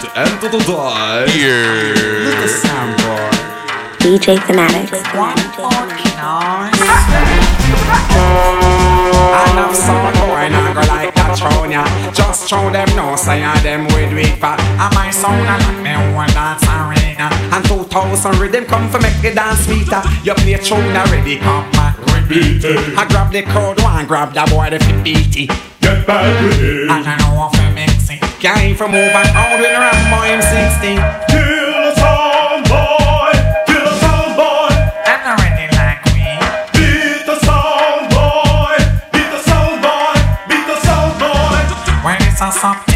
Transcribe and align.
to 0.00 0.08
enter 0.18 0.48
the 0.48 0.58
door. 0.64 0.96
Yeah. 1.28 1.92
Little 2.24 2.48
sound 2.48 2.96
boy. 3.04 3.28
DJ 4.00 4.40
Fanatics. 4.40 4.92
I 9.32 9.44
love 9.56 9.76
some 9.76 10.12
boy, 10.24 10.48
not 10.48 10.74
go 10.74 10.80
like 10.88 11.14
that 11.14 11.36
throne 11.36 11.70
ya. 11.70 11.84
Just 12.12 12.48
show 12.48 12.70
them 12.70 12.88
no 12.96 13.14
say 13.16 13.44
I 13.44 13.60
them 13.60 13.84
with 13.92 14.12
weak 14.14 14.40
fat. 14.40 14.58
And 14.80 14.94
my 14.94 15.10
sound 15.10 15.46
I 15.46 15.58
like 15.68 15.82
me 15.84 15.92
one 16.14 16.32
dance 16.32 16.64
arena. 16.64 17.28
And 17.52 17.64
2000 17.66 18.38
rhythm 18.40 18.64
come 18.64 18.88
for 18.88 19.00
make 19.00 19.20
the 19.20 19.34
dance 19.34 19.66
sweeter. 19.66 20.00
You 20.24 20.32
play 20.34 20.56
tune 20.56 20.96
already, 20.96 21.36
come 21.38 21.70
back 21.72 22.00
repeat 22.30 22.64
it. 22.64 22.98
I 22.98 23.06
grab 23.08 23.32
the 23.32 23.42
crowd 23.42 23.82
one, 23.82 24.06
grab 24.06 24.32
the 24.32 24.46
boy 24.50 24.70
the 24.70 24.78
50 24.78 25.46
Get 25.80 26.06
back 26.06 26.42
with 26.42 26.60
it. 26.60 26.90
And 26.90 27.06
I 27.06 27.18
know 27.18 27.50
if 27.52 27.60
I 27.60 27.72
mix 27.74 28.10
it. 28.10 28.29
Came 28.40 28.74
from 28.74 28.94
over 28.94 29.22
out 29.36 29.60
with 29.60 29.70
around 29.70 30.10
my 30.10 30.30
M16. 30.30 30.96
Kill 31.28 31.90
a 31.90 31.94
sound 31.94 32.64
boy. 32.70 33.32
Kill 33.66 33.86
a 33.86 33.94
sound 34.00 34.34
boy. 34.34 34.72
I'm 35.04 35.20
not 35.26 35.38
ready 35.40 35.68
like. 35.76 36.02
Beat 36.72 37.26
the 37.26 37.38
sound 37.44 38.08
boy. 38.08 38.76
Beat 39.12 39.28
the 39.28 39.42
sound 39.42 39.82
boy. 39.82 40.14
Beat 40.48 40.80
sound 40.80 41.20
boy. 41.20 42.02
When 42.02 42.16
it's 42.22 42.40
a 42.40 42.50
something. 42.50 42.89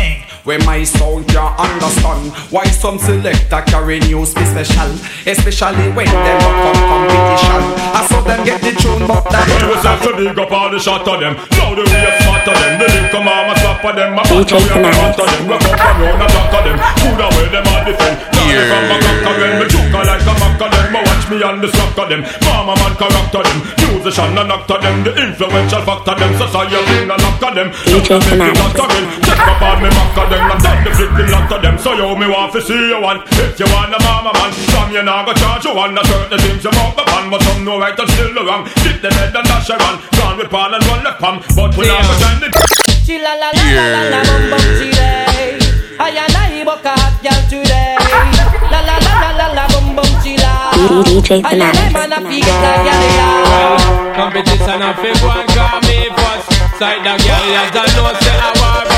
When 0.44 0.60
my 0.66 0.84
sound 0.84 1.24
can't 1.32 1.56
understand 1.56 2.28
Why 2.52 2.68
some 2.68 2.98
selector 2.98 3.64
carry 3.64 3.96
news 4.04 4.36
be 4.36 4.44
special 4.44 4.92
Especially 5.24 5.88
when 5.96 6.04
them 6.04 6.40
up 6.44 6.68
on 6.68 6.76
competition 6.84 7.64
I 7.96 8.04
saw 8.04 8.20
them 8.20 8.44
get 8.44 8.60
the 8.60 8.76
tune 8.76 9.08
but 9.08 9.24
that 9.32 9.48
When 9.48 9.72
we 9.72 9.76
to 9.80 10.10
big 10.12 10.36
up 10.36 10.52
all 10.52 10.68
the 10.68 10.76
shot 10.76 11.08
of 11.08 11.16
them 11.16 11.40
Now 11.56 11.72
the 11.72 11.80
way 11.88 12.12
smart 12.20 12.44
of 12.44 12.60
them 12.60 12.76
The 12.76 12.86
link 12.92 13.08
come 13.08 13.24
on, 13.24 13.56
slap 13.56 13.88
of 13.88 13.92
them 13.96 14.12
My 14.12 14.20
back 14.20 14.52
away 14.52 14.68
and 14.68 14.96
hot 15.00 15.16
of 15.16 15.26
them 15.32 15.42
We 15.48 15.56
come 15.64 15.80
from 15.80 15.96
round 16.04 16.20
and 16.20 16.32
back 16.36 16.52
of 16.52 16.60
them 16.60 16.76
Food 17.00 17.20
away 17.24 17.48
them 17.48 17.64
all 17.64 17.82
defend 17.88 18.16
Now 18.36 18.44
they 18.44 18.64
from 18.68 18.84
back 18.84 19.24
of 19.24 19.34
them 19.40 19.52
Me 19.56 19.64
juke 19.72 19.96
like 19.96 20.28
a 20.28 20.32
mac 20.44 20.60
of 20.60 20.68
them 20.68 20.86
Me 20.92 21.00
watch 21.08 21.24
me 21.32 21.36
on 21.40 21.56
the 21.64 21.68
slack 21.72 21.96
of 21.96 22.06
them 22.12 22.20
Mama 22.44 22.76
man 22.84 22.92
character 23.00 23.40
them 23.48 23.58
Musician 23.80 24.36
and 24.36 24.52
actor 24.52 24.76
them 24.76 24.96
The 25.08 25.12
influential 25.24 25.82
factor 25.88 26.14
them 26.20 26.36
Society 26.36 26.76
and 27.00 27.16
lock 27.16 27.40
of 27.40 27.52
them 27.56 27.68
DJ 27.88 28.20
Fanatics. 28.20 29.24
Check 29.24 29.40
up 29.40 29.64
on 29.64 29.80
me 29.80 29.88
back 29.88 30.12
of 30.20 30.28
them 30.28 30.33
I'm 30.40 30.58
done 30.58 30.80
the 30.84 30.90
flipping 30.94 31.30
lot 31.30 31.52
of 31.52 31.60
them 31.62 31.76
So 31.78 31.92
yo 31.94 32.14
me 32.16 32.26
want 32.26 32.52
to 32.54 32.60
see 32.60 32.88
you 32.90 33.00
one 33.00 33.22
If 33.26 33.58
you 33.60 33.66
want 33.70 33.94
a 33.94 33.98
mama 34.02 34.32
man 34.34 34.50
From 34.72 34.90
you 34.90 35.02
now 35.02 35.24
go 35.24 35.32
charge 35.34 35.64
you 35.64 35.74
one 35.74 35.94
That's 35.94 36.08
certain 36.08 36.38
things 36.38 36.64
you 36.64 36.72
mouth 36.72 36.98
upon 36.98 37.30
But 37.30 37.42
some 37.42 37.64
know 37.64 37.78
right 37.78 37.98
and 37.98 38.08
still 38.10 38.32
the 38.34 38.42
wrong 38.42 38.64
Dip 38.82 38.98
the 39.02 39.10
head 39.14 39.34
and 39.36 39.46
dash 39.46 39.70
around 39.70 40.02
Gone 40.18 40.36
with 40.38 40.50
pan 40.50 40.74
and 40.74 40.84
run 40.86 41.02
the 41.04 41.12
palm 41.18 41.38
But 41.54 41.76
we 41.78 41.86
not 41.86 42.02
go 42.02 42.14
shine 42.18 42.40
the 42.42 42.48
She 43.04 43.18
la 43.20 43.34
la 43.36 43.50
la 43.52 43.64
la 43.78 43.84
la 43.94 44.02
la 44.10 44.20
bum 44.24 44.42
bum 44.50 44.64
she. 44.80 44.88
I 46.00 46.10
and 46.10 46.36
I 46.36 46.64
book 46.64 46.82
a 46.84 46.90
hot 46.96 47.14
girl 47.22 47.40
today. 47.52 47.94
La 48.72 48.80
la 48.80 48.96
la 48.98 49.12
la 49.22 49.30
la 49.38 49.46
la 49.54 49.64
bum 49.70 49.94
bum 49.94 50.10
she 50.24 50.34
la. 50.40 50.72
DJ 51.04 51.44
I 51.44 51.52
and 51.52 51.92
Fanatics. 51.92 52.16
a 52.16 52.20
feel 52.24 52.48
like 52.64 52.82
girl 52.88 53.04
ya. 53.20 53.28
Competition 54.16 54.80
of 54.82 54.96
fake 55.04 55.22
one 55.22 55.46
call 55.52 55.78
me 55.86 56.08
first 56.16 56.48
Side 56.80 57.04
the 57.04 57.12
girl 57.22 57.44
ya 57.54 57.62
don't 57.76 57.92
know 57.94 58.08
say 58.24 58.34
I 58.34 58.50
war 58.58 58.82
bust 58.88 58.93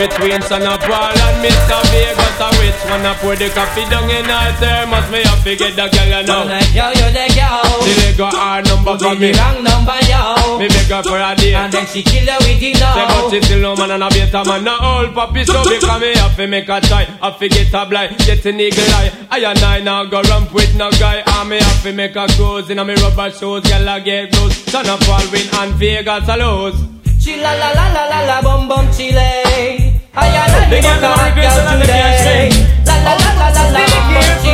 Between 0.00 0.40
Son 0.48 0.64
of 0.64 0.80
Paul 0.80 1.12
and 1.12 1.44
Mr. 1.44 1.76
Vegas 1.92 2.40
I 2.40 2.48
which 2.56 2.80
one 2.88 3.04
I 3.04 3.12
pour 3.20 3.36
the 3.36 3.52
coffee 3.52 3.84
down 3.92 4.08
in 4.08 4.24
her 4.24 4.48
thermos 4.56 5.04
Me 5.12 5.20
have 5.28 5.44
to 5.44 5.52
get 5.52 5.76
the 5.76 5.92
girl 5.92 6.08
you 6.08 6.24
know. 6.24 6.40
I'm 6.40 6.48
like 6.48 6.72
yo 6.72 6.88
yo 6.88 7.06
the 7.12 7.28
girl. 7.36 7.84
She 7.84 7.92
they 8.00 8.16
got 8.16 8.32
her 8.32 8.64
number 8.64 8.96
for 8.96 9.12
me 9.12 9.28
me. 9.28 9.36
wrong 9.36 9.60
number 9.60 10.00
yo. 10.08 10.56
Me 10.56 10.72
beg 10.72 10.88
her 10.88 11.04
for 11.04 11.20
a 11.20 11.36
date 11.36 11.52
And 11.52 11.68
then 11.68 11.84
she 11.84 12.00
kill 12.00 12.24
her 12.32 12.40
with 12.40 12.64
it 12.64 12.80
Say 12.80 12.80
but 12.80 13.12
now. 13.12 13.28
she 13.28 13.42
still 13.44 13.60
no 13.60 13.76
man 13.76 13.92
and 13.92 14.04
a 14.04 14.08
better 14.08 14.40
man. 14.48 14.64
No 14.64 14.74
old 14.80 15.12
puppy 15.12 15.44
so 15.44 15.60
because 15.68 16.00
me 16.00 16.16
have 16.16 16.32
to 16.32 16.46
make 16.48 16.72
a 16.72 16.80
try. 16.80 17.04
Have 17.20 17.36
to 17.36 17.46
get 17.52 17.68
a 17.68 17.84
blind, 17.84 18.16
get 18.24 18.40
an 18.48 18.56
eagle 18.56 18.88
eye. 18.96 19.12
I 19.28 19.44
and 19.44 19.60
I 19.60 19.80
now 19.84 20.08
go 20.08 20.24
ramp 20.32 20.48
with 20.56 20.72
no 20.80 20.88
guy. 20.96 21.20
And 21.20 21.44
me 21.52 21.60
have 21.60 21.82
to 21.84 21.92
make 21.92 22.16
a 22.16 22.24
cruise 22.40 22.70
in 22.72 22.78
a 22.80 22.84
me 22.88 22.96
rubber 23.04 23.28
shoes. 23.36 23.68
Girl 23.68 23.84
I 23.88 24.00
get 24.00 24.32
blues 24.32 24.56
Son 24.64 24.88
of 24.88 24.96
Paul 25.04 25.28
win 25.28 25.44
and 25.60 25.76
Vegas 25.76 26.24
a 26.24 26.40
lose. 26.40 26.80
She 27.20 27.36
la 27.36 27.52
la 27.52 27.68
la 27.76 27.92
la 27.92 28.04
la 28.08 28.20
la 28.24 28.40
bum 28.40 28.64
bum 28.66 28.90
she 28.96 29.12
lay. 29.12 29.79
I 30.12 30.26
and 30.26 30.50
I 30.50 30.66
Big 30.66 30.82
book 30.82 30.98
a 30.98 31.14
the 31.14 31.38
girl 31.38 31.54
today. 31.78 32.50
La 32.82 32.98
la 32.98 33.14
la 33.14 33.30
la 33.38 33.46
la 33.54 33.62
la 33.70 33.78
bum 33.78 34.10
bum 34.10 34.26
she. 34.42 34.50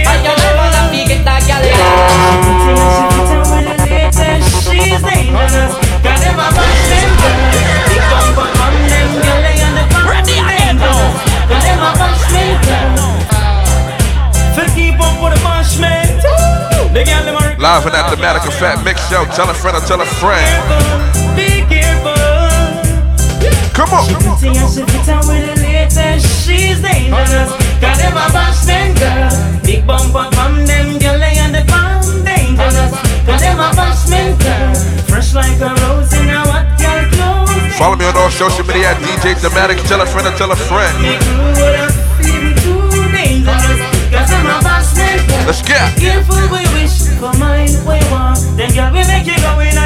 I 0.00 0.16
and 0.16 0.32
I 0.32 0.48
man 0.56 0.72
a 0.72 0.88
feel 0.88 1.04
get 1.04 1.20
that 1.28 1.44
girl 1.44 1.60
ya. 1.60 1.76
She's 4.64 4.96
dangerous. 4.96 5.76
Got 6.00 6.24
them 6.24 6.40
a 6.40 6.48
bashment 6.56 7.12
girl. 7.20 7.36
Big 7.84 8.00
bumper 8.08 8.48
on 8.48 8.72
them 8.88 9.12
girl. 9.20 9.44
They 9.44 9.60
on 9.60 9.76
the 9.76 9.84
Ready 10.08 10.40
again 10.40 10.80
now. 10.80 11.04
Got 11.52 11.60
them 11.60 11.84
a 11.84 11.92
bashment 12.00 12.56
girl. 12.64 12.96
To 14.56 14.62
keep 14.72 14.96
up 14.96 15.20
with 15.20 15.36
the. 15.44 16.24
The 16.96 17.04
them 17.28 17.36
a 17.36 17.60
Live 17.60 17.84
in 17.84 17.92
that 17.92 18.08
thematic 18.08 18.48
effect 18.48 18.80
mix 18.88 19.04
show. 19.12 19.28
Tell 19.36 19.50
a 19.50 19.54
friend 19.54 19.76
or 19.76 19.84
tell 19.84 20.00
a 20.00 20.08
friend. 20.16 21.55
Come 23.76 23.92
on. 23.92 24.08
She 24.08 24.16
pretty 24.16 24.56
and 24.56 24.72
she 24.72 24.80
fit 24.88 25.04
with 25.28 25.44
the 25.44 25.56
latest. 25.60 26.24
She's 26.48 26.80
dangerous. 26.80 27.52
Got 27.76 28.00
them 28.00 28.16
a 28.16 28.32
bashment 28.32 28.96
girl. 28.96 29.28
Big 29.60 29.86
bumper 29.86 30.32
from 30.32 30.64
them 30.64 30.96
girl. 30.96 31.20
On 31.20 31.52
the 31.52 31.60
dangerous. 32.24 32.92
Got 33.28 33.36
them 33.44 33.60
a 33.60 33.68
bashment 33.76 34.40
girl. 34.40 34.72
Fresh 35.12 35.34
like 35.36 35.60
a 35.60 35.76
rose 35.84 36.08
in 36.16 36.24
a 36.24 36.40
girl 36.80 37.04
clothes. 37.12 37.76
Follow 37.76 37.96
me 38.00 38.06
on 38.06 38.16
all 38.16 38.30
social 38.30 38.64
media 38.64 38.96
at 38.96 38.98
DJ 39.04 39.36
Thematic. 39.36 39.76
Tell 39.84 40.00
a 40.00 40.06
friend 40.06 40.24
tell 40.40 40.50
a 40.50 40.56
friend. 40.56 40.96
Make 41.04 41.20
you 41.20 41.36
would 41.36 41.76
have 41.76 41.92
feel 42.16 42.48
too 42.64 42.80
dangerous. 43.12 43.76
Got 44.08 44.24
them 44.24 44.48
a 44.48 44.56
bashment 44.64 45.20
girl. 45.28 45.44
Let's 45.44 45.60
get. 45.60 45.84
Careful 46.00 46.48
we 46.48 46.64
wish 46.80 47.12
for 47.20 47.32
mine 47.36 47.76
we 47.84 48.00
want 48.08 48.40
Then 48.56 48.72
girl 48.72 48.88
we 48.88 49.04
make 49.04 49.28
you 49.28 49.36
go 49.36 49.60
in 49.60 49.76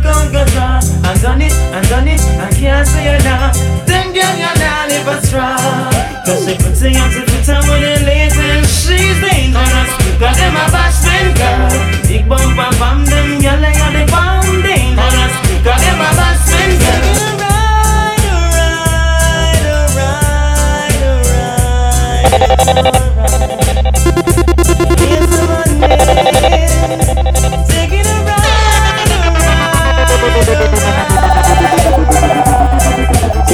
and 0.00 0.16
on 0.16 0.32
guitar 0.32 0.80
done 1.20 1.42
it, 1.42 1.52
and 1.52 1.88
done 1.88 2.08
it, 2.08 2.20
I 2.40 2.50
can't 2.50 2.86
say 2.86 3.12
you 3.12 3.18
now 3.24 3.52
Then 3.84 4.12
girl 4.12 4.36
you 4.36 4.52
now 4.56 4.86
live 4.88 5.06
a 5.06 5.20
strong 5.26 5.92
Cause 6.24 6.44
she 6.46 6.54
puts 6.56 6.82
it 6.82 6.96
on 6.96 7.10
to 7.10 7.20
put 7.28 7.48
on 7.48 7.62
with 7.68 7.82
the 7.84 8.04
latest 8.06 8.86
She's 8.86 9.20
dangerous 9.20 9.90
Got 10.18 10.36
them 10.36 10.56
a 10.56 10.64
bashment 10.72 11.36
girl 11.36 11.68
Big 12.08 12.28
bumper 12.28 12.72
from 12.76 13.04
them 13.04 13.40
girl 13.40 13.60
they 13.60 13.74
are 13.76 13.92
the 13.92 14.04
bomb 14.10 14.62
dangerous 14.62 15.34
Got 15.64 15.80
them 15.80 16.00
a 16.00 16.10
bashment 16.16 16.80
girl 16.80 17.04
Alright, 18.00 19.64
alright, 19.66 20.94
alright, 22.40 22.64
alright 23.44 23.69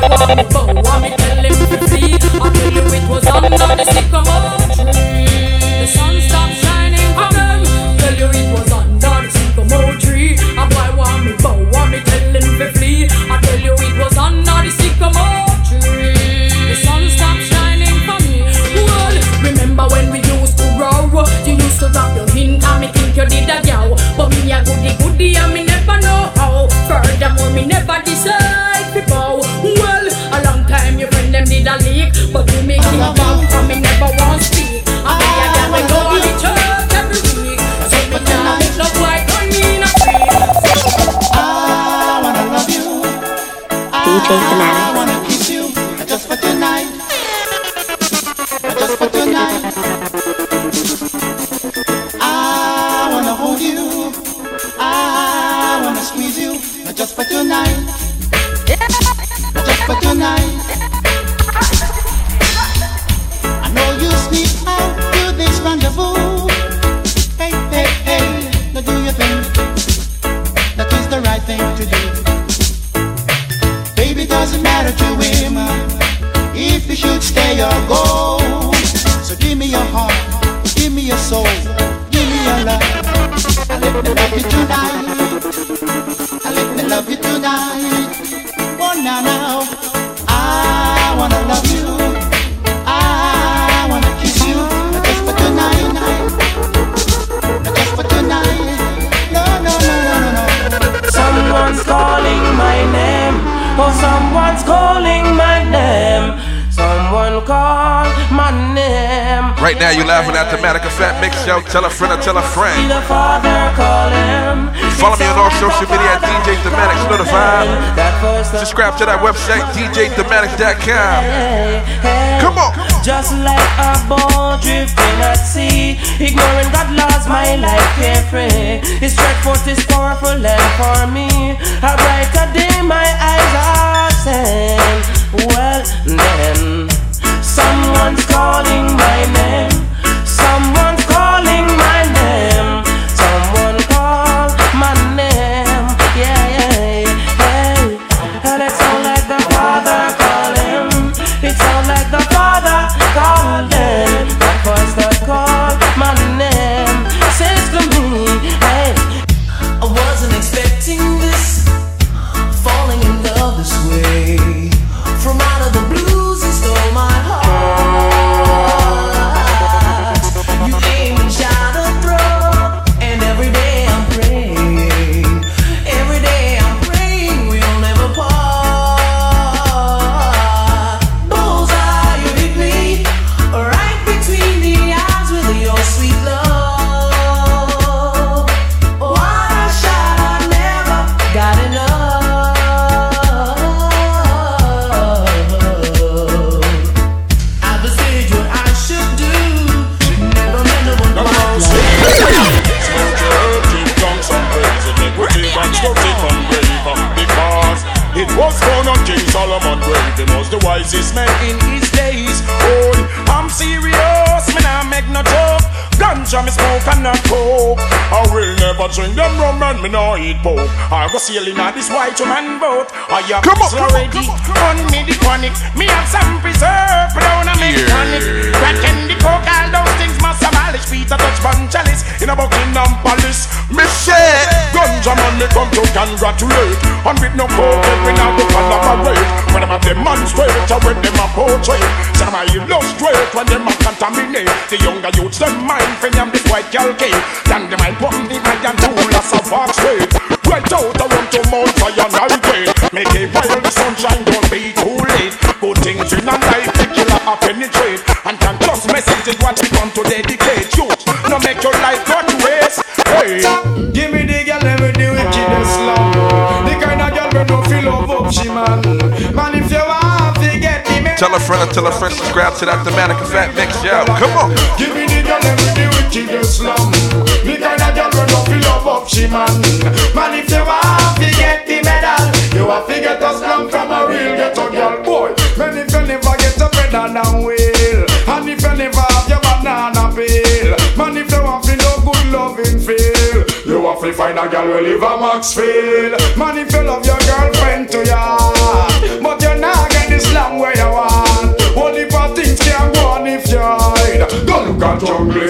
tell 0.00 0.28
him 0.28 0.38
to 0.38 1.78
flee. 1.88 2.14
I 2.16 2.50
tell 2.50 2.72
you 2.72 2.82
it 2.82 3.08
was 3.08 3.26
under 3.26 3.48
the 3.50 3.84
sycamore 3.84 4.15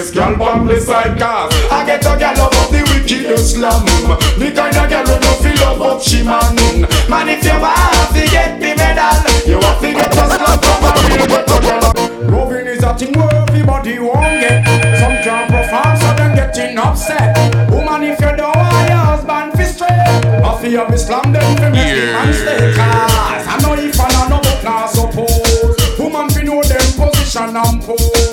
Yes, 0.07 0.15
girl, 0.15 0.37
bump 0.37 0.69
the 0.69 0.79
side 0.79 1.17
cast. 1.17 1.53
I 1.69 1.85
get 1.85 1.99
a 1.99 2.15
girl 2.15 2.31
love 2.39 2.55
up 2.55 2.71
the 2.71 2.79
wicked 2.95 3.37
slam. 3.39 3.83
The 4.39 4.55
kind 4.55 4.77
of 4.77 4.87
girl 4.87 5.03
who 5.03 5.19
no 5.19 5.31
feel 5.43 5.59
love 5.59 5.81
up 5.81 6.01
she 6.01 6.23
man. 6.23 6.55
Man, 7.11 7.27
if 7.27 7.43
you 7.43 7.59
want 7.59 8.15
to 8.15 8.23
get 8.31 8.55
the 8.55 8.71
medal, 8.71 9.19
you 9.43 9.59
want 9.59 9.83
to 9.83 9.91
get 9.91 10.07
a 10.07 10.23
slap 10.31 10.63
from 10.63 10.87
a 10.87 10.91
real 11.11 11.27
get 11.27 11.43
girl. 11.59 11.91
Loving 12.31 12.67
is 12.67 12.83
a 12.83 12.95
thing 12.95 13.11
where 13.19 13.35
everybody 13.35 13.99
won't 13.99 14.39
get. 14.39 14.63
Some 14.95 15.19
can't 15.27 15.51
perform, 15.51 15.99
so 15.99 16.07
they're 16.15 16.35
getting 16.55 16.77
upset. 16.77 17.35
Woman, 17.69 18.03
if 18.07 18.19
you 18.21 18.31
don't 18.31 18.55
want 18.55 18.87
your 18.87 19.03
husband 19.11 19.59
to 19.59 19.65
straight, 19.67 19.91
I 19.91 20.55
feel 20.61 20.71
you 20.71 20.87
be 20.87 20.95
slammed 20.95 21.35
them 21.35 21.43
for 21.59 21.67
the 21.67 21.83
man 22.15 22.31
stay 22.31 22.71
cast. 22.79 23.43
I 23.43 23.59
know 23.59 23.75
if 23.75 23.99
I 23.99 24.07
know, 24.29 24.39
but 24.39 24.63
now 24.63 24.87
suppose. 24.87 25.75
Woman, 25.99 26.31
we 26.31 26.47
know 26.47 26.63
them 26.63 26.87
position 26.95 27.59
and 27.59 27.83
pose. 27.83 28.26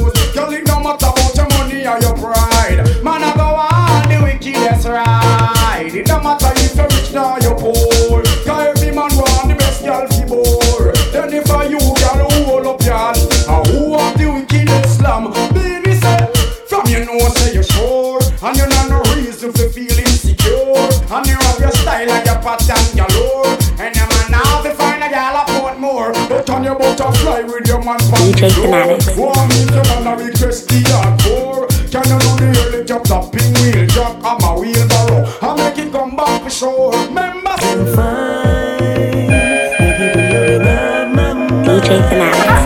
hot 22.54 22.70
and 22.70 22.96
galore. 22.96 23.46
And 23.78 23.96
a 23.96 24.04
man 24.06 24.30
now 24.30 24.62
to 24.62 24.70
find 24.74 25.02
a 25.02 25.08
gal 25.08 25.36
up 25.36 25.48
want 25.62 25.80
more. 25.80 26.12
But 26.28 26.48
on 26.50 26.64
your 26.64 26.76
with 27.44 27.66
your 27.66 27.82
man 27.82 27.98
from 27.98 28.32
the. 28.32 29.14
One 29.16 29.48
request 30.16 30.68
the. 30.68 30.84
Can 31.90 32.04
you 32.10 32.18
the 32.38 32.48
early 32.66 32.84
job 32.84 33.06
wheel 34.60 34.72
wheelbarrow. 34.72 35.26
I 35.42 35.56
make 35.56 35.78
it 35.78 35.92
come 35.92 36.16
back 36.16 36.42
for 36.42 36.50
sure. 36.50 36.92
DJ 41.64 41.88
Fanatics. 42.08 42.64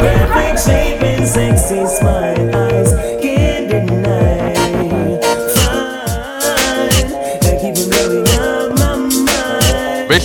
Perfect 0.00 0.58
shape 0.64 1.02
and 1.02 1.26
sexy 1.26 1.86
smile. 1.86 2.25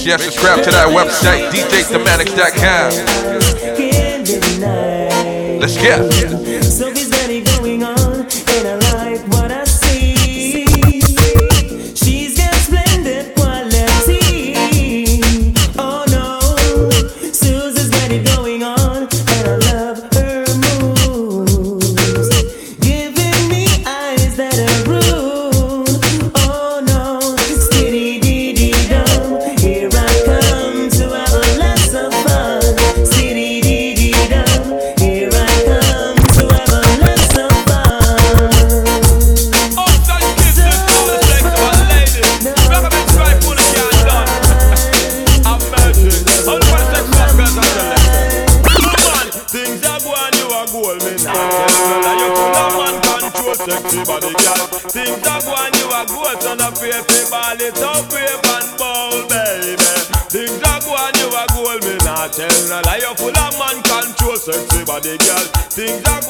Yeah, 0.04 0.18
subscribe 0.18 0.64
to 0.64 0.72
that 0.72 0.88
website, 0.88 1.52
djthematics.com. 1.52 2.92
Let's 5.60 5.78
get 5.78 6.41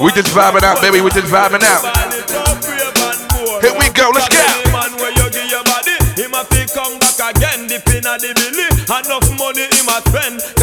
We 0.02 0.12
just 0.14 0.34
vibing 0.34 0.64
out, 0.64 0.82
baby. 0.82 1.00
We 1.00 1.12
just 1.12 1.28
vibing 1.28 1.62
out. 1.62 1.86
Here 3.62 3.74
we 3.78 3.88
go. 3.94 4.10
Let's 4.10 4.28
go. 4.30 4.42
Come 6.74 7.00
back 7.00 7.36
again, 7.36 7.68
the. 7.68 7.82
Enough 8.92 9.38
money 9.38 9.68
spend. 10.12 10.61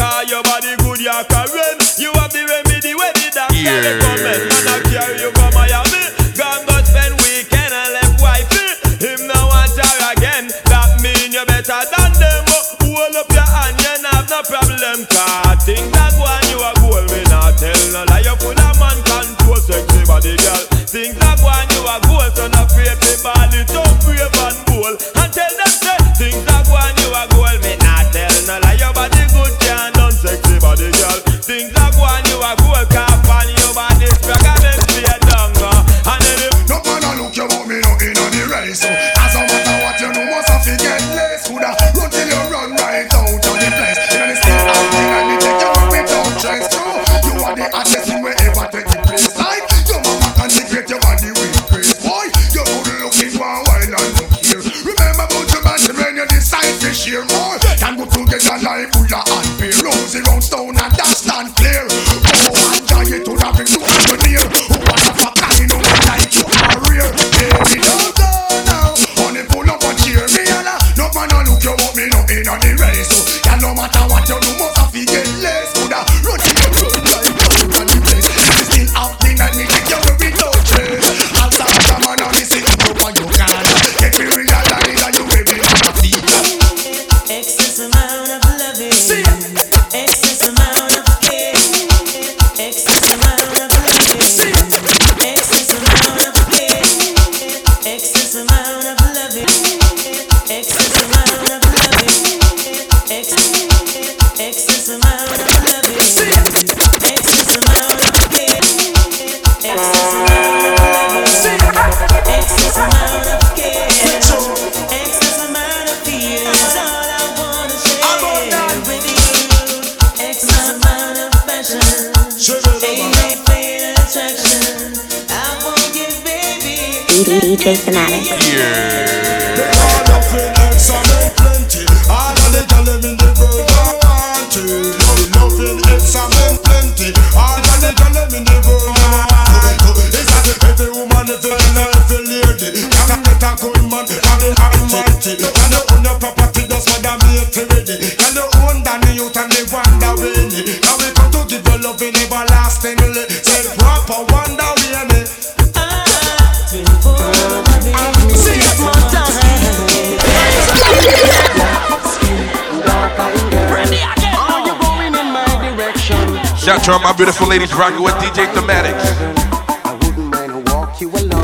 To 166.89 166.93
all 166.93 167.01
my 167.01 167.13
beautiful 167.13 167.45
ladies 167.47 167.71
rocking 167.75 168.01
with 168.01 168.15
DJ 168.15 168.47
Thematics. 168.47 169.05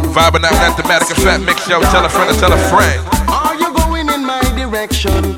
Vibing 0.10 0.42
out 0.42 0.58
that 0.58 0.74
thematic 0.76 1.08
and 1.10 1.22
fat 1.22 1.40
mix, 1.46 1.70
yo. 1.70 1.80
Tell 1.94 2.04
a 2.04 2.10
friend 2.10 2.34
to 2.34 2.40
tell 2.40 2.52
a 2.52 2.58
friend. 2.74 2.98
Are 3.30 3.54
you 3.54 3.72
going 3.78 4.10
in 4.10 4.26
my 4.26 4.42
direction? 4.58 5.38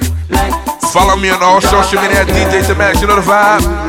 Follow 0.96 1.18
me 1.18 1.30
on 1.30 1.44
all 1.44 1.60
social 1.60 2.00
media 2.00 2.22
at 2.22 2.28
DJ 2.28 2.64
Thematics. 2.64 3.02
You 3.02 3.08
know 3.08 3.18
the 3.18 3.28
vibe. 3.28 3.87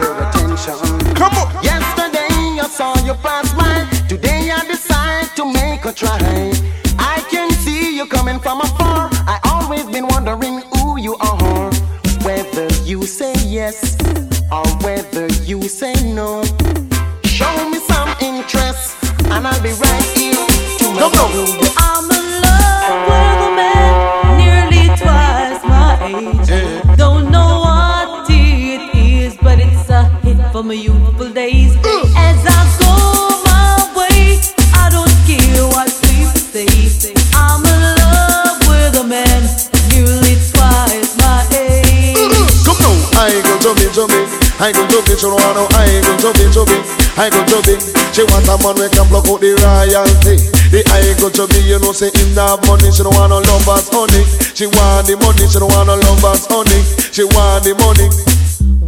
She 48.19 48.25
want 48.35 48.51
a 48.51 48.59
man 48.67 48.75
we 48.75 48.91
can 48.91 49.07
block 49.07 49.31
out 49.31 49.39
the 49.39 49.55
royalty. 49.63 50.43
The 50.75 50.83
I 50.91 51.15
go 51.23 51.31
to 51.31 51.47
me, 51.55 51.71
you 51.71 51.79
know, 51.79 51.95
say 51.95 52.11
him 52.11 52.35
not 52.35 52.67
money. 52.67 52.91
She 52.91 53.07
don't 53.07 53.15
want 53.15 53.31
no 53.31 53.39
lovers, 53.39 53.87
honey. 53.95 54.27
She 54.59 54.67
want 54.67 55.07
the 55.07 55.15
money, 55.23 55.47
she 55.47 55.55
don't 55.63 55.71
want 55.71 55.87
no 55.87 55.95
lovers, 55.95 56.43
honey. 56.51 56.83
She 57.15 57.23
want 57.23 57.63
the 57.63 57.79
money. 57.79 58.11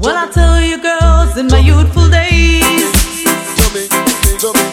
Well, 0.02 0.18
I 0.18 0.26
tell 0.34 0.58
you, 0.58 0.82
girls, 0.82 1.38
in 1.38 1.46
my 1.46 1.62
youthful 1.62 2.10
days, 2.10 2.90
To 3.54 3.66
me, 3.70 3.86
to 4.42 4.50
me, 4.50 4.66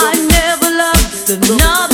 I 0.00 0.16
never 0.24 0.72
loved 0.72 1.28
another 1.28 1.87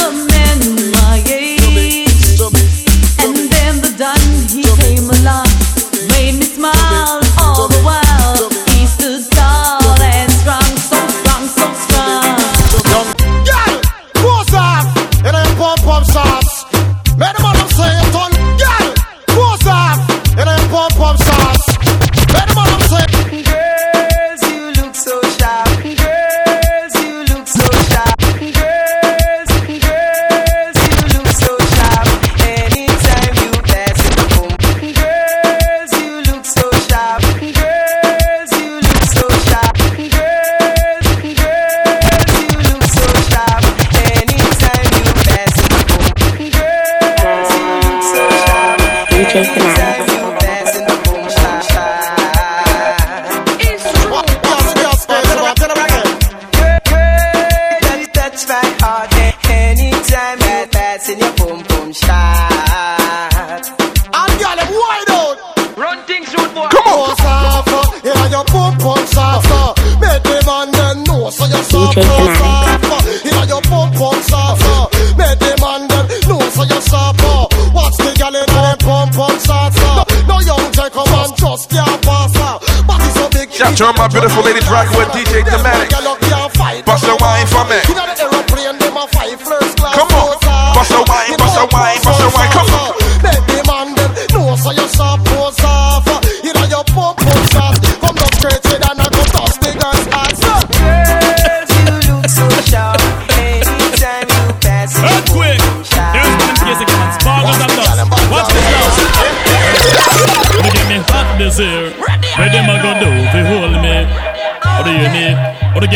all 83.80 83.92
my 83.94 84.06
beautiful 84.06 84.44
lady 84.44 84.60
rocking 84.70 84.96
with 84.96 85.08
DJ 85.08 85.33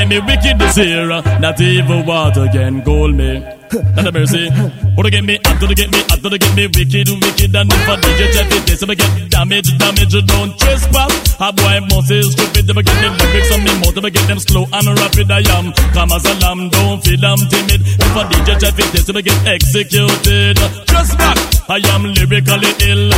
Get 0.09 0.25
me 0.25 0.33
wicked 0.33 0.59
this 0.59 0.79
year. 0.79 1.09
Not 1.39 1.61
even 1.61 2.07
water 2.07 2.49
can 2.49 2.83
cool 2.83 3.13
me. 3.13 3.41
Not 3.93 4.07
a 4.07 4.13
mercy. 4.13 4.49
Or 4.97 5.05
they 5.05 5.11
get 5.11 5.23
me 5.23 5.37
or 5.37 5.69
they 5.69 5.75
get 5.75 5.93
me 5.93 6.01
or 6.01 6.31
they 6.31 6.39
get 6.39 6.57
me 6.57 6.65
wicked, 6.65 7.09
wicked. 7.13 7.55
And 7.55 7.69
if 7.69 7.89
I 7.89 7.97
DJ 8.01 8.33
check 8.33 8.49
it, 8.49 8.65
this, 8.65 8.83
if 8.83 8.89
I 8.89 8.95
get 8.95 9.31
damage, 9.31 9.69
damage, 9.77 10.15
you 10.15 10.23
don't 10.23 10.59
trespass. 10.59 11.13
A 11.39 11.53
boy 11.53 11.81
must 11.93 12.11
is 12.11 12.33
stupid, 12.33 12.71
I 12.73 12.81
get 12.81 12.97
them 13.05 13.13
lyrics 13.21 13.53
on 13.53 13.61
me 13.65 13.71
if 13.85 14.05
I 14.05 14.09
get 14.09 14.27
them 14.29 14.39
slow 14.39 14.65
and 14.73 14.89
rapid, 14.97 15.31
I 15.31 15.45
am. 15.59 15.73
Come 15.93 16.13
as 16.13 16.25
a 16.25 16.35
lamb, 16.41 16.71
don't 16.71 17.05
feel 17.05 17.25
I'm 17.27 17.45
timid. 17.53 17.85
If 17.85 18.17
I 18.17 18.25
DJ 18.33 18.61
check 18.65 18.79
it, 18.81 18.89
this, 18.89 19.09
if 19.11 19.15
I 19.17 19.21
get 19.21 19.47
executed. 19.47 20.57
Just 20.89 21.19
back, 21.19 21.37
I 21.71 21.77
am 21.93 22.03
lyrically 22.03 22.73
ill. 22.89 23.11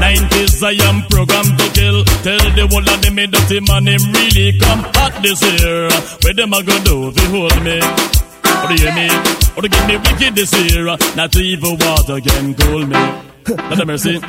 90s, 0.00 0.62
I 0.64 0.72
am 0.88 1.02
programmed 1.10 1.58
to 1.58 1.68
kill. 1.76 2.04
Tell 2.24 2.44
the 2.56 2.66
whole 2.70 2.88
of 2.88 3.02
them, 3.02 3.14
me 3.16 3.26
dirty 3.26 3.60
man, 3.60 3.86
him 3.86 4.00
really 4.12 4.58
come 4.58 4.80
hot 4.96 5.12
this 5.22 5.42
year. 5.44 5.90
Where 6.24 6.32
them 6.32 6.52
a 6.54 6.62
go 6.62 6.76
do 6.88 7.12
you 7.12 7.28
hold 7.28 7.62
me? 7.62 7.76
Or 7.78 8.66
do 8.68 8.74
you 8.74 8.88
hear 8.88 8.94
me? 8.96 9.08
Or 9.56 9.62
to 9.62 9.68
give 9.68 9.86
me 9.86 9.96
wicked 9.98 10.34
this 10.34 10.52
year? 10.56 10.84
Not 11.16 11.36
even 11.36 11.76
water 11.76 12.20
can 12.20 12.54
cool 12.54 12.86
me. 12.86 13.02
Not 13.48 13.80
a 13.80 13.84
mercy. 13.84 14.20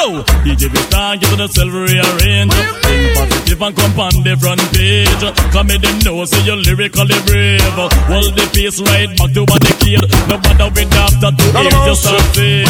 Now, 0.00 0.24
DJ 0.48 0.72
Vistan, 0.72 1.20
get 1.20 1.28
to 1.28 1.36
the 1.36 1.44
silver 1.52 1.84
rearrange. 1.84 2.56
Think 2.88 3.20
positive 3.20 3.60
and 3.60 3.76
come 3.76 4.00
on 4.00 4.24
the 4.24 4.32
front 4.40 4.64
page. 4.72 5.12
Come 5.52 5.68
me 5.68 5.76
them 5.76 6.00
know, 6.00 6.24
say 6.24 6.40
you're 6.40 6.56
lyrically 6.56 7.20
brave. 7.28 7.60
Hold 8.08 8.32
the 8.32 8.48
pace 8.48 8.80
right 8.80 9.12
back 9.20 9.36
to 9.36 9.44
one 9.44 9.60
decade. 9.60 10.00
No 10.24 10.40
matter 10.40 10.72
with 10.72 10.88
after 10.96 11.36
two 11.36 11.52
years, 11.52 11.84
you 11.84 11.92
start 12.00 12.24
fade. 12.32 12.64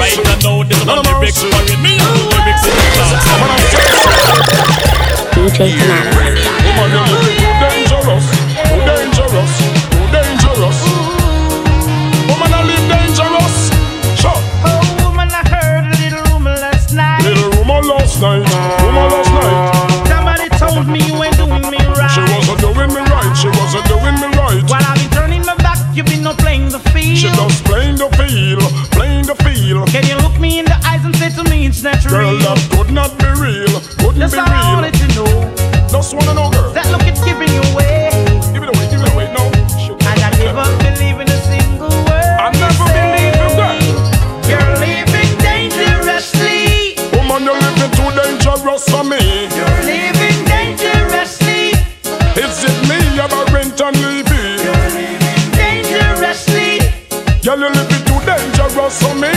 Right 0.00 0.16
now, 0.40 0.64
this 0.64 0.80
is 0.80 0.88
my 0.88 1.04
lyrics 1.04 1.44
for 1.44 1.52
it. 1.52 1.76
Me 1.84 2.00
and 2.00 2.16
the 2.16 2.32
lyrics 2.32 2.64
in 2.64 2.72
the 2.72 2.88
DJ. 5.36 5.60
Last 18.20 18.52
night, 18.52 18.82
rumor 18.82 19.08
last 19.08 19.32
night. 19.32 20.08
Somebody 20.08 20.48
told 20.58 20.86
me 20.86 21.00
you 21.06 21.22
ain't 21.22 21.36
doing 21.36 21.64
me 21.70 21.78
right. 21.96 22.10
She 22.10 22.20
wasn't 22.20 22.60
doing 22.60 22.90
me 22.92 23.00
right, 23.08 23.32
she 23.36 23.48
wasn't 23.48 23.86
doing 23.88 24.16
me 24.20 24.28
right. 24.36 24.62
While 24.68 24.84
I've 24.84 24.96
been 24.98 25.10
turning 25.10 25.44
my 25.44 25.56
back, 25.56 25.78
you've 25.94 26.06
been 26.06 26.22
no 26.22 26.34
playing 26.34 26.68
the 26.70 26.78
field. 26.92 27.16
She 27.16 27.28
just 27.28 27.64
playing 27.64 27.96
the 27.96 28.08
field, 28.20 28.62
playing 28.92 29.26
the 29.26 29.34
field. 29.44 29.88
Can 29.88 30.04
you 30.06 30.16
look 30.16 30.38
me 30.38 30.58
in 30.58 30.64
the 30.66 30.76
eyes 30.84 31.04
and 31.04 31.14
say 31.16 31.30
to 31.30 31.44
me 31.50 31.66
it's 31.66 31.82
not 31.82 32.02
Girl, 32.08 32.36
that 32.38 32.58
could 32.72 32.90
not 32.92 33.16
be 33.18 33.26
real, 33.40 33.80
couldn't 33.98 34.18
That's 34.20 34.34
be 34.34 34.40
all 34.40 34.48
I 34.48 34.60
real. 34.60 34.74
wanted 34.76 34.94
to 35.00 35.06
know. 35.16 35.32
Just 35.88 36.14
wanna 36.14 36.34
know, 36.34 36.49
dangerous 58.90 59.02
for 59.02 59.14
me. 59.14 59.30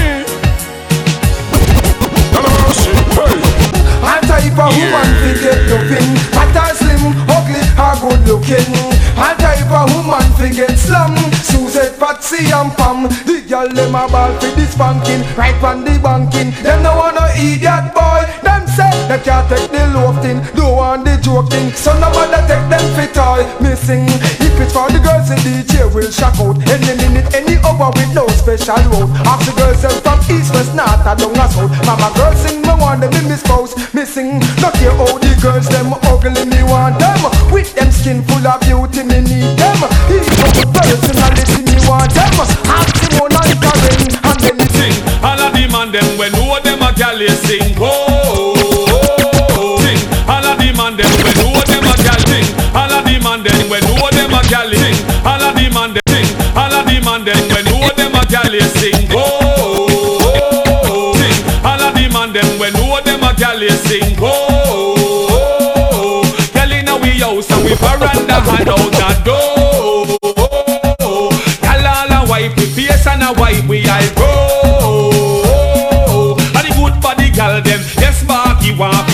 No, 2.33 2.39
no, 2.41 2.49
no, 2.49 2.69
shit, 2.73 2.97
hey. 3.13 3.37
A 4.03 4.21
type 4.25 4.57
of 4.57 4.73
woman 4.73 5.09
fi 5.21 5.31
get 5.41 5.69
loving 5.69 6.15
Fat 6.33 6.55
or 6.57 6.57
slim, 6.57 6.57
ugly 6.57 6.69
or 6.69 6.72
good 8.03 8.21
looking 8.27 8.71
A 9.19 9.35
type 9.39 9.71
of 9.71 9.87
woman 9.95 10.27
fi 10.39 10.49
get 10.49 10.77
slam 10.77 11.15
Suzette, 11.43 11.99
Patsy 11.99 12.51
and 12.51 12.71
Pam 12.79 13.07
The 13.27 13.43
girl 13.47 13.67
dem 13.67 13.95
a 13.95 14.07
ball 14.07 14.31
fi 14.39 14.49
this 14.55 14.75
banking 14.75 15.23
Right 15.35 15.57
on 15.63 15.83
the 15.83 15.99
banking 15.99 16.51
Them 16.63 16.83
no 16.83 16.95
wanna 16.95 17.27
eat 17.39 17.63
that 17.63 17.91
boy 17.95 18.23
Them 18.43 18.63
say 18.67 18.91
they 19.07 19.19
can't 19.19 19.47
take 19.49 19.71
the 19.71 19.83
loaf 19.91 20.15
Don't 20.55 20.75
want 20.75 21.03
the 21.05 21.19
joke 21.19 21.49
thing 21.49 21.71
So 21.75 21.91
no 21.99 22.07
matter 22.15 22.43
take 22.47 22.65
them 22.71 22.85
fit 22.95 23.17
off 23.17 23.33
boy 23.33 23.43
missing. 23.61 24.05
If 24.39 24.53
it's 24.61 24.73
for 24.73 24.87
the 24.89 24.99
girls, 25.01 25.29
the 25.29 25.37
DJ 25.41 25.89
will 25.93 26.09
shock 26.11 26.37
out. 26.39 26.57
Any 26.69 26.93
minute, 27.01 27.33
any 27.33 27.57
hour 27.65 27.89
with 27.95 28.13
no 28.13 28.27
special 28.29 28.79
road. 28.93 29.09
Ask 29.25 29.49
the 29.49 29.53
girls 29.57 29.81
them 29.81 29.95
from 30.01 30.19
east, 30.29 30.53
west, 30.53 30.75
north, 30.75 31.05
and 31.05 31.19
down 31.19 31.37
and 31.37 31.51
south. 31.51 31.71
Mama 31.85 32.09
girls 32.15 32.39
sing, 32.41 32.61
me 32.61 32.73
want 32.77 33.01
them 33.01 33.13
in 33.13 33.25
me 33.29 33.35
spouse 33.35 33.73
missing. 33.93 34.39
Not 34.61 34.73
care 34.77 34.93
how 34.93 35.17
the 35.17 35.31
girls 35.41 35.67
them 35.69 35.93
ugly, 36.11 36.45
me 36.45 36.61
want 36.63 36.99
them. 36.99 37.19
With 37.51 37.73
them 37.75 37.89
skin 37.93 38.23
full 38.23 38.45
of 38.47 38.59
beauty, 38.61 39.03
me 39.03 39.21
need 39.21 39.53
them. 39.57 39.79
Even 40.09 40.69
personality, 40.73 41.61
me 41.67 41.75
want 41.87 42.11
them. 42.13 42.33
Simone 42.97 43.35
and 43.37 43.53
Karen, 43.61 44.01
and 44.23 44.39
then 44.41 44.55
me 44.57 44.65
sing. 44.73 44.95
All 45.23 45.39
of 45.39 45.53
the 45.53 45.63
man 45.71 45.91
them 45.91 46.05
when 46.17 46.31
know 46.33 46.59
them 46.63 46.81
a 46.81 46.91
gal 46.93 47.17
they 47.17 47.29
sing. 47.45 47.75
Oh, 47.77 47.85
oh, 47.87 48.89
oh, 48.89 49.47
oh. 49.57 49.77
sing. 49.83 49.99
All 50.27 50.43
of 50.45 50.57
the 50.57 50.69
man 50.75 50.97
them 50.97 51.11
when 51.23 51.35
know 51.39 51.55
them 51.69 51.85
a 51.87 51.93
gal 52.03 52.19
sing. 52.27 52.47
All 52.75 52.91
of 52.91 53.03
the 53.05 53.15
man 53.23 53.43
them 53.43 53.69
when 53.69 53.81
know 53.85 54.09
them 54.11 54.33
a 54.33 54.41
gal 54.49 54.69
sing. 54.71 54.97
All 55.25 55.41
of 55.41 55.53
the 55.55 55.65
man 55.71 55.93
them 55.93 56.03
sing. 56.09 56.27
All 56.57 56.73
of 56.73 56.85
the 56.85 56.97
man 57.05 57.21
them 57.25 57.41
when 57.53 57.65
know 57.69 57.87
them 57.95 58.15
a 58.15 58.23
gal 58.27 58.49
they 58.51 58.65
sing. 58.79 59.07
Oh, 59.11 59.21
oh, 59.21 60.23
oh, 60.25 60.81
oh. 60.89 61.13
sing. 61.15 61.37
All 61.63 61.81
of 61.81 61.93
the 61.95 62.05
man 62.11 62.33
them 62.33 62.49
when 62.59 62.73
know 62.73 62.99
them 63.01 63.23
a 63.23 63.31
gal 63.35 63.57
they 63.59 63.69
sing. 63.87 64.17
Oh, 64.19 64.52
we 67.63 67.73
veranda 67.75 68.39
hand 68.41 68.69
out 68.69 68.91
the 68.91 69.21
door. 69.23 70.17
Oh, 70.35 70.95
oh, 70.99 71.29
all 71.63 72.11
a 72.11 72.29
wipe 72.29 72.55
face 72.75 73.07
and 73.07 73.23
a 73.23 73.31
wipe 73.39 73.65
we 73.67 73.85
eye 73.87 74.09
bro. 74.15 74.33
And 76.57 76.65
the 76.67 76.71
good 76.75 77.01
body 77.01 77.31
yes 77.97 78.23
want 78.77 79.12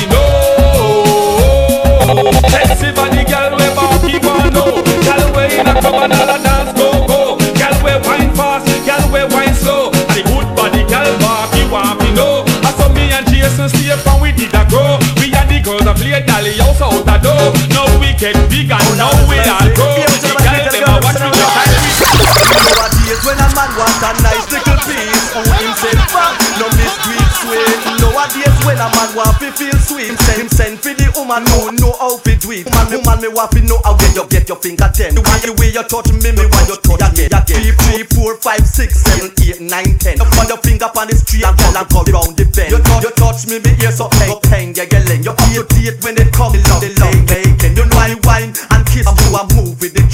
get 18.20 18.36
big 18.52 18.68
and 18.68 18.90
now 19.00 19.16
we 19.32 19.40
all 19.48 19.68
grow. 19.72 19.96
The 19.96 20.36
gal 20.44 20.60
them 20.68 20.84
a 20.84 20.94
watch 21.00 21.20
me 21.24 21.32
just 21.32 21.56
like 21.56 21.72
we. 21.72 21.92
Nowadays 22.60 23.22
when 23.24 23.40
a 23.40 23.48
man 23.56 23.72
want 23.80 24.04
a 24.04 24.12
nice 24.20 24.48
little 24.52 24.80
piece 24.84 25.26
Who 25.32 25.42
himself 25.64 26.04
back, 26.12 26.36
no 26.60 26.68
mistreat 26.76 27.32
sweet. 27.40 27.80
Nowadays 28.04 28.58
when 28.68 28.76
a 28.76 28.88
man 28.92 29.10
want 29.16 29.40
to 29.40 29.50
feel 29.56 29.78
sweet 29.80 30.20
send, 30.20 30.40
him 30.44 30.50
send 30.52 30.76
for 30.84 30.92
the 30.92 31.08
woman 31.16 31.48
who 31.48 31.72
know 31.80 31.96
how 31.96 32.20
to 32.20 32.32
do 32.36 32.52
it. 32.52 32.68
Woman, 32.68 33.00
woman 33.00 33.18
me 33.24 33.30
want 33.32 33.56
to 33.56 33.64
know 33.64 33.80
how 33.88 33.96
where 33.96 34.12
you 34.12 34.28
get 34.28 34.52
your 34.52 34.60
finger 34.60 34.92
ten. 34.92 35.16
The 35.16 35.24
way, 35.24 35.40
the 35.40 35.56
way 35.56 35.72
you 35.72 35.84
touch 35.88 36.12
me, 36.12 36.30
me 36.36 36.44
want 36.52 36.68
you 36.68 36.78
touch 36.84 37.16
me 37.16 37.32
again. 37.32 37.48
Three, 37.48 37.72
three, 37.72 38.04
four, 38.20 38.36
five, 38.44 38.68
six, 38.68 39.00
seven, 39.00 39.32
eight, 39.40 39.64
nine, 39.64 39.96
ten. 39.96 40.20
You 40.20 40.28
put 40.36 40.52
your 40.52 40.60
finger 40.60 40.92
on 40.92 41.08
the 41.08 41.16
street 41.16 41.48
and 41.48 41.56
girl 41.56 41.72
and 41.72 41.88
go 41.88 42.04
round 42.12 42.36
the 42.36 42.44
bend. 42.52 42.76
You 42.76 42.84
touch, 42.84 43.04
you 43.08 43.12
touch 43.16 43.48
me, 43.48 43.64
me 43.64 43.72
ear 43.80 43.96
so 43.96 44.12
hang, 44.20 44.32
up 44.36 44.44
hang, 44.52 44.76
yeah, 44.76 44.92
yeah, 44.92 45.24
You 45.24 45.32
up 45.32 45.40
your 45.56 45.64
date 45.72 46.04
when 46.04 46.20
it 46.20 46.36
come, 46.36 46.52
the 46.52 46.60
love, 46.68 46.84
the 46.84 46.92
love 47.00 47.39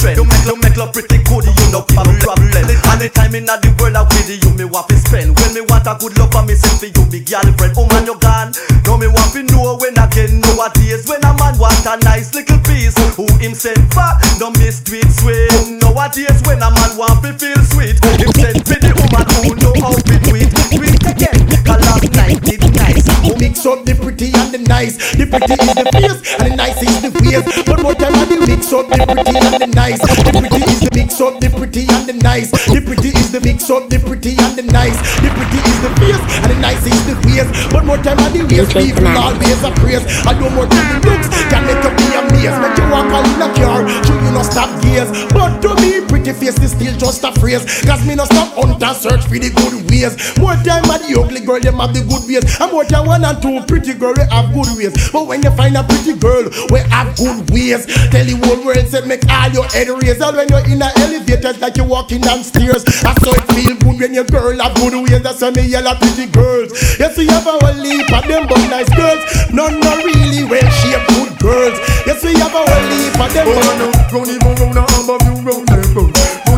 move 0.06 0.14
with 0.14 0.14
the 0.14 0.14
trend 0.14 0.18
You 0.18 0.26
make, 0.26 0.46
you 0.46 0.56
make 0.62 0.78
love 0.78 0.94
pretty 0.94 1.18
good, 1.26 1.46
you 1.46 1.68
know 1.74 1.82
problem, 1.82 2.54
Anytime 2.96 3.36
in 3.36 3.46
the 3.46 3.70
world 3.82 3.96
I 3.98 4.04
with 4.06 4.30
you, 4.30 4.52
me 4.56 4.66
want 4.66 4.88
to 4.90 4.98
spend. 4.98 5.36
When 5.36 5.54
me 5.54 5.62
want 5.66 5.88
a 5.88 5.98
good 6.00 6.18
love 6.18 6.32
for 6.32 6.44
me, 6.46 6.56
send 6.56 6.80
for 6.80 6.90
you, 6.90 7.04
me 7.12 7.20
girlfriend. 7.22 7.74
Oh 7.78 7.88
man, 7.92 8.06
you 8.06 8.18
gone. 8.18 8.54
Now 8.86 8.98
me 8.98 9.08
want 9.10 9.34
to 9.34 9.44
know 9.52 9.76
when 9.82 9.98
again 9.98 10.40
Nowadays 10.40 11.04
when 11.10 11.20
a 11.26 11.32
man 11.36 11.58
want 11.58 11.86
a 11.86 11.98
nice 12.06 12.34
little 12.34 12.60
piece. 12.64 12.96
Who 13.18 13.28
himself 13.42 13.82
for, 13.92 14.10
no 14.40 14.50
miss 14.58 14.80
sweet. 14.86 15.52
Nowadays 15.82 16.40
when 16.48 16.62
a 16.62 16.70
man 16.72 16.92
want 16.96 17.20
to 17.26 17.34
feel 17.36 17.60
sweet 17.68 18.00
Him 18.16 18.32
send 18.40 18.64
for 18.64 18.80
the 18.80 18.92
woman 18.96 19.26
who 19.44 19.58
know 19.60 19.76
how 19.84 19.94
to 19.94 20.16
it? 20.34 20.50
Tweet 20.72 21.04
again, 21.04 21.40
cause 21.68 21.82
last 21.84 22.08
night 22.16 22.40
did 22.42 22.64
nice. 22.80 23.06
Who 23.26 23.36
mix 23.36 23.66
up 23.66 23.84
the 23.84 23.94
pretty 23.94 24.32
and 24.34 24.54
the 24.54 24.62
nice? 24.70 24.96
The 25.14 25.28
pretty 25.28 25.60
is 25.60 25.76
the 25.76 25.86
face 25.92 26.22
and 26.40 26.52
the 26.52 26.56
nice 26.56 26.80
is 26.82 27.02
the 27.02 27.12
face 27.12 27.44
But 27.66 27.84
what 27.84 28.00
time 28.00 28.16
do 28.30 28.55
mix 28.66 28.74
up 28.74 28.90
the 28.90 28.98
pretty 29.06 29.38
and 29.38 29.62
the 29.62 29.68
nice. 29.78 30.02
The 30.02 30.34
pretty 30.42 30.66
is 30.66 30.80
the 30.82 30.90
mix 30.98 31.22
up 31.22 31.38
the 31.40 31.50
pretty 31.54 31.86
and 31.86 32.10
the 32.10 32.14
nice. 32.26 32.50
The 32.50 32.82
pretty 32.82 33.10
is 33.14 33.30
the 33.32 33.42
mix 33.42 33.70
up 33.70 33.90
the 33.90 34.00
pretty 34.02 34.34
and 34.42 34.58
the 34.58 34.66
nice. 34.74 34.98
The 35.22 35.30
pretty 35.30 35.62
is 35.62 35.80
the 35.86 35.92
face 36.02 36.18
and 36.42 36.50
the 36.50 36.58
nice 36.58 36.82
is 36.82 37.04
the 37.06 37.16
face 37.22 37.46
But 37.70 37.86
more 37.86 38.02
time 38.02 38.18
I 38.18 38.34
do 38.34 38.42
waste 38.50 38.74
people 38.74 39.06
always 39.14 39.62
a 39.62 39.70
praise. 39.78 40.02
I 40.26 40.34
do 40.34 40.50
more 40.50 40.66
time 40.66 40.88
the 40.98 41.14
looks 41.14 41.30
can 41.54 41.62
make 41.70 41.78
you 41.78 41.94
be 41.94 42.08
amazed. 42.18 42.58
Make 42.58 42.78
you 42.82 42.88
walk 42.90 43.10
all 43.14 43.22
in 43.22 43.38
a 43.38 43.50
car, 43.54 43.86
show 43.86 44.18
you 44.18 44.32
no 44.34 44.42
stop 44.42 44.70
gears. 44.82 45.14
But 45.30 45.62
to 45.62 45.78
me 45.78 46.02
pretty 46.10 46.34
face 46.34 46.58
is 46.58 46.74
still 46.74 46.96
just 46.98 47.22
a 47.22 47.30
phrase. 47.38 47.62
Cause 47.86 48.02
me 48.02 48.18
no 48.18 48.26
stop 48.26 48.58
hunt 48.58 48.82
and 48.82 48.98
search 48.98 49.30
for 49.30 49.38
the 49.38 49.54
good 49.54 49.78
ways. 49.94 50.18
More 50.42 50.58
time 50.66 50.90
I 50.90 50.98
the 51.06 51.14
ugly 51.14 51.46
girl 51.46 51.62
them 51.62 51.78
have 51.78 51.94
the 51.94 52.02
good 52.02 52.26
ways. 52.26 52.42
And 52.58 52.74
more 52.74 52.86
time 52.86 53.06
one 53.06 53.22
and 53.22 53.38
two 53.38 53.62
pretty 53.70 53.94
girl 53.94 54.18
we 54.18 54.26
have 54.34 54.50
good 54.58 54.74
ways. 54.74 54.94
But 55.14 55.30
when 55.30 55.46
you 55.46 55.54
find 55.54 55.78
a 55.78 55.86
pretty 55.86 56.18
girl 56.18 56.50
we 56.74 56.82
have 56.90 57.14
good 57.14 57.46
ways. 57.54 57.86
Tell 58.10 58.26
the 58.56 58.66
world 58.66 58.88
say 58.88 59.04
make 59.06 59.24
all 59.28 59.50
your 59.52 59.68
head 59.76 59.90
raise 59.90 60.22
And 60.22 60.36
when 60.36 60.48
you're 60.48 60.66
in 60.68 60.82
a 60.82 60.90
elevator 61.04 61.54
like 61.60 61.76
you're 61.78 61.88
walking 61.88 62.22
downstairs 62.22 62.84
I 63.04 63.12
saw 63.20 63.36
it 63.36 63.46
feel 63.52 63.76
good 63.76 64.00
when 64.00 64.14
your 64.14 64.28
girl 64.28 64.56
have 64.60 64.76
good 64.76 64.96
ways 64.96 65.22
That's 65.22 65.42
why 65.42 65.52
me 65.52 65.68
yell 65.68 65.88
at 65.88 66.00
pretty 66.00 66.32
girls 66.32 66.72
Yes 67.00 67.18
we 67.18 67.28
have 67.28 67.46
a 67.48 67.56
whole 67.60 67.84
heap 67.84 68.12
of 68.12 68.24
them 68.28 68.48
but 68.48 68.62
nice 68.72 68.90
girls 68.96 69.22
None 69.52 69.80
not 69.80 70.00
really 70.04 70.44
well 70.48 70.70
shaped 70.80 71.08
good 71.16 71.32
girls 71.40 71.78
Yes 72.08 72.24
we 72.24 72.34
have 72.40 72.56
a 72.56 72.62
whole 72.64 72.90
heap 72.92 73.20
of 73.20 73.30
them 73.34 73.46
Oh, 73.46 73.60
I 73.60 73.74
know, 73.78 73.92
round 74.12 74.30
even 74.32 74.54
round 74.56 74.76
the 74.76 74.84
amber 74.96 75.18
view 75.24 75.38
round 75.44 75.68
them 75.68 75.86
round. 75.96 76.16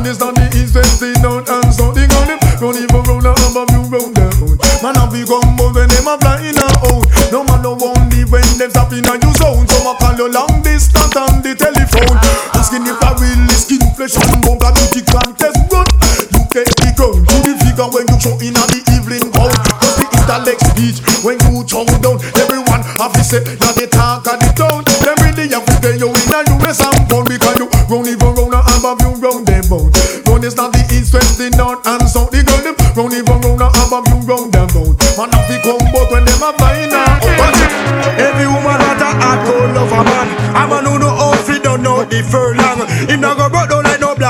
Is 0.07 0.19
down 0.19 0.35
the 0.39 0.47
east, 0.55 0.71
west, 0.71 1.03
the 1.03 1.11
north 1.19 1.51
and 1.51 1.67
south. 1.67 1.91
They 1.91 2.07
got 2.07 2.23
them 2.31 2.39
round 2.63 2.79
even 2.79 3.03
round 3.11 3.27
the 3.27 3.33
amber 3.43 3.67
view 3.67 3.83
round 3.91 4.15
them 4.15 4.31
round. 4.39 4.55
Man, 4.79 4.95
I 4.95 5.03
be 5.11 5.27
gumbo 5.27 5.75
when 5.75 5.91
them 5.91 6.07
a 6.07 6.15
flying 6.15 6.55
out. 6.55 7.03
No 7.27 7.43
man 7.43 7.59
no 7.59 7.75
won't 7.75 8.07
leave 8.15 8.31
when 8.31 8.47
them 8.55 8.71
stop 8.71 8.95
in 8.95 9.03
a 9.03 9.19
you 9.19 9.31
zone. 9.35 9.67
So 9.67 9.83
I 9.83 9.99
call 9.99 10.15
you 10.15 10.31
long 10.31 10.63
distance 10.63 11.11
on 11.11 11.43
the 11.43 11.51
telephone. 11.59 11.76
And 14.15 14.39
bone. 14.45 14.59
Beauty 14.77 15.01
contest 15.09 15.57
run. 15.73 15.87
You 16.31 16.41
take 16.53 16.71
the 16.79 16.93
crown 16.95 17.19
to 17.25 17.35
the 17.43 17.53
figure 17.59 17.89
when 17.91 18.05
you 18.07 18.17
show 18.21 18.35
in 18.39 18.55
a 18.55 18.63
the 18.71 18.79
evening 18.95 19.27
gown. 19.35 19.51
Just 19.83 19.97
the 19.99 20.05
intellect 20.07 20.61
speech 20.71 20.97
when 21.25 21.35
you 21.49 21.65
chow 21.67 21.83
down. 21.99 22.21
Everyone 22.39 22.83
have 23.01 23.11
to 23.13 23.23
say 23.23 23.41
now 23.59 23.71
they 23.75 23.87
talk 23.87 24.27
of 24.27 24.39
the 24.39 24.51
town. 24.55 24.83
Really 25.27 25.49
have 25.51 25.65
to 25.65 25.75
tell 25.81 25.97
you 25.97 26.09
in 26.13 26.33
a 26.33 26.39
US 26.61 26.79
and 26.83 27.03
pound 27.09 27.27
because 27.27 27.57
you 27.59 27.67
round 27.89 28.07
even 28.07 28.31
round 28.37 28.53
the 28.53 28.61
amber 28.75 28.93
view 29.01 29.13
round 29.19 29.43
them 29.47 29.63
bound. 29.67 29.91
Round 30.27 30.43
is 30.43 30.55
not 30.55 30.71
the 30.71 30.83
east, 30.93 31.13
west, 31.13 31.37
the 31.37 31.49
north 31.57 31.81
and 31.85 32.03
south. 32.07 32.31
They 32.31 32.43
got 32.43 32.63
them 32.63 32.75
round 32.95 33.13
even 33.13 33.37
round 33.43 33.59
the 33.59 33.67
amber 33.81 34.01
view 34.07 34.19
round 34.27 34.51
them 34.53 34.67
bound. 34.71 34.95
Man 35.17 35.29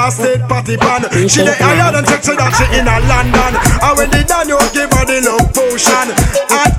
blasted 0.08 0.42
patty 0.48 0.78
pan. 0.78 1.04
She 1.28 1.44
dey 1.44 1.56
higher 1.60 1.92
than 1.92 2.06
sexy 2.08 2.32
that 2.40 2.52
she 2.56 2.64
in 2.80 2.88
a 2.88 2.96
London. 3.12 3.54
And 3.84 3.94
when 4.00 4.10
the 4.12 4.24
Daniel 4.24 4.60
give 4.72 4.88
her 4.96 5.04
the 5.04 5.20
love 5.28 5.52
potion 5.52 6.08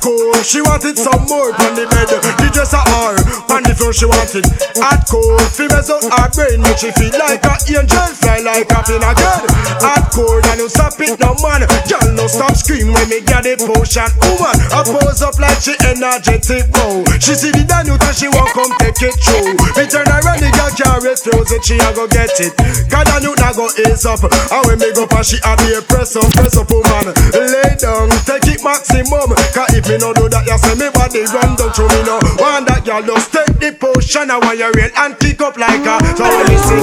Hardcore, 0.08 0.40
she 0.44 0.62
wanted 0.62 0.96
some 0.96 1.28
more 1.28 1.52
on 1.52 1.72
the 1.76 1.84
bed 1.84 2.08
The 2.08 2.48
dress 2.48 2.72
a 2.72 2.80
her, 2.80 3.12
on 3.52 3.62
the 3.62 3.76
floor 3.76 3.92
she 3.92 4.08
wanted 4.08 4.44
Hardcore, 4.80 5.36
fi 5.52 5.68
mess 5.68 5.92
up 5.92 6.00
her 6.00 6.28
brain 6.32 6.64
Make 6.64 6.80
she 6.80 6.88
feel 6.96 7.12
like 7.20 7.44
a 7.44 7.54
angel, 7.68 8.08
fly 8.16 8.40
like 8.40 8.72
a 8.72 8.80
pin 8.88 9.04
again 9.04 9.44
Hardcore, 9.84 10.40
and 10.48 10.64
you 10.64 10.68
stop 10.72 10.96
it 11.00 11.20
no 11.20 11.36
man. 11.44 11.68
Girl 11.84 12.08
no 12.16 12.24
stop 12.24 12.56
scream 12.56 12.88
when 12.96 13.04
me 13.12 13.20
get 13.20 13.44
the 13.44 13.60
potion. 13.60 14.08
Woman, 14.24 14.56
I 14.72 14.80
pose 14.80 15.20
up 15.20 15.36
like 15.36 15.60
she 15.60 15.76
energetic 15.84 16.64
wow 16.72 17.04
She 17.20 17.36
see 17.36 17.52
the 17.52 17.68
Daniel 17.68 18.00
and 18.00 18.16
she 18.16 18.32
want 18.32 18.48
come 18.56 18.72
take 18.80 19.04
it 19.04 19.14
through. 19.20 19.60
Me 19.76 19.84
turn 19.84 20.08
around 20.08 20.40
the 20.40 20.48
girl 20.56 20.72
can't 20.72 21.04
refuse 21.04 21.52
it 21.52 21.62
She 21.62 21.76
a 21.76 21.88
go 21.92 22.08
get 22.08 22.32
it. 22.40 22.56
Cause 22.88 23.04
Daniel 23.12 23.36
na 23.36 23.52
go 23.52 23.68
ease 23.76 24.08
up. 24.08 24.24
And 24.24 24.62
when 24.64 24.80
me 24.80 24.88
go 24.96 25.04
pass 25.04 25.28
she 25.28 25.38
a 25.44 25.52
be 25.60 25.76
a 25.76 25.84
press 25.84 26.16
up, 26.16 26.32
press 26.32 26.56
up 26.56 26.72
woman. 26.72 27.12
Lay 27.36 27.76
down, 27.76 28.08
take 28.24 28.48
it 28.48 28.64
maximum. 28.64 29.36
Cause 29.52 29.70
if 29.76 29.84
me 29.84 29.97
no 29.98 30.14
do 30.14 30.30
that 30.30 30.46
you 30.46 30.58
say 30.58 30.74
me 30.78 30.88
body 30.94 31.22
run 31.34 31.54
down 31.58 31.70
through 31.74 31.90
me 31.90 32.00
no. 32.06 32.18
Want 32.38 32.66
that 32.70 32.86
girl 32.86 33.02
just 33.02 33.34
take 33.34 33.54
the 33.58 33.70
potion 33.74 34.30
And 34.30 34.40
when 34.42 34.58
you 34.58 34.70
rain 34.74 34.94
and 34.94 35.12
kick 35.18 35.42
up 35.42 35.58
like 35.58 35.84
a 35.84 35.96
So 36.14 36.24
when 36.24 36.46
me 36.46 36.56
see 36.58 36.80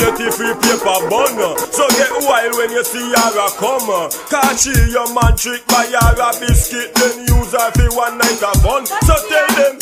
Plenty 0.00 0.28
free 0.32 0.56
paper 0.56 0.98
bun 1.08 1.36
So 1.70 1.84
get 1.96 2.12
wild 2.24 2.56
when 2.56 2.72
you 2.72 2.84
see 2.84 3.04
her 3.04 3.36
a 3.36 3.48
come. 3.60 3.88
Catch 4.32 4.72
your 4.72 5.08
man 5.12 5.36
trick 5.36 5.62
by 5.68 5.88
her 5.88 6.16
a 6.16 6.28
biscuit 6.40 6.92
Then 6.96 7.28
use 7.28 7.52
her 7.52 7.68
for 7.76 7.90
one 7.96 8.16
night 8.16 8.40
of 8.40 8.56
fun. 8.64 8.84
So 8.86 9.14
tell 9.28 9.48
them 9.56 9.76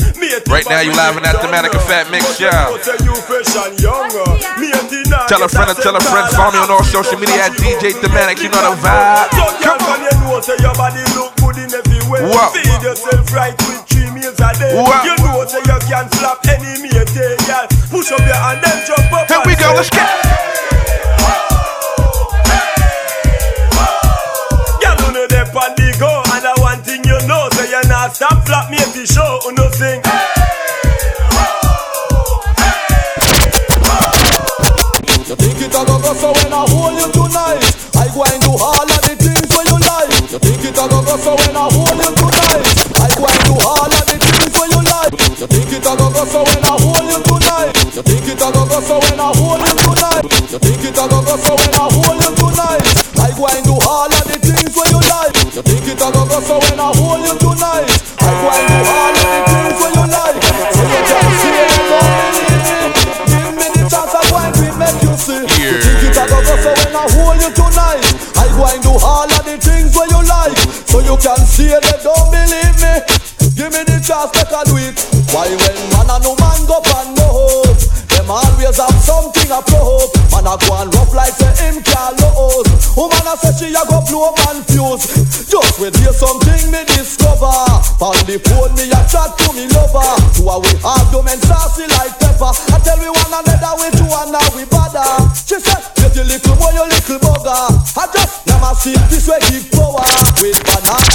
Right 0.50 0.66
now 0.66 0.80
you 0.80 0.92
live 0.92 1.16
in 1.16 1.22
that 1.22 1.38
Thematic 1.40 1.72
Fat 1.86 2.10
Mix 2.10 2.36
Show. 2.36 2.50
Say 2.82 2.98
you 3.06 3.14
fresh 3.22 3.54
and 3.54 3.78
young. 3.78 4.10
Matey 4.58 5.06
now 5.08 5.30
Tell 5.30 5.42
a 5.42 5.48
friend 5.48 5.70
and 5.70 5.78
tell 5.78 5.94
a 5.94 6.02
friend. 6.02 6.26
Follow 6.34 6.52
me 6.52 6.58
on 6.58 6.70
all 6.70 6.82
social 6.82 7.18
media 7.18 7.46
at 7.46 7.52
DJ 7.54 7.94
Thematic. 7.94 8.42
You 8.42 8.50
know 8.50 8.60
the 8.66 8.74
vibe. 8.82 9.30
So 9.30 9.46
girl 9.62 9.78
can 12.08 12.24
you 12.24 12.32
know 12.32 12.48
say 12.48 12.64
your 12.64 12.74
body 12.74 12.74
look 12.74 12.74
good 12.74 12.74
in 12.74 12.74
every 12.74 12.74
way 12.74 12.74
Wow. 12.74 12.74
Feed 12.74 12.82
yourself 12.82 13.32
right 13.32 13.56
with 13.68 13.82
three 13.86 14.10
meals 14.10 14.40
a 14.40 14.50
day 14.58 14.74
Wow. 14.74 15.04
You 15.04 15.14
know 15.24 15.44
say 15.46 15.60
you 15.64 15.78
can 15.86 16.06
slap 16.16 16.38
any 16.48 16.82
mate 16.82 17.12
girl 17.14 17.66
Push 17.90 18.12
up 18.12 18.20
your 18.20 18.36
hand, 18.36 18.60
then 18.62 18.86
jump 18.86 19.12
up. 19.12 19.28
Here 19.28 19.40
we 19.46 19.56
go, 19.56 19.72
let's 19.74 19.90
get. 19.90 20.67
Go 41.08 41.16
so 41.16 41.32
when 41.40 41.56
I 41.56 41.64
hold 41.72 41.96
you 41.96 42.12
tonight 42.12 42.68
I 43.00 43.08
go 43.16 43.24
and 43.24 43.48
all 43.64 43.88
of 43.88 44.04
the 44.04 44.16
things 44.20 44.52
where 44.52 44.68
you 44.68 44.80
like. 44.84 45.14
You 45.40 45.46
think 45.48 45.72
it 45.72 45.86
a 45.88 45.92
go 45.96 46.12
go 46.12 46.24
so 46.28 46.44
when 46.44 46.60
I 46.60 46.74
hold 46.76 47.08
you 47.08 47.20
tonight? 47.24 47.72
You 47.96 48.02
think 48.04 48.28
it 48.28 48.42
a 48.44 48.48
go 48.52 48.62
go 48.68 48.78
so 48.84 48.96
when 49.00 49.16
I 49.16 49.32
hold 49.32 49.60
you 49.64 49.72
tonight? 49.72 50.24
You 50.52 50.58
think 50.60 50.84
it 50.84 50.98
a 51.00 51.04
go 51.08 51.18
go 51.24 51.34
so 51.40 51.52
when 51.56 51.72
I 51.72 51.84
hold 51.88 52.20
you 52.20 52.32
tonight? 52.36 52.84
I 53.16 53.28
go 53.32 53.48
and 53.48 53.68
all 53.88 54.12
of 54.12 54.24
the 54.28 54.36
things 54.36 54.72
where 54.76 54.90
you 54.92 55.00
like. 55.08 55.32
You 55.56 55.62
think 55.64 55.86
it 55.88 56.02
a 56.02 56.08
go 56.12 56.22
go 56.28 56.38
so 56.44 56.56
when 56.60 56.76
I 56.76 56.92
hold 56.92 57.24
you 57.24 57.32
tonight 57.40 57.47
you 71.08 71.16
can 71.16 71.40
see 71.48 71.72
it, 71.72 71.82
they 71.82 71.98
don't 72.04 72.28
believe 72.28 72.76
me. 72.84 73.18
Give 73.56 73.72
me 73.72 73.82
the 73.88 73.98
chance, 73.98 74.30
make 74.38 74.54
I 74.54 74.62
do 74.70 74.78
it 74.78 74.94
Why 75.34 75.50
when 75.50 75.78
man 75.90 76.06
and 76.14 76.22
no 76.22 76.38
man 76.38 76.62
go 76.70 76.78
pan 76.78 77.10
no 77.18 77.26
hope 77.26 77.80
Them 78.06 78.30
always 78.30 78.78
have 78.78 78.94
something 79.02 79.50
a 79.50 79.58
probe 79.66 80.14
Man 80.30 80.46
a 80.46 80.54
go 80.62 80.78
and 80.78 80.94
rough 80.94 81.10
like 81.10 81.34
say 81.34 81.50
him 81.66 81.82
lose. 81.82 82.70
Woman 82.94 83.26
a 83.26 83.34
say 83.34 83.50
she 83.58 83.74
a 83.74 83.82
go 83.90 83.98
blow 84.06 84.30
man 84.46 84.62
fuse. 84.70 85.26
Just 85.50 85.82
wait 85.82 85.96
hear 85.98 86.14
something 86.14 86.70
me 86.70 86.86
discover. 86.94 87.50
On 87.98 88.14
the 88.30 88.38
phone 88.46 88.70
me 88.78 88.86
a 88.86 89.00
chat 89.10 89.34
to 89.42 89.46
me 89.56 89.66
lover. 89.74 90.06
Two 90.38 90.46
a 90.46 90.54
we 90.62 90.70
argument 90.86 91.42
saucy 91.42 91.90
like 91.98 92.14
pepper. 92.22 92.54
I 92.54 92.78
tell 92.84 93.00
we 93.02 93.10
one 93.10 93.32
another 93.34 93.74
we 93.82 93.88
two 93.98 94.06
and 94.06 94.30
now 94.30 94.46
we 94.54 94.62
bother. 94.70 95.02
She 95.34 95.58
said 95.58 95.82
get 95.98 96.14
you 96.14 96.22
little 96.22 96.54
boy 96.54 96.70
you 96.78 96.86
little 96.86 97.18
bugger. 97.18 97.74
I 97.98 98.04
just 98.14 98.27
see 98.78 98.94
this 99.10 99.26
way 99.26 99.38
give 99.50 99.70
power 99.72 100.06
With 100.40 100.62
banana 100.62 101.07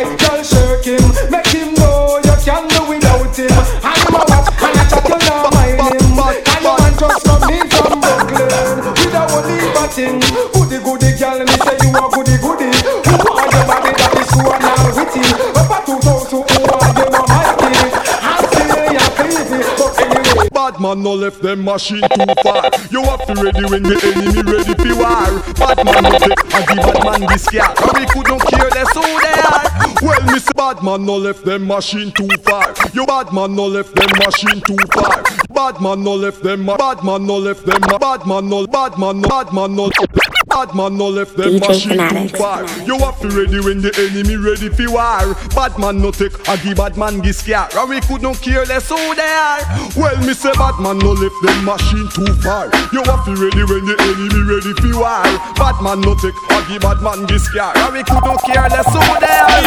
Girl 0.00 0.42
shirk 0.42 0.84
him 0.84 1.04
Make 1.30 1.52
him 1.52 1.74
know 1.74 2.20
you 2.24 2.36
can 2.40 2.64
do 2.68 2.80
without 2.88 3.36
him 3.36 3.52
And 3.84 4.00
him 4.00 4.14
watch 4.16 4.48
And 4.56 4.80
a 4.80 4.84
chat 4.88 5.04
you 5.04 5.18
now 5.28 5.50
mind 5.52 5.76
him 5.76 6.16
And 6.16 6.64
you 6.64 6.72
want 6.72 6.96
just 6.96 7.20
come 7.28 7.44
in 7.52 7.68
from 7.68 8.00
Brooklyn 8.00 8.80
With 8.96 9.12
a 9.12 9.22
whole 9.28 9.44
heap 9.44 9.76
of 9.76 9.92
thing 9.92 10.16
Goody 10.56 10.78
goody 10.80 11.12
girl 11.20 11.38
Me 11.44 11.54
say 11.60 11.76
you 11.84 11.92
a 11.92 12.04
goody 12.16 12.36
goody 12.40 12.72
Who 12.80 13.14
want 13.28 13.52
your 13.52 13.64
body 13.68 13.92
that 13.92 14.16
is 14.16 14.28
so 14.32 14.40
and 14.40 14.88
witty 14.96 15.20
Up 15.52 15.68
a 15.68 15.78
two 15.84 16.00
thousand 16.00 16.48
Who 16.48 16.60
want 16.64 16.96
you 16.96 17.04
a 17.04 17.20
mighty 17.28 17.72
And 18.24 18.44
say 18.56 18.96
you 18.96 19.04
crazy 19.20 19.60
But 19.76 20.00
anyway 20.00 20.48
Bad 20.48 20.80
man 20.80 21.02
no 21.02 21.12
left 21.12 21.42
them 21.42 21.64
machine 21.64 22.00
too 22.14 22.34
far. 22.42 22.70
You 22.90 23.02
have 23.04 23.26
to 23.26 23.34
ready 23.34 23.64
when 23.64 23.82
the 23.82 23.96
enemy 24.00 24.42
ready 24.44 24.74
for 24.74 24.94
war. 25.00 25.42
Bad 25.56 25.84
man 25.84 26.02
no 26.04 26.10
take 26.20 26.40
and 26.54 26.64
the 26.68 26.74
bad 26.84 27.04
man 27.04 27.20
this 27.28 27.48
car. 27.48 27.68
And 27.68 27.92
we 27.98 28.04
could 28.06 28.28
not 28.28 28.42
care 28.46 28.70
less 28.70 28.92
who 28.94 29.02
they 29.02 29.34
are. 29.34 29.39
Bad 30.70 30.84
man 30.84 31.04
no 31.04 31.16
left 31.16 31.44
them 31.44 31.66
machine 31.66 32.12
too 32.12 32.28
far. 32.44 32.72
You 32.92 33.04
bad 33.04 33.32
man 33.32 33.56
no 33.56 33.66
left 33.66 33.92
them 33.92 34.08
machine 34.24 34.60
too 34.60 34.76
far. 34.94 35.20
Bad 35.52 35.80
man 35.80 36.04
no 36.04 36.14
left 36.14 36.44
them. 36.44 36.64
Bad 36.64 37.02
man 37.02 37.26
no 37.26 37.38
left 37.38 37.66
them. 37.66 37.80
Bad 37.80 38.24
man 38.24 38.48
no. 38.48 38.68
Bad 38.68 38.96
man 38.96 39.20
no. 39.20 39.28
Bad 39.28 39.52
man 39.52 39.74
no. 39.74 39.90
Bad 40.50 40.74
man 40.74 40.98
no 40.98 41.08
left 41.08 41.36
them 41.36 41.56
DJ 41.56 41.68
machine 41.68 41.90
Fanatics. 41.96 42.32
too 42.32 42.38
far. 42.38 42.66
You 42.84 42.98
have 42.98 43.18
to 43.22 43.28
ready 43.30 43.60
when 43.60 43.80
the 43.80 43.94
enemy 43.96 44.36
ready 44.36 44.68
for 44.68 44.90
war. 44.90 45.34
Bad 45.54 45.78
man 45.78 46.02
no 46.02 46.10
take 46.10 46.34
and 46.48 46.60
the 46.66 46.74
bad 46.74 46.96
man 46.98 47.22
this 47.22 47.40
car. 47.46 47.70
And 47.72 47.88
we 47.88 48.00
could 48.02 48.20
not 48.20 48.42
care 48.42 48.66
less 48.66 48.88
who 48.90 48.98
they 49.14 49.22
are. 49.22 49.62
Well, 49.96 50.18
me 50.26 50.34
say 50.34 50.52
bad 50.58 50.76
man 50.82 50.98
no 50.98 51.14
left 51.14 51.38
them 51.46 51.64
machine 51.64 52.08
too 52.12 52.26
far. 52.42 52.66
You 52.92 53.00
have 53.06 53.24
to 53.30 53.32
ready 53.38 53.62
when 53.62 53.86
the 53.86 53.94
enemy 54.02 54.42
ready 54.42 54.74
for 54.82 54.98
war. 54.98 55.22
Bad 55.54 55.78
man 55.80 56.02
no 56.02 56.18
take 56.18 56.34
and 56.50 56.66
the 56.66 56.76
bad 56.82 56.98
man 57.00 57.24
this 57.30 57.46
car. 57.54 57.72
And 57.78 57.94
we 57.94 58.02
could 58.02 58.24
not 58.26 58.42
care 58.42 58.66
less 58.68 58.90
who 58.90 59.00
they 59.22 59.30
are. 59.30 59.62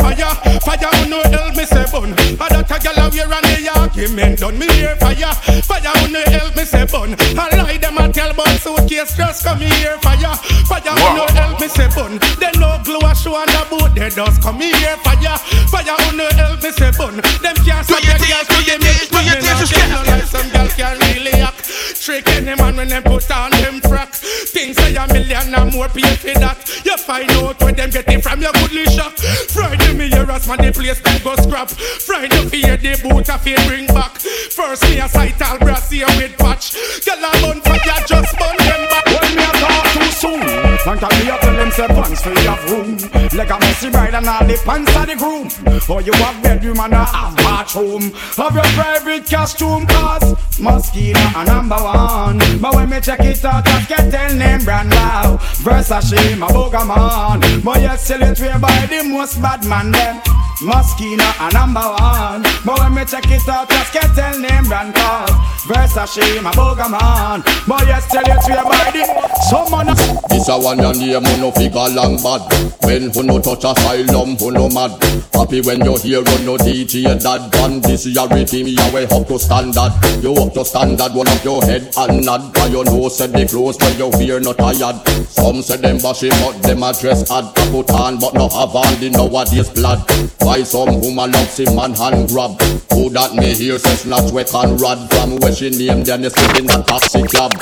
Fire, 0.00 0.32
fire, 0.64 0.90
who 1.02 1.10
no 1.10 1.18
help 1.34 1.56
me 1.58 1.64
say 1.66 1.84
bun. 1.90 2.14
A 2.14 2.46
that 2.48 2.70
a 2.70 2.76
gyal 2.78 2.96
a 2.96 3.04
wear 3.10 3.26
and 3.26 3.46
the 3.52 3.68
argument 3.74 4.38
done. 4.38 4.56
Me 4.56 4.66
hear 4.78 4.94
fire, 4.96 5.34
fire, 5.66 5.92
who 5.98 6.08
no 6.14 6.22
help 6.30 6.54
me 6.56 6.64
say 6.64 6.86
bun. 6.86 7.14
I 7.36 7.50
lie 7.58 7.76
them 7.76 7.98
a 7.98 8.08
tell 8.12 8.32
but 8.32 8.48
suitcase 8.62 9.16
just 9.16 9.44
come 9.44 9.58
here. 9.60 9.79
Fire, 10.02 10.36
fire, 10.68 10.92
who 10.92 11.16
no 11.16 11.26
help 11.32 11.60
me 11.60 11.68
say 11.68 11.88
bun. 11.94 12.18
They 12.38 12.52
no 12.58 12.80
glue 12.84 13.00
a 13.00 13.14
show 13.14 13.34
on 13.34 13.46
the 13.46 13.66
boat, 13.70 13.94
they 13.94 14.10
just 14.10 14.42
come 14.42 14.60
here. 14.60 14.96
Fire, 15.00 15.38
fire, 15.72 15.96
who 16.04 16.16
no 16.16 16.28
help 16.36 16.62
me 16.62 16.70
say 16.70 16.90
bun. 16.96 17.16
Them 17.40 17.56
can't 17.64 17.84
stop 17.86 18.00
the 18.00 18.14
girls 18.20 18.46
to 18.48 18.58
the 18.64 18.76
mix, 18.80 19.08
but 19.08 19.24
me 19.24 19.40
not 19.40 19.64
tell 19.64 19.88
no 19.88 20.00
lie. 20.04 20.24
Some 20.28 20.48
girl 20.50 20.68
can 20.68 20.98
really 20.98 21.32
act. 21.40 21.70
Trick 22.00 22.28
any 22.28 22.54
man 22.56 22.76
when 22.76 22.88
them 22.88 23.02
put 23.02 23.30
on 23.30 23.50
them 23.50 23.80
frack. 23.80 24.14
Things 24.50 24.76
say 24.76 24.94
a 24.96 25.06
million 25.12 25.54
and 25.54 25.72
more 25.72 25.88
pay 25.88 26.16
for 26.16 26.38
that. 26.40 26.56
You 26.84 26.96
find 26.96 27.30
out 27.32 27.60
where 27.60 27.72
them 27.72 27.90
get 27.90 28.08
it 28.08 28.22
from 28.22 28.40
your 28.40 28.52
goodly 28.52 28.84
shop. 28.86 29.12
Friday 29.52 29.92
me 29.92 30.08
here 30.08 30.30
as 30.30 30.48
man 30.48 30.58
the 30.58 30.72
place 30.72 31.00
them 31.00 31.20
go 31.22 31.36
scrap. 31.36 31.68
Friday 31.70 32.48
fear 32.48 32.76
the 32.76 32.96
boot 33.02 33.28
a 33.28 33.38
fear 33.38 33.58
bring 33.68 33.86
back. 33.86 34.16
First 34.18 34.84
me 34.84 34.98
a 34.98 35.08
sight 35.08 35.40
all 35.42 35.58
brass 35.58 35.90
here 35.90 36.06
with 36.16 36.36
patch. 36.38 36.72
Girl 37.04 37.20
a 37.20 37.30
bun 37.42 37.60
fire 37.60 38.00
just 38.06 38.32
bun 38.38 38.56
them 38.56 38.82
back. 38.88 39.06
When 39.06 39.36
me 39.36 39.44
a 39.44 39.52
talk 39.70 39.86
too 39.94 40.10
soon. 40.22 40.40
Long 40.86 40.98
time 40.98 41.14
me 41.20 41.30
a 41.30 41.38
tell 41.38 41.54
them 41.54 41.70
say 41.70 41.86
pants 41.86 42.22
for 42.22 42.30
have 42.30 42.70
room. 42.70 42.96
Like 43.38 43.50
a 43.50 43.58
messy 43.60 43.90
bride 43.90 44.14
and 44.14 44.26
all 44.26 44.44
the 44.46 44.56
pants 44.64 44.96
of 44.96 45.06
the 45.06 45.16
groom. 45.16 45.46
Or 45.88 46.00
you 46.02 46.12
have 46.12 46.42
bedroom 46.42 46.80
and 46.80 46.92
a 46.92 47.04
half 47.04 47.36
bathroom 47.36 48.12
Have 48.36 48.54
your 48.54 48.70
private 48.78 49.28
costume 49.28 49.86
cause 49.86 50.58
Mosquito 50.58 51.20
a 51.36 51.44
number 51.44 51.76
one. 51.76 52.38
But 52.60 52.74
when 52.74 52.90
me 52.90 53.00
check 53.00 53.20
it 53.20 53.44
out 53.44 53.64
just 53.64 53.88
get 53.88 54.10
tell 54.10 54.34
name 54.34 54.64
brand 54.64 54.90
wow 54.90 55.38
Versace 55.64 56.38
my 56.38 56.48
booger 56.48 56.86
man. 56.86 57.60
But 57.62 57.80
yet 57.80 58.00
sell 58.00 58.22
it 58.22 58.40
way 58.40 58.58
by 58.58 58.86
the 58.86 59.02
most 59.04 59.40
bad 59.42 59.64
man 59.64 59.92
them 59.92 60.39
Moschino 60.60 61.24
a 61.40 61.50
number 61.54 61.80
one. 61.80 62.42
But 62.66 62.78
when 62.80 62.94
me 62.94 63.04
check 63.06 63.24
it 63.30 63.48
out, 63.48 63.68
just 63.70 63.94
get 63.94 64.14
tell 64.14 64.38
name 64.38 64.64
brand 64.64 64.94
cause. 64.94 65.30
Versace, 65.64 66.42
my 66.42 66.52
booger 66.52 66.90
man. 66.90 67.40
But 67.66 67.86
yes, 67.86 68.06
tell 68.12 68.20
you 68.20 68.36
to 68.36 68.52
your 68.52 68.64
body. 68.68 69.04
Someone 69.48 69.86
This 70.28 70.48
a 70.48 70.58
one 70.60 70.78
your 70.78 70.92
name 70.92 71.24
who 71.24 71.36
no 71.40 71.50
figure 71.50 71.88
long 71.96 72.20
bad. 72.20 72.44
When 72.84 73.08
who 73.08 73.22
no 73.22 73.40
touch 73.40 73.64
asylum 73.64 74.36
who 74.36 74.50
no 74.50 74.68
mad. 74.68 74.92
Happy 75.32 75.62
when 75.62 75.80
you 75.80 75.96
hear 75.96 76.18
on 76.20 76.44
no 76.44 76.56
DJ 76.58 77.08
dad 77.16 77.52
Van 77.56 77.80
this 77.80 78.04
is 78.04 78.14
your 78.14 78.28
rhythm 78.28 78.68
you 78.68 78.92
way 78.92 79.04
up 79.08 79.26
to 79.28 79.38
standard. 79.38 79.92
You 80.20 80.34
up 80.34 80.52
to 80.52 80.64
standard 80.64 81.14
one 81.14 81.28
up 81.28 81.42
your 81.42 81.62
head 81.64 81.88
and 81.96 82.24
nod. 82.24 82.52
Cause 82.54 82.70
you 82.70 82.84
know 82.84 83.08
said 83.08 83.32
the 83.32 83.46
clothes 83.48 83.78
when 83.80 83.96
you 83.96 84.08
wear 84.12 84.40
not 84.40 84.58
tired. 84.58 85.00
Some 85.24 85.62
say 85.62 85.78
them 85.78 85.96
bashing 85.98 86.36
but 86.44 86.60
them 86.60 86.82
a 86.82 86.92
dress 86.92 87.30
ad 87.30 87.48
Put 87.72 87.90
on 87.92 88.18
but 88.18 88.34
no 88.34 88.48
have 88.48 88.76
on 88.76 89.00
the 89.00 89.08
nowadays 89.08 89.70
blood 89.70 90.04
Why 90.50 90.64
some 90.64 91.00
woman 91.00 91.30
love 91.30 91.48
see 91.48 91.64
man 91.76 91.94
hand 91.94 92.28
grab. 92.28 92.60
Who 92.90 93.08
that 93.10 93.36
me 93.36 93.54
hear 93.54 93.78
says 93.78 94.04
not 94.04 94.32
wet 94.32 94.52
and 94.52 94.80
rod 94.80 94.98
From? 95.14 95.38
Where 95.38 95.54
she 95.54 95.70
name 95.70 96.02
then 96.02 96.24
you 96.24 96.30
sleep 96.30 96.58
in 96.58 96.64
a 96.66 96.82
taxi 96.82 97.22
cab. 97.22 97.54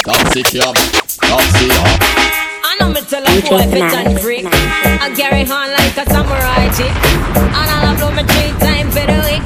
Taxi 0.00 0.40
cab, 0.48 0.72
taxi 1.20 1.68
cab. 1.68 2.00
I 2.64 2.76
know 2.80 2.88
me 2.96 3.02
tell 3.02 3.20
a 3.20 3.28
boy 3.44 3.60
if 3.60 3.76
it's 3.76 3.92
on 3.92 4.16
freak 4.24 4.46
I 4.48 5.12
carry 5.12 5.44
on 5.44 5.68
like 5.68 6.00
a 6.00 6.08
samurai 6.08 6.64
chick. 6.72 6.96
And 7.36 7.68
I'll 7.76 7.96
blow 8.00 8.08
me 8.08 8.24
three 8.24 8.56
times 8.56 8.96
for 8.96 9.04
the 9.04 9.20
week. 9.20 9.44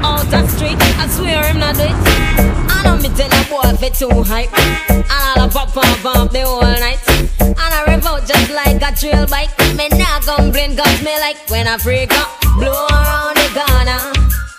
Out 0.00 0.24
the 0.32 0.40
street, 0.48 0.80
I 0.96 1.08
swear 1.12 1.44
him 1.44 1.60
not 1.60 1.76
do 1.76 1.82
it. 1.82 1.92
I 1.92 1.92
know 1.92 2.19
me 3.02 3.08
tell 3.16 3.32
a 3.32 3.42
boy 3.48 3.86
if 3.86 3.98
too 3.98 4.22
hype. 4.22 4.52
And 4.90 5.04
I'll 5.08 5.48
pop 5.48 5.72
pop 5.72 5.98
pop 6.02 6.30
the 6.30 6.40
whole 6.40 6.60
night. 6.60 7.00
And 7.40 7.56
I 7.58 7.84
revolt 7.88 8.26
just 8.26 8.50
like 8.52 8.80
a 8.82 8.94
trail 8.94 9.26
bike. 9.26 9.50
Me 9.76 9.88
not 9.96 10.22
complain 10.22 10.76
cause 10.76 11.02
me 11.02 11.18
like 11.18 11.38
when 11.48 11.66
I 11.66 11.78
freak 11.78 12.12
up 12.12 12.28
Blow 12.58 12.86
around 12.90 13.36
the 13.36 13.48
corner. 13.56 14.02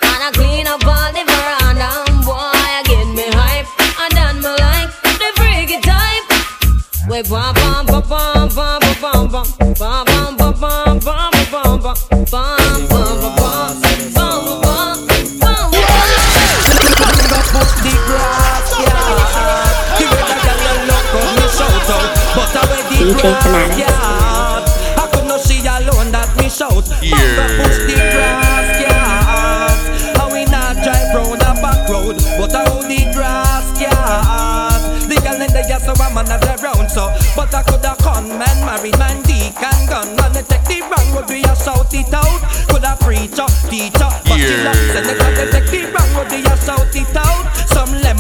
And 0.10 0.22
I 0.26 0.32
clean 0.34 0.68
up 0.68 0.86
all 0.86 1.12
the 1.14 1.24
veranda. 1.28 1.90
Boy, 2.26 2.34
I 2.36 2.82
get 2.86 3.08
me 3.14 3.28
hype. 3.30 3.70
And 4.02 4.12
then 4.18 4.36
me 4.42 4.52
like 4.58 4.92
the 5.22 5.30
freaky 5.38 5.80
type. 5.82 6.26
We 7.10 7.22
bum 7.24 7.54
bum 7.56 7.86
bum 7.86 8.04
bum 8.10 8.50
bum 8.50 8.80
bum 9.02 9.32
bum 9.32 9.74
bum 9.78 10.11
DJ 23.12 23.28
Fanatic. 23.44 23.78
yeah. 23.78 24.64
I 24.96 25.04
could 25.12 25.28
not 25.28 25.42
see 25.44 25.60
alone 25.68 26.16
that 26.16 26.32
me 26.40 26.48
shout. 26.48 26.88
Bumper 26.88 27.48
push 27.60 27.84
the 27.84 28.00
grass, 28.00 28.72
yeah. 28.80 30.16
How 30.16 30.32
we 30.32 30.48
not 30.48 30.80
drive 30.80 31.12
round 31.12 31.44
a 31.44 31.52
back 31.60 31.92
road, 31.92 32.16
but 32.40 32.56
I 32.56 32.64
hold 32.72 32.88
the 32.88 33.04
grass, 33.12 33.68
yeah. 33.76 34.80
The 35.12 35.20
girl 35.28 35.44
in 35.44 35.52
the 35.52 35.60
gas 35.68 35.84
so 35.84 35.92
I'm 36.00 36.16
not 36.16 36.40
around 36.40 36.88
so, 36.88 37.12
but 37.36 37.52
I 37.52 37.64
could 37.68 37.84
have 37.84 38.00
con 38.00 38.32
man, 38.40 38.58
married 38.64 38.96
man, 38.96 39.20
deacon, 39.28 39.76
gun 39.92 40.16
man. 40.16 40.32
They 40.32 40.48
take 40.48 40.64
the 40.72 40.80
wrong 40.88 41.12
road, 41.12 41.28
we 41.28 41.44
a 41.44 41.52
shout 41.52 41.92
it 41.92 42.14
out. 42.16 42.40
Could 42.72 42.88
have 42.88 43.04
preacher, 43.04 43.44
teacher, 43.68 44.08
but 44.24 44.40
still 44.40 44.64
I 44.64 44.76
said 44.96 45.04
they 45.04 45.20
got 45.20 45.36
to 45.36 45.52
take 45.52 45.68
the 45.68 45.92
wrong 45.92 46.08
road, 46.16 46.32
we 46.32 46.48
a 46.48 46.56
shout 46.64 46.96
it 46.96 47.12
out. 47.20 47.31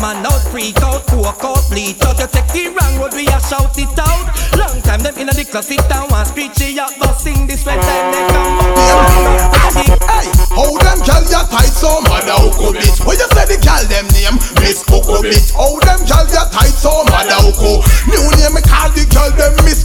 Lemon 0.01 0.25
out, 0.25 0.41
freak 0.49 0.81
out, 0.81 1.05
coke 1.05 1.45
out, 1.45 1.61
bleach 1.69 2.01
out. 2.01 2.17
You 2.17 2.25
take 2.25 2.49
the 2.49 2.73
wrong 2.73 2.97
road, 2.97 3.13
we 3.13 3.27
a 3.29 3.37
shout 3.37 3.77
it 3.77 3.99
out. 4.01 4.25
Long 4.57 4.81
time 4.81 5.05
them 5.05 5.13
in 5.21 5.27
the 5.27 5.45
class 5.45 5.67
sit 5.67 5.77
down 5.87 6.09
screech 6.25 6.57
it 6.57 6.79
out, 6.79 6.89
but 6.97 7.13
sing 7.13 7.45
this 7.45 7.63
when 7.65 7.77
time 7.77 8.09
they 8.09 8.25
come 8.33 8.57
back. 8.57 9.61
Hey, 9.77 10.25
how 10.57 10.73
them 10.81 10.99
gal 11.05 11.23
ya 11.29 11.45
tight 11.45 11.69
so 11.69 12.01
mad 12.01 12.25
how 12.25 12.49
could 12.57 12.81
it? 12.81 12.97
When 13.05 13.13
you 13.13 13.29
say 13.29 13.45
the 13.45 13.61
gal 13.61 13.85
them 13.85 14.09
name, 14.17 14.41
Miss 14.57 14.81
Kukubit. 14.81 15.53
How 15.53 15.77
them 15.85 16.01
gal 16.09 16.25
ya 16.33 16.49
tight 16.49 16.73
so 16.73 17.05
mad 17.05 17.29
how 17.29 17.53
could? 17.53 17.85
New 18.09 18.25
name 18.41 18.57
me 18.57 18.61
call 18.65 18.89
the 18.97 19.05
gal 19.05 19.29
them 19.37 19.53
Miss 19.61 19.80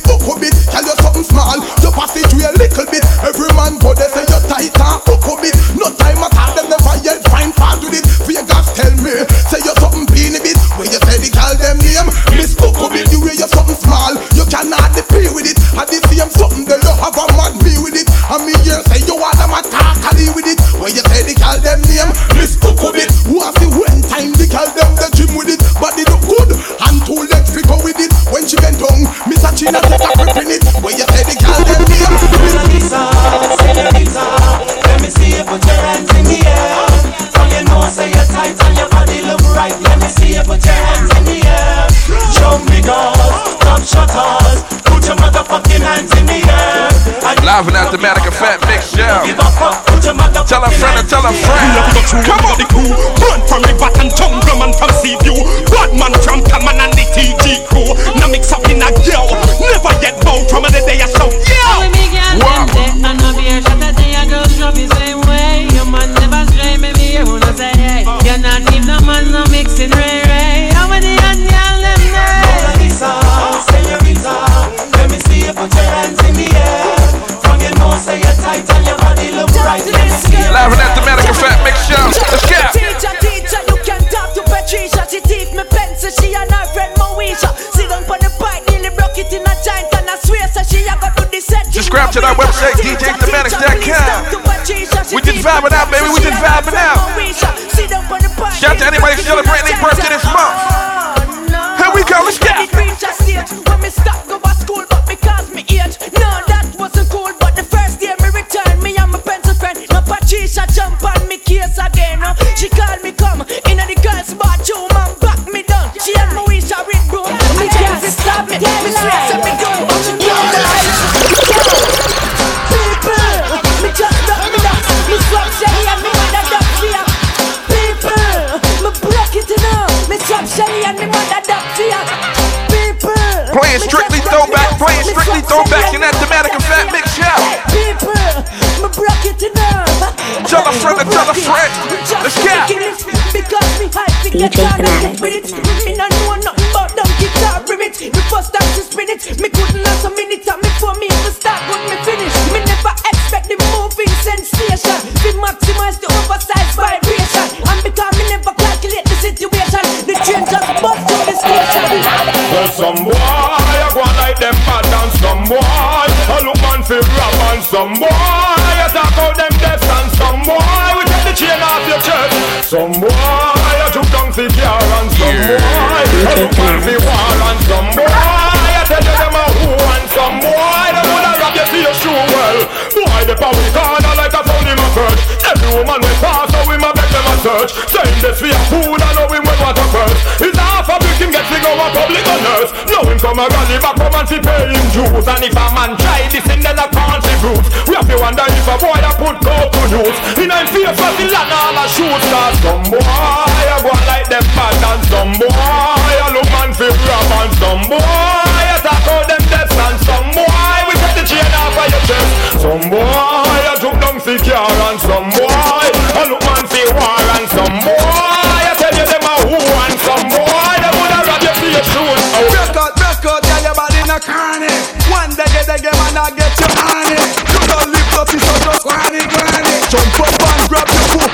search. 187.66 187.90
Saying 187.90 188.18
this 188.22 188.38
for 188.38 188.58
food 188.70 189.00
and 189.00 189.14
know 189.16 189.26
him 189.30 189.42
when 189.44 189.58
a 189.58 189.86
first. 189.90 190.42
It's 190.42 190.58
half 190.58 190.88
a 190.88 190.96
brick 190.98 191.18
him 191.18 191.30
get 191.30 191.46
to 191.46 191.58
go 191.62 191.72
a 191.74 191.86
public 191.90 192.26
on 192.26 192.40
nurse. 192.42 192.70
Now 192.90 193.02
him 193.06 193.18
come 193.18 193.38
a 193.38 193.46
rally 193.48 193.78
back 193.82 193.98
home 193.98 194.14
and 194.14 194.28
fi 194.28 194.38
pay 194.38 194.70
him. 194.70 194.86
And 195.26 195.42
if 195.44 195.56
a 195.56 195.66
man 195.74 195.96
try 195.98 196.28
this 196.30 196.46
him 196.46 196.60
then 196.62 196.78
a 196.78 196.86
contribute. 196.88 197.66
We 197.88 197.94
have 197.96 198.08
to 198.08 198.16
wonder 198.18 198.46
if 198.46 198.68
a 198.68 198.74
boy 198.78 199.00
a 199.02 199.10
put 199.18 199.36
coke 199.42 199.72
to 199.72 199.82
use. 199.90 200.18
In 200.38 200.50
a 200.50 200.58
face 200.70 200.94
of 200.94 201.14
the 201.18 201.26
land 201.30 201.52
all 201.52 201.76
a 201.76 201.84
shoot 201.90 202.22
cause 202.30 202.56
some 202.62 202.84
boy 202.90 203.02
a 203.02 203.76
go 203.82 203.92
like 204.06 204.28
them 204.30 204.46
bad 204.54 204.76
and 204.78 205.02
some 205.10 205.32
boy 205.40 205.50
a 205.50 206.28
look 206.34 206.48
man 206.54 206.70
fi 206.72 206.88
grab 206.90 207.32
and 207.42 207.52
some 207.58 207.82
boy 207.90 207.98
a 207.98 208.76
talk 208.84 209.06
out 209.10 209.26
them 209.26 209.42
deaths 209.50 209.74
and 209.74 209.98
some 210.06 210.28
boy 210.34 210.78
we 210.86 210.94
take 211.02 211.16
the 211.18 211.24
chain 211.26 211.50
off 211.56 211.76
of 211.76 211.86
your 211.90 212.02
chest. 212.06 212.30
Some 212.62 212.84
boy 212.90 213.02
a 213.02 213.74
jump 213.80 213.98
down 214.00 214.18
fi 214.20 214.38
car 214.38 214.70
and 214.70 215.00
some 215.00 215.28
boy 215.34 215.85
a 216.16 216.22
look 216.32 216.42
man 216.48 216.64
fi 216.66 216.82
war 216.96 217.20
and 217.36 217.48
some 217.52 217.76
boy 217.84 218.64
a 218.66 218.72
tell 218.80 218.94
you 218.96 219.06
them 219.06 219.26
a 219.28 219.34
who 219.44 219.58
and 219.60 219.96
some 220.00 220.24
boy 220.32 220.76
them 220.80 220.94
woulda 220.96 221.20
rob 221.28 221.42
you 221.44 221.54
for 221.60 221.68
your 221.68 221.84
shoes. 221.92 222.22
Oh. 222.36 222.48
Break 222.52 222.76
out, 222.76 222.92
break 222.96 223.24
out, 223.28 223.42
yeah, 223.44 223.60
your 223.68 223.74
body 223.76 224.00
in 224.00 224.10
a 224.10 224.18
carny. 224.20 224.72
One 225.12 225.32
day, 225.36 225.48
get 225.52 225.66
the 225.68 225.76
game 225.76 226.00
and 226.08 226.18
I 226.18 226.28
get 226.32 226.52
you 226.56 226.68
on 226.72 227.08
it. 227.12 227.20
You 227.52 227.62
don't 227.68 227.88
live 227.92 228.08
dirty, 228.12 228.38
so 228.40 228.54
just 228.64 228.82
granny, 228.84 229.22
granny. 229.28 229.62
Jump 229.92 230.20
up 230.20 230.36
and 230.36 230.62
grab 230.68 230.88
your 230.88 231.06
foot. 231.16 231.32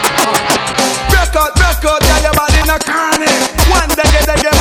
Break 1.10 1.34
out, 1.38 1.52
break 1.54 1.82
out, 1.86 2.00
yeah, 2.02 2.26
your 2.26 2.34
body 2.34 2.60
in 2.62 2.70
a 2.70 2.78
carny. 2.82 3.32
One 3.70 3.90
day, 3.94 4.08
get 4.10 4.26
the 4.26 4.36
game 4.42 4.51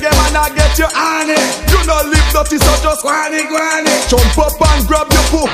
Game 0.00 0.10
and 0.10 0.36
I 0.36 0.50
get 0.50 0.74
you 0.78 0.90
on 0.90 1.30
it. 1.30 1.38
You 1.70 1.78
don't 1.86 2.10
live 2.10 2.28
dirty, 2.34 2.58
so 2.58 2.72
just 2.82 3.02
granny, 3.02 3.46
granny. 3.46 3.94
Jump 4.10 4.38
up 4.38 4.58
and 4.58 4.82
grab 4.88 5.06
your 5.12 5.26
foot. 5.30 5.52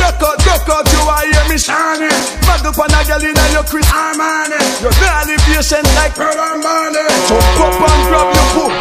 Broke 0.00 0.24
out, 0.24 0.38
broke 0.40 0.68
out, 0.72 0.88
you 0.88 1.02
are 1.04 1.24
hear 1.28 1.44
me 1.52 1.58
shining 1.60 2.08
Bag 2.48 2.64
up 2.64 2.78
on 2.78 2.88
a 2.88 3.00
girl 3.04 3.20
in 3.20 3.36
your 3.52 3.64
Chris 3.68 3.84
Armani 3.92 4.56
You're 4.80 4.96
barely 4.96 5.36
patient 5.44 5.84
like 5.92 6.14
Pearl 6.16 6.32
Armani 6.32 7.04
Jump 7.28 7.60
up 7.60 7.76
and 7.84 8.02
grab 8.08 8.32
your 8.32 8.48
foot 8.56 8.72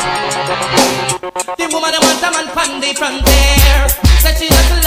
The 1.60 1.68
woman 1.76 1.92
that 1.92 2.00
want 2.08 2.24
a 2.24 2.30
man 2.32 2.48
from 2.56 2.80
the 2.80 2.96
frontier 2.96 3.80
Said 4.24 4.40
she 4.40 4.48
doesn't 4.48 4.79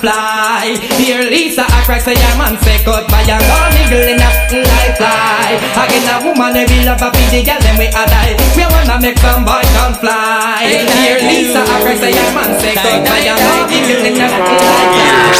fly. 0.00 0.74
Here 0.96 1.22
Lisa 1.28 1.62
a 1.68 1.78
cry 1.84 2.00
say 2.00 2.16
your 2.16 2.34
man 2.40 2.56
say 2.64 2.80
cut 2.84 3.04
by 3.12 3.22
a 3.22 3.36
girl 3.38 3.68
niggle 3.76 4.04
in 4.08 4.18
a 4.20 4.30
like 4.64 4.96
fly. 4.96 5.60
Again 5.76 6.08
a 6.08 6.16
woman 6.24 6.56
every 6.56 6.82
love 6.88 7.00
a 7.04 7.08
be 7.12 7.22
the 7.30 7.40
girl 7.44 7.60
Then 7.60 7.76
we 7.78 7.86
a 7.92 8.02
die. 8.08 8.34
We 8.56 8.64
wanna 8.64 8.96
make 9.00 9.18
some 9.20 9.44
boy 9.44 9.62
come 9.76 9.94
fly. 10.00 10.64
Here 11.04 11.20
Lisa 11.20 11.60
a 11.62 11.76
cry 11.84 11.96
say 12.00 12.12
your 12.16 12.30
man 12.32 12.50
say 12.58 12.74
cut 12.74 13.04
by 13.04 13.20
a 13.28 13.34
girl 13.36 13.62
niggle 13.68 14.02
in 14.08 14.16
a 14.16 14.26
like 14.26 14.44
fly. 14.48 15.30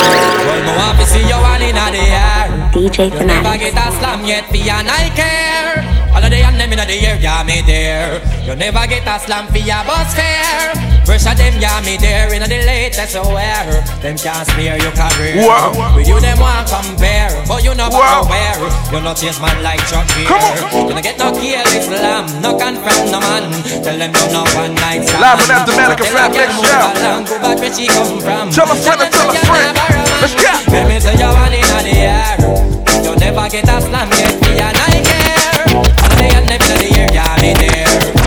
Well, 0.46 0.61
me 0.62 0.72
want 0.76 0.96
to 1.00 1.04
see 1.08 1.24
you 1.24 1.34
all 1.34 1.61
in 1.61 1.74
the 1.74 2.04
air. 2.04 2.46
DJ 2.72 3.11
You 3.11 3.24
never 3.26 3.50
Fanatic. 3.50 3.74
get 3.74 3.88
a 3.88 3.92
slam 3.98 4.24
yet, 4.24 4.44
for 4.48 4.56
your 4.56 4.76
I 4.76 5.11
care. 5.16 5.49
The 6.31 6.47
and 6.47 6.61
them 6.61 6.70
in 6.70 6.78
the 6.78 6.95
air, 6.95 7.18
yeah, 7.18 7.43
me 7.43 7.59
there. 7.66 8.22
You 8.47 8.55
never 8.55 8.87
get 8.87 9.03
a 9.03 9.18
slam 9.18 9.51
for 9.51 9.59
your 9.59 9.83
bus 9.83 10.14
fare. 10.14 10.70
Of 11.11 11.37
them, 11.37 11.59
yeah, 11.59 11.83
me 11.83 11.99
there. 11.99 12.31
In 12.33 12.47
the 12.47 12.62
latest 12.62 13.18
wear. 13.35 13.83
Them 13.99 14.14
can't 14.14 14.47
smear 14.47 14.78
your 14.78 14.95
career. 14.95 15.43
Wow. 15.43 15.74
With 15.99 16.07
you, 16.07 16.22
them 16.22 16.39
want 16.39 16.70
compare. 16.70 17.35
But 17.51 17.64
you 17.66 17.74
know 17.74 17.91
Wow. 17.91 18.22
aware. 18.31 18.62
You 18.95 19.03
not 19.03 19.18
change 19.18 19.43
man 19.43 19.59
like 19.59 19.83
Chuck 19.91 20.07
Beer. 20.14 20.31
You 20.31 20.87
don't 20.87 21.03
get 21.03 21.18
no 21.18 21.35
careless 21.35 21.91
lamb. 21.91 22.31
No 22.41 22.55
confront 22.55 23.11
no 23.11 23.18
man. 23.18 23.51
Tell 23.83 23.99
them 23.99 24.14
you 24.14 24.26
no 24.31 24.47
one 24.55 24.74
night 24.78 25.03
stand. 25.03 25.18
Live 25.18 25.51
Aftermath, 25.51 25.66
So 25.66 25.74
a 25.74 25.97
tell 25.99 26.14
a 26.14 26.26
girl 26.31 26.51
shout. 26.62 26.95
Go 27.26 27.35
back 27.43 27.59
where 27.59 27.74
she 27.74 27.91
come 27.91 28.20
from. 28.22 28.47
Tell 28.55 28.70
a 28.70 28.74
friend 28.78 29.03
and 29.03 29.11
tell 29.11 29.31
a 29.31 29.35
friend. 29.51 29.74
Let's 30.22 30.35
go. 30.39 30.53
Let 30.70 30.87
me 30.87 30.97
say 31.03 31.18
you 31.18 31.26
one 31.26 31.53
in 31.59 31.66
the 31.66 31.95
air. 32.07 32.39
You 33.03 33.18
never 33.18 33.51
get 33.51 33.66
a 33.66 33.76
slam 33.83 34.09
yet, 34.14 34.39
me 34.47 34.62
and 34.62 34.78
I 34.78 35.19
Sunday 36.20 36.36
and 36.36 36.50
every 36.50 36.76
day 36.76 36.88
the 36.88 36.94
year, 36.96 37.06
y'all 37.14 37.40
be 37.40 37.54
there. 37.54 38.19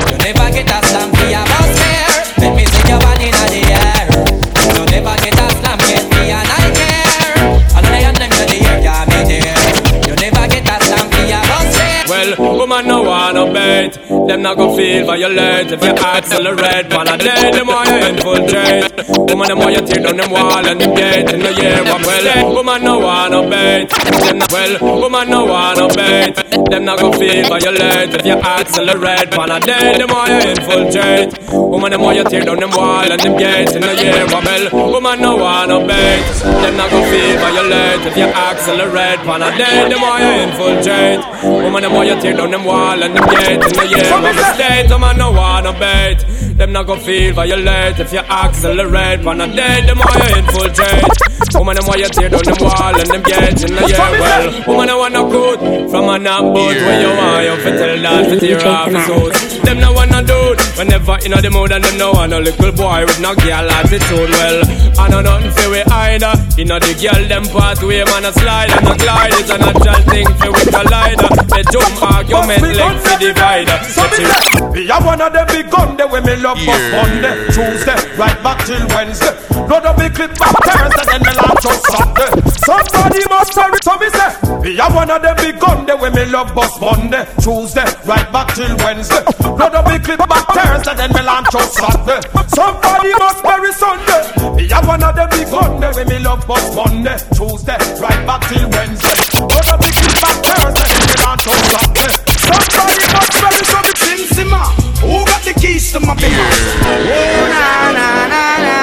Woman 12.73 12.87
no 12.87 13.03
wanna 13.03 13.53
bait 13.53 13.93
Them 14.27 14.41
not 14.41 14.57
go 14.57 14.75
feel 14.75 15.05
violate. 15.05 15.71
If 15.71 15.83
you 15.83 15.91
accelerate 15.93 16.91
Wanna 16.91 17.19
date 17.19 17.53
them 17.53 17.67
while 17.67 17.85
you 17.85 18.07
infiltrate. 18.09 18.89
Woman 19.29 19.47
them 19.47 19.59
while 19.59 19.69
you 19.69 19.85
tear 19.85 20.01
down 20.01 20.17
them 20.17 20.31
wall 20.31 20.65
And 20.65 20.81
them 20.81 20.95
gate. 20.95 21.29
In 21.33 21.41
the 21.41 21.53
year 21.53 21.83
What 21.85 22.01
well, 22.01 22.55
woman 22.55 22.83
no 22.83 22.97
wanna 22.97 23.47
bait 23.47 23.89
Them 24.25 24.39
not, 24.39 24.51
well, 24.51 24.73
woman 25.01 25.29
no 25.29 25.45
wanna 25.45 25.87
bait 25.93 26.33
Them 26.71 26.85
not 26.85 26.97
go 26.97 27.11
feel 27.13 27.45
violate. 27.45 28.09
If 28.17 28.25
you 28.25 28.37
accelerate 28.41 29.37
Wanna 29.37 29.59
date 29.59 29.99
them 30.01 30.09
while 30.09 30.29
you 30.33 30.41
infiltrate. 30.49 31.29
Woman 31.53 31.91
them 31.91 32.01
while 32.01 32.15
you 32.15 32.23
tear 32.23 32.41
down 32.41 32.57
them 32.57 32.71
wall 32.71 33.05
And 33.05 33.21
them 33.21 33.37
gate. 33.37 33.69
In 33.75 33.81
the 33.81 33.93
year 34.01 34.25
What 34.33 34.45
well, 34.49 34.93
woman 34.93 35.21
no 35.21 35.35
wanna 35.37 35.77
bait 35.85 36.25
Them 36.41 36.75
not 36.77 36.89
go 36.89 37.05
feel 37.05 37.37
violate. 37.37 38.01
If 38.09 38.17
you 38.17 38.25
accelerate 38.25 39.21
Wanna 39.27 39.51
date 39.61 39.93
them 39.93 40.01
while 40.01 40.17
you 40.17 40.41
infiltrate. 40.41 41.21
Woman 41.43 41.83
them 41.83 41.93
while 41.93 42.05
you 42.05 42.19
tear 42.19 42.33
down 42.33 42.49
them 42.49 42.62
wall 42.65 43.01
and 43.01 43.15
them 43.15 43.27
gate 43.29 43.63
in 43.63 43.73
the 43.73 43.85
year 43.91 44.13
of 44.13 44.23
a 44.23 44.43
state, 44.55 44.87
them 44.89 45.01
man 45.01 45.17
no 45.17 45.31
wanna 45.31 45.73
bait. 45.73 46.25
Them 46.57 46.71
not 46.71 46.85
go 46.85 46.95
feel 46.95 47.33
violate 47.33 47.99
if 47.99 48.13
you 48.13 48.19
accelerate. 48.19 49.25
Wanna 49.25 49.47
date 49.47 49.87
them 49.87 49.97
while 49.97 50.21
you 50.21 50.37
infiltrate. 50.37 51.17
Woman 51.57 51.75
them 51.75 51.85
while 51.85 51.97
you 51.97 52.09
tear 52.09 52.29
down 52.29 52.45
them 52.45 52.57
wall 52.61 52.93
and 52.93 53.09
them 53.09 53.23
gate 53.23 53.61
in 53.65 53.73
the 53.73 53.83
year. 53.89 53.97
Well, 53.97 54.45
woman 54.67 54.89
I 54.89 54.95
wanna 54.95 55.23
good 55.33 55.89
from 55.89 56.09
a 56.09 56.19
knock 56.19 56.53
boat 56.53 56.77
where 56.77 57.01
you 57.01 57.09
want 57.17 57.41
you 57.41 57.55
fit 57.63 57.77
tell 57.81 57.97
that 57.97 58.29
fit 58.29 58.39
tear 58.39 58.67
off 58.69 58.93
his 58.93 59.05
suit. 59.09 59.63
Them 59.65 59.79
no 59.79 59.93
wanna 59.93 60.21
do 60.21 60.53
it 60.53 60.61
whenever 60.77 61.17
in 61.17 61.23
you 61.23 61.29
know 61.33 61.41
the 61.41 61.49
mood 61.49 61.71
and 61.71 61.83
them 61.83 61.97
no 61.97 62.11
want 62.11 62.33
a 62.33 62.39
little 62.39 62.71
boy 62.71 63.01
with 63.01 63.19
no 63.19 63.33
girl 63.33 63.65
attitude. 63.73 64.29
Well, 64.29 64.61
I 65.01 65.09
know 65.09 65.21
nothing 65.25 65.51
for 65.57 65.69
we 65.73 65.81
either. 65.81 66.33
You 66.53 66.65
know 66.69 66.77
the 66.77 66.93
girl 67.01 67.21
them 67.25 67.45
pathway 67.49 68.05
man 68.05 68.29
a 68.29 68.31
slide 68.33 68.69
and 68.77 68.93
a 68.93 68.95
glide 69.01 69.33
is 69.41 69.49
a 69.49 69.57
natural 69.57 70.01
thing 70.05 70.29
for 70.37 70.53
we 70.53 70.61
collider. 70.69 71.29
They 71.49 71.65
jump 71.73 71.97
argument 71.97 72.52
length 72.61 73.07
for 73.07 73.17
divider. 73.19 73.77
So 73.89 74.03
me 74.09 74.25
say, 74.25 74.69
we 74.71 74.87
have 74.87 75.05
one 75.05 75.21
of 75.21 75.33
them 75.33 75.47
big 75.47 75.69
gun 75.69 75.97
there 75.97 76.07
when 76.07 76.23
me 76.25 76.35
love 76.37 76.59
bust 76.65 76.85
Monday, 76.91 77.33
Tuesday, 77.53 77.97
right 78.17 78.37
back 78.43 78.65
till 78.65 78.85
Wednesday. 78.93 79.33
Load 79.67 79.85
up 79.85 79.97
me 79.97 80.09
clip 80.09 80.33
back 80.37 80.55
Thursday, 80.61 81.05
then 81.07 81.21
me 81.23 81.33
launch 81.33 81.65
on 81.65 81.79
Sunday. 81.89 82.29
Somebody 82.67 83.23
must 83.29 83.55
hurry. 83.55 83.79
So 83.81 83.97
me 83.97 84.09
say, 84.09 84.29
we 84.61 84.77
have 84.77 84.93
one 84.93 85.09
of 85.09 85.21
them 85.21 85.35
big 85.37 85.59
gun 85.59 85.85
there 85.85 85.97
when 85.97 86.13
me 86.13 86.25
love 86.25 86.53
bust 86.53 86.79
Monday, 86.81 87.25
Tuesday, 87.39 87.85
right 88.05 88.27
back 88.31 88.53
till 88.55 88.75
Wednesday. 88.83 89.23
Load 89.43 89.73
up 89.73 89.87
me 89.87 89.99
clip 89.99 90.19
back 90.19 90.45
Thursday, 90.51 90.95
then 90.95 91.11
me 91.13 91.21
launch 91.23 91.53
on 91.55 91.67
Sunday. 91.71 92.19
Somebody 92.53 93.13
must 93.19 93.43
bury 93.43 93.71
Sunday. 93.73 94.21
We 94.55 94.67
have 94.69 94.87
one 94.87 95.03
of 95.03 95.15
them 95.15 95.29
big 95.29 95.49
gun 95.49 95.79
there 95.79 95.93
when 95.93 96.07
me 96.07 96.19
love 96.19 96.45
bust 96.47 96.75
Monday, 96.75 97.17
Tuesday, 97.33 97.77
right 97.99 98.21
back 98.27 98.41
till 98.49 98.67
Wednesday. 98.69 99.15
Load 99.39 99.67
up 99.71 99.79
me 99.79 99.89
clip 99.89 100.15
back 100.21 100.37
Thursday, 100.43 100.85
then 100.91 101.07
me 101.07 101.15
launch 101.23 101.47
on 101.47 101.59
Sunday. 101.71 102.32
Somebody 102.75 103.07
must 103.13 103.33
bury 103.41 103.63
Sunday. 103.65 103.95
Simsima, 104.03 104.61
who 105.01 105.25
got 105.25 105.41
the 105.43 105.53
keys 105.53 105.91
to 105.93 105.99
my 105.99 106.13
house? 106.13 106.61
Oh 106.85 107.47
na 107.53 107.91
na 107.97 108.07
na 108.33 108.43
na 108.65 108.77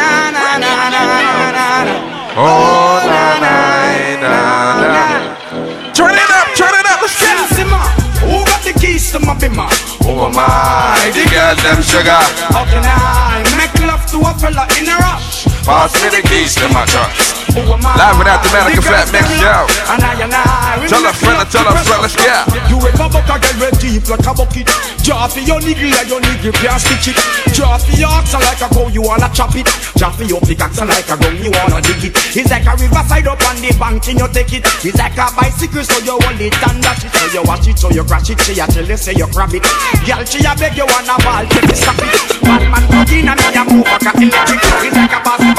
na 0.00 0.10
na 0.30 0.46
na 0.58 0.72
na 0.90 1.02
na 1.56 1.84
na. 1.84 2.14
Oh, 2.36 2.98
na, 3.06 3.38
na, 3.38 3.54
na, 4.18 4.34
na. 4.90 5.92
Turn 5.94 6.10
it 6.18 6.30
up, 6.34 6.48
turn 6.58 6.74
it 6.74 6.86
up, 6.90 7.00
let's 7.00 7.14
get 7.20 7.38
it. 7.38 7.44
Who 8.24 8.44
got 8.44 8.62
the 8.64 8.72
keys 8.80 9.12
to 9.12 9.20
my 9.20 9.34
bima? 9.34 9.68
Oh 10.02 10.28
my, 10.32 10.98
the 11.14 11.30
girls 11.30 11.62
them 11.62 11.82
sugar. 11.82 12.10
How 12.50 12.64
can 12.64 12.82
I 12.82 13.44
make 13.56 13.78
love 13.86 14.04
to 14.10 14.18
a 14.18 14.34
fella 14.34 14.66
in 14.80 14.88
a 14.88 14.96
rush? 14.98 15.43
Pass 15.64 15.96
me 16.02 16.12
the 16.12 16.20
keys 16.28 16.54
to 16.56 16.68
my 16.76 16.84
truck. 16.84 17.08
Live 17.54 18.20
it 18.20 18.28
out 18.28 18.42
the 18.42 18.50
Monica 18.52 18.82
Fat 18.82 19.08
Mix 19.14 19.24
Show. 19.40 19.64
Tell 20.84 21.00
a 21.06 21.12
friend, 21.16 21.40
I 21.40 21.44
tell 21.48 21.64
a 21.64 21.72
friend, 21.72 22.02
let's 22.04 22.16
get. 22.18 22.44
You 22.68 22.76
ever 22.84 23.08
buck 23.08 23.30
a 23.30 23.36
girl 23.40 23.56
with 23.62 23.80
deep 23.80 24.04
like 24.10 24.26
a 24.26 24.34
bucket? 24.34 24.68
Draw 25.00 25.28
for 25.28 25.40
your 25.40 25.60
niggle 25.64 25.88
and 25.88 26.08
your 26.08 26.20
niggle 26.20 26.52
can't 26.52 26.76
stitch 26.76 27.14
it. 27.14 27.18
Draw 27.56 27.78
for 27.78 27.96
your 27.96 28.10
oxen 28.10 28.40
like 28.44 28.60
a 28.60 28.68
cow, 28.68 28.88
you 28.92 29.00
wanna 29.00 29.30
chop 29.32 29.54
it. 29.56 29.64
Draw 29.96 30.10
for 30.12 30.24
your 30.24 30.40
pickaxe 30.42 30.84
like 30.84 31.08
a 31.08 31.16
gun, 31.16 31.36
you 31.40 31.48
wanna 31.54 31.80
dig 31.80 32.10
it. 32.10 32.12
It's 32.34 32.50
like 32.50 32.66
a 32.66 32.74
riverside 32.74 33.28
up 33.30 33.40
on 33.48 33.56
the 33.62 33.70
bank 33.78 34.04
and 34.10 34.18
you 34.18 34.28
take 34.34 34.52
it. 34.52 34.66
It's 34.84 34.98
like 34.98 35.16
a 35.16 35.30
bicycle, 35.32 35.84
so 35.86 35.96
you 36.02 36.18
hold 36.18 36.40
it 36.42 36.52
and 36.60 36.82
dash 36.82 37.06
it. 37.06 37.12
So 37.14 37.26
you 37.32 37.42
watch 37.46 37.68
it, 37.70 37.78
so 37.78 37.88
you 37.94 38.04
crash 38.04 38.28
it. 38.28 38.40
She 38.44 38.58
a 38.60 38.66
tell 38.66 38.84
you, 38.84 38.98
say 38.98 39.14
you 39.14 39.30
grab 39.32 39.54
it. 39.54 39.64
Girl, 40.04 40.20
she 40.26 40.44
a 40.44 40.52
beg 40.58 40.76
you 40.76 40.84
wanna 40.84 41.16
ball, 41.22 41.46
take 41.48 41.70
it, 41.70 41.78
stop 41.78 41.96
it. 42.02 42.12
Bad 42.42 42.66
man 42.66 42.84
plug 42.90 43.12
in 43.14 43.30
and 43.30 43.38
me 43.38 43.54
a 43.54 43.62
move 43.64 43.86
like 43.86 44.10
a 44.10 44.12
electric. 44.18 44.58
It's 44.58 44.96
like 44.98 45.14
a 45.14 45.20
basketball, 45.22 45.53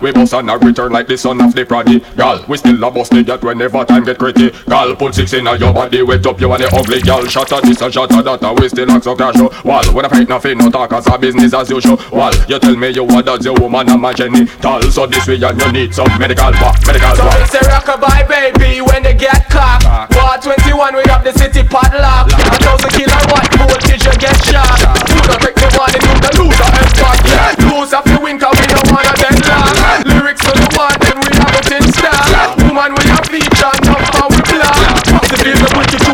We 0.00 0.12
bust 0.12 0.34
and 0.34 0.50
a 0.50 0.58
return 0.58 0.92
like 0.92 1.06
the 1.06 1.16
son 1.18 1.40
of 1.40 1.54
the 1.54 1.64
prodigal. 1.64 2.44
We 2.48 2.56
still 2.56 2.82
a 2.82 2.90
bust 2.90 3.10
the 3.12 3.22
yet 3.22 3.42
whenever 3.42 3.84
time 3.84 4.04
get 4.04 4.18
critical. 4.18 4.96
Put 4.96 5.14
six 5.14 5.32
in 5.32 5.44
your 5.44 5.72
body, 5.72 6.02
wet 6.02 6.26
up 6.26 6.40
you 6.40 6.52
and 6.52 6.62
the 6.62 6.68
ugly 6.74 7.00
girl. 7.00 7.24
Shot 7.26 7.52
at 7.52 7.65
this 7.66 7.82
and 7.82 7.92
shot 7.92 8.12
at 8.12 8.24
that, 8.24 8.42
and 8.42 8.58
we 8.58 8.68
still 8.68 8.90
ask 8.90 9.04
so 9.04 9.16
cash. 9.16 9.34
Wall, 9.64 9.84
when 9.92 10.04
I 10.06 10.08
fight 10.08 10.28
nothing, 10.28 10.58
no 10.58 10.70
talk 10.70 10.92
as 10.92 11.06
a 11.06 11.18
business 11.18 11.52
as 11.52 11.68
usual. 11.70 11.98
Wall, 12.12 12.32
you 12.48 12.58
tell 12.58 12.76
me 12.76 12.88
you 12.94 13.04
what 13.04 13.26
does 13.26 13.44
your 13.44 13.54
woman 13.58 13.90
and 13.90 14.00
my 14.00 14.12
genital. 14.12 14.82
So 14.90 15.06
this 15.06 15.26
way 15.26 15.42
and 15.42 15.58
you 15.60 15.72
need 15.72 15.90
some 15.94 16.08
medical, 16.18 16.52
what, 16.62 16.78
medical, 16.86 17.14
So 17.16 17.26
it's 17.42 17.54
a 17.54 17.62
rockabye 17.66 18.28
baby 18.30 18.80
when 18.80 19.02
they 19.02 19.14
get 19.14 19.50
cocked. 19.50 19.84
War 20.14 20.38
21 20.38 20.94
we 20.94 21.02
have 21.10 21.24
the 21.26 21.34
city 21.34 21.66
padlock. 21.66 22.30
A 22.30 22.56
thousand 22.62 22.92
killer 22.94 23.20
what 23.34 23.46
voltage 23.58 24.06
you 24.06 24.14
get 24.22 24.38
shot. 24.46 24.78
You 25.10 25.20
don't 25.26 25.40
take 25.42 25.58
the 25.58 25.68
one, 25.74 25.90
you 25.90 26.14
the 26.22 26.30
loser 26.38 26.70
and 26.70 26.90
fuck. 26.94 27.18
Lose 27.66 27.92
off 27.92 28.04
the 28.06 28.18
wink, 28.22 28.40
'cause 28.40 28.54
we 28.60 28.66
don't 28.70 28.88
wanna 28.94 29.12
deadlock. 29.18 30.06
Lyrics 30.06 30.42
to 30.46 30.52
the 30.54 30.68
one, 30.78 30.96
then 31.02 31.18
we 31.18 31.30
have 31.34 31.54
it 31.58 31.68
in 31.74 31.84
style. 31.92 32.54
Woman 32.62 32.94
we 32.94 33.04
have 33.10 33.26
feature, 33.26 33.74
number 33.82 34.24
we 34.30 34.40
block. 34.54 34.78
The 35.26 35.68
put 35.74 35.92
you 35.92 36.05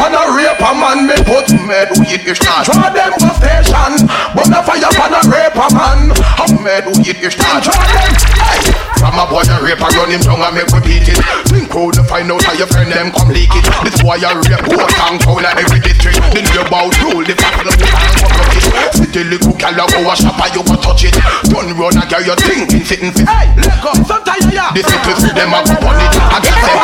Burn 0.00 0.16
a 0.16 0.16
fire, 0.16 0.16
burn 0.16 0.16
a 0.16 0.32
rape 0.32 0.64
a 0.64 0.72
man, 0.72 0.98
me 1.06 1.16
put 1.28 1.48
mad 1.68 1.92
weed 2.00 2.24
is 2.24 2.40
not. 2.40 2.64
Draw 2.64 2.88
them 2.88 3.12
to 3.20 3.28
station. 3.36 4.08
Burn 4.32 4.52
a 4.56 4.60
fire, 4.64 4.88
burn 4.96 5.12
a 5.12 5.20
rape 5.28 5.60
a 5.60 5.66
man, 5.76 6.00
I'm 6.40 6.56
mad 6.64 6.86
weed 6.96 7.20
is 7.20 7.36
not. 7.36 7.60
Draw 7.64 7.76
them, 7.76 8.12
hey. 8.48 8.90
From 8.96 9.16
a 9.16 9.24
boy 9.28 9.44
a 9.44 9.56
rape 9.60 9.80
a 9.80 9.88
run 9.96 10.12
him 10.12 10.20
down 10.20 10.40
and 10.40 10.56
make 10.56 10.72
we 10.72 10.80
beat 10.84 11.08
it. 11.08 11.20
Think 11.48 11.72
crowd 11.72 11.96
to 11.96 12.04
find 12.04 12.28
out 12.32 12.44
how 12.44 12.52
your 12.52 12.68
friend 12.68 12.92
them 12.92 13.12
come 13.12 13.28
leak 13.32 13.52
it. 13.52 13.64
This 13.84 13.96
boy 14.00 14.20
a 14.20 14.30
rape 14.36 14.64
boy 14.68 14.84
town 14.96 15.16
town 15.20 15.44
a 15.44 15.50
every 15.56 15.80
district. 15.80 16.20
Then 16.32 16.44
you 16.52 16.60
about 16.64 16.92
rule 17.00 17.24
the 17.24 17.36
fact 17.36 17.64
of 17.64 17.76
the 17.76 17.84
town 17.84 18.12
come 18.20 18.34
look 18.40 18.56
it. 18.56 18.64
City 18.92 19.24
little 19.24 19.56
gal 19.56 19.72
a 19.72 19.84
go 19.88 20.04
a 20.04 20.12
shop 20.16 20.36
and 20.36 20.52
you 20.52 20.62
go 20.64 20.76
touch 20.80 21.08
it. 21.08 21.16
Don't 21.48 21.72
run 21.80 21.96
a 21.96 22.04
girl 22.08 22.24
you 22.24 22.36
thinking 22.44 22.84
sitting 22.84 23.12
fit. 23.12 23.24
Hey, 23.24 23.52
let 23.56 23.80
go, 23.80 23.92
sometimes 24.04 24.48
yeah. 24.52 24.68
This 24.76 24.84
is 24.84 25.00
to 25.00 25.12
see 25.16 25.32
them 25.32 25.52
a 25.52 25.60
go 25.64 25.76
on 25.80 25.96
it. 25.96 26.12
I 26.20 26.38
get 26.44 26.56
them. 26.60 26.76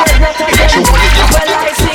Get 0.56 0.72
you 0.72 0.84
on 0.84 1.00
it 1.00 1.85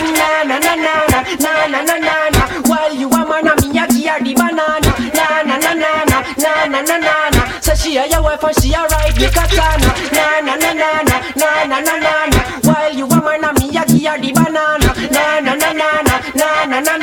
banana, 0.92 1.24
na 1.40 1.68
na 1.68 1.82
na 1.84 1.98
na 1.98 2.30
na. 2.30 2.42
While 2.68 2.94
you 2.96 3.10
a 3.10 3.26
man, 3.26 3.46
me 3.62 3.80
a 3.80 3.88
give 3.88 4.06
her 4.06 4.20
the 4.24 4.34
banana, 4.34 4.92
na 5.14 5.42
na 5.44 5.58
na 5.58 5.74
na 5.74 6.04
na, 6.06 6.20
na 6.38 6.66
na 6.66 6.82
na 6.82 6.98
na 6.98 7.30
na. 7.30 7.60
Say 7.62 7.76
she 7.76 7.98
a 7.98 8.08
your 8.08 8.22
wife 8.22 8.44
and 8.44 8.56
she 8.62 8.74
a 8.74 8.82
ride 8.88 9.16
the 9.16 9.28
katana, 9.30 9.90
na 10.12 10.42
na 10.42 10.56
na 10.56 10.74
na 10.74 11.02
na, 11.04 11.18
na 11.36 11.64
na 11.66 11.80
na 11.80 11.96
na 12.00 12.26
na. 12.32 12.40
While 12.64 12.94
you 12.96 13.06
a 13.06 13.20
man, 13.22 13.42
me 13.60 13.70
a 13.78 13.86
give 13.86 14.04
her 14.04 14.18
the 14.20 14.32
banana, 14.34 14.90
na 15.12 15.40
na 15.40 15.56
na 15.56 15.72
na, 15.72 16.00
na 16.36 16.66
na 16.66 16.80
na 16.80 16.98
na 16.98 17.01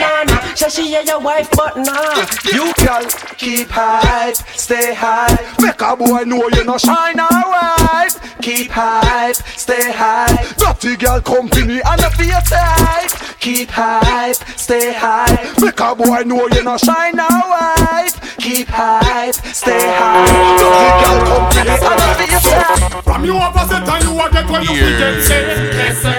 na 0.60 0.68
So 0.68 0.68
she 0.68 0.94
a 0.94 1.02
your 1.04 1.20
wife 1.20 1.48
but 1.52 1.76
nah 1.76 2.26
You 2.52 2.72
girl, 2.84 3.06
keep 3.36 3.68
hype, 3.70 4.36
stay 4.56 4.94
high. 4.94 5.36
Make 5.60 5.80
a 5.80 5.96
boy 5.96 6.24
know 6.24 6.48
you 6.48 6.64
no 6.64 6.78
shine 6.78 7.20
alright. 7.20 8.18
Keep 8.42 8.70
hype, 8.70 9.36
stay 9.36 9.92
high. 9.92 10.34
Dirty 10.58 10.96
girl 10.96 11.20
company 11.20 11.80
and 11.84 12.00
a 12.00 12.10
face 12.10 12.50
hype. 12.50 13.38
Keep 13.40 13.70
hype, 13.70 14.36
stay 14.58 14.92
high. 14.92 15.54
Make 15.60 15.80
a 15.80 15.94
boy 15.94 16.22
know 16.24 16.48
you 16.48 16.64
no 16.64 16.76
shine 16.76 17.18
alright. 17.20 18.14
Keep 18.38 18.68
hype, 18.68 19.34
stay 19.34 19.78
high. 19.78 20.26
Dirty 20.58 20.90
girl 21.04 21.26
company 21.26 21.70
and 21.70 22.00
a 22.02 22.14
face 22.14 22.52
hype. 22.52 23.04
From 23.04 23.24
you 23.24 23.36
up 23.36 23.56
a 23.56 23.66
set 23.68 23.88
and 23.88 24.04
you 24.04 24.20
a 24.20 24.30
get 24.30 24.50
what 24.50 24.62
you 24.64 24.76
yeah. 24.76 24.98
get 24.98 25.22
say 25.24 25.42
Yes 25.72 26.02
sir 26.02 26.18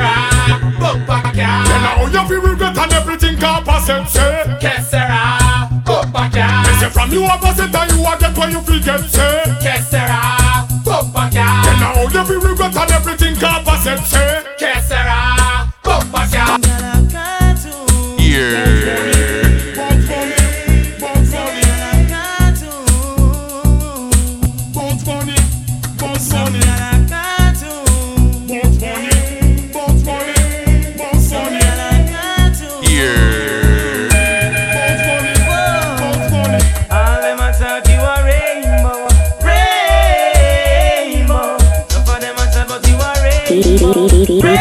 Buck 0.80 0.98
back 1.06 1.36
ya 1.36 1.64
Then 1.64 1.82
now 1.84 2.06
you 2.08 2.28
feel 2.28 2.42
regret 2.42 2.78
and 2.78 2.89
Everything 3.22 3.44
I 3.44 3.62
pass 3.64 3.88
him 3.88 4.06
say. 4.08 4.44
Kessera, 4.62 5.84
go 5.84 6.04
back 6.10 6.34
ya 6.34 6.64
They 6.80 6.90
from 6.90 7.12
you 7.12 7.26
a 7.26 7.36
pass 7.38 7.60
it 7.60 7.76
and 7.76 7.92
you 7.92 8.06
a 8.06 8.18
get 8.18 8.38
what 8.38 8.50
you 8.50 8.62
feel 8.62 8.80
get 8.80 9.10
say. 9.10 9.44
Kessera, 9.60 10.86
go 10.86 11.04
back 11.12 11.34
Then 11.34 11.80
now 11.82 11.96
all 11.98 12.10
you 12.10 12.24
feel 12.24 12.40
regret 12.40 12.78
and 12.78 12.92
everything 12.92 13.36
I 13.44 13.62
pass 13.62 13.86
him 13.86 14.00
say. 14.06 14.49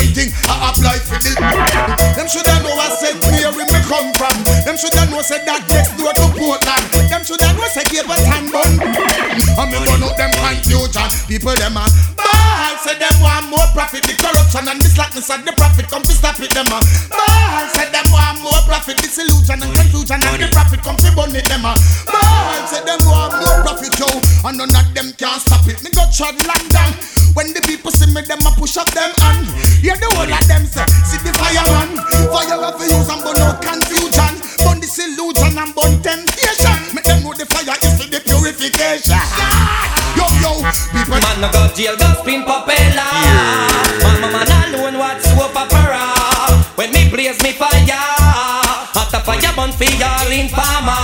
The 0.00 0.06
same 0.06 0.14
thing 0.16 0.32
I 0.48 0.72
apply 0.72 0.96
for 0.96 1.20
the. 1.20 1.36
Them 2.16 2.24
shoulda 2.24 2.56
know 2.64 2.72
I 2.72 2.88
said 2.96 3.20
where 3.20 3.52
me 3.52 3.80
come 3.84 4.08
from. 4.16 4.32
Them 4.64 4.76
shoulda 4.80 5.04
know 5.12 5.20
say 5.20 5.44
that 5.44 5.60
next 5.68 5.92
door 6.00 6.12
to 6.16 6.26
Portland. 6.40 6.84
Them 7.12 7.20
shoulda 7.20 7.52
know 7.52 7.68
say 7.68 7.84
Capleton 7.84 8.48
bun. 8.48 8.80
And 8.80 9.68
me 9.68 9.76
burn 9.84 10.00
out 10.00 10.16
them 10.16 10.32
confusion. 10.40 11.04
People 11.28 11.52
them 11.52 11.76
a 11.76 12.19
profit. 13.80 14.04
The 14.04 14.14
corrupt 14.20 14.52
corruption 14.52 14.68
and 14.68 14.76
the 14.76 14.90
slackness 14.92 15.32
of 15.32 15.40
the 15.48 15.56
profit 15.56 15.88
come 15.88 16.04
to 16.04 16.12
stop 16.12 16.36
it 16.36 16.52
them 16.52 16.68
uh. 16.68 16.76
a. 16.76 17.16
Ball 17.16 17.64
said 17.72 17.88
them 17.88 18.04
want 18.12 18.44
more 18.44 18.60
profit, 18.68 19.00
disillusion 19.00 19.56
and 19.56 19.72
confusion 19.72 20.20
and 20.20 20.36
the 20.36 20.52
profit 20.52 20.84
come 20.84 21.00
to 21.00 21.08
burn 21.16 21.32
it 21.32 21.48
them 21.48 21.64
uh. 21.64 21.72
a. 21.72 22.12
Ball 22.12 22.60
said 22.68 22.84
them 22.84 23.00
want 23.08 23.40
more 23.40 23.64
profit 23.64 23.96
yo, 23.96 24.08
and 24.44 24.60
none 24.60 24.68
of 24.68 24.86
them 24.92 25.08
can 25.16 25.40
stop 25.40 25.64
it. 25.64 25.80
Me 25.80 25.88
go 25.96 26.04
trod 26.12 26.36
London. 26.44 26.92
When 27.32 27.56
the 27.56 27.62
people 27.64 27.88
see 27.94 28.10
me, 28.12 28.20
them 28.20 28.44
a 28.44 28.52
push 28.52 28.76
up 28.76 28.90
them 28.92 29.16
hand. 29.22 29.48
Hear 29.80 29.96
the 29.96 30.12
whole 30.12 30.28
of 30.28 30.44
them 30.50 30.66
say, 30.68 30.84
see 31.08 31.22
the 31.24 31.32
fireman. 31.40 31.96
Fire 32.28 32.58
to 32.58 32.84
use 32.84 33.08
and 33.08 33.22
burn 33.24 33.40
out 33.40 33.62
confusion. 33.64 34.34
Burn 34.60 34.82
disillusion 34.82 35.56
and 35.56 35.72
burn 35.72 35.94
temptation. 36.04 36.76
Make 36.92 37.06
them 37.06 37.22
know 37.22 37.32
the 37.32 37.46
fire 37.46 37.78
is 37.80 37.94
for 37.96 38.10
the 38.10 38.18
purification. 38.18 39.59
People. 40.92 41.20
Man 41.20 41.40
no 41.40 41.48
go 41.50 41.66
jail, 41.74 41.96
go 41.96 42.08
spin 42.20 42.44
propeller. 42.44 43.10
Mama 44.02 44.28
man 44.32 44.50
alone 44.70 44.98
watch 44.98 45.22
soap 45.22 45.56
opera. 45.56 46.02
When 46.76 46.92
me 46.92 47.10
blaze 47.10 47.42
me 47.42 47.52
fire, 47.52 47.98
hot 48.94 49.12
a 49.14 49.20
fire 49.20 49.52
burn 49.56 49.72
for 49.72 49.84
y'all 49.84 50.30
in 50.32 50.48
farmer. 50.48 50.96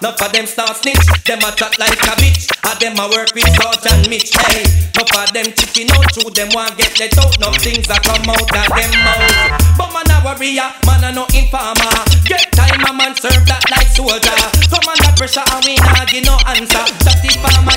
Enough 0.00 0.22
of 0.22 0.32
them 0.32 0.46
start 0.46 0.76
snitch, 0.80 1.04
them 1.28 1.44
a 1.44 1.52
chat 1.52 1.76
like 1.78 2.00
a 2.00 2.14
bitch. 2.16 2.48
A 2.64 2.72
them 2.80 2.96
a 2.96 3.04
work 3.12 3.34
with 3.36 3.48
Coach 3.60 3.84
and 3.92 4.08
Mitch. 4.08 4.32
Hey, 4.32 4.64
enough 4.96 5.12
of 5.12 5.28
them 5.32 5.52
chicken 5.52 5.92
out 5.92 6.08
through 6.16 6.32
them 6.32 6.48
want 6.56 6.76
get 6.78 6.96
let 7.00 7.16
out. 7.20 7.36
No 7.40 7.52
things 7.52 7.88
a 7.88 8.00
come 8.00 8.24
out 8.28 8.40
of 8.40 8.68
them 8.72 8.92
mouth. 9.04 9.60
But 9.76 9.92
man 9.92 10.08
a 10.08 10.16
warrior, 10.24 10.72
man 10.88 11.04
a 11.04 11.10
no 11.12 11.24
informer. 11.36 11.92
Get 12.24 12.48
time 12.52 12.84
a 12.84 12.92
man 12.96 13.12
serve 13.16 13.44
that 13.44 13.64
like 13.68 13.92
soldier. 13.92 14.40
Some 14.72 14.88
under 14.88 15.12
pressure 15.20 15.44
and 15.44 15.64
we 15.68 15.76
nah 15.76 16.04
give 16.08 16.24
no 16.24 16.36
answer. 16.48 16.84
That 17.04 17.20
the 17.20 17.32
farmer 17.40 17.76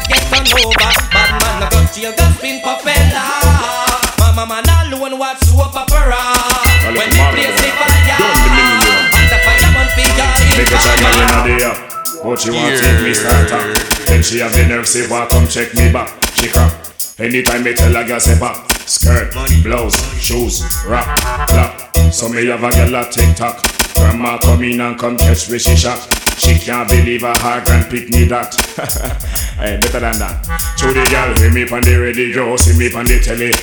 channel 10.83 11.15
in 11.23 11.57
the 11.57 11.63
air. 11.63 11.75
But 12.23 12.39
she 12.39 12.51
want 12.51 12.75
take 12.79 13.01
me 13.01 13.13
starter. 13.13 13.79
Then 14.05 14.23
she 14.23 14.39
have 14.39 14.53
the 14.53 14.67
nerve 14.67 14.87
say, 14.87 15.07
"Why 15.07 15.25
come 15.27 15.47
check 15.47 15.73
me 15.75 15.91
back?" 15.91 16.11
She 16.35 16.47
crap. 16.49 16.71
Anytime 17.19 17.63
me 17.63 17.73
tell 17.73 17.95
a 17.95 18.03
girl 18.03 18.19
say 18.19 18.37
pop, 18.39 18.71
skirt, 18.87 19.33
blouse, 19.63 19.97
shoes, 20.19 20.65
rap, 20.87 21.07
clap. 21.47 21.95
So 22.11 22.27
me 22.27 22.45
have 22.47 22.63
a 22.63 22.69
girl 22.71 22.95
a 22.95 23.09
tick 23.09 23.35
tock. 23.35 23.63
Grandma 23.95 24.37
come 24.39 24.63
in 24.63 24.81
and 24.81 24.99
come 24.99 25.17
catch 25.17 25.49
me 25.49 25.59
she 25.59 25.75
shot. 25.75 25.99
She 26.37 26.57
can't 26.59 26.89
believe 26.89 27.21
her 27.21 27.33
heart 27.37 27.69
and 27.69 27.85
pick 27.89 28.09
me 28.09 28.25
that. 28.25 28.53
hey, 29.57 29.77
better 29.77 29.99
than 29.99 30.17
that. 30.19 30.43
To 30.79 30.87
the 30.87 31.05
girl, 31.09 31.31
hear 31.37 31.53
me 31.53 31.63
on 31.69 31.81
the 31.81 31.95
radio, 31.95 32.55
see 32.57 32.77
me 32.77 32.91
on 32.93 33.05
the 33.05 33.19
telly. 33.21 33.53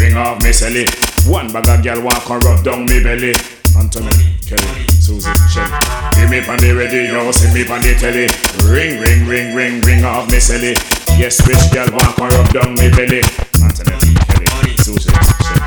Ring 0.00 0.16
off 0.16 0.42
me 0.42 0.50
celly. 0.50 0.88
One 1.28 1.52
bag 1.52 1.68
of 1.68 1.84
girl 1.84 2.02
want 2.02 2.18
come 2.24 2.40
rub 2.40 2.64
down 2.64 2.86
me 2.86 3.02
belly. 3.02 3.34
Anthony, 3.76 4.10
Kelly, 4.48 4.86
Susie, 5.10 5.34
Shelly. 5.50 5.74
Give 6.14 6.30
me 6.30 6.38
pan 6.38 6.62
the 6.62 6.70
radio, 6.70 7.34
see 7.34 7.50
me 7.50 7.66
pan 7.66 7.82
the 7.82 7.98
telly. 7.98 8.30
Ring, 8.62 9.02
ring, 9.02 9.26
ring, 9.26 9.50
ring, 9.50 9.82
ring 9.82 10.06
off 10.06 10.30
me 10.30 10.38
celly. 10.38 10.78
Yes, 11.18 11.42
which 11.50 11.58
girl 11.74 11.90
want 11.90 12.14
come 12.14 12.30
rub 12.30 12.46
down 12.54 12.78
me 12.78 12.86
belly. 12.94 13.18
Anthony, 13.58 14.14
Kelly, 14.30 14.70
Susie, 14.78 15.10
Shelly. 15.10 15.66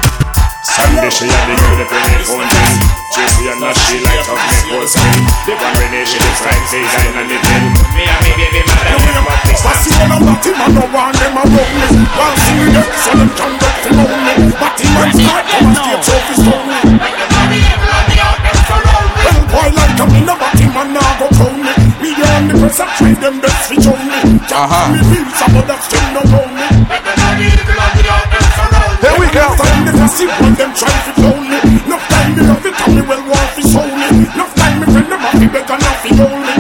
Sunday 0.64 1.12
she 1.12 1.28
had 1.28 1.44
the 1.52 1.60
girl 1.60 1.76
the 1.76 1.86
penny 1.92 2.24
phone 2.24 2.48
thing. 2.48 2.80
Tracy 3.12 3.52
and 3.52 3.60
she 3.84 4.00
light 4.00 4.24
up 4.32 4.40
me 4.40 4.58
whole 4.72 4.88
screen. 4.88 5.28
The 5.44 5.54
one 5.60 5.76
she 6.08 6.18
looks 6.24 6.40
like 6.48 6.64
dine 6.72 7.20
and 7.20 7.28
the 7.28 7.38
ten. 7.44 7.64
Me 8.00 8.08
and 8.08 8.20
me 8.24 8.32
baby 8.40 8.64
mother, 8.64 8.96
me 8.96 9.12
what 9.28 9.40
this 9.44 9.60
What's 9.60 9.92
the 9.92 10.08
one 10.08 10.24
about 10.24 10.40
him? 10.40 10.56
I 10.56 10.68
don't 10.72 10.88
want 10.88 11.20
them 11.20 11.36
around 11.36 11.52
me. 11.52 12.00
While 12.16 12.36
see 12.48 12.64
them, 12.72 12.88
so 12.96 13.12
them 13.12 13.30
can 13.36 13.52
get 13.60 13.76
to 13.84 13.90
know 13.92 14.08
me. 14.08 14.34
Him 14.40 14.96
and 15.04 15.12
start 15.20 15.44
come 15.52 15.68
and 15.68 15.76
stay 15.76 16.00
trophies 16.00 16.42
for 16.48 16.64
me. 16.64 17.13
Press 22.74 22.82
I 22.82 22.98
trade 22.98 23.22
them 23.22 23.42
best 23.42 23.70
for 23.70 23.78
show 23.82 23.94
me. 23.94 24.40
Uh-huh. 24.50 24.94
Me 24.94 25.00
some 25.38 25.56
of 25.58 25.66
that 25.70 25.80
still 25.86 26.02
no 26.14 26.22
know 26.26 26.46
me. 26.54 26.66
Here 29.02 29.18
we 29.20 29.28
go. 29.30 29.46
Time 29.58 29.86
they 29.86 30.08
see 30.10 30.28
when 30.42 30.54
them 30.58 30.72
try 30.74 30.90
to 30.90 31.12
clone 31.14 31.46
me. 31.50 31.60
No 31.86 31.98
time 32.10 32.34
me 32.34 32.42
love 32.42 32.66
it, 32.66 32.74
tell 32.74 32.94
me 32.94 33.02
well 33.06 33.22
want 33.30 33.50
to 33.58 33.62
show 33.62 33.86
me. 33.86 34.26
No 34.34 34.46
time 34.58 34.80
me 34.82 34.86
friend 34.90 35.10
them 35.12 35.22
have 35.22 35.38
to 35.38 35.48
beg 35.50 35.70
and 35.70 35.84
have 35.84 36.02
to 36.02 36.10
hold 36.18 36.42
me. 36.42 36.54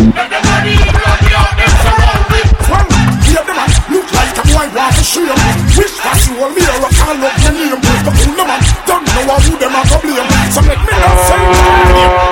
Well, 2.70 2.88
hear 3.26 3.43
them 3.43 3.57
man, 3.57 3.70
look 3.89 4.07
like 4.14 4.38
a 4.38 4.43
boy 4.53 4.68
want 4.74 4.93
to 4.97 5.03
show 5.03 5.26
me. 5.26 5.49
Wish 5.78 5.97
that 6.03 6.20
you 6.30 6.34
were 6.38 6.51
me 6.53 6.61
or 6.61 6.89
call 6.93 7.18
up 7.26 7.36
your 7.41 7.53
name. 7.57 7.82
But 8.03 8.14
who 8.22 8.30
no 8.38 8.43
man, 8.45 8.61
don't 8.86 9.01
know 9.01 9.38
who 9.41 9.53
them 9.57 9.76
are 9.76 9.88
to 9.89 9.97
blame. 10.01 10.30
So 10.53 10.61
let 10.61 10.78
me 10.78 10.93
not 10.93 11.18
say 11.26 11.41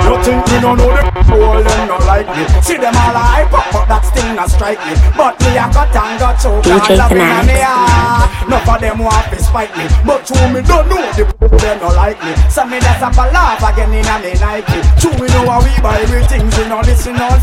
You 0.05 0.15
think 0.21 0.41
me 0.49 0.57
no 0.61 0.75
know 0.75 0.89
them? 0.91 1.07
All 1.31 1.63
them 1.63 1.87
not 1.87 2.03
like 2.05 2.27
me. 2.35 2.43
See 2.61 2.77
them 2.77 2.93
all 2.93 3.15
hype 3.15 3.53
up, 3.53 3.70
that 3.91 4.07
still 4.07 4.31
not 4.31 4.47
strike 4.47 4.79
me. 4.87 4.95
But 5.19 5.35
me 5.43 5.59
a 5.59 5.67
cut 5.67 5.91
and 5.91 6.15
got 6.15 6.39
choke 6.39 6.63
and 6.63 6.95
love 6.95 7.11
in 7.11 7.27
me 7.43 7.59
heart. 7.59 8.31
None 8.47 8.63
of 8.63 8.79
them 8.79 9.03
want 9.03 9.27
to 9.27 9.37
spite 9.43 9.75
me, 9.75 9.85
but 10.07 10.23
true 10.23 10.47
me 10.47 10.63
don't 10.63 10.87
know 10.87 11.03
the 11.11 11.27
people 11.27 11.59
them 11.59 11.83
not 11.83 11.99
like 11.99 12.19
me. 12.23 12.31
So 12.47 12.63
me 12.63 12.79
that's 12.79 13.03
up 13.03 13.19
a 13.19 13.27
laugh 13.35 13.59
again 13.59 13.91
in 13.91 14.07
a 14.07 14.15
me 14.23 14.31
Nike. 14.39 14.79
True 14.95 15.11
we 15.19 15.27
know 15.35 15.51
how 15.51 15.59
we 15.59 15.75
buy 15.83 15.99
everything, 15.99 16.47
we 16.55 16.63
know 16.71 16.79
listen 16.87 17.19
on. 17.19 17.35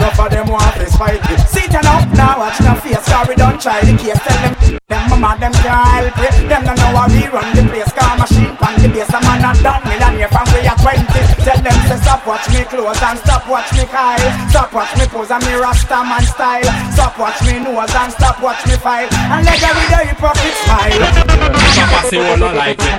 Enough 0.00 0.18
of 0.18 0.30
them 0.32 0.48
want 0.48 0.74
to 0.80 0.88
spite 0.88 1.20
me. 1.28 1.36
Sit 1.44 1.76
up 1.76 2.08
now, 2.16 2.40
watch 2.40 2.58
no 2.64 2.72
face, 2.80 3.06
we 3.28 3.36
don't 3.36 3.60
try 3.60 3.78
the 3.84 3.92
case. 4.00 4.18
Tell 4.24 4.40
them, 4.40 4.80
them 4.88 5.02
mama, 5.12 5.36
them 5.38 5.52
can't 5.60 5.86
help 5.94 6.16
it. 6.16 6.34
Them 6.48 6.64
don't 6.64 6.80
know 6.80 6.96
how 6.96 7.06
we 7.12 7.28
run 7.28 7.46
the 7.54 7.62
place, 7.68 7.92
car 7.92 8.16
machine 8.16 8.56
pan 8.56 8.74
the 8.80 8.88
base. 8.88 9.12
A 9.12 9.20
man 9.20 9.44
not 9.44 9.60
done 9.60 9.84
millionaire 9.84 10.32
from 10.32 10.48
we 10.56 10.64
are 10.64 10.80
20. 10.80 11.06
Tell 11.44 11.60
them 11.60 11.76
stop 12.12 12.26
watch 12.26 12.48
me 12.52 12.62
clothes 12.64 13.00
and 13.00 13.18
stop 13.20 13.48
watch 13.48 13.72
me 13.72 13.84
Kyle. 13.88 14.48
Stop 14.50 14.72
watch 14.74 14.92
me 14.98 15.06
pose 15.06 15.30
and 15.30 15.44
me 15.46 15.54
rasta 15.54 16.04
man 16.04 16.22
style. 16.22 16.92
Stop 16.92 17.18
watch 17.18 17.40
me 17.40 17.58
nose 17.58 17.94
and 17.94 18.12
stop 18.12 18.36
watch 18.42 18.60
me 18.66 18.76
file. 18.76 19.08
And 19.32 19.46
let 19.46 19.56
them 19.56 19.72
with 19.80 19.88
the 19.88 20.00
hypocrite 20.12 20.58
smile. 20.60 21.00
Papa 21.72 22.08
say 22.08 22.20
all 22.20 22.36
no 22.36 22.52
like 22.52 22.78
me. 22.78 22.92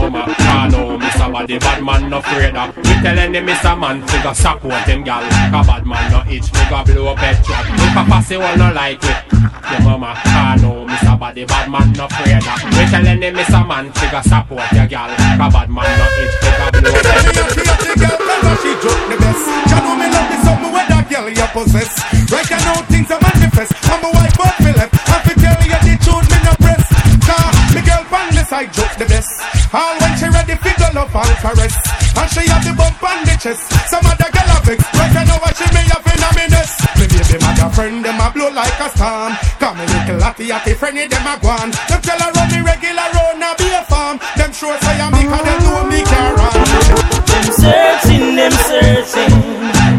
Mama 0.00 0.24
ah, 0.24 0.34
can't 0.38 0.72
know 0.72 0.96
me 0.96 1.10
somebody 1.10 1.58
bad 1.58 1.84
man 1.84 2.08
no 2.08 2.18
afraid 2.18 2.56
of. 2.56 2.74
We 2.76 2.94
telling 3.04 3.32
them 3.32 3.46
Mr. 3.46 3.78
Man 3.78 4.00
figure 4.08 4.34
support 4.34 4.80
him 4.88 5.04
gal. 5.04 5.20
Cause 5.52 5.66
bad 5.66 5.84
man 5.84 6.10
no 6.10 6.24
itch 6.32 6.48
figure 6.48 6.84
blow 6.88 7.12
up 7.12 7.18
head 7.18 7.44
trap. 7.44 7.66
The 7.68 7.84
papa 7.92 8.22
say 8.24 8.36
all 8.36 8.56
no 8.56 8.72
like 8.72 9.02
me. 9.02 9.12
Ah, 9.12 9.76
the 9.76 9.84
mama 9.84 10.16
can't 10.24 10.62
know 10.62 10.86
me 10.86 10.96
somebody 11.04 11.44
bad 11.44 11.70
man 11.70 11.92
no 11.92 12.06
afraid 12.06 12.40
of. 12.40 12.64
We 12.72 12.84
telling 12.88 13.20
them 13.20 13.34
Mr. 13.36 13.60
Man 13.68 13.92
figure 13.92 14.22
support 14.22 14.72
your 14.72 14.86
gal. 14.86 15.12
Cause 15.36 15.52
bad 15.52 15.68
man 15.68 15.84
no 15.84 16.06
itch 16.24 16.34
figure 16.40 16.70
blow 16.80 16.96
up 16.96 17.04
head 17.04 17.77
trap. 17.98 18.18
she 18.62 18.72
joke 18.82 19.04
the 19.10 19.16
best. 19.18 19.42
You 19.70 19.78
know 19.82 19.94
me 19.98 20.06
love 20.08 20.28
me 20.30 20.36
something 20.46 20.72
where 20.72 20.88
that 20.88 21.04
girl 21.10 21.26
you 21.28 21.48
possess. 21.54 21.92
Right 22.30 22.50
now 22.64 22.78
things 22.86 23.10
are 23.10 23.20
manifest. 23.20 23.72
I'm 23.90 24.04
a 24.04 24.10
white 24.14 24.36
but 24.38 24.54
me 24.62 24.70
left. 24.72 24.94
I 24.94 25.16
fi 25.26 25.32
tell 25.34 25.60
you 25.66 25.78
the 25.82 25.94
truth, 26.02 26.26
me 26.30 26.38
no 26.46 26.52
press. 26.62 26.84
Car, 27.26 27.48
me 27.74 27.80
girl 27.82 28.04
pan 28.06 28.26
the 28.34 28.42
side 28.46 28.70
joke 28.72 28.94
the 28.98 29.06
best. 29.06 29.30
All 29.74 29.94
when 30.00 30.12
she 30.18 30.26
ready 30.30 30.56
fi 30.56 30.72
go 30.78 30.88
love 30.94 31.14
all 31.14 31.32
caress. 31.42 31.76
And 32.18 32.28
she 32.30 32.42
have 32.50 32.64
the 32.64 32.72
bump 32.74 33.02
on 33.02 33.18
the 33.26 33.34
chest. 33.38 33.66
Some 33.90 34.06
other 34.06 34.30
girl 34.30 34.50
a 34.54 34.58
vex. 34.64 34.80
Right 34.94 35.14
now 35.14 35.38
she 35.58 35.66
me 35.74 35.82
a 35.86 36.30
minute. 36.34 36.72
Me 36.98 37.04
baby 37.06 37.36
mother 37.44 37.70
friend 37.74 38.04
them 38.04 38.20
a 38.20 38.30
blow 38.30 38.50
like 38.50 38.80
a 38.80 38.88
storm. 38.90 39.32
Come 39.58 39.78
me 39.78 39.84
little 39.86 40.22
atty 40.22 40.50
atty 40.50 40.74
friendly 40.74 41.06
them 41.06 41.26
a 41.26 41.34
gone. 41.40 41.70
Them 41.88 42.00
tell 42.02 42.20
her 42.20 42.30
run 42.32 42.48
me 42.50 42.60
regular 42.60 43.08
round 43.14 43.42
a 43.42 43.50
be 43.58 43.68
a 43.74 43.82
farm. 43.84 44.18
Them 44.36 44.52
sure 44.52 44.76
say 44.80 45.00
I'm 45.00 45.12
because 45.12 45.44
they 45.44 45.58
know 45.64 45.84
me 45.88 46.00
can 46.02 46.34
run. 46.36 47.17
Them 47.38 47.54
searching, 47.54 48.34
them 48.34 48.50
searching. 48.66 49.30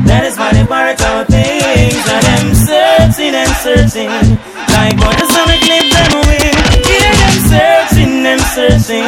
That 0.03 0.27
is 0.27 0.35
why 0.35 0.51
they 0.51 0.67
part 0.67 0.99
out 1.07 1.23
things. 1.31 2.03
And 2.03 2.23
them 2.27 2.51
searching 2.51 3.31
and 3.31 3.53
searching. 3.63 4.11
Like 4.75 4.99
what 4.99 5.15
the 5.15 5.23
sun 5.23 5.47
clip 5.47 5.87
them 5.87 6.19
away. 6.19 6.51
Yeah, 6.83 7.15
them 7.15 7.39
searching, 7.47 8.27
them 8.27 8.43
searching. 8.51 9.07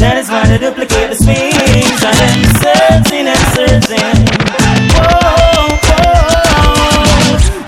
That 0.00 0.16
is 0.16 0.32
why 0.32 0.48
they 0.48 0.56
duplicate 0.56 1.12
the 1.12 1.20
swings. 1.20 2.00
And 2.00 2.16
them 2.16 2.40
searching 2.64 3.28
and 3.28 3.44
searching. 3.52 4.24
Whoa, 4.96 5.68
whoa. 5.84 6.24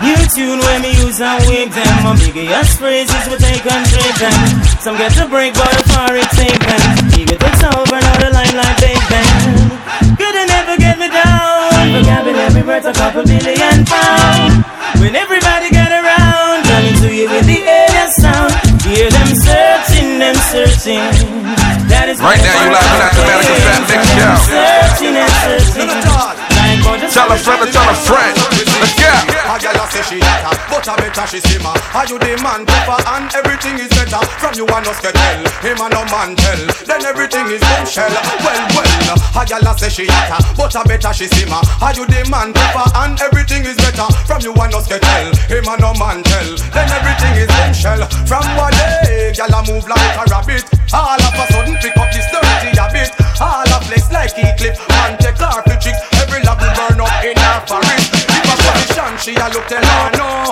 You 0.00 0.16
tune 0.32 0.64
when 0.64 0.88
me 0.88 0.96
use 1.04 1.20
and 1.20 1.36
wig 1.52 1.68
them. 1.68 1.94
My 2.00 2.16
biggest 2.16 2.80
phrases 2.80 3.28
we 3.28 3.36
take 3.36 3.60
and 3.60 3.84
trade 3.92 4.18
them. 4.24 4.40
Some 4.80 4.96
get 4.96 5.12
to 5.20 5.28
break, 5.28 5.52
but 5.52 5.68
far 5.92 6.16
it 6.16 6.32
take 6.32 6.64
them. 6.64 7.12
Even 7.12 7.36
takes 7.36 7.60
over 7.60 8.00
now 8.00 8.16
the 8.24 8.32
limelight 8.32 8.80
Big 8.80 8.96
Bang. 9.12 9.25
Down. 12.06 12.24
Vocabulary 12.24 12.62
worth 12.62 12.86
a 12.86 12.92
couple 12.94 13.24
billion 13.26 13.84
pounds. 13.84 14.64
When 15.02 15.14
everybody 15.18 15.70
get 15.70 15.90
around, 15.90 16.64
coming 16.64 16.96
to 17.02 17.08
you 17.10 17.26
with 17.28 17.46
the 17.46 17.58
alien 17.58 18.10
sound. 18.14 18.54
Hear 18.86 19.10
them 19.10 19.30
searching, 19.34 20.18
them 20.22 20.36
searching. 20.54 21.02
That 21.90 22.06
is 22.08 22.22
Right 22.22 22.38
now, 22.38 22.54
you 22.62 22.70
live 22.70 22.86
in 22.86 23.02
Automatic 23.02 23.58
Fat 23.66 23.82
Nick 23.90 24.02
Show. 24.14 24.34
Searching 24.46 25.14
and 25.18 25.32
searching. 25.42 25.90
Like 25.90 26.80
what 26.86 27.02
Tell 27.10 27.30
a 27.30 27.36
friend 27.36 27.66
to 27.66 27.72
tell 27.74 27.88
a 27.90 27.94
friend. 27.94 28.34
Let's 28.80 28.94
go. 28.94 30.55
A 30.86 30.90
a 30.90 30.94
I 30.94 31.10
better 31.10 31.26
she 31.26 31.58
ma. 31.58 31.74
Are 31.98 32.06
you 32.06 32.14
the 32.14 32.38
man 32.46 32.62
tougher 32.62 32.94
and 33.10 33.26
everything 33.34 33.74
is 33.82 33.90
better 33.90 34.22
from 34.38 34.54
you 34.54 34.62
and 34.70 34.86
us 34.86 35.02
get 35.02 35.18
tell. 35.18 35.42
Him 35.58 35.82
and 35.82 35.90
no 35.90 36.06
man 36.14 36.38
tell, 36.38 36.62
then 36.86 37.02
everything 37.02 37.50
is 37.50 37.58
bombshell. 37.58 38.14
Well, 38.46 38.62
well, 38.70 39.18
a 39.18 39.42
gyal 39.42 39.66
a 39.66 39.72
say 39.74 39.90
she 39.90 40.06
hotter, 40.06 40.38
but 40.54 40.70
I 40.78 40.86
better 40.86 41.10
she 41.10 41.26
ma. 41.50 41.58
Are 41.82 41.90
you 41.90 42.06
the 42.06 42.22
man 42.30 42.54
tougher 42.54 42.86
and 43.02 43.18
everything 43.18 43.66
is 43.66 43.74
better 43.82 44.06
from 44.30 44.46
you 44.46 44.54
and 44.54 44.74
us 44.78 44.86
get 44.86 45.02
tell. 45.02 45.26
Him 45.50 45.66
and 45.66 45.80
no 45.82 45.90
man 45.98 46.22
tell, 46.22 46.54
then 46.70 46.86
everything 46.94 47.34
is 47.34 47.50
bombshell. 47.50 48.06
From 48.22 48.46
one 48.54 48.70
day, 49.02 49.34
gyal 49.34 49.58
a 49.58 49.60
move 49.66 49.90
like 49.90 50.14
a 50.22 50.24
rabbit. 50.30 50.70
All 50.94 51.18
of 51.18 51.34
a 51.34 51.44
sudden 51.50 51.74
pick 51.82 51.98
up 51.98 52.14
this 52.14 52.30
dirty 52.30 52.78
habit. 52.78 53.10
All 53.42 53.66
a 53.66 53.78
flex 53.90 54.06
like 54.14 54.38
he 54.38 54.46
clip, 54.54 54.78
man 54.94 55.18
take 55.18 55.34
her 55.34 55.58
for 55.66 55.78
chicks. 55.82 55.98
Every 56.22 56.46
love 56.46 56.62
will 56.62 56.70
burn 56.78 57.02
up 57.02 57.10
in 57.26 57.34
her 57.34 57.58
forest. 57.66 58.06
If 58.30 58.46
a 58.46 58.54
position, 58.54 59.12
she 59.18 59.32
a 59.34 59.50
look 59.50 59.66
tell 59.66 59.82
her 59.82 60.10
no. 60.14 60.45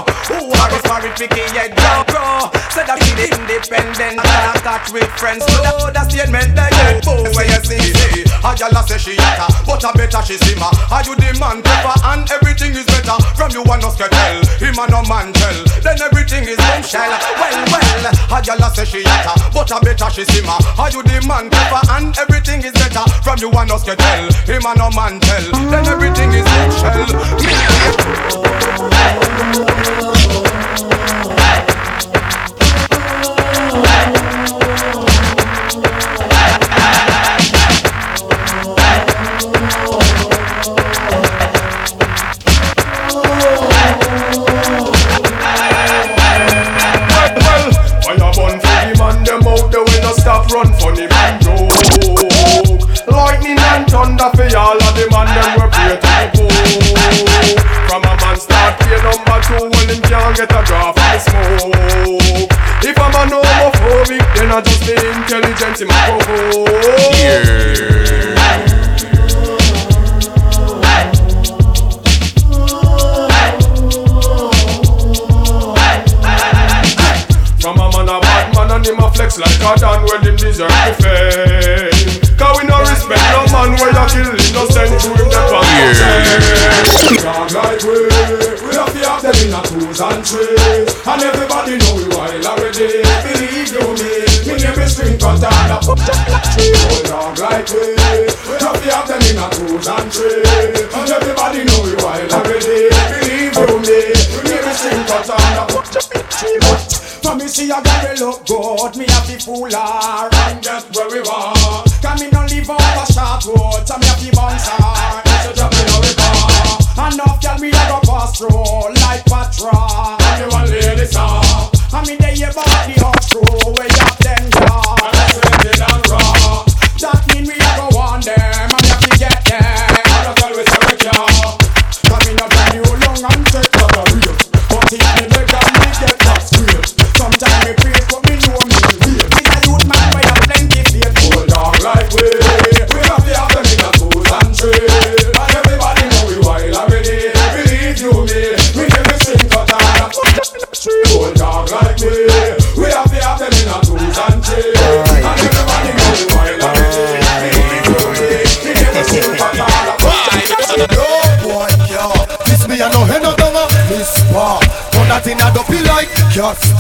A 1.25 1.27
picky 1.27 1.57
head 1.57 1.73
down, 1.77 2.05
bro. 2.05 2.53
Said 2.69 2.85
that 2.85 3.01
she 3.01 3.17
independent, 3.17 4.21
and 4.21 4.21
I 4.21 4.61
catch 4.61 4.93
with 4.93 5.09
friends. 5.17 5.41
No, 5.49 5.89
that 5.89 6.13
statement 6.13 6.53
that 6.53 6.69
you 6.69 7.01
both 7.01 7.33
where 7.33 7.49
you 7.49 7.61
see, 7.65 7.81
see. 7.81 8.29
A 8.45 8.53
gyal 8.53 8.77
a 8.77 8.83
say 8.85 9.01
she 9.01 9.15
hotter, 9.17 9.49
but 9.65 9.81
I 9.81 9.91
better 9.97 10.21
she 10.21 10.37
ma. 10.61 10.69
Are 10.93 11.01
you 11.01 11.17
the 11.17 11.33
man 11.41 11.65
tougher 11.65 11.97
and 12.13 12.29
everything 12.29 12.77
is 12.77 12.85
better 12.85 13.17
from 13.41 13.57
you 13.57 13.65
and 13.65 13.81
us 13.81 13.97
get 13.97 14.13
tell. 14.13 14.37
Him 14.61 14.77
and 14.77 14.91
no 14.93 15.01
man 15.09 15.33
tell, 15.33 15.57
then 15.81 15.97
everything 15.97 16.45
is 16.45 16.61
bombshell. 16.61 17.09
Well, 17.41 17.57
well, 17.73 18.05
a 18.05 18.39
gyal 18.45 18.61
a 18.61 18.69
say 18.77 18.85
she 18.85 19.01
hotter, 19.09 19.39
but 19.49 19.73
I 19.73 19.81
better 19.81 20.11
she 20.13 20.29
ma. 20.45 20.61
Are 20.77 20.93
you 20.93 21.01
the 21.01 21.25
man 21.25 21.49
tougher 21.49 21.83
and 21.97 22.13
everything 22.21 22.61
is 22.69 22.77
better 22.77 23.05
from 23.25 23.41
you 23.41 23.49
and 23.49 23.73
us 23.73 23.81
get 23.81 23.97
tell. 23.97 24.29
Him 24.45 24.67
and 24.67 24.77
no 24.77 24.93
man 24.93 25.25
tell, 25.25 25.47
then 25.73 25.84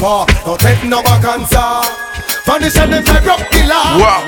Casper 0.04 0.46
No 0.46 0.56
take 0.56 0.84
no 0.84 1.02
back 1.02 1.24
answer. 1.24 1.80
From 2.44 2.60
the 2.60 2.68
shed 2.68 2.92
them 2.92 3.04
like 3.04 3.24
rock 3.24 3.40
killer 3.50 3.84
Wow, 3.96 4.20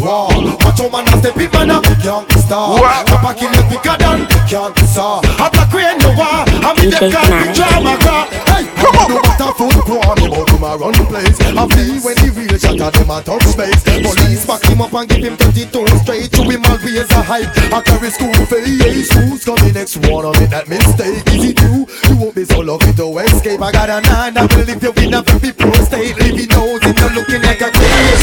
wow 0.00 0.56
Watch 0.64 0.80
how 0.80 0.88
man 0.88 1.06
a 1.06 1.18
step 1.20 1.36
in 1.36 1.50
man 1.52 1.70
a 1.70 1.80
youngster 2.00 2.48
Papa 2.48 3.34
kill 3.36 3.52
you 3.52 3.62
bigger 3.68 3.96
than 4.00 4.24
cancer. 4.48 5.20
A 5.36 5.50
black 5.52 5.72
rain 5.72 5.98
no 6.00 6.16
war 6.16 6.48
I 6.48 6.72
mean 6.80 6.90
them 6.90 7.12
DJ 7.12 7.12
can't 7.12 7.28
be 7.28 7.54
Snap. 7.54 7.68
drama 7.68 7.94
car. 8.00 8.24
Hey, 8.48 8.64
come 8.80 8.96
on. 8.96 9.08
No 9.12 9.20
matter 9.20 9.52
food 9.52 9.76
go 9.84 10.51
him 10.62 10.70
a 10.70 10.76
run 10.78 10.94
place. 11.06 11.40
I 11.40 11.66
feel 11.74 11.98
when 12.06 12.14
the 12.22 12.30
real 12.34 12.54
at 12.54 12.94
them 12.94 13.10
a 13.10 13.22
touch 13.22 13.42
space. 13.42 13.82
Police 13.82 14.46
back 14.46 14.62
him 14.62 14.80
up 14.80 14.94
and 14.94 15.08
give 15.08 15.24
him 15.24 15.36
32 15.36 15.86
straight 15.98 16.30
To 16.32 16.42
him 16.46 16.64
always 16.66 17.10
a 17.10 17.22
hype. 17.22 17.50
I 17.72 17.82
carry 17.82 18.10
school 18.10 18.34
for 18.46 18.58
EA 18.58 19.02
schools 19.02 19.44
Coming 19.44 19.74
next? 19.74 19.96
One 20.06 20.24
on 20.24 20.36
it 20.42 20.50
that 20.50 20.68
mistake? 20.68 21.26
Is 21.34 21.50
it 21.50 21.60
you? 21.60 21.86
You 22.08 22.16
won't 22.16 22.34
be 22.34 22.44
so 22.44 22.60
lucky 22.60 22.92
to 22.94 23.18
escape. 23.18 23.60
I 23.60 23.72
got 23.72 23.90
a 23.90 24.00
nine 24.00 24.34
that 24.34 24.54
will 24.54 24.64
live 24.64 24.82
you 24.82 24.92
in 25.02 25.14
a 25.14 25.22
very 25.22 25.52
pro 25.52 25.72
state. 25.82 26.16
Leaving 26.18 26.48
nose 26.54 26.82
in 26.86 26.94
the 26.94 27.10
looking 27.14 27.42
like 27.42 27.60
a 27.60 27.70
cage 27.70 28.22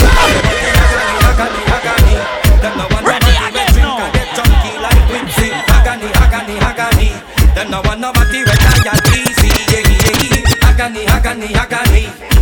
Them 7.55 7.71
no 7.71 7.81
want 7.83 7.99
nobody 7.99 8.39
we 8.39 8.55
tired 8.55 9.03
easy, 9.11 9.51
yeah, 9.67 9.83
yeah. 9.83 10.69
Agony, 10.69 11.03
agony, 11.03 11.51
agony. 11.53 11.59
Them 11.59 11.67
no 11.71 11.88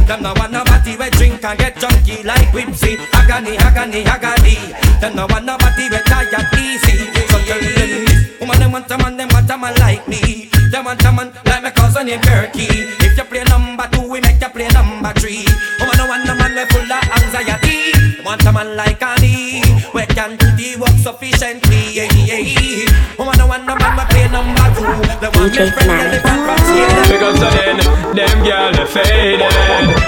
want 0.10 0.52
nobody 0.52 0.96
we 0.96 1.10
drink 1.12 1.44
and 1.44 1.60
get 1.60 1.76
junky 1.76 2.24
like 2.24 2.48
whipsy. 2.54 2.98
Agony, 3.14 3.58
agony, 3.58 4.04
agony. 4.04 4.56
Them 5.02 5.16
no 5.16 5.28
want 5.28 5.46
nobody 5.46 5.90
we 5.90 6.00
tired 6.08 6.48
easy. 6.56 7.12
So 7.28 7.38
tell 7.44 7.60
them 7.60 7.76
this, 7.76 8.40
woman 8.40 8.60
them 8.60 8.72
want 8.72 8.92
a 8.92 8.98
man, 8.98 9.18
them 9.18 9.30
want 9.34 9.50
a 9.50 9.58
man 9.58 9.76
like 9.80 10.08
me. 10.08 10.50
They 10.72 10.82
want 10.82 11.04
a 11.04 11.12
man 11.12 11.34
like 11.46 11.64
my 11.64 11.72
cousin 11.72 12.08
named 12.08 12.24
Berkey. 12.24 12.68
If 13.04 13.18
you 13.18 13.24
play 13.26 13.44
number 13.44 13.88
two, 13.92 14.10
we 14.10 14.22
make 14.22 14.42
you 14.42 14.50
play 14.50 14.68
number 14.70 15.12
three. 15.20 15.46
Woman 15.80 15.98
no 15.98 16.08
want 16.08 16.30
a 16.30 16.36
man 16.36 16.56
we 16.56 16.66
full 16.72 16.92
of 16.92 17.04
anxiety. 17.20 18.24
Want 18.24 18.44
a 18.46 18.52
man 18.52 18.76
like 18.76 19.02
Annie, 19.02 19.62
we 19.94 20.06
can 20.08 20.38
do 20.38 20.48
the 20.56 20.78
work 20.80 20.96
sufficiently. 21.00 21.94
Yeah, 21.94 22.12
yeah. 22.16 23.18
Woman 23.20 23.38
no 23.38 23.48
want 23.48 23.64
a 23.64 23.76
man 23.76 23.98
we 23.98 24.04
number 24.38 24.68
two. 24.78 24.86
They 25.18 25.30
want 25.34 25.50
DJ 25.50 25.66
me 25.66 25.72
friend 25.74 25.90
Fanatic. 25.90 26.22
elephant 26.22 26.42
from 26.46 26.60
Sweden. 26.68 27.06
Because 27.10 27.40
of 27.42 27.52
then, 27.58 27.78
them 28.14 28.38
girl 28.46 28.70
they 28.78 28.88
faded. 28.94 29.54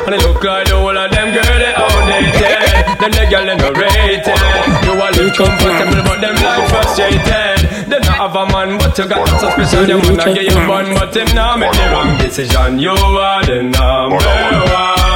And 0.05 0.11
they 0.13 0.21
look 0.21 0.43
like 0.43 0.67
the 0.69 0.75
whole 0.77 0.97
of 0.97 1.09
them 1.09 1.27
girl 1.33 1.57
they 1.57 1.73
outdated. 1.73 2.85
Them 2.99 3.11
the 3.17 3.23
girl 3.31 3.45
they 3.49 3.57
no 3.57 3.69
rated. 3.73 4.39
You 4.85 4.91
all 5.01 5.13
look 5.17 5.33
comfortable 5.33 6.01
but 6.05 6.17
them 6.21 6.35
like 6.37 6.65
frustrated. 6.69 7.59
They 7.89 7.99
not 8.05 8.17
have 8.21 8.35
a 8.37 8.45
man 8.53 8.77
but 8.77 8.93
you 8.97 9.07
got 9.07 9.25
suspicion 9.41 9.87
Them 9.87 9.99
wanna 10.05 10.33
get 10.33 10.45
you 10.45 10.59
fun 10.69 10.93
but 10.93 11.15
him 11.15 11.29
now 11.33 11.57
make 11.57 11.71
the 11.73 11.85
wrong 11.89 12.17
decision. 12.19 12.77
You 12.77 12.91
are 12.91 13.45
the 13.45 13.63
number 13.63 14.17
one 14.17 15.08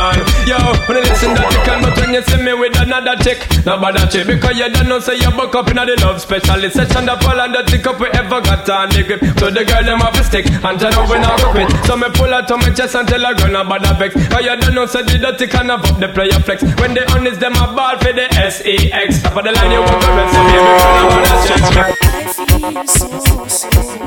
Yo, 0.43 0.59
when 0.91 0.99
you 0.99 1.03
listen 1.07 1.31
that 1.39 1.47
you 1.55 1.61
can 1.63 1.79
but 1.79 1.95
when 1.95 2.11
you 2.11 2.19
see 2.27 2.35
me 2.43 2.51
with 2.51 2.75
another 2.75 3.15
chick, 3.23 3.39
no 3.63 3.79
bother 3.79 4.03
chick 4.11 4.27
Because 4.27 4.59
you 4.59 4.67
don't 4.67 4.91
know 4.91 4.99
say 4.99 5.15
you 5.15 5.31
buck 5.31 5.55
up 5.55 5.71
in 5.71 5.79
the 5.79 5.95
love 6.03 6.19
specialist 6.19 6.75
session. 6.75 7.07
The 7.07 7.15
fall 7.23 7.39
and 7.39 7.55
the 7.55 7.63
tick 7.63 7.87
up 7.87 7.95
we 7.95 8.11
ever 8.11 8.43
got 8.43 8.67
on 8.67 8.91
the 8.91 9.07
grip 9.07 9.23
So 9.39 9.47
the 9.47 9.63
girl 9.63 9.83
them 9.87 10.03
have 10.03 10.19
a 10.19 10.23
stick 10.23 10.43
and 10.51 10.75
turn 10.75 10.91
up 10.99 11.07
when 11.07 11.23
I 11.23 11.31
go 11.39 11.47
quit 11.55 11.71
So 11.87 11.95
me 11.95 12.11
pull 12.11 12.27
out 12.33 12.51
to 12.51 12.57
my 12.59 12.75
chest 12.75 12.95
and 12.95 13.07
tell 13.07 13.23
her 13.23 13.33
girl 13.39 13.55
no 13.55 13.63
bother 13.63 13.95
vex. 13.95 14.19
Cause 14.27 14.43
you 14.43 14.55
don't 14.59 14.75
know 14.75 14.83
say 14.85 15.03
the 15.07 15.15
dirty 15.15 15.47
can 15.47 15.71
up 15.71 15.79
the 16.03 16.11
player 16.11 16.35
flex. 16.43 16.59
When 16.75 16.91
they 16.93 17.07
honest 17.15 17.39
them 17.39 17.55
a 17.55 17.71
ball 17.71 17.95
for 18.03 18.11
the 18.11 18.27
S-E-X 18.35 19.23
Top 19.23 19.39
of 19.39 19.47
the 19.47 19.51
line 19.55 19.71
you 19.71 19.79
want 19.79 19.95
to 19.95 20.11
rest 20.11 20.35
so 20.35 20.43
baby 20.43 20.59
girl 20.59 20.99
I 20.99 21.07
wanna 21.07 21.39
stretch 21.39 21.71
me 21.71 21.87
I 21.87 22.83
feel 22.83 22.83
so, 22.91 23.07
so 23.15 23.47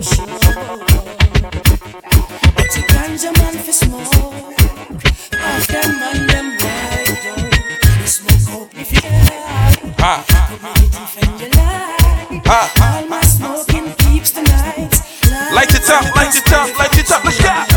sure 0.05 0.29
But 2.61 2.71
you 2.77 2.85
ganja 2.93 3.33
man 3.41 3.57
for 3.65 3.73
smoke 3.73 4.16
Light 15.53 15.75
it 15.75 15.91
up, 15.91 16.15
light 16.15 16.35
it 16.35 16.53
up, 16.53 16.79
light 16.79 16.99
it 16.99 17.11
up, 17.11 17.25
let's 17.25 17.43
go. 17.43 17.76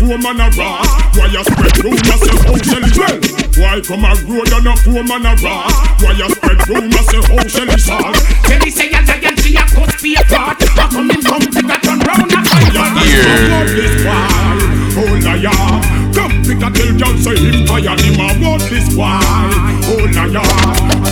Woman 0.00 0.40
a 0.40 0.48
rat? 0.56 0.86
Why 1.16 1.26
you 1.28 1.44
spread 1.44 1.76
rumors 1.84 2.20
say 2.20 2.36
how 2.40 2.56
Shelly 2.60 2.90
smell? 2.90 3.18
Why 3.60 3.80
come 3.84 4.04
a 4.04 4.12
road 4.24 4.52
and 4.52 4.68
a 4.68 4.74
woman 4.88 5.26
a 5.26 5.32
rat? 5.40 6.00
Why 6.00 6.12
you 6.16 6.28
spread 6.30 6.60
rumors 6.68 7.06
say 7.08 7.20
how 7.20 7.44
Shelly 7.48 7.78
saw? 7.78 8.12
Shelly 8.48 8.70
say 8.70 8.88
a 8.90 9.00
lion, 9.04 9.36
she 9.38 9.56
a 9.56 9.64
cuff 9.68 10.02
be 10.02 10.14
a 10.14 10.22
god. 10.28 10.56
How 10.76 10.88
come 10.88 11.10
him 11.10 11.22
come 11.22 11.46
quick 11.52 11.68
and 11.68 11.82
turn 11.82 12.00
round 12.00 12.32
a 12.32 12.40
fight? 12.48 12.74
Yeah. 12.74 13.64
This 13.70 14.04
why, 14.04 14.28
oh, 14.96 15.04
oh 15.04 15.14
liar. 15.24 15.80
Come 16.10 16.36
pick 16.42 16.62
a 16.62 16.68
tell 16.70 16.92
girl 16.98 17.16
say 17.20 17.36
him 17.38 17.66
tired, 17.66 18.00
him 18.00 18.20
a 18.20 18.28
want 18.40 18.62
this 18.68 18.88
why, 18.96 19.20
oh 19.86 20.04
liar. 20.16 20.44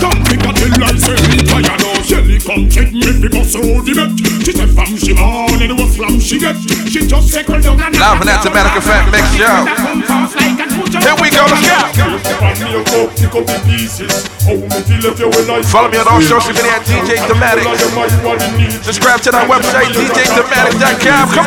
Come 0.01 0.19
pick 0.25 0.43
a 0.43 0.51
tell 0.53 0.73
girl 0.77 0.97
say 0.97 1.17
him 1.29 1.41
tired, 1.45 1.81
oh 1.81 2.01
Shelly 2.03 2.39
come 2.39 2.69
check 2.69 2.91
me 2.91 3.09
because 3.21 3.53
so 3.53 3.61
the 3.61 3.93
bet. 3.95 4.11
She 4.45 4.51
said 4.53 4.69
fam 4.69 4.97
she 4.97 5.13
born 5.13 5.48
she 6.29 6.37
get. 6.37 6.55
She 6.87 7.07
just 7.07 7.33
down 7.33 7.81
and 7.81 7.97
Live 7.97 8.21
and 8.21 8.29
automatic 8.29 8.77
effect 8.77 9.11
mix, 9.11 9.35
yo. 9.35 10.38
Here 10.89 11.13
we 11.21 11.29
go, 11.29 11.45
let's 11.45 11.61
go. 11.61 12.17
Follow 15.69 15.89
me 15.89 15.97
on 15.99 16.07
all 16.07 16.21
social 16.21 16.53
media 16.53 16.73
at 16.73 16.81
DJ 16.81 17.21
Thematic. 17.29 17.63
Subscribe 18.83 19.21
to 19.21 19.29
that 19.29 19.45
website, 19.45 19.93
DJThematic.com. 19.93 21.29
Come 21.29 21.45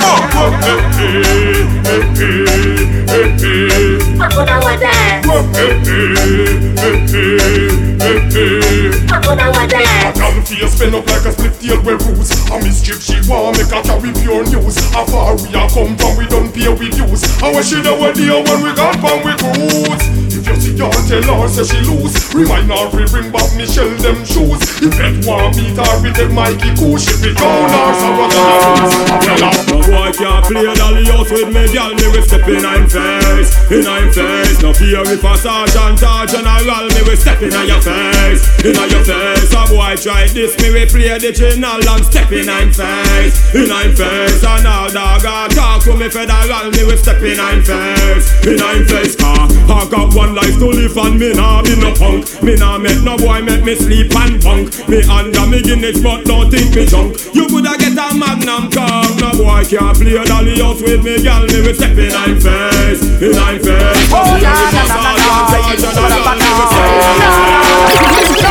Girl 10.22 10.32
face 10.42 10.74
spin 10.74 10.94
up 10.94 11.06
like 11.06 11.24
a 11.24 11.32
split 11.32 11.54
tail 11.60 11.80
with 11.82 12.02
roots 12.06 12.30
A 12.50 12.58
mischief 12.58 13.02
she 13.02 13.16
want 13.28 13.58
make 13.58 13.70
her 13.70 13.82
carry 13.82 14.12
pure 14.20 14.44
news 14.50 14.76
How 14.92 15.04
far 15.06 15.36
we 15.36 15.54
are 15.54 15.68
come 15.70 15.96
from 15.96 16.16
we 16.16 16.26
don't 16.26 16.52
pay 16.52 16.68
with 16.68 16.92
How 17.40 17.60
she 17.62 17.82
know 17.82 17.96
what 17.98 18.14
deal 18.14 18.42
when 18.44 18.62
we 18.62 18.74
got 18.74 18.98
from 19.00 19.24
with 19.24 19.31
roots 19.40 20.21
You 20.42 20.56
see 20.58 20.76
her 20.76 20.90
tell 21.06 21.22
her 21.22 21.48
say 21.48 21.64
she 21.64 21.80
lose 21.86 22.14
Remind 22.34 22.70
her 22.70 22.90
we 22.92 23.06
bring 23.06 23.30
back 23.30 23.48
Michelle 23.56 23.94
them 24.02 24.24
shoes 24.26 24.60
If 24.82 24.92
that 24.98 25.24
want 25.24 25.56
beat 25.56 25.78
her 25.78 25.94
with 26.02 26.16
that 26.18 26.30
Mikey 26.34 26.74
cool 26.76 26.98
She 26.98 27.14
be 27.22 27.30
down 27.34 27.70
her 27.70 27.90
so 27.94 28.08
I 28.18 29.64
No 29.70 29.78
boy 29.80 30.10
can't 30.12 30.44
play 30.46 30.74
dolly 30.74 31.12
house 31.22 31.30
with 31.30 31.54
me, 31.54 31.72
girl. 31.72 31.94
Me 31.94 32.06
we 32.10 32.22
step 32.22 32.46
in 32.48 32.64
I'm 32.64 32.88
face, 32.88 33.54
in 33.70 33.86
I'm 33.86 34.10
face. 34.12 34.62
No 34.62 34.72
fear 34.72 35.02
if 35.06 35.24
a 35.24 35.34
sergeant 35.36 36.02
or 36.02 36.26
general, 36.26 36.86
me 36.90 37.00
we 37.06 37.16
step 37.16 37.42
in 37.42 37.52
your 37.52 37.80
face, 37.80 38.42
in 38.64 38.74
your 38.74 39.04
face. 39.04 39.52
A 39.52 39.62
boy 39.70 39.94
try 39.96 40.26
this, 40.28 40.58
me 40.58 40.70
we 40.72 40.86
play 40.86 41.18
the 41.18 41.32
channel 41.32 41.78
and 41.78 42.04
step 42.04 42.30
in 42.32 42.48
I'm 42.48 42.72
face, 42.72 43.54
in 43.54 43.70
I'm 43.70 43.94
face. 43.94 44.42
And 44.42 44.66
all 44.66 44.90
dog 44.90 45.24
a 45.24 45.54
talk 45.54 45.82
to 45.84 45.96
me 45.96 46.08
federal, 46.08 46.70
me 46.70 46.82
we 46.84 46.96
step 46.96 47.22
in 47.22 47.38
I'm 47.38 47.62
face, 47.62 48.46
in 48.46 48.60
I'm 48.60 48.84
face. 48.86 49.16
Car 49.16 49.48
I 49.68 49.88
got 49.88 50.14
one 50.14 50.31
life 50.34 50.58
to 50.58 50.66
live 50.66 50.96
and 50.96 51.18
me 51.18 51.32
nah 51.32 51.62
be 51.62 51.76
no 51.76 51.92
punk. 51.94 52.42
Me 52.42 52.56
nah 52.56 52.78
make 52.78 53.02
no 53.02 53.16
boy 53.16 53.42
make 53.42 53.64
me 53.64 53.74
sleep 53.74 54.14
and 54.16 54.42
bunk. 54.42 54.88
Me 54.88 55.02
under 55.04 55.46
me 55.46 55.62
Guinness 55.62 56.00
but 56.00 56.24
don't 56.24 56.50
think 56.50 56.74
me 56.74 56.86
junk. 56.86 57.16
You 57.34 57.46
coulda 57.46 57.76
get 57.78 57.92
a 57.92 58.14
magnum 58.14 58.70
car, 58.70 59.04
no 59.20 59.32
boy 59.36 59.64
can't 59.64 59.96
play 59.96 60.22
dolly 60.24 60.58
house 60.60 60.82
with 60.82 61.04
me, 61.04 61.22
girl. 61.22 61.46
Me 61.46 61.62
we 61.62 61.74
step 61.74 61.96
in 61.96 62.12
I'm 62.12 62.40
face, 62.40 63.02
in 63.20 63.36
I'm 63.36 63.58
face. 63.60 64.12
Oh 64.12 64.38
na 64.40 64.52
na 64.72 64.84
na 64.86 65.14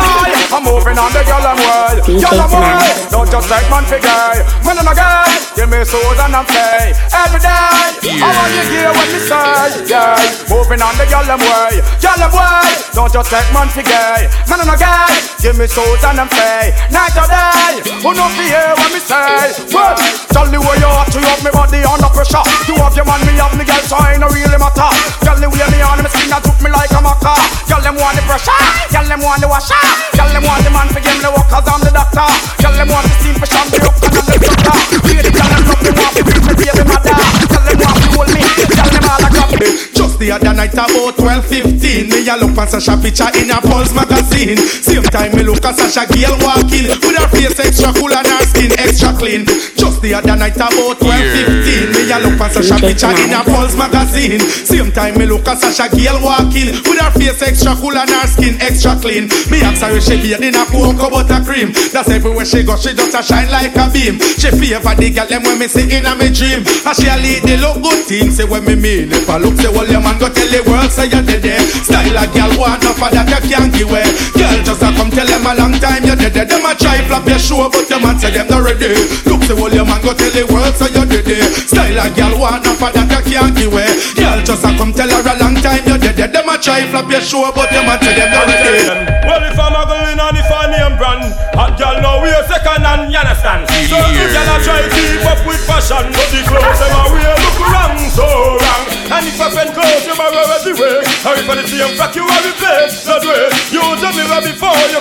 na 0.05 0.10
I'm 0.51 0.67
moving 0.67 0.99
on 0.99 1.07
the 1.15 1.23
yellow 1.23 1.55
world. 1.55 1.97
Yellow 2.11 2.47
world. 2.51 2.91
Don't 3.07 3.29
just 3.31 3.47
take 3.47 3.67
man 3.71 3.87
for 3.87 4.03
gay. 4.03 4.43
Man 4.67 4.75
and 4.75 4.87
a 4.87 4.91
guy. 4.91 5.31
Give 5.55 5.71
me 5.71 5.79
souls 5.87 6.19
and 6.19 6.35
I'm 6.35 6.43
play. 6.43 6.91
Every 7.07 7.39
day. 7.39 7.95
I 8.19 8.27
want 8.27 8.51
you 8.51 8.63
hear 8.67 8.91
what 8.91 9.07
me 9.07 9.19
say. 9.23 9.87
Yeah. 9.87 10.19
Moving 10.51 10.83
on 10.83 10.91
the 10.99 11.07
yellow 11.07 11.39
world. 11.39 11.79
Yellow 12.03 12.29
world. 12.35 12.75
Don't 12.91 13.11
just 13.15 13.31
take 13.31 13.47
man 13.55 13.71
for 13.71 13.79
gay. 13.87 14.27
Man 14.51 14.59
and 14.59 14.71
a 14.71 14.75
guy. 14.75 15.07
Give 15.39 15.55
me 15.55 15.71
souls 15.71 16.03
and 16.03 16.19
I'm 16.19 16.27
play. 16.27 16.75
Night 16.91 17.15
or 17.15 17.31
day. 17.31 17.79
Who 18.03 18.11
know 18.11 18.27
fi 18.35 18.43
hear 18.51 18.75
what 18.75 18.91
me 18.91 18.99
say. 18.99 19.55
Well, 19.71 19.95
tell 20.35 20.51
the 20.51 20.59
way 20.59 20.75
you 20.83 20.91
have 20.91 21.07
to 21.15 21.19
have 21.31 21.41
me 21.47 21.51
body 21.55 21.79
under 21.87 22.11
pressure. 22.11 22.43
You 22.67 22.75
have 22.83 22.91
your 22.99 23.07
man, 23.07 23.23
me 23.23 23.39
have 23.39 23.55
me 23.55 23.63
girl, 23.63 23.79
so 23.87 23.95
I 23.95 24.13
ain't 24.13 24.21
no 24.21 24.27
really 24.27 24.59
matter. 24.59 24.91
Girl, 25.23 25.39
the 25.39 25.47
way 25.47 25.63
me 25.71 25.79
on 25.79 26.03
me 26.03 26.11
skin 26.11 26.27
and 26.27 26.43
took 26.43 26.59
me 26.59 26.69
like 26.69 26.91
a 26.91 26.99
maca. 26.99 27.39
Girl, 27.71 27.79
them 27.79 27.95
want 27.95 28.19
the 28.19 28.23
pressure. 28.27 28.51
Girl, 28.91 29.07
them 29.07 29.23
want 29.23 29.39
the 29.39 29.47
washer. 29.47 29.79
Girl, 30.13 30.29
them 30.29 30.40
want 30.43 30.63
the 30.65 30.71
man 30.71 30.87
for 30.89 31.01
give 31.01 31.13
me 31.13 31.21
the 31.21 31.31
work 31.31 31.47
cause 31.49 31.67
I'm 31.67 31.81
the 31.81 31.91
doctor. 31.93 32.27
Girl, 32.61 32.73
them 32.73 32.89
want 32.89 33.05
the 33.05 33.13
steam 33.21 33.35
for 33.37 33.47
sham 33.47 33.67
and 33.69 33.79
I'm 34.17 34.25
the 34.25 34.37
doctor. 34.41 34.73
Feel 35.05 35.21
the 35.21 35.31
them 35.31 35.63
me, 35.85 35.91
want 35.93 36.13
to 36.17 36.21
be 36.25 36.33
me 36.41 36.53
baby 36.57 36.83
mother. 36.85 37.15
Girl, 37.47 37.63
them 37.65 37.77
want 37.81 37.97
to 38.01 38.07
hold 38.15 38.29
me. 38.33 38.41
Girl, 38.41 38.89
them 38.89 39.05
all 39.09 39.25
a 39.25 39.30
grab. 39.51 39.75
Just 39.93 40.19
the 40.19 40.31
other 40.31 40.53
night 40.53 40.73
about 40.73 41.15
12.15 41.19 42.09
Me 42.09 42.27
a 42.27 42.35
look 42.39 42.57
at 42.57 42.69
Sasha 42.69 42.95
picture 42.97 43.29
in 43.37 43.51
a 43.51 43.59
Pulse 43.61 43.93
magazine. 43.93 44.57
Same 44.57 45.03
time 45.03 45.35
me 45.35 45.43
look 45.43 45.63
at 45.65 45.75
Sasha 45.75 46.07
Gale 46.09 46.37
walking 46.41 46.87
With 46.87 47.17
her 47.17 47.27
face 47.29 47.59
extra 47.59 47.91
cool 47.93 48.13
and 48.13 48.27
her 48.27 48.43
skin 48.47 48.71
extra 48.79 49.13
clean. 49.13 49.45
Just 49.75 50.01
the 50.01 50.13
other 50.15 50.35
night 50.35 50.55
about 50.55 50.97
12.15 51.01 51.93
Me 51.95 52.01
a 52.11 52.17
look 52.23 52.39
at 52.39 52.51
Sasha 52.55 52.77
picture 52.79 53.13
in 53.21 53.33
a 53.33 53.41
Pulse 53.43 53.75
magazine. 53.75 54.39
Same 54.41 54.91
time 54.91 55.17
me 55.17 55.25
look 55.25 55.47
at 55.47 55.59
Sasha 55.59 55.89
Gale 55.91 56.21
walking 56.21 56.71
With 56.87 56.99
her 57.01 57.11
face 57.17 57.41
extra 57.41 57.75
cool 57.75 57.95
and 57.97 58.09
her 58.09 58.27
skin 58.27 58.55
extra 58.61 58.95
clean. 58.97 59.27
Me 59.51 59.61
ask 59.61 59.81
her 59.83 59.91
if 59.95 60.03
she 60.03 60.17
bathe 60.17 60.41
in 60.41 60.55
a 60.55 60.63
cocoa 60.69 61.09
butter 61.09 61.41
cream. 61.43 61.73
That's 61.91 62.09
everywhere 62.09 62.45
she 62.45 62.63
go 62.63 62.77
she 62.77 62.93
just 62.93 63.17
a 63.17 63.21
shine 63.21 63.49
like 63.51 63.75
a 63.75 63.89
beam. 63.91 64.17
She 64.39 64.49
favor 64.53 64.95
the 64.95 65.07
girl 65.13 65.27
them 65.27 65.43
when 65.43 65.59
me 65.59 65.67
see 65.67 65.89
in 65.89 66.05
a 66.05 66.13
me 66.15 66.29
dream. 66.31 66.63
And 66.65 66.95
she 66.95 67.07
a 67.09 67.17
lead 67.17 67.43
the 67.43 67.57
look 67.57 67.81
good 67.81 68.05
thing 68.05 68.31
Say 68.31 68.45
what 68.45 68.63
me 68.63 68.75
mean 68.75 69.11
If 69.11 69.29
I 69.29 69.37
look 69.41 69.57
say 69.57 69.69
well 69.73 69.87
your 69.89 70.01
man 70.01 70.17
go 70.21 70.29
tell 70.29 70.47
the 70.47 70.61
world 70.69 70.91
say 70.91 71.09
you're 71.09 71.25
dead 71.25 71.41
there 71.41 71.59
Style 71.83 72.13
a 72.17 72.25
girl 72.31 72.51
want 72.57 72.81
no 72.85 72.93
for 72.93 73.09
that 73.09 73.25
you 73.27 73.41
can't 73.49 73.73
give 73.73 73.89
away 73.89 74.05
Girl 74.37 74.57
just 74.63 74.81
a 74.85 74.89
come 74.93 75.09
tell 75.11 75.25
them 75.25 75.45
a 75.45 75.51
long 75.57 75.73
time 75.81 76.05
you're 76.05 76.15
dead 76.15 76.33
there 76.33 76.45
Them 76.45 76.65
a 76.65 76.71
try 76.77 77.01
flop 77.09 77.25
your 77.27 77.41
show 77.41 77.65
but 77.69 77.89
your 77.89 77.99
man 78.01 78.17
say 78.21 78.31
them 78.31 78.47
not 78.47 78.61
ready. 78.61 78.93
Look 79.25 79.41
say 79.49 79.55
well 79.57 79.73
your 79.73 79.85
man 79.85 79.99
go 80.05 80.13
tell 80.13 80.29
the 80.31 80.45
world 80.53 80.73
say 80.77 80.89
you're 80.93 81.07
dead 81.09 81.25
there 81.25 81.47
Style 81.65 81.97
a 81.97 82.07
girl 82.13 82.33
want 82.37 82.61
no 82.63 82.71
for 82.77 82.91
that 82.93 83.09
you 83.09 83.37
can't 83.41 83.53
give 83.57 83.71
away 83.73 83.89
Girl 84.15 84.39
just 84.45 84.63
a 84.65 84.69
come 84.77 84.93
tell 84.93 85.09
her 85.09 85.21
a 85.25 85.33
long 85.41 85.57
time 85.59 85.81
you're 85.89 85.97
dead 86.01 86.15
there 86.15 86.29
Them 86.31 86.49
a 86.49 86.55
try 86.61 86.85
flop 86.93 87.09
your 87.09 87.21
show 87.25 87.49
but 87.51 87.69
your 87.73 87.83
man 87.83 87.97
say 88.05 88.13
them 88.13 88.29
not 88.31 88.45
ready. 88.45 88.85
Well, 89.25 89.43
if 89.47 89.57
I'm 89.57 89.73
a 89.75 89.83
girl 89.89 90.05
in 90.11 90.19
on 90.21 90.33
the 90.35 90.43
funny 90.49 90.77
and 90.81 90.95
brand, 90.97 91.23
hot 91.57 91.77
girl 91.79 91.97
now 92.01 92.21
we 92.21 92.29
a 92.29 92.41
second 92.47 92.83
hand, 92.83 93.11
you 93.11 93.17
understand? 93.17 93.65
So 93.89 93.97
if 93.97 94.29
girl 94.33 94.49
a 94.51 94.55
try 94.61 94.81
keep 94.91 95.23
up 95.25 95.41
with 95.47 95.61
fashion, 95.65 96.09
but 96.11 96.27
the 96.29 96.41
clothes 96.45 96.79
them 96.79 96.91
a 96.91 97.03
wear 97.09 97.33
look 97.39 97.59
wrong, 97.63 97.97
so 98.11 98.25
wrong. 98.59 98.90
And 99.11 99.27
if 99.27 99.35
I 99.43 99.51
pen 99.51 99.75
clothes, 99.75 100.07
you 100.07 100.15
a 100.15 100.23
wear 100.31 100.47
everywhere. 100.55 101.03
Or 101.27 101.35
if 101.35 101.43
I 101.43 101.53
the 101.59 101.67
same 101.67 101.99
frock 101.99 102.15
you 102.15 102.23
a 102.23 102.37
replace, 102.47 103.03
that 103.03 103.19
way. 103.27 103.51
You 103.67 103.83
tell 103.99 104.15
me 104.15 104.23
where 104.23 104.39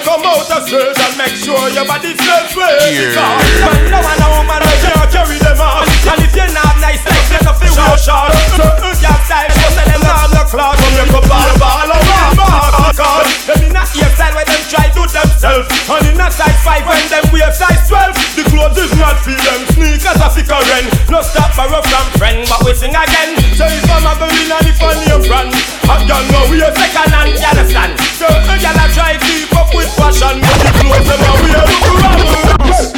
come 0.03 0.27
out 0.27 0.51
of 0.51 0.67
straight 0.67 0.99
and 0.99 1.15
make 1.15 1.39
sure 1.39 1.63
your 1.71 1.87
body 1.87 2.19
stays 2.19 2.51
straight. 2.51 2.91
Because 2.91 3.47
man, 3.63 3.87
no 3.87 4.03
one, 4.03 4.19
no 4.19 4.29
woman, 4.35 4.67
I 4.67 4.75
can't 4.83 5.07
carry 5.15 5.39
them 5.39 5.63
on. 5.63 5.87
And 6.11 6.27
if 6.27 6.35
you're 6.35 6.51
not 6.51 6.75
nice, 6.83 7.07
like 7.07 7.23
you're 7.31 7.47
not 7.47 7.55
feel 7.63 7.71
real 7.71 7.95
short. 7.95 8.35
You 8.59 8.67
have 9.07 9.23
style, 9.31 9.47
just 9.47 9.79
tell 9.79 9.87
them 9.87 10.03
I'm 10.03 10.31
the 10.35 10.43
clock. 10.43 10.75
Come 10.75 10.91
here, 10.91 11.07
come 11.07 11.27
ball, 11.31 11.51
ball, 11.63 11.91
ball, 12.03 12.35
ball. 12.35 12.91
Cause 12.91 13.31
them 13.47 13.63
in 13.63 13.79
a 13.79 13.83
ear 13.95 14.11
style 14.11 14.35
where 14.35 14.43
them 14.43 14.63
try 14.67 14.91
do 14.91 15.07
themselves. 15.07 15.71
And 15.87 16.05
in 16.11 16.19
a 16.19 16.27
size 16.35 16.59
5 16.67 16.83
when 16.83 17.05
them 17.15 17.25
wear 17.31 17.55
size 17.55 17.87
12. 17.87 18.11
The 18.35 18.43
clothes 18.51 18.75
is 18.75 18.91
not 18.99 19.23
for 19.23 19.39
them. 19.39 19.70
Are 20.11 20.27
for 20.27 20.43
current. 20.43 20.91
No 21.07 21.23
stop 21.23 21.55
borrow 21.55 21.79
from 21.87 22.07
friend, 22.19 22.43
but 22.51 22.67
we 22.67 22.75
sing 22.75 22.91
again. 22.91 23.31
So 23.55 23.63
if 23.63 23.87
I'm 23.87 24.03
a 24.03 24.13
girl 24.19 24.27
in 24.27 24.51
a 24.51 24.59
the 24.59 24.75
funny 24.75 25.07
brand, 25.23 25.55
I 25.87 26.03
don't 26.03 26.27
know 26.35 26.51
we 26.51 26.59
a 26.59 26.75
second 26.75 27.15
hand, 27.15 27.31
you 27.31 27.47
understand? 27.47 27.95
So 28.19 28.27
a 28.27 28.55
girl 28.59 28.75
a 28.75 28.87
try 28.91 29.15
keep 29.23 29.55
up 29.55 29.71
with 29.71 29.87
fashion, 29.95 30.43
but 30.43 30.59
the 30.67 30.71
clothes 30.83 31.07
them 31.07 31.23
a 31.23 31.31
wear 31.47 31.63
look 31.63 31.87
wrong. 31.95 32.21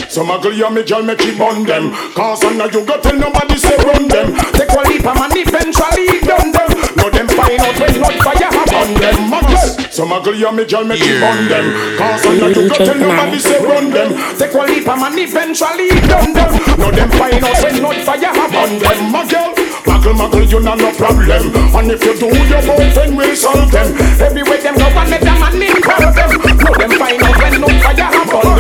Some 0.09 0.33
a 0.33 0.41
girl, 0.41 0.57
yeah, 0.57 0.73
me 0.73 0.81
make 1.05 1.21
it 1.21 1.41
on 1.41 1.65
them. 1.69 1.93
Cause 2.17 2.45
I 2.45 2.57
know 2.57 2.65
you 2.73 2.81
go 2.81 2.97
tell 2.97 3.17
nobody 3.17 3.57
say 3.61 3.77
run 3.85 4.09
them. 4.09 4.33
Take 4.57 4.73
one 4.73 4.89
leap 4.89 5.05
and 5.05 5.19
man 5.21 5.37
eventually 5.37 6.02
done 6.23 6.51
them. 6.53 6.71
No 6.97 7.11
them 7.11 7.29
find 7.29 7.61
out 7.61 7.75
when 7.79 7.95
not 8.01 8.15
fire 8.23 8.51
have 8.51 8.73
on 8.73 8.91
them. 8.95 9.17
My 9.31 9.41
girl, 9.43 9.67
some 9.91 10.13
a 10.13 10.21
girl, 10.23 10.35
yeah, 10.35 10.51
me 10.51 10.65
girl, 10.65 10.85
make 10.85 11.03
it 11.03 11.23
on 11.23 11.49
them. 11.51 11.67
Cause 11.99 12.27
I 12.27 12.39
know 12.39 12.49
you 12.49 12.69
go 12.69 12.77
tell 12.79 12.95
nobody 12.97 13.39
say 13.39 13.59
run 13.63 13.91
them. 13.91 14.11
Take 14.39 14.55
one 14.55 14.69
leap 14.71 14.89
and 14.89 15.01
man 15.01 15.19
eventually 15.19 15.89
done 16.07 16.33
them. 16.33 16.51
No 16.79 16.89
them 16.91 17.11
find 17.19 17.43
out 17.43 17.59
when 17.63 17.77
not 17.83 17.99
fire 18.07 18.33
have 18.33 18.55
on 18.55 18.73
them. 18.79 18.99
My 19.11 19.23
girl, 19.27 19.51
muggle, 19.85 20.15
muggle, 20.15 20.47
you 20.51 20.61
know 20.61 20.75
no 20.75 20.91
problem. 20.95 21.43
And 21.75 21.91
if 21.91 22.05
you 22.05 22.15
do, 22.19 22.29
your 22.31 22.63
boyfriend 22.63 23.17
will 23.17 23.37
solve 23.37 23.71
them. 23.71 23.89
Everywhere 24.23 24.63
them 24.63 24.75
go 24.79 24.87
and 24.87 25.11
let 25.11 25.21
them 25.21 25.39
man 25.41 25.59
involve 25.61 26.15
them. 26.15 26.31
No 26.63 26.71
them 26.79 26.91
find 26.99 27.23
out 27.23 27.37
when 27.43 27.61
not 27.61 27.75
fire 27.83 28.09
have 28.11 28.35
on 28.35 28.45
them. 28.45 28.52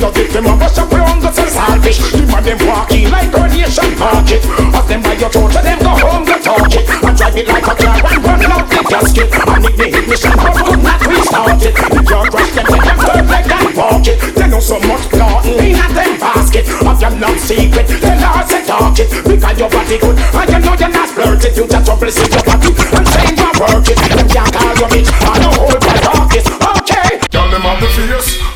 Not 0.00 0.14
give 0.14 0.32
them 0.32 0.46
a 0.46 0.56
wash 0.56 0.78
up 0.78 0.92
around 0.92 1.20
the 1.20 1.30
selfish. 1.30 2.00
The 2.12 2.24
man 2.24 2.42
them 2.42 2.58
walking 2.64 3.10
like 3.12 3.28
coronation 3.28 3.92
market. 4.00 4.40
Ask 4.72 4.88
them 4.88 5.02
by 5.04 5.12
your 5.20 5.28
throat, 5.28 5.52
them 5.52 5.78
go 5.84 5.92
home, 6.00 6.24
go 6.24 6.36
talk 6.40 6.72
it. 6.72 6.88
And 6.88 7.16
drive 7.16 7.36
it 7.36 7.46
like 7.46 7.68
a 7.68 7.74
car 7.76 8.00
and 8.00 8.24
run 8.24 8.44
out 8.48 8.64
the 8.72 8.80
gasket. 8.88 9.28
And 9.28 9.64
if 9.68 9.76
they 9.76 9.90
hit 9.92 10.08
mission, 10.08 10.32
come 10.40 10.56
could 10.56 10.80
not 10.80 11.00
restart 11.04 11.60
it. 11.60 11.74
The 11.76 12.00
car 12.08 12.24
crash 12.32 12.52
them, 12.56 12.66
let 12.72 12.80
them 12.80 12.98
perfect 12.98 13.48
and 13.52 13.76
walk 13.76 14.06
it. 14.08 14.16
They 14.34 14.48
know 14.48 14.60
so 14.60 14.80
much 14.88 15.04
plotting 15.12 15.60
in 15.60 15.76
a 15.76 15.86
them 15.92 16.16
basket. 16.16 16.64
Of 16.80 16.96
your 16.96 17.12
love 17.20 17.40
secret, 17.40 17.86
they 18.00 18.16
lost 18.24 18.48
say 18.48 18.64
talk 18.64 18.96
it. 18.96 19.08
Because 19.28 19.58
your 19.60 19.68
body 19.68 20.00
good, 20.00 20.16
and 20.16 20.48
you 20.48 20.58
know 20.64 20.74
you're 20.80 20.88
not 20.96 21.08
flirt 21.12 21.44
it. 21.44 21.52
You 21.60 21.68
just 21.68 21.84
trouble 21.84 22.08
see 22.08 22.24
your 22.24 22.44
body 22.48 22.72
and 22.72 23.04
change 23.04 23.36
your 23.36 23.52
work 23.60 23.84
it. 23.84 24.00
Them 24.00 24.28
can't 24.32 24.48
call 24.48 24.72
you 24.80 24.88
bitch, 24.96 25.10
I 25.12 25.34
know 25.44 25.52
hold 25.60 25.82
my 25.84 25.96
darkest. 26.00 26.48
Okay. 26.48 27.20
Girl, 27.28 27.52
them 27.52 27.68
have 27.68 27.84
the 27.84 27.88
face 27.92 28.49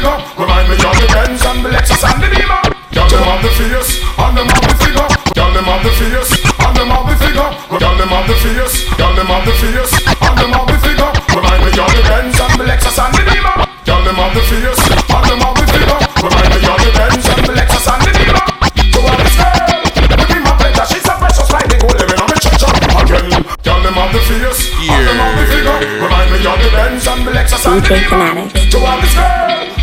figure. 0.00 0.16
Remind 0.40 0.68
me 0.68 0.76
of 0.80 0.96
the 0.96 1.06
Benz 1.12 1.44
and 1.44 1.60
the 1.64 1.68
Lexus 1.68 2.00
and 2.00 2.22
the 2.24 2.28
Beamer. 2.32 2.60
Girl, 2.90 3.08
them 3.08 3.22
have 3.22 3.42
the 3.44 3.50
face 3.52 4.00
and 4.16 4.32
them 4.36 4.48
have 4.48 4.64
the 4.64 4.74
figure. 4.80 5.08
Girl, 5.36 5.52
them 5.52 5.68
have 5.68 5.84
the 5.84 5.92
face 5.92 6.32
and 6.40 6.72
them 6.76 6.88
have 6.88 7.04
the 7.04 7.14
figure. 7.20 7.50
Girl, 7.76 7.94
them 8.00 8.08
have 8.08 8.26
the 8.26 8.34
face. 8.40 8.88
Girl, 8.96 9.12
them 9.12 9.28
have 9.28 9.44
the 9.44 9.52
face 9.60 9.92
and 10.08 10.36
them 10.40 10.52
have 10.56 10.66
the 10.66 10.76
figure. 10.80 11.12
Remind 11.36 11.60
me 11.64 11.70
of 11.76 11.90
the 11.92 12.02
Benz 12.08 12.40
and 12.40 12.54
the 12.56 12.64
Lexus 12.64 12.96
and 12.96 13.12
the 13.12 13.22
Beamer. 13.28 13.56
Girl, 13.84 14.00
them 14.00 14.16
have 14.16 14.32
the 14.32 14.40
face 14.48 14.80
and 14.88 15.24
them 15.28 15.40
have 15.44 15.56
the 15.60 15.64
figure. 15.68 16.00
Remind 16.24 16.48
me 16.48 16.60
of 16.64 16.78
the 16.80 16.90
Benz 16.96 17.28
and 17.28 17.44
the 17.44 17.52
Lexus 17.52 17.86
and 17.92 18.00
the 18.00 18.12
Beamer. 18.16 18.46
So 18.96 19.00
I'm 19.04 19.20
this 19.20 19.36
girl, 19.36 19.84
look 20.16 20.32
in 20.32 20.42
my 20.42 20.52
pleasure. 20.56 20.86
She's 20.88 21.04
so 21.04 21.12
precious 21.20 21.50
like 21.52 21.68
the 21.68 21.76
gold 21.76 21.96
living 22.00 22.20
on 22.24 22.28
me 22.32 22.36
church 22.40 22.64
again. 22.64 23.28
Girl, 23.60 23.78
them 23.84 23.96
have 24.00 24.12
the 24.16 24.20
face 24.24 24.64
and 24.80 25.02
them 25.04 25.18
have 25.20 25.36
the 25.36 25.44
figure. 25.44 25.78
Remind 26.00 26.28
me 26.32 26.38
of 26.40 26.56
the 26.56 26.68
Benz 26.72 27.04
and 27.04 27.20
the 27.20 27.32
Lexus 27.36 27.68
and 27.68 27.84
the 27.84 27.84
DJ 27.84 28.08
Beamer. 28.08 28.48
Fanatic. 28.48 28.72
So 28.72 28.78
I'm 28.80 29.00
this 29.04 29.14
girl. 29.14 29.49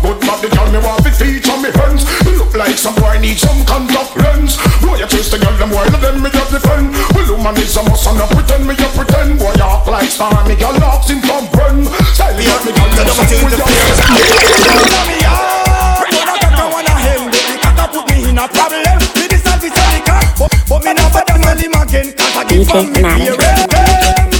Up 0.00 0.16
good 0.16 0.20
body, 0.24 0.48
girl, 0.48 0.64
me 0.72 0.80
want 0.80 1.04
to 1.04 1.12
on 1.52 1.60
me 1.60 1.68
hands. 1.76 2.08
You 2.24 2.40
look 2.40 2.56
like 2.56 2.78
some 2.80 2.96
boy 2.96 3.20
need 3.20 3.36
some 3.36 3.60
contact 3.68 4.16
lens. 4.16 4.56
Boy, 4.80 4.96
you 4.96 5.04
chase 5.04 5.28
the 5.28 5.36
girl, 5.36 5.52
them 5.60 5.68
while 5.76 5.84
them 5.92 6.22
me 6.24 6.30
just 6.32 6.56
defend. 6.56 6.96
Well, 7.12 7.36
woman 7.36 7.60
is 7.60 7.76
a 7.76 7.82
must 7.84 8.08
and 8.08 8.16
I 8.16 8.24
pretend 8.32 8.64
me, 8.64 8.72
you 8.80 8.88
pretend. 8.96 9.38
Boy, 9.38 9.52
you 9.52 9.68
act 9.68 9.86
like 9.88 10.08
star, 10.08 10.32
me 10.48 10.56
girl, 10.56 10.72
locks 10.80 11.10
in 11.10 11.20
from 11.20 11.44
friend. 11.52 11.84
Style 12.16 12.32
me 12.32 12.48
out, 12.48 12.64
me 12.64 12.72
girl, 12.72 12.88
you 12.88 13.04
don't 13.04 13.44
with 13.44 13.60
your 13.60 13.68
face. 13.68 14.00
DJ 19.20 19.36
Fanatic. 19.36 19.76
The 19.76 19.84
cock, 20.40 20.80
the 20.80 20.96
cock 20.96 21.92
cause 22.16 22.36
I 22.36 22.48
give 22.48 22.64
from 22.64 22.88
me 22.88 24.39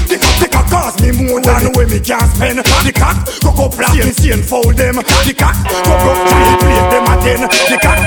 more 0.99 1.41
than 1.41 1.71
when 1.79 1.87
me 1.91 2.01
can 2.01 2.27
spend. 2.35 2.59
The 2.59 2.93
cock 2.95 3.23
go 3.43 3.55
go 3.55 3.67
black 3.71 3.95
and 3.95 4.11
see 4.11 4.33
and 4.33 4.43
fold 4.43 4.75
them. 4.75 4.99
The 4.99 5.35
cock 5.37 5.55
go 5.63 5.95
go 6.03 6.11
three 6.27 6.55
plate 6.59 6.89
them 6.91 7.07
again. 7.15 7.43
The 7.47 7.77
cock 7.79 8.01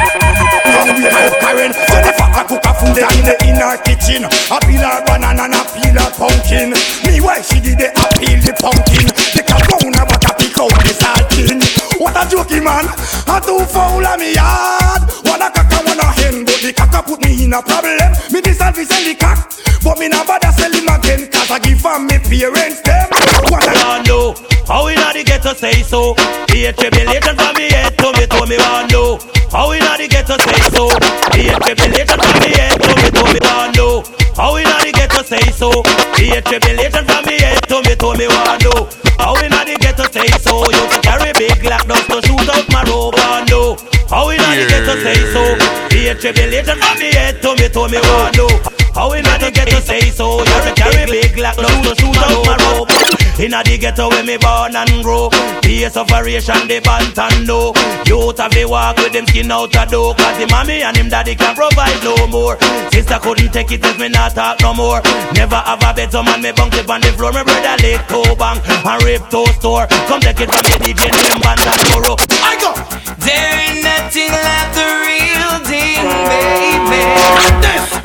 from 0.67 0.88
we 0.99 1.05
have 1.07 1.36
Karen. 1.39 1.71
So 1.71 1.97
the 2.03 2.11
fuck 2.11 2.36
I 2.36 2.43
cook 2.43 2.65
a 2.67 2.71
food 2.75 2.99
in 2.99 3.23
the 3.23 3.36
inner 3.47 3.77
kitchen. 3.88 4.27
A 4.27 4.57
peel 4.59 4.84
a 4.84 4.99
banana 5.07 5.47
and 5.47 5.55
a 5.55 5.63
peel 5.71 5.95
a 5.95 6.05
pumpkin. 6.11 6.75
Me 7.07 7.23
why 7.23 7.39
she 7.39 7.63
did? 7.63 7.79
I 7.79 8.05
peel 8.19 8.39
the 8.43 8.53
pumpkin. 8.59 9.07
The 9.31 9.41
cock 9.47 9.63
go 9.63 9.77
na 9.88 10.03
but 10.03 10.23
I 10.27 10.34
pick 10.36 10.57
out 10.59 10.75
the 10.84 10.91
saltin. 10.91 11.63
What 11.99 12.19
a 12.19 12.27
jokey 12.27 12.59
man! 12.59 12.89
I 13.31 13.39
too 13.39 13.63
foul 13.71 14.03
of 14.03 14.19
me 14.19 14.36
yard. 14.36 15.07
What 15.23 15.39
a 15.39 15.47
cock 15.55 15.71
and 15.71 15.88
one 15.88 16.03
a 16.03 16.07
hen, 16.19 16.43
but 16.43 16.59
the 16.59 16.73
cock 16.75 16.91
a 16.91 16.99
put 16.99 17.23
me 17.23 17.45
in 17.45 17.53
a 17.53 17.61
problem. 17.63 18.11
Me 18.31 18.41
dissolve 18.41 18.75
sell 18.75 19.03
the 19.07 19.15
cock, 19.15 19.39
but 19.84 19.97
me 19.99 20.09
not 20.09 20.27
bother 20.27 20.51
sell 20.51 20.71
him 20.71 20.88
again. 20.91 21.32
Cause 21.43 21.59
I 21.59 21.59
give 21.59 21.83
am 21.83 22.07
me 22.07 22.15
parents 22.23 22.79
them. 22.87 23.03
What 23.51 23.67
a 23.67 23.75
want 23.83 24.07
know 24.07 24.31
how 24.63 24.87
we 24.87 24.95
not 24.95 25.11
the 25.11 25.27
ghetto 25.27 25.51
say 25.51 25.83
so. 25.83 26.15
Be 26.47 26.63
a 26.63 26.71
tribulation 26.71 27.35
from 27.35 27.51
me 27.59 27.67
head 27.67 27.99
to 27.99 28.15
me 28.15 28.23
to 28.31 28.47
me 28.47 28.55
want 28.63 28.87
know 28.95 29.19
how 29.51 29.67
we 29.67 29.83
not 29.83 29.99
the 29.99 30.07
ghetto 30.07 30.39
say 30.39 30.55
so. 30.71 30.87
Be 31.35 31.51
a 31.51 31.59
tribulation 31.59 32.15
from 32.15 32.39
me 32.39 32.55
head 32.55 32.79
to 32.79 32.95
me 32.95 33.11
to 33.11 33.23
me 33.27 33.39
want 33.43 33.75
know 33.75 34.07
how 34.39 34.55
we 34.55 34.63
not 34.63 34.87
the 34.87 34.95
ghetto 34.95 35.19
say 35.19 35.43
so. 35.51 35.67
Be 36.15 36.31
tribulation 36.47 37.03
from 37.03 37.27
me 37.27 37.35
head 37.35 37.59
to 37.67 37.75
me 37.83 37.91
to 37.91 38.09
me 38.15 38.25
want 38.31 38.63
know 38.63 38.87
how 39.19 39.35
we 39.35 39.51
not 39.51 39.67
the 39.67 39.75
ghetto 39.83 40.07
say 40.15 40.31
so. 40.39 40.63
You 40.71 40.79
to 40.95 40.97
carry 41.03 41.35
big 41.35 41.59
black 41.59 41.83
dust 41.91 42.07
to 42.07 42.23
shoot 42.23 42.47
out 42.55 42.63
my 42.71 42.87
robe 42.87 43.19
want 43.19 43.51
know 43.51 43.75
how 44.14 44.28
we 44.30 44.38
not 44.38 44.53
the 44.53 44.66
ghetto 44.70 44.93
say 45.01 45.18
so. 45.34 45.43
Be 45.89 46.07
a 46.07 46.16
tribulation 46.16 46.78
from 46.78 46.99
me 46.99 47.09
head 47.14 47.41
to 47.41 47.55
me 47.57 47.68
to 47.68 47.82
me 47.89 47.97
want 47.97 48.38
know 48.38 48.49
how 48.93 49.11
we 49.11 49.22
not 49.22 49.41
the 49.41 49.49
ghetto 49.49 49.80
say 49.80 50.11
so. 50.11 50.38
You 50.38 50.45
to 50.45 50.74
carry 50.78 51.05
big 51.09 51.34
black 51.34 51.55
dust 51.55 51.82
to 51.82 51.95
shoot 51.97 52.18
out 52.18 52.45
my 52.45 52.55
robe. 52.78 53.12
Inna 53.39 53.63
the 53.65 53.77
ghetto 53.81 54.09
where 54.09 54.23
me 54.23 54.38
born 54.38 54.75
and 54.75 55.03
grow. 55.03 55.29
Pace 55.65 55.97
of 55.97 56.07
variation 56.07 56.67
the 56.69 56.77
Banton 56.86 57.47
know 57.47 57.73
Youth 58.05 58.38
have 58.38 58.51
to 58.51 58.65
walk 58.65 58.97
with 58.97 59.13
them 59.13 59.25
skin 59.25 59.49
out 59.49 59.73
a 59.73 59.89
door. 59.89 60.13
Cause 60.13 60.38
the 60.38 60.45
mommy 60.53 60.84
and 60.84 60.95
him 60.95 61.09
daddy 61.09 61.34
can 61.34 61.55
provide 61.55 61.97
no 62.05 62.13
more. 62.27 62.61
Sister 62.93 63.17
couldn't 63.17 63.51
take 63.51 63.71
it 63.71 63.84
if 63.84 63.97
me 63.97 64.09
not 64.09 64.36
talk 64.36 64.61
no 64.61 64.73
more. 64.73 65.01
Never 65.34 65.57
have 65.57 65.81
a 65.81 65.93
better 65.97 66.21
man 66.21 66.41
me 66.45 66.51
bunk 66.53 66.77
it 66.77 66.88
on 66.88 67.01
the 67.01 67.09
floor. 67.17 67.34
Me 67.34 67.41
brother 67.41 67.73
lick 67.81 68.05
toe 68.05 68.36
bang 68.38 68.61
and 68.61 69.01
rip 69.01 69.25
toe 69.34 69.49
store. 69.57 69.88
Come 70.05 70.21
take 70.21 70.39
it 70.39 70.53
from 70.53 70.65
the 70.69 70.77
DJ 70.86 71.09
name 71.09 71.41
Banton 71.41 71.73
tomorrow 71.89 72.13
I 72.45 72.53
go. 72.61 72.69
There 73.17 73.49
ain't 73.65 73.81
nothing 73.81 74.29
like 74.29 74.69
the 74.77 74.86
real 75.09 75.57
thing, 75.65 76.05
baby. 76.29 77.01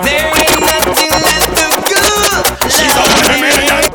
There 0.09 0.25
ain't 0.25 0.63
nothing 0.65 1.13
like 1.21 1.53
the 1.53 1.69
good. 1.85 2.73
She's 2.73 2.97
I 2.97 3.83
go. 3.83 3.88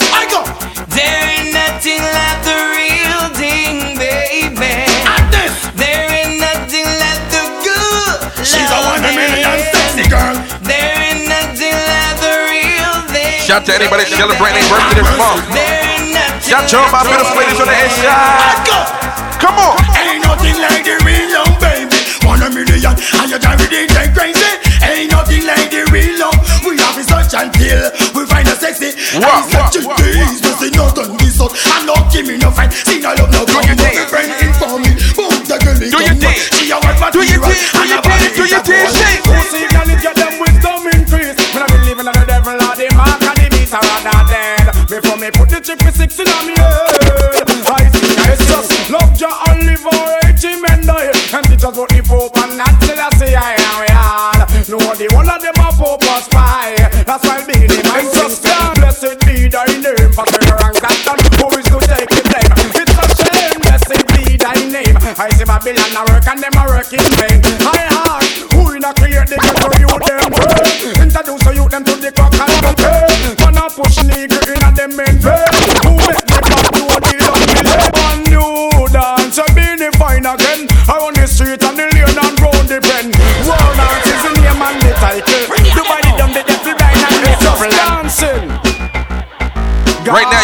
Shout 13.54 13.70
to 13.70 13.76
anybody 13.78 14.02
celebrating 14.10 14.66
their 14.66 14.66
birthday 14.66 14.98
this 14.98 15.14
month. 15.14 15.46
There 15.54 15.62
ain't 15.62 16.10
nothing 16.10 16.42
Shout 16.42 16.66
to 16.74 16.78
all 16.82 16.90
my 16.90 17.06
beautiful 17.06 17.38
ladies 17.38 17.62
on 17.62 17.70
the 17.70 17.78
inside. 17.86 18.66
Come 19.38 19.62
on. 19.62 19.78
Ain't 19.94 20.26
nothing 20.26 20.58
like 20.58 20.82
the 20.82 20.98
real 21.06 21.30
love, 21.38 21.54
baby. 21.62 21.94
One 22.26 22.42
a 22.42 22.50
million, 22.50 22.98
and 22.98 23.30
you 23.30 23.38
drive 23.38 23.62
it 23.62 23.70
crazy. 24.18 24.58
Ain't 24.82 25.14
nothing 25.14 25.46
like 25.46 25.70
the 25.70 25.86
real 25.94 26.18
love. 26.18 26.34
We 26.66 26.82
have 26.82 26.98
it 26.98 27.06
such 27.06 27.38
until 27.38 27.94
we 28.18 28.26
find 28.26 28.50
a 28.50 28.58
sexy. 28.58 28.98
What, 29.22 29.46
such 29.46 29.78
a 29.78 29.86
what, 29.86 30.02
what, 30.02 30.02
tease, 30.02 30.42
but 30.42 30.58
see 30.58 30.74
nothing 30.74 31.14
this 31.22 31.38
out. 31.38 31.54
And 31.78 31.86
not 31.86 32.10
give 32.10 32.26
me 32.26 32.42
no 32.42 32.50
fight. 32.50 32.74
See 32.74 33.06
no 33.06 33.14
love, 33.14 33.30
no 33.30 33.46
come. 33.46 33.70
your 33.70 33.78
But 33.78 33.94
thing. 33.94 34.10
friend 34.10 34.34
inform 34.42 34.82
me. 34.82 34.98
Boom, 35.14 35.30
the 35.46 35.62
girl 35.62 35.78
Do 35.78 36.00
your 36.02 36.18
thing. 36.18 36.42
She 36.58 36.74
a 36.74 36.82
work 36.82 36.98
Do 37.14 37.22
your 37.22 37.38
material. 37.38 37.54
thing, 37.54 37.62
do 37.70 37.80
and 37.86 37.90
your 37.94 38.02
her 38.02 38.02
body 38.02 38.13
thing, 38.13 38.13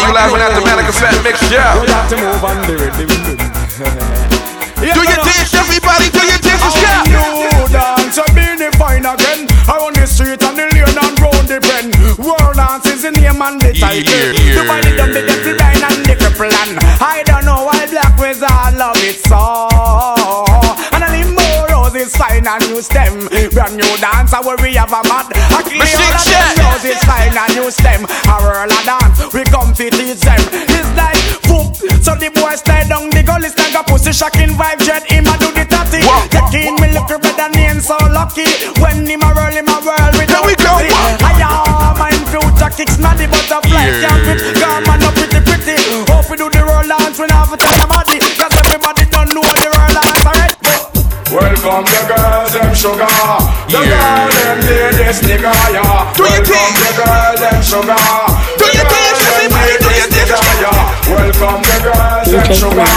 you 0.06 0.12
laughing 0.14 0.40
at 0.40 0.54
the 0.54 0.92
Fat 0.92 1.16
Mix 1.24 1.40
Show. 1.48 1.60
You 1.82 1.92
have 1.92 2.08
to 2.08 2.16
move 2.16 2.44
on 2.44 2.56
the 2.66 2.74
rhythm. 2.78 3.08
Do 4.80 4.86
your 4.86 5.20
dance, 5.20 5.52
everybody. 5.52 6.08
Do 6.08 6.24
your 6.24 6.40
dance, 6.40 6.64
shout. 6.80 7.04
New 7.04 7.68
dance, 7.68 8.16
a 8.16 8.24
Beenie 8.32 8.72
fine 8.80 9.04
again. 9.04 9.44
I 9.68 9.76
on 9.76 9.92
the 9.92 10.06
street 10.06 10.40
and 10.40 10.56
the 10.56 10.64
lane 10.72 10.96
and 10.96 11.20
round 11.20 11.48
the 11.48 11.60
bend. 11.60 11.92
World 12.16 12.56
dance 12.56 12.86
is 12.86 13.02
the 13.02 13.12
name 13.12 13.42
and 13.42 13.60
the 13.60 13.76
title. 13.76 14.00
Yeah, 14.00 14.32
yeah, 14.32 14.80
the 14.80 14.96
dumb, 14.96 15.12
the 15.12 15.20
devil 15.20 15.54
blind 15.54 15.84
and 15.84 16.00
the 16.06 16.14
cripple 16.16 16.48
and 16.48 16.78
I 17.00 17.22
don't 17.26 17.44
know 17.44 17.64
why 17.68 17.84
black 17.92 18.16
wizard 18.16 18.48
love 18.78 18.96
it 19.04 19.20
so. 19.20 20.49
And 22.18 22.40
a 22.40 22.40
limbo 22.40 22.40
roses 22.40 22.42
fine 22.42 22.46
and 22.46 22.70
new 22.70 22.82
stem. 22.82 23.28
Brand 23.52 23.76
new 23.76 23.96
dance, 24.00 24.32
where 24.32 24.56
we 24.58 24.74
have 24.74 24.90
a 24.90 25.02
mad. 25.06 25.30
A 25.30 25.62
clear 25.62 25.86
all 25.86 26.14
of 26.14 26.24
them 26.26 26.56
roses 26.66 27.02
fine 27.04 27.36
and 27.36 27.54
new 27.54 27.70
stem. 27.70 28.04
A 28.04 28.36
whirl 28.42 28.70
a 28.70 28.80
dance, 28.84 29.32
we 29.34 29.44
come 29.44 29.72
to 29.74 29.90
teach 29.90 30.20
them. 30.20 30.42
It's 30.50 30.90
like 30.96 31.18
whoop, 31.46 31.76
so 32.02 32.14
the 32.14 32.30
boy 32.34 32.54
slide 32.56 32.88
down 32.88 33.10
the 33.10 33.22
gully, 33.22 33.48
stand 33.48 33.74
a 33.76 33.82
pussy 33.84 34.12
shocking 34.12 34.54
vibe, 34.58 34.82
jet 34.82 35.04
him 35.10 35.26
a 35.26 35.34
do 35.38 35.52
the 35.52 35.64
tatty. 35.64 36.02
Taking 36.30 36.76
me 36.80 36.90
look 36.92 37.10
better 37.22 37.48
name 37.54 37.80
so 37.80 37.96
lucky. 38.10 38.46
When 38.80 39.06
him 39.06 39.22
a 39.22 39.30
roll 39.34 39.54
him 39.54 39.68
a 39.68 39.78
whirl 39.80 40.12
with 40.18 40.28
There 40.30 40.44
we 40.46 40.54
go. 40.58 40.74
I 41.22 41.32
am 41.38 41.98
mine 41.98 42.24
future 42.30 42.70
kicks 42.74 42.98
not 42.98 43.18
the 43.18 43.26
butterfly 43.28 43.86
Yeah. 43.86 44.08
can't 44.08 44.22
fit. 44.26 44.40
Come 44.58 44.88
on 44.90 45.02
up 45.02 45.14
pretty 45.14 45.40
pretty. 45.46 45.76
Hope 46.10 46.30
we 46.30 46.36
do 46.36 46.50
the 46.50 46.62
roll 46.64 46.86
dance 46.86 47.18
when 47.18 47.30
I 47.30 47.46
have 47.46 47.52
a 47.52 48.09
Welcome 51.70 51.86
the 51.86 52.02
girls, 52.02 52.50
them 52.50 52.74
sugar. 52.74 53.06
The 53.70 53.78
girl, 53.78 54.26
them 54.26 54.58
need 54.66 54.90
this 54.98 55.22
nigga, 55.22 55.54
yeah. 55.70 56.10
Do 56.18 56.26
your 56.26 56.42
Welcome 56.42 56.74
the 56.82 56.90
girl, 56.98 57.34
them 57.38 57.62
sugar. 57.62 57.94
Do 58.58 58.66
your 58.74 58.86
dance, 58.90 59.22
everybody. 59.22 59.78
Do 59.78 59.90
your 59.94 60.10
dance. 60.10 60.34
yeah. 60.58 60.90
Welcome 61.06 61.62
the 61.62 61.78
girls, 61.86 62.26
them 62.26 62.50
sugar. 62.50 62.90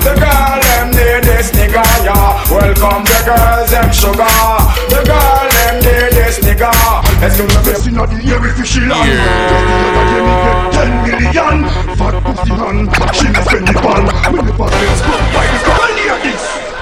The 0.00 0.12
girl, 0.16 0.56
them 0.56 0.88
need 0.96 1.20
this 1.28 1.52
nigga, 1.52 1.84
yeah. 2.00 2.40
Welcome 2.48 3.04
the 3.04 3.18
girls, 3.28 3.68
them 3.68 3.92
sugar. 3.92 4.40
The 4.88 5.00
girl, 5.04 5.44
them 5.44 5.74
need 5.84 6.16
this 6.16 6.40
nigga. 6.40 6.72
Let's 7.20 7.36
go 7.36 7.44
to 7.44 7.52
the 7.52 7.60
Best 7.60 7.84
inna 7.84 8.08
the 8.08 8.24
air 8.24 8.40
if 8.40 8.64
she 8.64 8.80
land. 8.88 9.04
Just 9.04 9.68
the 9.68 9.84
other 9.84 10.04
day 10.08 10.24
me 10.24 10.32
get 10.48 10.72
ten 10.72 10.90
million. 11.04 11.56
Fat 12.00 12.16
pussy 12.24 12.56
hand, 12.56 12.88
she 13.12 13.28
me 13.28 13.40
spend 13.44 13.68
it 13.68 13.84
on. 13.84 14.08
Me 14.32 14.40
never 14.48 14.64
get 14.72 14.96
struck 14.96 15.20
by 15.36 15.44
this 15.44 15.60
girl 15.60 15.68
near 15.68 15.68
this. 15.68 15.73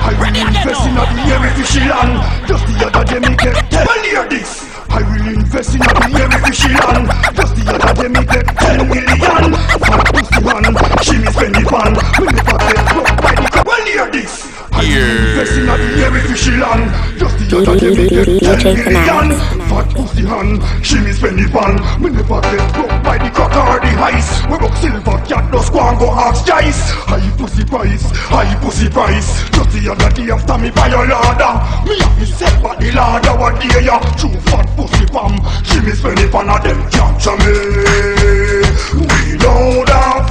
I 0.03 0.12
will 0.18 0.34
invest 0.34 0.82
in 0.86 0.98
a 0.98 1.05
air 1.30 1.46
if 1.46 1.59
you 1.59 1.64
she 1.64 1.80
land. 1.86 2.18
Just 2.48 2.66
the 2.66 2.74
other 2.86 3.05
day 3.07 3.20
me 3.22 3.36
get 3.36 3.55
ten 3.70 3.86
near 4.03 4.28
this. 4.28 4.66
I 4.90 5.03
will 5.03 5.28
invest 5.30 5.74
inna 5.74 5.86
the 5.86 6.11
air 6.18 6.28
if 6.32 6.46
you 6.46 6.55
she 6.55 6.68
land. 6.74 7.07
Just 7.36 7.55
the 7.55 7.62
other 7.70 7.94
day 8.03 8.09
me 8.09 8.22
get 8.26 8.46
ten 8.59 8.88
million. 8.88 9.55
Fat 9.78 10.03
pussy 10.11 10.42
hand, 10.42 10.74
she 11.07 11.18
me 11.18 11.30
spend 11.30 11.57
it 11.57 11.72
on. 11.72 11.92
Me 12.18 12.32
never 12.34 12.59
get 12.59 12.91
struck 13.93 14.11
by 14.11 14.11
this 14.11 14.11
girl 14.11 14.11
near 14.11 14.11
this. 14.11 14.53
I 14.72 14.80
will 14.80 15.05
invest 15.28 15.53
inna 15.53 15.76
the 15.76 15.88
air 16.01 16.16
if 16.16 16.38
she 16.38 16.51
land. 16.57 16.88
Just 17.18 17.36
the 17.38 17.45
other 17.57 17.76
day 17.78 17.90
me 17.93 18.09
get 18.09 18.61
ten 18.61 18.76
million. 18.76 19.28
Fat 19.68 19.88
pussy 19.95 20.24
hand, 20.24 20.62
she 20.84 20.99
me 20.99 21.12
spend 21.12 21.40
it 21.40 21.55
on. 21.55 21.76
Me 22.01 22.09
never 22.11 22.40
get 22.40 22.72
broke 22.72 23.03
by 23.05 23.18
the 23.18 23.30
crack 23.30 23.53
or 23.53 23.80
the 23.80 23.93
ice. 24.01 24.43
We 24.49 24.57
rock 24.57 24.76
silver 24.76 25.18
cat, 25.28 25.53
no 25.53 25.61
squan 25.61 25.99
go 25.99 26.11
ask 26.11 26.45
Jice. 26.47 26.90
High 27.05 27.30
pussy 27.36 27.64
price, 27.64 28.11
high 28.12 28.55
pussy 28.61 28.88
price. 28.88 29.45
Just 29.51 29.70
the 29.72 29.93
other 29.93 30.11
day 30.16 30.30
after 30.32 30.59
me 30.59 30.70
buy 30.70 30.88
a 30.88 31.05
ladder. 31.05 31.55
Me 31.88 31.99
have 32.01 32.18
me 32.18 32.26
set 32.26 32.62
by 32.62 32.76
the 32.76 32.93
ladder 32.93 33.36
one 33.38 33.59
day 33.61 33.84
ya. 33.84 34.01
True 34.16 34.40
fat 34.49 34.66
pussy 34.76 35.07
pam, 35.07 35.36
she 35.64 35.80
me 35.80 35.93
spend 35.93 36.18
it 36.18 36.34
on 36.34 36.49
a 36.49 36.57
them 36.64 36.80
capture 36.90 37.36
me. 37.45 37.53
We 38.93 39.36
know 39.36 39.84
that 39.84 40.12
fight. 40.12 40.21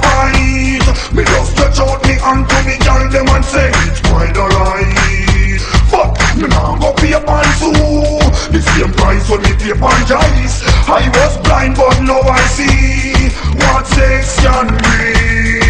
Me 1.12 1.24
just 1.24 1.52
stretch 1.52 1.78
out 1.80 2.02
me 2.04 2.14
hand 2.20 2.48
to 2.48 2.58
me 2.66 2.76
girl 2.84 3.08
them 3.10 3.28
and 3.28 3.44
say 3.44 3.70
it's 3.88 4.00
quite 4.08 4.36
alright. 4.36 5.60
But 5.90 6.16
me 6.36 6.48
nah 6.48 6.78
go 6.78 6.92
pay 6.94 7.16
pan 7.18 7.48
too. 7.60 8.20
The 8.52 8.60
same 8.60 8.92
price 8.92 9.28
when 9.30 9.42
me 9.42 9.52
pay 9.56 9.74
pan. 9.74 9.92
I 10.88 11.08
was 11.14 11.38
blind 11.44 11.76
but 11.76 12.00
now 12.02 12.20
I 12.20 12.40
see 12.56 13.28
what 13.56 13.86
sex 13.86 14.40
can 14.40 14.66
mean. 14.82 15.61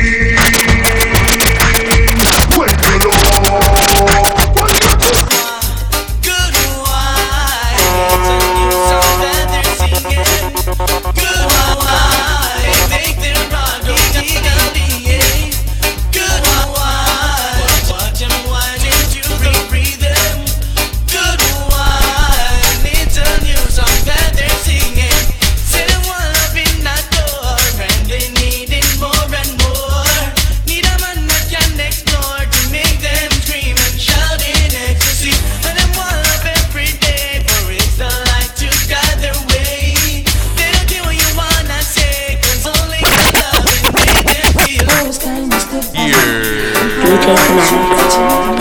DJ 47.22 47.36
Command. 47.46 48.58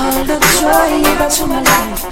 All 0.00 0.24
the 0.24 0.36
joy 0.60 1.16
brought 1.16 1.30
to 1.32 1.46
my 1.46 1.62
life, 1.62 2.04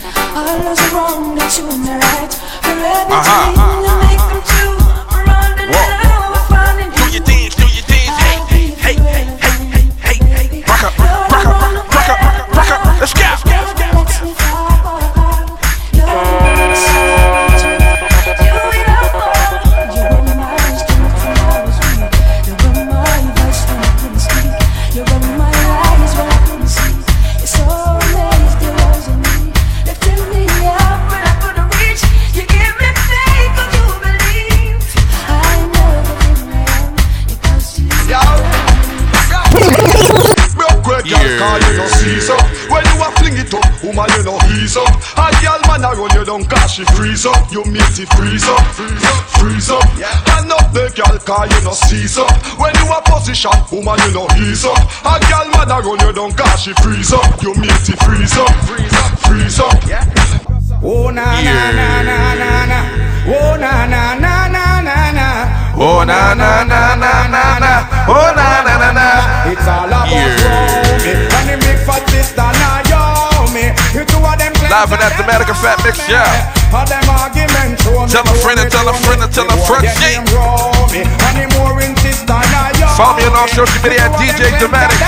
wrong 0.94 1.34
that 1.34 1.58
you 1.58 1.68
and 1.68 1.84
right. 2.00 2.32
Forever 2.64 3.12
Uh-huh. 3.12 3.77
Cause 41.38 41.62
you 41.70 41.76
no 41.78 41.86
seize 41.86 42.30
up 42.30 42.42
When 42.68 42.82
you 42.84 42.96
a 42.98 43.08
fling 43.18 43.36
it 43.38 43.54
up 43.54 43.62
Woman 43.82 44.10
you 44.16 44.22
no 44.26 44.34
ease 44.58 44.76
up 44.76 44.90
A 45.16 45.30
girl 45.40 45.60
man 45.70 45.84
a 45.86 45.94
run 45.94 46.10
you 46.14 46.24
down 46.24 46.44
Cause 46.44 46.72
she 46.72 46.84
freeze 46.98 47.26
up 47.26 47.50
You 47.52 47.64
make 47.70 47.94
it 47.98 48.10
freeze 48.18 48.44
up 48.48 48.62
Freeze 48.74 49.04
up, 49.06 49.22
freeze 49.38 49.70
up 49.70 49.86
And 50.34 50.50
up 50.50 50.72
the 50.74 50.90
girl 50.98 51.14
Cause 51.22 51.46
you 51.54 51.60
no 51.62 51.72
seize 51.72 52.18
up 52.18 52.30
When 52.58 52.74
you 52.74 52.86
a 52.90 52.98
position 53.06 53.54
Woman 53.70 53.98
you 54.06 54.12
no 54.18 54.26
ease 54.42 54.64
up 54.66 54.78
A 55.06 55.14
girl 55.30 55.46
man 55.54 55.70
a 55.70 55.78
run 55.78 56.00
you 56.02 56.12
down 56.12 56.32
Cause 56.34 56.60
she 56.62 56.72
freeze 56.82 57.12
up 57.12 57.40
You 57.42 57.54
make 57.54 57.86
it 57.86 57.98
freeze 58.02 58.36
up 58.36 58.50
Freeze 58.66 58.98
up, 58.98 59.18
freeze 59.22 59.60
up 59.60 59.74
Oh 60.82 61.10
na 61.10 61.24
na 61.42 61.72
na 61.72 62.02
na 62.02 62.34
na 62.34 62.66
na 62.66 62.80
Oh 63.26 63.56
na 63.58 63.86
na 63.86 64.14
na 64.14 64.46
na 64.48 64.80
na 64.80 65.10
na 65.12 65.74
Oh 65.78 66.04
na 66.04 66.34
na 66.34 66.62
na 66.64 66.94
na 66.94 67.26
na 67.26 67.58
na 67.58 67.72
Oh 68.08 68.32
na 68.34 68.62
na 68.62 68.74
na 68.78 68.92
na 68.92 69.50
It's 69.50 69.66
all 69.66 69.86
about 69.86 70.08
yeah 70.10 70.77
me. 71.04 71.12
And 71.14 71.46
he 71.50 71.56
make 71.66 71.78
Live 74.68 74.92
and 74.92 75.00
at 75.00 75.16
the 75.16 75.24
Matic 75.24 75.48
Fat 75.64 75.80
Mix, 75.82 75.96
yeah. 76.06 76.28
Tell 76.70 78.22
a 78.22 78.34
friend 78.44 78.60
and 78.60 78.70
tell 78.70 78.86
a 78.86 78.92
friend 79.02 79.22
and 79.24 79.32
tell 79.32 79.48
a 79.48 79.56
friend. 79.64 79.82
Yeah. 79.82 80.22
Follow 82.94 83.16
me 83.16 83.24
on 83.24 83.34
all 83.34 83.48
social 83.48 83.80
media 83.82 84.04
at 84.04 84.12
DJ 84.20 84.52
Dematic. 84.60 85.00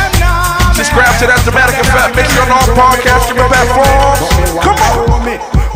Subscribe 0.75 1.13
to 1.21 1.27
that 1.29 1.45
Dematic 1.45 1.77
Fat 1.93 2.11
Mix 2.17 2.33
on 2.41 2.49
all 2.51 2.67
podcasting 2.73 3.37
platforms. 3.37 4.27
Come 4.65 4.81
on. 4.81 5.11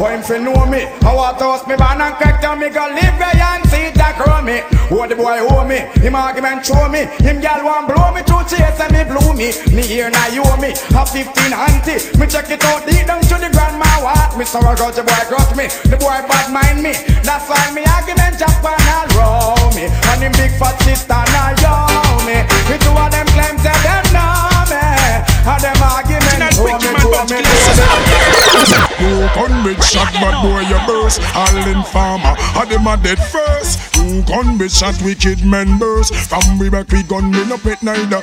Why 0.01 0.17
him 0.17 0.23
fi 0.23 0.39
know 0.39 0.67
me? 0.67 0.89
I 1.07 1.15
want 1.15 1.39
to 1.39 1.45
host 1.45 1.69
me 1.69 1.77
ban 1.77 2.01
and 2.01 2.15
crack 2.17 2.43
down 2.43 2.59
me 2.59 2.69
go 2.69 2.83
live 2.89 3.15
where 3.15 3.31
and 3.31 3.63
see 3.71 3.91
that 3.95 4.19
grow 4.19 4.43
me. 4.43 4.74
Oh, 4.91 5.07
the 5.09 5.17
boy 5.17 5.41
owe 5.41 5.65
me. 5.65 5.81
Him 6.05 6.15
argument 6.15 6.67
show 6.67 6.89
me. 6.89 7.09
Him 7.25 7.41
gal 7.41 7.65
want 7.65 7.89
blow 7.89 8.13
me 8.13 8.21
to 8.25 8.37
chase 8.45 8.81
and 8.81 8.93
me 8.93 9.05
blew 9.05 9.33
me. 9.33 9.49
Me 9.73 9.83
here 9.83 10.11
now 10.11 10.29
you 10.29 10.43
owe 10.45 10.61
me. 10.61 10.77
A 10.93 11.03
15 11.07 11.25
auntie. 11.53 12.01
Me 12.21 12.27
check 12.29 12.51
it 12.51 12.65
out 12.65 12.85
deep 12.85 13.07
down 13.07 13.23
to 13.25 13.37
the 13.41 13.49
grandma 13.49 13.89
what. 14.05 14.37
Me 14.37 14.45
sorry 14.45 14.77
got 14.77 14.93
the 14.93 15.03
boy 15.03 15.25
got 15.33 15.51
me. 15.57 15.67
The 15.89 15.97
boy 15.97 16.21
bad 16.29 16.53
mind 16.53 16.83
me. 16.85 16.93
That's 17.25 17.49
why 17.49 17.73
me 17.73 17.85
argument 17.89 18.37
jump 18.37 18.61
and 18.61 18.89
all 18.93 19.09
roll 19.17 19.73
me. 19.73 19.89
And 19.89 20.21
him 20.21 20.33
big 20.37 20.53
fat 20.61 20.77
sister 20.85 21.21
now 21.33 21.57
yo 21.65 21.75
me. 22.29 22.45
Me 22.69 22.77
two 22.81 22.93
of 22.93 23.09
them 23.09 23.29
claims 23.33 23.63
that 23.65 23.81
them 23.81 24.05
know 24.13 24.69
me. 24.69 24.85
And 25.49 25.61
them 25.65 25.81
argument 25.81 26.55
show 26.57 26.65
me, 26.65 26.89
show 27.01 27.25
me, 27.29 27.44
me. 28.53 28.85
You 29.01 29.29
convict 29.35 29.85
shot 29.85 30.13
bad 30.15 30.43
boy 30.43 30.61
you 30.61 30.79
burst? 30.87 31.21
All 31.35 31.57
in 31.69 31.83
farmer 31.85 32.35
Had 32.55 32.69
them 32.69 32.87
a 32.87 32.97
dead 32.97 33.19
first. 33.19 33.97
You 33.97 34.23
convict 34.23 34.75
shot 34.75 35.01
wicked 35.03 35.45
members 35.45 36.11
From 36.27 36.59
we 36.59 36.71
back 36.71 36.89
we 36.91 37.03
gun 37.03 37.31
me 37.31 37.45
no 37.47 37.59
pet 37.59 37.83
neither 37.83 38.23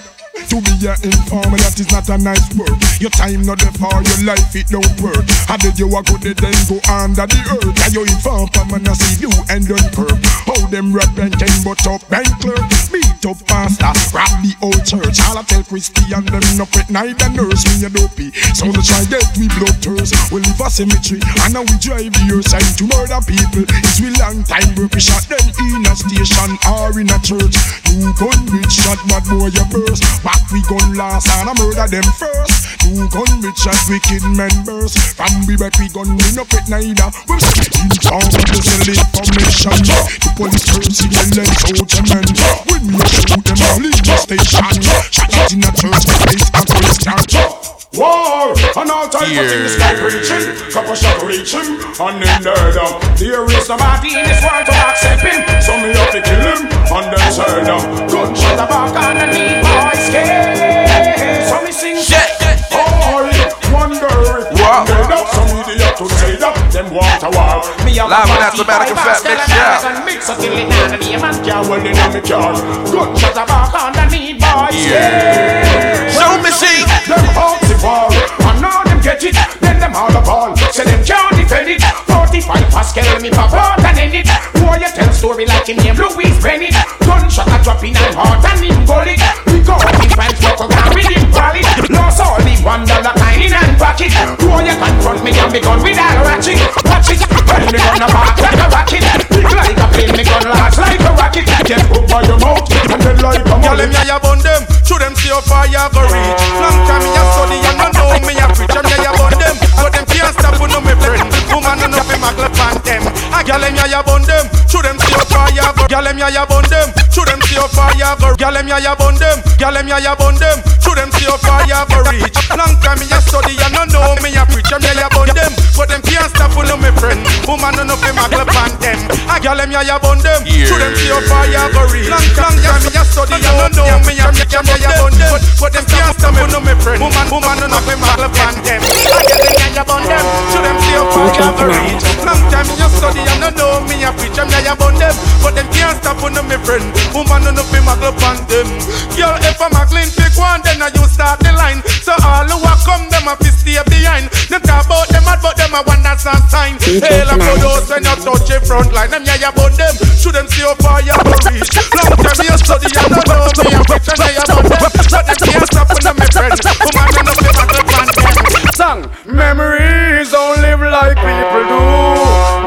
to 0.50 0.58
be 0.62 0.74
an 0.88 0.98
informer, 1.04 1.58
that 1.62 1.78
is 1.78 1.90
not 1.92 2.10
a 2.10 2.18
nice 2.18 2.48
word. 2.56 2.74
Your 2.98 3.14
time 3.14 3.44
not 3.46 3.60
there 3.60 3.76
for 3.78 3.94
your 4.02 4.22
life, 4.26 4.56
it 4.56 4.68
don't 4.72 4.88
work. 5.02 5.26
How 5.46 5.58
did 5.58 5.78
you 5.78 5.90
a 5.92 6.02
good 6.02 6.38
then 6.38 6.58
go 6.66 6.78
under 6.90 7.28
the 7.28 7.40
earth? 7.54 7.78
Are 7.86 7.92
you 7.92 8.04
inform, 8.08 8.50
come 8.50 8.74
and 8.74 8.88
I 8.88 8.94
see 8.94 9.26
you 9.26 9.32
and 9.50 9.68
don't 9.68 9.90
perk. 9.94 10.18
How 10.48 10.58
them 10.72 10.94
red 10.94 11.12
and 11.20 11.34
can 11.36 11.52
but 11.64 11.84
up 11.86 12.02
and 12.12 12.28
clerk. 12.40 12.64
Beat 12.92 13.24
up 13.28 13.40
pastor, 13.46 13.94
rob 14.16 14.32
the 14.42 14.54
old 14.64 14.82
church. 14.88 15.20
All 15.28 15.38
I 15.38 15.44
tell 15.44 15.64
Christian 15.64 16.26
them 16.26 16.46
no 16.58 16.66
night 16.90 17.20
and 17.24 17.36
nurse 17.36 17.64
me 17.68 17.86
a 17.86 17.90
dopey. 17.90 18.32
So 18.56 18.68
they 18.72 18.84
try 18.84 19.04
get 19.08 19.28
we 19.38 19.48
blood 19.60 19.78
thirst. 19.80 20.16
We 20.32 20.42
live 20.42 20.60
a 20.60 20.70
cemetery 20.70 21.24
and 21.46 21.54
now 21.54 21.64
we 21.64 21.76
drive 21.80 22.16
your 22.28 22.42
side 22.44 22.68
to 22.80 22.84
murder 22.88 23.20
people. 23.24 23.68
It's 23.84 24.00
we 24.00 24.12
long 24.20 24.44
time 24.44 24.76
we 24.76 24.88
shot 25.00 25.24
them 25.32 25.44
in 25.44 25.86
a 25.88 25.94
station 25.96 26.52
or 26.68 26.92
in 27.00 27.12
a 27.12 27.20
church. 27.24 27.56
You 27.92 28.12
gun 28.20 28.40
bitch 28.52 28.84
shot 28.84 29.00
mad 29.08 29.24
boy 29.28 29.52
you 29.52 29.66
burst. 29.72 30.04
Back 30.32 30.48
we 30.48 30.62
gun 30.64 30.96
last 30.96 31.28
and 31.28 31.50
I 31.50 31.54
murder 31.60 31.92
them 31.92 32.08
first. 32.16 32.88
You 32.88 33.04
gun 33.12 33.44
bitch 33.44 33.68
as 33.68 33.84
wicked 33.92 34.24
members. 34.32 34.96
From 35.12 35.44
we 35.44 35.60
back 35.60 35.76
we 35.76 35.92
gun 35.92 36.08
we 36.16 36.24
no 36.32 36.48
pet 36.48 36.72
neither. 36.72 37.12
We 37.28 37.36
in 37.36 37.92
town 38.00 38.24
to 38.24 38.56
sell 38.64 38.88
information. 38.88 39.76
The 40.24 40.32
police 40.40 41.04
in 41.04 41.12
the 41.12 41.24
lens 41.36 41.68
out 41.68 41.84
your 41.84 42.04
men. 42.16 42.24
When 42.72 42.96
we 42.96 43.04
shoot 43.12 43.44
them 43.44 43.60
all 43.60 43.84
in 43.84 43.92
the 43.92 44.16
station. 44.24 44.72
Shot 45.12 45.36
it 45.36 45.52
in 45.52 45.68
a 45.68 45.72
church, 45.76 46.08
it's 46.32 46.48
a 46.48 46.64
Christian. 46.64 47.52
War 47.92 48.56
and 48.56 48.88
all 48.88 49.10
types 49.12 49.36
of 49.36 49.52
things 49.52 49.76
like 49.76 50.00
preaching, 50.00 50.56
couple 50.72 50.96
shot 50.96 51.20
reaching, 51.28 51.76
and 51.76 52.24
then 52.24 52.40
there 52.40 52.72
down. 52.72 53.04
There 53.20 53.44
is 53.52 53.68
somebody 53.68 54.16
in 54.16 54.24
this 54.24 54.40
world 54.40 54.64
to 54.64 54.72
accept 54.72 55.28
him, 55.28 55.44
so 55.60 55.76
me 55.76 55.92
have 55.92 56.08
to 56.16 56.24
kill 56.24 56.40
him, 56.40 56.72
and 56.72 57.12
then 57.12 57.28
turn 57.36 57.68
down. 57.68 58.08
Gunshot 58.08 58.64
back 58.64 58.96
on 58.96 59.20
the 59.20 59.28
knee, 59.36 59.60
boy 59.60 59.92
scared. 60.22 61.48
So 61.50 61.56
me 61.64 61.72
sing 61.72 61.98
shit. 62.02 62.30
Oh, 62.72 63.30
wonder 63.74 64.08
if 64.08 64.48
one 64.62 65.12
up, 65.12 65.28
some 65.34 65.52
idiot 65.68 65.98
to 65.98 66.06
say 66.20 66.36
that 66.38 66.56
them 66.72 66.94
want 66.94 67.24
a 67.24 67.30
war. 67.34 67.64
Me 67.86 67.96
have 67.98 68.10
Live 68.10 68.30
and 68.30 68.44
Atlantic 68.54 68.98
Fat 68.98 69.20
Mix, 69.24 69.42
yeah. 69.50 69.88
and 69.88 70.06
mix 70.06 70.30
until 70.30 70.54
it 70.56 70.70
down 70.70 70.94
and 70.94 71.02
name 71.02 71.24
and 71.24 71.38
can't 71.46 71.68
well 71.68 71.80
in 71.80 71.96
me 71.96 72.22
car. 72.24 72.56
Gunshot 72.90 73.36
back 73.48 73.74
on 73.76 73.92
the 73.94 74.06
knee, 74.12 74.34
boy 74.40 74.72
scared. 74.72 76.12
Show 76.16 76.34
me 76.42 76.52
see. 76.52 76.84
Them 77.08 77.26
out 77.36 77.60
the 77.68 77.76
war, 77.84 78.08
and 78.12 78.62
now 78.62 78.84
them 78.84 78.91
get 79.02 79.24
it. 79.24 79.36
Then 79.60 79.80
them 79.82 79.94
all 79.98 80.14
a 80.14 80.22
ball, 80.22 80.56
say 80.72 80.86
them 80.86 81.04
can't 81.04 81.36
defend 81.36 81.70
it. 81.70 81.82
45 82.08 82.70
Pascal, 82.70 83.20
me 83.20 83.30
pop 83.30 83.54
out 83.54 83.82
and 83.82 83.98
end 83.98 84.16
it. 84.16 84.30
Boy, 84.62 84.78
you 84.78 84.90
tell 84.94 85.12
story 85.12 85.46
like 85.46 85.68
him 85.68 85.78
name 85.82 85.98
Louise 85.98 86.38
Bennett. 86.42 86.78
Gunshot 87.02 87.50
a 87.50 87.58
drop 87.64 87.84
in 87.84 87.98
and 87.98 88.16
heart 88.16 88.46
and 88.46 88.62
him 88.62 88.86
bullet. 88.86 89.20
We 89.50 89.60
go 89.66 89.76
up 89.76 89.98
in 90.00 90.10
fans, 90.14 90.40
local 90.46 90.70
down 90.70 90.94
with 90.94 91.10
him 91.10 91.26
valid. 91.34 91.66
Lost 91.90 92.22
all 92.22 92.40
the 92.40 92.54
one 92.62 92.86
dollar 92.86 93.14
kind 93.18 93.42
in 93.42 93.54
and. 93.54 93.72
Boy, 93.82 94.64
you 94.64 94.76
confront 94.78 95.24
me 95.24 95.32
and 95.38 95.52
me 95.52 95.60
gun 95.60 95.82
with 95.84 95.98
a 95.98 96.08
ratchet. 96.24 96.60
Watch 96.86 97.12
it, 97.12 97.22
when 97.48 97.66
me 97.72 97.80
run 97.80 98.02
a 98.02 98.08
back 98.08 98.38
like 98.40 98.60
a 98.60 98.68
rocket. 98.70 99.04
Big 99.30 99.44
like 99.44 99.78
a 99.78 99.88
plane, 99.94 100.16
me 100.18 100.24
gun 100.24 100.44
large 100.50 100.78
like 100.78 101.00
a 101.00 101.12
rocket. 101.14 101.46
Get 101.68 101.82
hooked 101.90 102.10
by 102.10 102.22
your 102.24 102.40
mouth 102.40 102.70
and 102.92 103.02
then 103.02 103.18
like 103.22 103.42
a 103.42 103.62
Girl, 103.62 103.78
them 103.78 103.92
ya 103.92 104.04
ya 104.04 104.20
bun 104.20 104.40
them. 104.40 104.71
Show 104.92 105.00
them 105.00 105.16
see 105.16 105.30
how 105.30 105.40
far 105.40 105.66
ya 105.68 105.88
go 105.88 106.02
reach. 106.02 106.44
Long 106.60 106.86
time 106.86 107.00
me 107.00 107.16
a 107.16 107.24
study 107.32 107.56
and 107.64 107.78
no 107.80 107.88
know 107.96 108.28
me 108.28 108.36
a 108.36 108.48
preach. 108.52 108.76
Them 108.76 108.84
ya 108.92 109.04
ya 109.04 109.12
bun 109.16 109.32
them, 109.40 109.56
but 109.80 109.94
them 109.94 110.06
can't 110.06 110.36
stop 110.36 110.60
no 110.60 110.82
me 110.82 110.92
friend. 111.00 111.41
Woman 111.52 111.78
no 111.80 111.88
know 111.88 112.04
fi 112.08 112.16
magle 112.18 112.50
pan 112.56 112.76
them. 112.84 113.04
A 113.36 113.44
girl 113.44 113.60
them 113.60 113.76
ya 113.76 113.86
ya 113.86 114.02
bun 114.04 114.24
them. 114.24 114.48
Show 114.72 114.82
them 114.82 114.98
see 115.00 115.14
how 115.14 115.26
far 115.28 115.52
ya 115.52 115.72
go. 115.76 115.84
Girl 115.88 116.04
them 116.04 116.18
ya 116.18 116.28
ya 116.32 116.46
bun 116.46 116.64
them. 116.72 116.88
Show 117.12 117.26
them 117.28 117.42
see 117.44 117.60
how 117.60 117.68
far 117.68 117.92
ya 118.00 118.16
go. 118.16 118.36
Girl 118.36 118.54
them 118.56 118.68
ya 118.68 118.78
ya 118.80 118.96
bun 118.96 119.16
them. 119.20 119.38
Girl 119.60 119.74
them 119.74 119.88
ya 119.88 119.98
ya 120.00 120.16
bun 120.16 120.36
them. 120.40 120.58
Show 120.80 120.96
them 120.96 121.12
see 121.12 121.28
how 121.28 121.38
far 121.38 121.68
ya 121.68 121.84
go 121.86 122.00
reach. 122.08 122.36
Long 122.56 122.76
time 122.80 123.00
me 123.00 123.08
a 123.12 123.20
study 123.20 123.56
and 123.60 123.74
no 123.76 123.84
know 123.92 124.16
me 124.24 124.32
a 124.36 124.44
preach. 124.48 124.70
Them 124.72 124.82
ya 124.82 124.94
ya 124.96 125.08
bun 125.12 125.28
them, 125.36 125.52
but 125.76 125.92
them 125.92 126.02
can't 126.08 126.32
stop 126.32 126.56
no 126.56 126.76
me 126.80 126.92
friend. 126.96 127.20
Woman 127.48 127.76
no 127.76 127.84
know 127.84 128.00
fi 128.00 128.12
magle 128.16 128.48
pan 128.48 128.72
them. 128.80 129.00
A 129.28 129.36
girl 129.40 129.60
them 129.60 129.72
ya 129.72 129.84
ya 129.84 130.00
bun 130.00 130.20
them. 130.24 130.40
Show 130.48 130.80
them 130.80 130.96
see 130.96 131.12
how 131.12 131.20
far 131.28 131.48
ya 131.52 131.68
reach. 131.92 132.08
Long 132.08 132.24
long 132.40 132.56
time 132.64 132.82
me 132.84 132.92
a 132.96 133.04
study 133.04 133.36
and 133.36 133.56
no 133.60 133.68
know 133.76 134.00
me 134.08 134.16
a 134.20 134.28
preach. 134.32 134.52
Them 134.52 134.64
ya 134.68 134.76
ya 134.80 134.92
bun 135.00 135.14
them, 135.20 135.36
but 135.60 135.72
them 135.76 135.86
can't 135.88 136.16
stop 136.16 136.36
no 136.36 136.60
me 136.64 136.74
friend. 136.80 137.00
Woman 137.04 137.28
woman 137.28 137.56
no 137.60 137.68
know 137.68 137.82
fi 137.84 137.96
magle 138.00 138.32
pan 138.32 138.56
them. 138.64 138.80
A 138.80 139.20
girl 139.28 139.44
them 139.44 139.56
ya 139.60 139.68
ya 139.76 139.84
bun 139.84 140.04
them. 140.08 140.24
Show 140.52 140.64
them 140.64 140.78
see 140.80 140.96
how 140.96 141.08
far 141.12 141.28
ya 141.36 141.41
go 141.50 141.66
reach. 141.66 142.06
Long 142.22 142.42
time 142.54 142.68
me 142.70 142.78
a 142.78 142.88
study 142.90 143.22
and 143.26 143.42
no 143.42 143.50
know 143.58 143.82
me 143.90 143.98
a 144.06 144.14
preach. 144.14 144.38
Ya 144.38 144.76
bun 144.78 144.94
them, 145.02 145.16
but 145.42 145.58
them 145.58 145.66
can't 145.74 145.98
stop 145.98 146.22
no 146.22 146.42
me 146.46 146.58
friend. 146.62 146.86
Woman 147.16 147.42
no 147.42 147.52
know 147.52 147.66
fi 147.66 147.82
magle 147.82 148.14
pan 148.22 148.38
them. 148.46 148.70
Girl 149.18 149.34
if 149.42 149.58
I'm 149.58 149.74
a 149.74 149.82
clean 149.90 150.10
pick 150.14 150.38
one, 150.38 150.62
then 150.62 150.82
I 150.82 150.94
you 150.94 151.06
start 151.10 151.42
the 151.42 151.52
line. 151.58 151.82
So 152.06 152.14
all 152.22 152.46
who 152.46 152.62
a 152.62 152.74
come 152.86 153.10
them 153.10 153.26
a 153.26 153.34
fi 153.42 153.50
stay 153.50 153.82
behind. 153.90 154.30
Them 154.54 154.62
talk 154.62 154.86
about 154.86 155.10
them 155.10 155.26
but 155.26 155.58
them 155.58 155.74
a 155.74 155.82
one 155.82 156.04
that's 156.06 156.30
a 156.30 156.38
sign. 156.52 156.78
Hail 156.78 157.34
up 157.34 157.42
for 157.42 157.58
those 157.58 157.90
when 157.90 158.06
you 158.06 158.16
touch 158.22 158.46
the 158.46 158.62
front 158.62 158.94
line. 158.94 159.10
Them 159.10 159.26
ya 159.26 159.50
bun 159.50 159.74
them. 159.74 159.96
Show 160.22 160.30
them 160.30 160.46
see 160.46 160.62
how 160.62 160.78
far 160.78 161.02
you 161.02 161.18
go 161.26 161.34
reach. 161.50 161.70
Long 161.98 162.14
time 162.22 162.38
me 162.38 162.46
a 162.54 162.56
study 162.62 162.90
and 162.94 163.10
no 163.10 163.22
know 163.26 163.50
me 163.50 163.74
a 163.74 163.82
preach. 163.90 164.14
Ya 164.14 164.46
bun 164.46 164.62
them, 164.70 164.78
but 165.10 165.24
them 165.26 165.40
can't 165.42 165.66
stop 165.66 165.90
no 165.90 166.12
me 166.14 166.28
friend. 166.30 166.54
Woman 166.86 167.10
no 167.18 167.22
know 167.26 167.36
fi 167.42 167.50
magle 167.50 167.82
pan 167.90 168.08
them. 168.14 168.30
Song 168.78 169.02
memories 169.26 169.91
don't 170.32 170.62
live 170.62 170.80
like 170.80 171.20
people 171.20 171.64
do. 171.68 171.84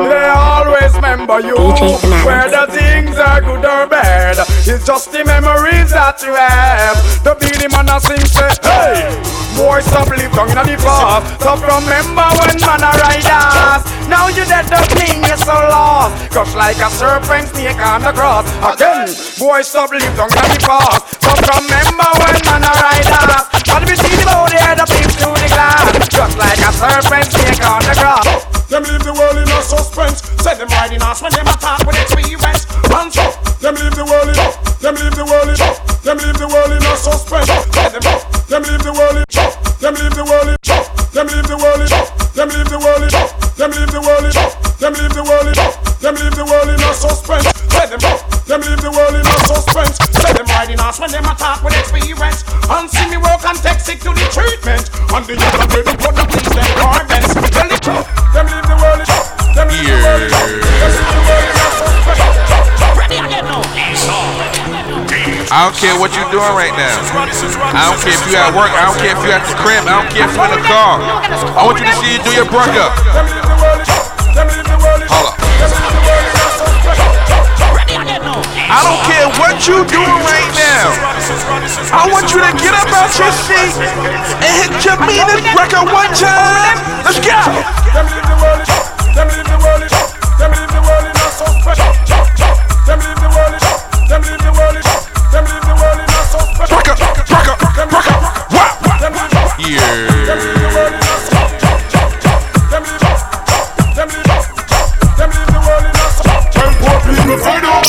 They 0.05 0.29
always 0.29 0.93
remember 0.95 1.41
you. 1.41 1.57
Whether 2.21 2.67
things 2.69 3.17
are 3.17 3.41
good 3.41 3.65
or 3.65 3.87
bad, 3.89 4.37
it's 4.69 4.85
just 4.85 5.11
the 5.13 5.25
memories 5.25 5.91
that 5.91 6.21
you 6.21 6.37
have. 6.37 7.01
The 7.25 7.33
Beenie 7.41 7.73
Man 7.73 7.89
a 7.89 7.97
sing 8.05 8.21
say, 8.29 8.53
hey, 8.61 9.17
boy 9.57 9.81
stop 9.81 10.13
live 10.13 10.29
down 10.37 10.53
in 10.53 10.77
the 10.77 10.77
past. 10.77 11.25
Stop 11.41 11.65
remember 11.65 12.29
when 12.45 12.61
man 12.61 12.85
a 12.85 12.93
ride 13.01 13.33
us. 13.33 13.83
Now 14.13 14.29
you 14.29 14.45
dead 14.45 14.69
the 14.69 14.85
thing 15.01 15.25
you're 15.25 15.41
so 15.41 15.57
lost. 15.57 16.31
Crush 16.31 16.53
like 16.53 16.77
a 16.85 16.93
serpent 16.93 17.49
snake 17.49 17.81
on 17.81 18.05
the 18.05 18.13
cross. 18.13 18.45
Again, 18.61 19.09
boy 19.41 19.63
stop 19.65 19.89
live 19.89 20.13
down 20.21 20.29
in 20.29 20.53
the 20.53 20.61
past. 20.61 21.17
Stop 21.17 21.41
remember 21.41 22.11
when 22.21 22.37
man 22.45 22.69
a 22.69 22.73
ride 22.77 23.09
us. 23.09 23.49
And 23.73 23.89
we 23.89 23.97
see 23.97 24.13
the 24.21 24.29
body 24.29 24.61
head 24.61 24.79
up 24.79 24.93
into 24.93 25.33
the 25.33 25.49
glass. 25.49 25.89
Just 26.13 26.37
like 26.39 26.61
a 26.61 26.71
serpent 26.71 27.27
suspense. 29.77 30.23
Set 30.43 30.59
them 30.59 30.69
riding 30.71 31.03
us 31.03 31.23
when 31.23 31.33
them 31.33 31.47
attack 31.51 31.83
with 31.87 31.99
experience. 31.99 32.67
And 32.95 33.11
so, 33.11 33.27
them 33.59 33.75
leave 33.75 33.97
the 33.99 34.07
world 34.07 34.31
in, 34.31 34.39
them 34.79 34.95
leave 34.95 35.17
the 35.19 35.27
world 35.27 35.51
in, 35.51 35.59
them 36.07 36.17
leave 36.23 36.39
the 36.39 36.47
world 36.47 36.71
in 36.71 36.83
a 36.83 36.95
suspense. 36.95 37.51
Set 37.75 37.91
them, 37.91 38.05
them 38.47 38.63
leave 38.63 38.83
the 38.87 38.95
world 38.95 39.19
in, 39.19 39.27
them 39.83 39.95
leave 39.99 40.15
the 40.15 40.25
world 40.25 40.49
in, 40.49 40.57
them 40.63 41.27
leave 41.27 41.49
the 41.49 41.59
world 41.59 41.83
in, 41.83 41.91
them 41.91 42.49
leave 42.55 42.71
the 42.71 42.79
world 42.79 43.03
in, 43.03 43.11
them 43.59 43.71
leave 43.75 43.91
the 43.91 44.01
world 44.03 44.25
in, 44.25 44.35
them 44.79 44.93
leave 44.95 45.15
the 45.15 45.25
world 45.25 45.49
in, 45.51 45.57
them 45.99 46.15
leave 46.15 46.37
the 46.39 46.45
world 46.47 46.69
in 46.71 46.79
a 46.79 46.91
suspense. 46.95 47.49
Set 47.75 47.91
them, 47.91 48.01
them 48.47 48.61
leave 48.63 48.83
the 48.85 48.93
world 48.95 49.15
in 49.19 49.27
a 49.27 49.37
suspense. 49.49 49.99
Set 50.23 50.37
them 50.37 50.47
riding 50.47 50.79
us 50.79 51.01
when 51.01 51.11
them 51.11 51.25
attack 51.27 51.65
with 51.65 51.75
experience. 51.75 52.45
And 52.71 52.87
see 52.87 53.07
me 53.11 53.19
work 53.19 53.43
and 53.43 53.59
take 53.59 53.81
sick 53.81 53.99
to 54.07 54.13
the 54.13 54.27
treatment. 54.31 54.87
And 55.11 55.25
the 55.27 55.35
youth 55.35 55.59
and 55.59 55.71
baby 55.73 55.95
put 55.99 56.15
the 56.15 56.25
police 56.29 56.55
them 56.55 56.75
truth, 57.85 58.09
them 58.33 58.47
leave 58.47 58.64
I 65.55 65.67
don't 65.67 65.75
care 65.79 65.99
what 65.99 66.15
you're 66.15 66.31
doing 66.31 66.55
right 66.55 66.75
now. 66.79 66.95
I 67.75 67.91
don't 67.91 67.99
care 67.99 68.15
if 68.15 68.23
you 68.31 68.39
at 68.39 68.55
work. 68.55 68.71
I 68.71 68.87
don't 68.87 68.99
care 69.03 69.15
if 69.15 69.23
you 69.23 69.31
at 69.35 69.43
the 69.43 69.55
crib. 69.59 69.83
I 69.87 69.99
don't 69.99 70.11
care 70.15 70.27
if 70.27 70.35
you're 70.35 70.47
in 70.47 70.55
the 70.59 70.67
car. 70.67 71.03
I 71.59 71.67
want 71.67 71.79
you 71.79 71.87
to 71.87 71.95
see 71.99 72.15
you 72.15 72.23
do 72.23 72.31
your 72.35 72.47
brunk 72.47 72.75
up. 72.79 72.95
Hold 75.11 75.31
up. 75.31 75.39
I 78.71 78.79
don't 78.83 79.03
care 79.07 79.27
what 79.39 79.59
you're 79.67 79.87
doing 79.87 80.19
right 80.27 80.51
now. 80.55 80.91
I 81.95 82.07
want 82.11 82.31
you 82.31 82.43
to 82.43 82.53
get 82.63 82.75
up 82.75 82.91
out 82.95 83.11
your 83.19 83.31
seat 83.31 83.75
and 84.39 84.51
hit 84.59 84.75
your 84.87 84.99
meanest 85.03 85.47
record 85.55 85.91
one 85.91 86.15
time. 86.15 86.79
Let's 87.07 87.19
go. 87.19 88.84
Them 89.15 89.29
live 89.29 89.47
the 89.47 89.57
world, 89.63 89.83
them 89.83 89.95
the 89.95 90.03
world, 90.03 90.19
them 90.39 90.51
live 90.51 90.71
the 90.75 90.81
world 90.83 91.07
in 91.07 91.15
a 91.15 91.29
suspect. 91.31 91.79
Them 92.87 92.99
live 92.99 93.21
the 93.23 93.31
world, 93.31 93.55
them 94.11 94.23
live 94.27 94.43
the 94.43 94.51
world, 94.59 94.83
them 95.31 95.45
live 95.45 95.65
the 95.65 95.75
world 95.79 96.01
in 96.03 96.11
a 96.11 96.23
suspect. 96.27 96.71
Rock 96.75 96.89
up, 96.89 96.99
rock 97.31 97.49
up, 97.49 97.63
rock 97.95 98.11
up, 98.11 98.23
wow. 98.51 98.75
Yeah. 99.63 99.87
Tell 106.51 106.71
poor 106.83 106.99
people 107.07 107.39
fed 107.39 107.65
up. 107.65 107.87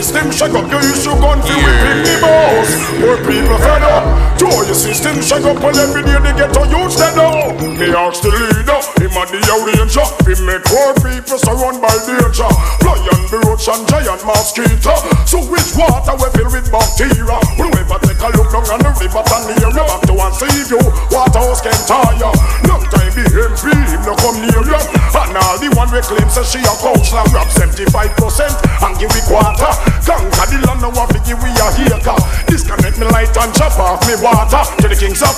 System 0.00 0.32
shake 0.32 0.56
up, 0.56 0.64
your 0.70 0.80
issue 0.80 1.16
gun 1.20 1.38
fi 1.44 1.52
we 1.52 1.72
pick 1.84 2.00
the 2.08 2.16
boss. 2.24 2.70
Poor 2.98 3.16
people 3.28 3.58
fed 3.60 3.84
up. 3.84 4.04
To 4.40 4.48
your 4.48 4.74
system 4.74 5.20
shake 5.20 5.44
up, 5.44 5.62
and 5.62 5.76
every 5.76 6.02
day 6.02 6.18
they 6.18 6.32
get 6.32 6.50
to 6.54 6.64
use 6.66 6.96
them 6.96 7.14
now. 7.14 7.52
Me 7.78 7.92
ask 7.92 8.22
the 8.22 8.30
leader, 8.32 8.79
him 9.10 9.18
a 9.18 9.26
the 9.26 9.38
arranger. 9.50 10.06
He 10.24 10.34
make 10.46 10.62
poor 10.70 10.94
people 11.02 11.38
surround 11.38 11.82
by 11.82 11.90
danger. 12.06 12.50
Lion, 12.86 13.20
roach 13.42 13.66
and 13.66 13.82
giant 13.90 14.22
mosquito. 14.22 14.94
So 15.26 15.42
which 15.50 15.74
water 15.74 16.14
we 16.14 16.28
fill 16.34 16.50
with 16.54 16.70
bacteria? 16.70 17.38
Whoever 17.58 17.98
take 18.06 18.22
a 18.22 18.28
look 18.38 18.48
down 18.54 18.66
on 18.70 18.80
the 18.80 18.90
river 18.94 19.22
Tanzania, 19.26 19.70
back 19.74 20.02
to 20.06 20.14
one 20.14 20.34
see 20.34 20.70
you. 20.70 20.80
Waterhouse 21.10 21.60
can 21.60 21.74
tire. 21.86 22.30
Long 22.70 22.84
time 22.88 23.10
the 23.10 23.26
MP, 23.26 23.74
him 23.74 24.02
no 24.06 24.14
come 24.22 24.38
near 24.38 24.62
you. 24.62 24.78
And 24.78 25.36
all 25.36 25.58
the 25.58 25.68
one 25.74 25.90
we 25.90 26.00
claim 26.06 26.28
say 26.30 26.46
she 26.46 26.60
a 26.62 26.74
coach, 26.78 27.10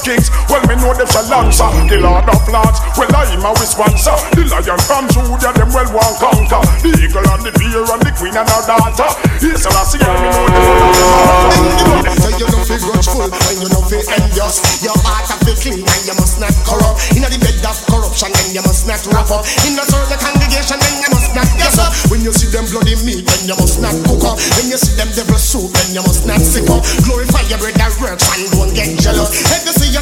kings 0.02 0.28
well 0.50 0.62
me 0.66 0.74
know 0.76 0.92
them 0.92 1.06
shall 1.06 1.30
answer. 1.32 1.70
The 1.88 2.02
lord 2.02 2.26
of 2.28 2.42
lords, 2.50 2.78
well 2.98 3.14
I 3.14 3.30
am 3.30 3.46
a 3.46 3.54
sponsor. 3.62 4.18
The 4.34 4.44
lion 4.50 4.80
from 4.84 5.06
Judah, 5.08 5.54
them 5.54 5.70
well 5.70 5.88
want 5.94 6.18
conquer. 6.18 6.62
The 6.82 6.90
eagle 6.98 7.24
and 7.24 7.42
the 7.46 7.52
bear 7.54 7.86
and 7.86 8.02
the 8.02 8.12
queen 8.18 8.36
and 8.36 8.48
her 8.48 8.62
daughter. 8.66 9.08
Yes, 9.40 9.64
I 9.64 9.72
see 9.86 10.02
me 10.02 10.06
know 10.06 10.46
them. 10.50 11.82
So 12.22 12.28
you 12.38 12.46
know 12.50 12.62
fi 12.62 12.76
grudgeful 12.78 13.30
and 13.30 13.58
you 13.58 13.68
know 13.70 13.82
fi 13.86 13.98
envious 14.18 14.62
Your 14.82 14.94
heart 15.06 15.26
have 15.26 15.42
to 15.42 15.54
clean 15.58 15.82
and 15.82 16.02
you 16.06 16.14
must 16.18 16.38
not 16.38 16.54
corrupt 16.62 17.02
Inna 17.16 17.26
the 17.26 17.38
bed 17.40 17.58
of 17.66 17.78
corruption 17.90 18.30
then 18.30 18.54
you 18.54 18.62
must 18.62 18.86
not 18.86 19.02
wrap 19.10 19.30
up 19.32 19.42
In 19.66 19.74
the 19.74 19.82
certain 19.86 20.18
congregation 20.20 20.78
then 20.78 20.94
you 21.02 21.10
must 21.10 21.34
not 21.34 21.48
yes 21.58 21.78
up 21.82 21.90
When 22.10 22.22
you 22.22 22.30
see 22.30 22.50
them 22.50 22.66
bloody 22.70 22.94
meat 23.02 23.26
then 23.26 23.42
you 23.50 23.56
must 23.58 23.82
not 23.82 23.96
cook 24.06 24.22
up 24.22 24.38
When 24.58 24.70
you 24.70 24.78
see 24.78 24.94
them 24.94 25.10
devil 25.14 25.40
soup 25.40 25.72
then 25.72 25.98
you 25.98 26.02
must 26.06 26.26
not 26.28 26.38
sip 26.38 26.68
up 26.70 26.82
Glorify 27.06 27.42
your 27.50 27.58
that 27.58 27.94
works 27.98 28.26
and 28.38 28.44
don't 28.54 28.72
get 28.74 28.90
jealous 29.02 29.30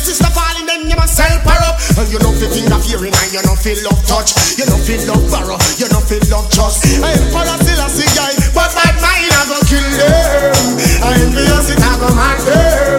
your 0.01 0.17
sister 0.17 0.33
falling 0.33 0.65
then 0.65 0.89
you 0.89 0.97
must 0.97 1.21
help 1.21 1.45
her 1.45 1.61
up. 1.69 1.77
And 2.01 2.09
you 2.09 2.17
know 2.25 2.33
fi 2.33 2.49
finger 2.49 2.81
fearing 2.81 3.13
and 3.13 3.31
you 3.37 3.43
know 3.45 3.53
fi 3.53 3.77
love 3.85 4.01
touch. 4.09 4.33
You 4.57 4.65
know 4.65 4.81
fi 4.81 4.97
love 5.05 5.29
borrow, 5.29 5.61
you 5.77 5.89
know 5.93 6.01
fi 6.01 6.17
love 6.33 6.49
trust. 6.49 6.89
I 7.05 7.13
am 7.13 7.29
for 7.29 7.45
a 7.45 7.57
see 7.93 8.09
guy 8.17 8.33
but 8.57 8.73
bad 8.73 8.97
mind 9.05 9.29
I 9.29 9.45
go 9.45 9.61
kill 9.69 9.85
them. 9.85 10.57
I 11.05 11.21
envious 11.21 11.69
it 11.69 11.85
I 11.85 11.93
go 12.01 12.09
mad 12.17 12.41
them. 12.49 12.97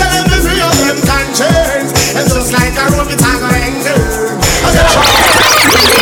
Tell 0.00 0.08
them 0.08 0.24
to 0.24 0.38
free 0.40 0.64
up 0.64 0.72
them 0.88 0.98
conscience. 1.04 2.16
And 2.16 2.24
just 2.24 2.50
like 2.56 2.76
a 2.80 2.84
rope 2.96 3.12
I 3.12 3.32
go 3.44 3.48
hang 3.52 3.76
them. 3.84 4.40
I 4.64 4.88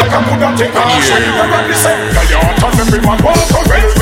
a 0.07 0.21
Buddha 0.23 0.49
take 0.55 0.71
a 0.71 0.83
shine, 1.03 1.27
you 1.27 1.33
got 1.35 1.67
the 1.67 1.75
same. 1.75 2.07
Tell 2.15 2.27
your 2.31 2.39
heart 2.39 2.63
and 2.63 2.87
everyone 2.87 3.19
want 3.27 3.96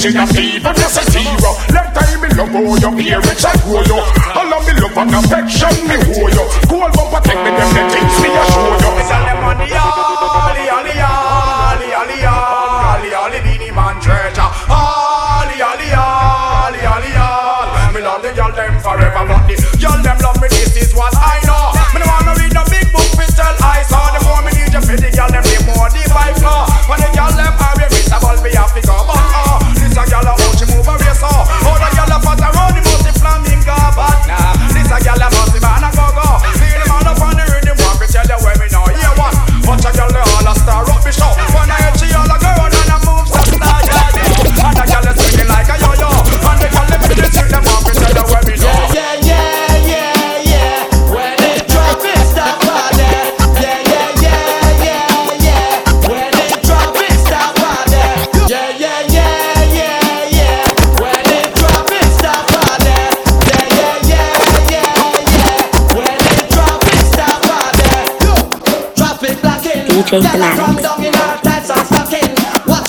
pitching 0.00 0.16
a 0.16 0.24
and 0.66 0.76
just 0.76 0.96
a 0.96 1.10
zero. 1.10 1.52
Let 1.72 1.94
time 1.94 2.20
me 2.22 2.28
love 2.36 2.48
how 2.48 2.64
oh, 2.64 2.76
you 2.76 2.90
parents 3.04 3.44
and 3.44 3.60
grow 3.62 3.82
you. 3.84 4.00
All 4.34 4.52
of 4.54 4.66
me 4.66 4.72
love 4.80 4.96
and 4.96 5.14
affection, 5.14 5.88
me 5.88 5.96
hold 6.08 6.32
you. 6.32 6.69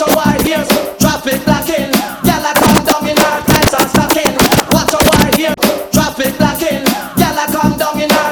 Her 0.02 0.15
wide 0.15 0.48
ears. 0.48 0.68
Drop 0.98 1.27
it 1.27 1.45
black 1.45 1.69
in. 1.69 1.91
Come 7.52 7.77
down 7.77 8.02
in 8.02 8.10
her 8.10 8.31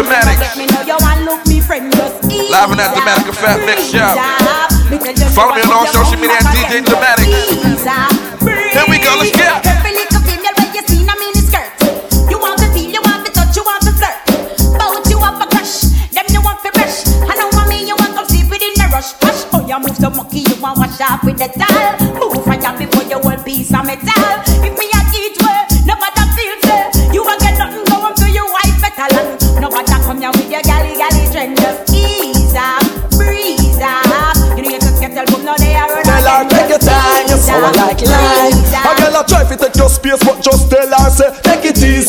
ease 0.00 0.08
Live 2.50 2.70
and 2.72 2.80
at 2.80 2.94
Dramatic 2.94 3.34
Fat 3.34 3.60
Mix 3.66 3.90
Show. 3.92 4.16
Follow 5.34 5.54
me 5.54 5.62
on 5.62 5.72
all 5.72 5.86
social 5.86 6.18
media 6.18 6.36
at 6.36 6.48
DJ 6.54 6.84
Dramatic. 6.84 7.19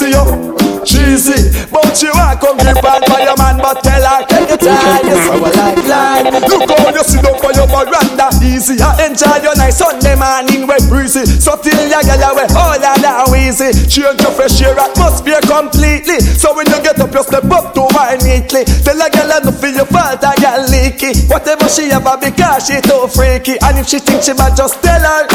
Take 0.02 0.10
it 0.10 0.16
yo 0.16 0.52
Cheesy, 0.82 1.54
but 1.70 1.94
she 1.94 2.10
want 2.10 2.42
come 2.42 2.58
grip 2.58 2.82
on 2.82 3.06
by 3.06 3.22
your 3.22 3.38
man, 3.38 3.62
but 3.62 3.86
tell 3.86 4.02
her 4.02 4.26
take 4.26 4.50
your 4.50 4.58
time, 4.58 5.06
you 5.06 5.14
sour 5.30 5.54
like 5.54 5.78
lime 5.86 6.34
Look 6.42 6.66
how 6.74 6.90
you 6.90 7.06
sit 7.06 7.22
up 7.22 7.38
for 7.38 7.54
your 7.54 7.70
veranda, 7.70 8.34
easy. 8.42 8.82
I 8.82 9.06
enjoy 9.06 9.46
your 9.46 9.54
nice 9.62 9.78
Sunday 9.78 10.18
morning 10.18 10.66
when 10.66 10.82
breezy. 10.90 11.22
So 11.30 11.54
till 11.62 11.78
your 11.86 12.02
girl 12.02 12.34
away, 12.34 12.50
all 12.58 12.82
that 12.82 12.98
now 12.98 13.30
easy. 13.30 13.70
Change 13.86 14.26
your 14.26 14.34
fresh 14.34 14.58
air 14.58 14.74
atmosphere 14.74 15.38
completely. 15.46 16.18
So 16.18 16.58
when 16.58 16.66
you 16.66 16.82
get 16.82 16.98
up, 16.98 17.14
you 17.14 17.22
step 17.22 17.46
up 17.46 17.78
to 17.78 17.86
wine 17.94 18.26
neatly. 18.26 18.66
Tell 18.82 18.98
a 18.98 19.06
girl 19.06 19.38
I 19.38 19.54
feel 19.54 19.86
your 19.86 19.86
fault, 19.86 20.26
I 20.26 20.34
girl 20.42 20.66
leaky. 20.66 21.14
Whatever 21.30 21.70
she 21.70 21.94
ever 21.94 22.18
because 22.18 22.66
she 22.66 22.82
too 22.82 23.06
freaky. 23.06 23.54
And 23.62 23.78
if 23.78 23.86
she 23.86 24.02
think 24.02 24.26
she 24.26 24.34
bad, 24.34 24.58
just 24.58 24.82
tell 24.82 24.98
her. 24.98 25.30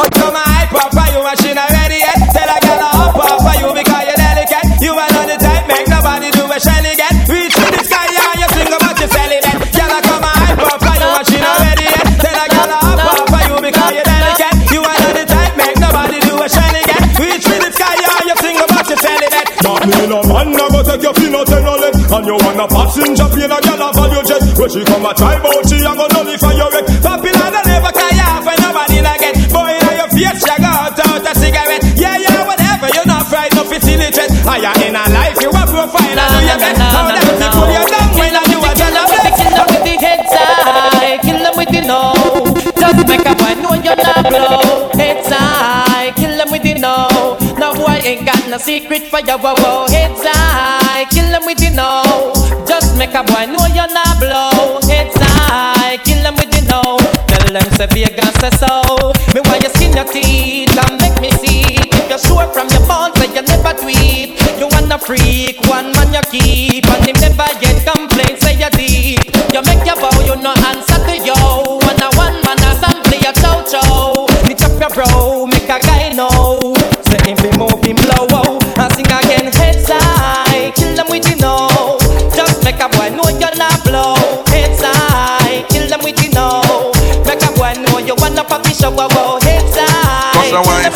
Oh, 0.00 0.08
come 0.16 0.32
on, 0.32 0.64
for 0.72 1.06
you, 1.12 1.20
machine 1.20 1.59
a 22.60 22.68
passenger 22.68 23.28
plane, 23.32 23.48
a 23.48 23.58
girl 23.64 23.80
a 23.80 23.88
value 23.96 24.24
jet 24.28 24.44
When 24.58 24.68
she 24.68 24.84
come 24.84 25.06
a 25.08 25.14
try 25.16 25.40
bout, 25.40 25.64
she 25.64 25.80
a 25.80 25.92
go 25.96 26.04
nullify 26.12 26.52
your 26.52 26.68
wreck 26.68 26.84
Popular 27.00 27.48
don't 27.48 27.64
never 27.64 27.92
carry 27.96 28.20
off 28.20 28.44
when 28.44 28.58
nobody 28.60 29.00
like 29.00 29.24
it. 29.24 29.34
Boy, 29.48 29.72
now 29.80 29.96
your 29.96 30.10
face, 30.12 30.44
you 30.44 30.56
go 30.60 30.68
out, 30.68 30.98
out 31.00 31.24
a 31.24 31.32
cigarette. 31.32 31.82
Yeah, 31.96 32.20
yeah, 32.20 32.44
whatever, 32.44 32.88
you're 32.92 33.08
not 33.08 33.24
fried, 33.26 33.54
no 33.56 33.64
facilitate. 33.64 34.28
Higher 34.44 34.74
in 34.84 34.96
a 34.96 35.04
life, 35.08 35.40
you 35.40 35.48
a 35.48 35.62
profile, 35.64 36.04
and 36.04 36.28
do 36.28 36.38
your 36.44 36.58
best. 36.60 36.80
How 36.80 37.08
that 37.08 37.24
you 37.24 37.48
pull 37.56 37.70
your 37.72 37.86
down 37.88 38.08
when 38.20 38.34
you 38.52 38.60
a 38.60 38.72
best. 38.76 39.00
Kill 39.40 39.52
them 39.56 39.68
with 39.72 39.84
the 39.88 39.94
head 40.04 40.22
side, 40.28 41.18
kill 41.24 41.40
them 41.40 41.54
with 41.56 41.70
the 41.72 41.80
no. 41.88 42.00
Just 42.76 43.00
make 43.08 43.24
a 43.24 43.34
boy 43.40 43.54
know 43.60 43.74
you're 43.80 43.96
not 43.96 44.20
blow. 44.28 44.92
Head 45.00 45.24
side, 45.24 46.12
kill 46.16 46.36
them 46.36 46.50
with 46.52 46.62
the 46.62 46.74
no. 46.76 47.08
No 47.56 47.72
boy 47.72 48.00
ain't 48.04 48.26
got 48.26 48.42
no 48.48 48.58
secret 48.58 49.08
for 49.08 49.20
your 49.20 49.38
wow 49.38 49.54
wow. 49.56 49.86
Head 49.88 50.12
side, 50.16 51.08
kill 51.10 51.28
them 51.32 51.44
with 51.46 51.58
the 51.58 51.70
no. 51.70 52.39
Just 52.80 52.96
make 52.96 53.12
a 53.12 53.22
boy 53.22 53.44
know 53.44 53.66
you're 53.76 53.92
not 53.92 54.16
blow. 54.16 54.80
Head 54.88 55.12
side, 55.12 56.00
kill 56.04 56.22
them 56.24 56.34
with 56.40 56.48
the 56.48 56.64
know. 56.64 56.96
Tell 57.28 57.52
them 57.52 57.68
say 57.76 57.86
Vegas 57.92 58.32
say 58.40 58.48
so. 58.56 59.12
Me 59.36 59.44
want 59.44 59.62
you 59.62 59.68
skin 59.68 59.92
your 59.92 60.08
teeth 60.08 60.72
and 60.72 60.96
make 60.96 61.20
me 61.20 61.30
see. 61.44 61.60
If 61.76 62.08
you're 62.08 62.18
sure 62.18 62.48
from 62.56 62.72
your 62.72 62.80
bones 62.88 63.12
that 63.20 63.36
you 63.36 63.44
never 63.44 63.76
tweet. 63.76 64.40
You 64.56 64.68
wanna 64.72 64.98
freak, 64.98 65.60
one 65.68 65.92
man 65.92 66.12
you 66.12 66.24
keep, 66.32 66.88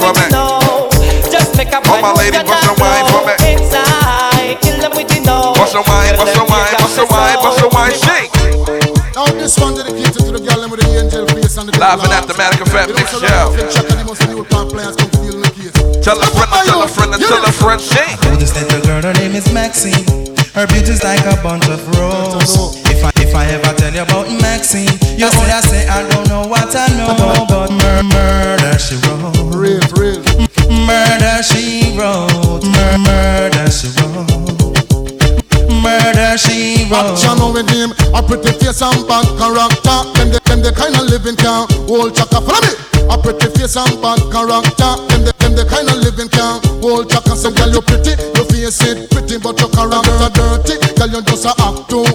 for 0.05 0.13
me. 0.21 0.25
No, 0.29 0.61
just 1.33 1.57
make 1.57 1.73
a 1.73 1.81
boy 1.81 2.05
All 2.05 2.13
my 2.13 2.29
know 2.29 2.45
bust 2.45 2.69
a 2.69 2.77
not 2.77 2.81
wine 2.81 3.05
for 3.09 3.25
blow. 3.25 3.33
me. 3.33 3.35
Head 3.41 3.61
side, 3.73 4.57
kill 4.61 4.79
them 4.85 4.93
with 4.93 5.09
the 5.09 5.21
no. 5.25 5.57
Bust 5.57 5.75
a 5.75 5.83
wine, 5.89 6.15
bust 6.21 6.37
a 6.37 6.45
wine, 6.45 6.75
bust 6.77 6.99
a 7.01 7.05
wine, 7.09 7.39
bust 7.41 7.65
a 7.65 7.69
wine, 7.73 7.97
shake. 7.97 8.33
Now 9.17 9.27
this 9.33 9.57
one 9.57 9.75
dedicated 9.75 10.21
to 10.21 10.31
the 10.37 10.43
girl 10.45 10.69
with 10.69 10.81
the 10.85 10.89
angel 11.01 11.25
face 11.33 11.57
and 11.57 11.69
the 11.69 11.75
Live 11.81 12.03
and 12.05 12.13
at 12.13 12.27
the 12.29 12.35
Matic 12.35 12.67
Fat 12.69 12.89
Mix 12.93 13.17
Show. 13.17 13.55
Tell 16.05 16.21
a 16.21 16.27
friend, 16.29 16.51
tell 16.69 16.83
a 16.83 16.89
friend, 16.89 17.13
tell 17.17 17.45
a 17.45 17.53
friend, 17.53 17.81
shake. 17.81 18.19
Oh, 18.29 18.37
this 18.37 18.53
little 18.55 18.81
girl, 18.85 19.01
her 19.03 19.15
name 19.15 19.33
is 19.35 19.51
Maxine. 19.53 20.05
Her 20.53 20.67
beauty's 20.67 21.03
like 21.03 21.25
a 21.25 21.41
bunch 21.43 21.67
of 21.69 21.81
roses. 21.97 22.84
If 23.35 23.40
I 23.40 23.47
ever 23.51 23.74
tell 23.74 23.93
you 23.93 24.02
about 24.02 24.31
Maxine, 24.31 24.86
you 25.19 25.27
say 25.27 25.51
I 25.51 25.59
say 25.66 25.89
I 25.90 26.06
don't 26.06 26.28
know 26.28 26.47
what 26.47 26.70
I 26.70 26.86
know, 26.94 27.19
but 27.51 27.66
mur- 27.82 28.06
murder 28.15 28.78
she 28.78 28.94
wrote. 29.02 29.35
Real, 29.51 29.82
real. 29.98 30.23
Murder 30.70 31.43
she 31.43 31.98
wrote. 31.98 32.62
Mur- 32.62 33.02
murder 33.02 33.66
she 33.74 33.90
wrote. 33.98 34.31
Murder 35.82 36.39
she 36.39 36.86
wrote. 36.86 37.19
Action 37.19 37.43
with 37.51 37.66
him, 37.74 37.90
a 38.15 38.23
pretty 38.23 38.55
face 38.55 38.78
and 38.86 39.02
bad 39.11 39.27
character. 39.35 39.98
Them 40.15 40.31
the, 40.31 40.39
them 40.47 40.62
the 40.62 40.70
kind 40.70 40.94
of 40.94 41.11
living 41.11 41.35
can 41.35 41.66
hold 41.90 42.15
chaka. 42.15 42.39
Follow 42.39 42.62
me. 42.62 42.70
A 43.11 43.19
pretty 43.19 43.51
face 43.59 43.74
and 43.74 43.98
bad 43.98 44.23
character. 44.31 44.94
Them 45.11 45.27
the, 45.27 45.35
them 45.43 45.59
the 45.59 45.66
kind 45.66 45.90
of 45.90 45.98
living 46.06 46.31
can 46.31 46.62
hold 46.78 47.11
chaka. 47.11 47.35
So 47.35 47.51
girl 47.51 47.66
you 47.66 47.82
pretty, 47.82 48.15
your 48.39 48.47
face 48.47 48.78
it 48.86 49.11
pretty, 49.11 49.43
but 49.43 49.59
your 49.59 49.74
character 49.74 50.31
dirty. 50.39 50.78
Girl 50.94 51.11
you 51.19 51.23
just 51.27 51.51
a 51.51 51.52
act 51.59 51.90
too 51.90 52.06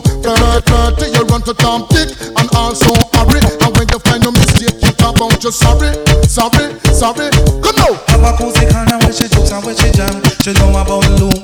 dirty, 0.49 0.65
dirty. 0.65 1.05
You 1.13 1.23
run 1.29 1.41
to 1.43 1.53
Tom 1.53 1.85
Dick 1.89 2.09
and 2.37 2.49
also 2.55 2.93
hurry. 3.13 3.41
And 3.61 3.71
when 3.77 3.87
you 3.93 3.99
find 4.01 4.25
a 4.25 4.31
mistake, 4.31 4.75
you 4.81 4.91
talk 4.97 5.15
about 5.17 5.43
you 5.43 5.51
sorry, 5.51 5.93
sorry, 6.25 6.73
sorry. 6.93 7.29
Come 7.61 7.75
now. 7.77 7.93
Have 8.09 8.25
a 8.25 8.31
cozy 8.37 8.65
corner 8.69 8.97
where 8.99 9.13
she 9.13 9.27
jokes 9.29 9.51
and 9.51 9.63
where 9.65 9.75
she 9.77 9.91
jam. 9.93 10.13
She 10.41 10.53
know 10.57 10.73
about 10.73 11.05
Luke, 11.19 11.38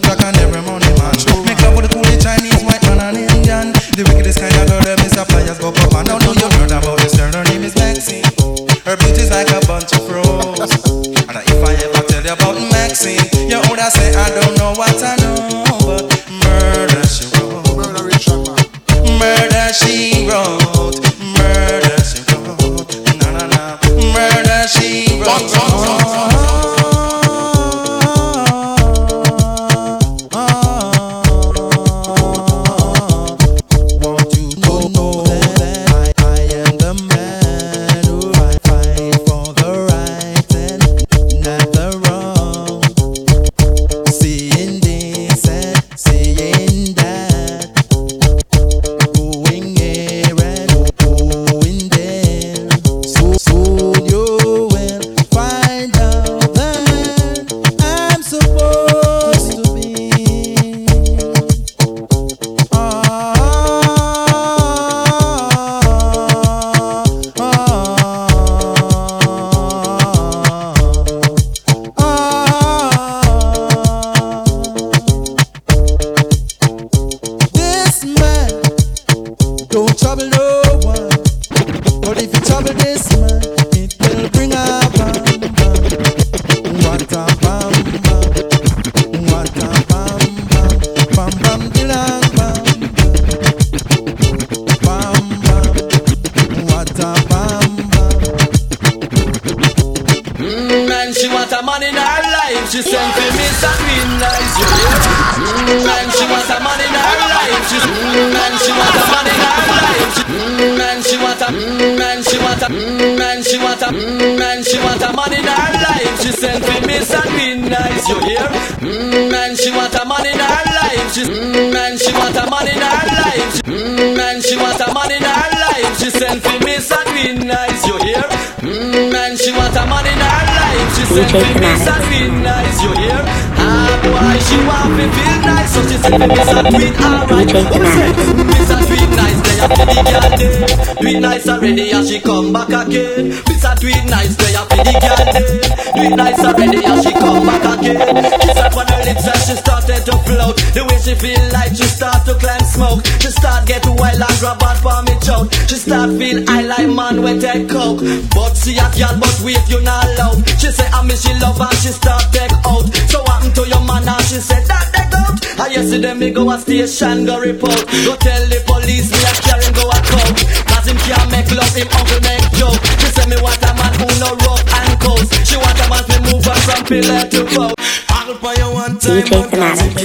station 166.84 167.26
go 167.26 167.40
report. 167.40 167.72
Go 168.04 168.16
tell 168.20 168.44
the 168.52 168.60
police 168.68 169.08
me 169.12 169.20
a 169.24 169.32
carry 169.48 169.70
go 169.72 169.88
a 169.88 170.00
coke. 170.12 170.40
Cause 170.68 170.88
him 170.92 170.98
can't 171.08 171.32
make 171.32 171.48
love, 171.56 171.72
him 171.72 171.88
uncle 171.96 172.20
make 172.28 172.44
joke. 172.60 172.76
She 173.00 173.08
say 173.16 173.26
me 173.32 173.38
want 173.40 173.62
a 173.64 173.72
man 173.80 173.94
who 173.96 174.08
no 174.20 174.36
rough 174.44 174.64
and 174.84 175.00
coast 175.00 175.32
She 175.48 175.56
want 175.56 175.80
a 175.80 175.86
man 175.88 176.04
to 176.04 176.18
move 176.28 176.44
her 176.44 176.58
from 176.68 176.84
pillar 176.86 177.24
to 177.32 177.42
post. 177.48 177.76
I'll 178.12 178.36
buy 178.40 178.56
you 178.60 178.70
one 178.76 179.00
time, 179.00 179.24
one 179.32 179.50
time 179.52 180.05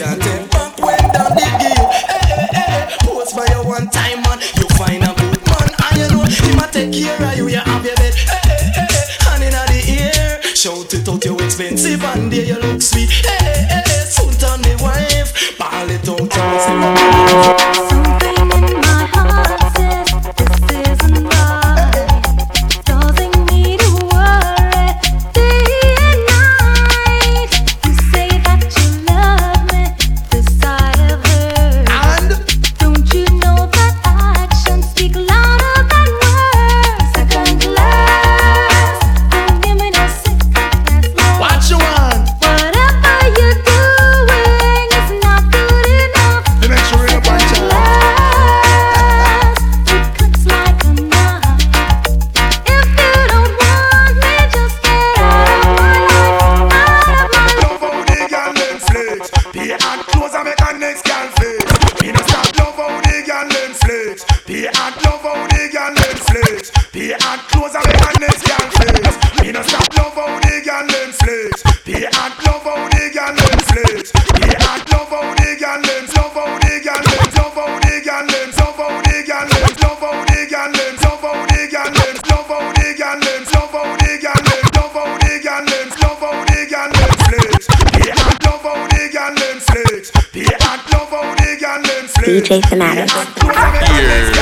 DJ 92.40 92.66
Fanatics. 92.66 93.12
Yeah. 93.12 94.40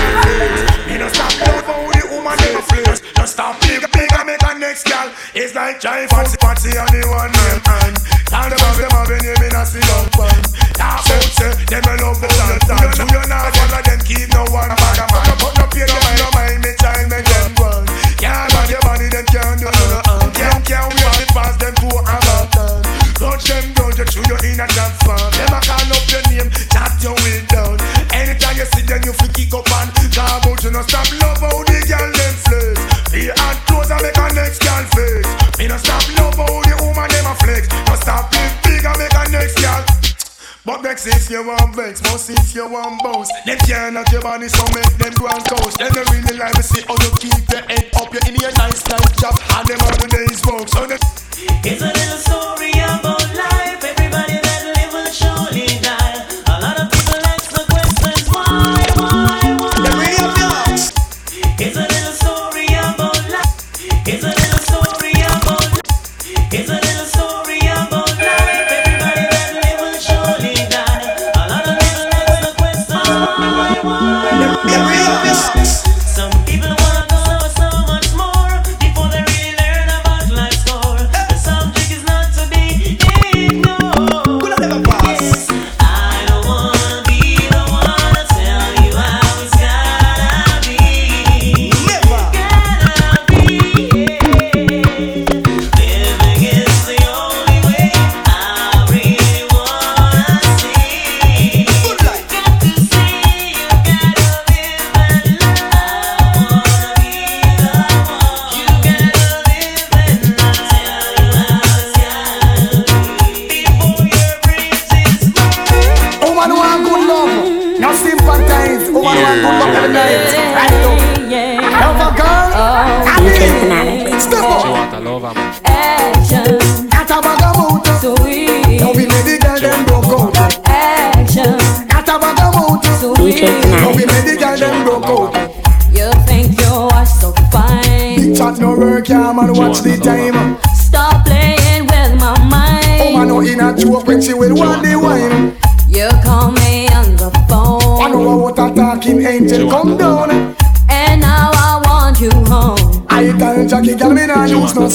if 42.48 42.54
you 42.54 42.66
want 42.68 43.02
bounce. 43.02 43.30
Them 43.44 43.58
can't 43.58 43.94
knock 43.94 44.10
your 44.12 44.22
body, 44.22 44.48
so 44.48 44.64
make 44.74 44.96
them 44.96 45.12
go 45.14 45.26
and 45.28 45.44
coast. 45.44 45.78
Them 45.78 45.92
really 45.92 46.38
like 46.38 46.54
to 46.54 46.62
see 46.62 46.82
how 46.82 46.96
you 47.02 47.10
keep 47.18 47.50
your 47.50 47.62
head 47.68 47.90
up. 47.96 48.12
You're 48.12 48.28
in 48.28 48.40
your 48.40 48.52
nice 48.52 48.86
life. 48.88 49.17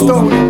Cristo 0.03 0.42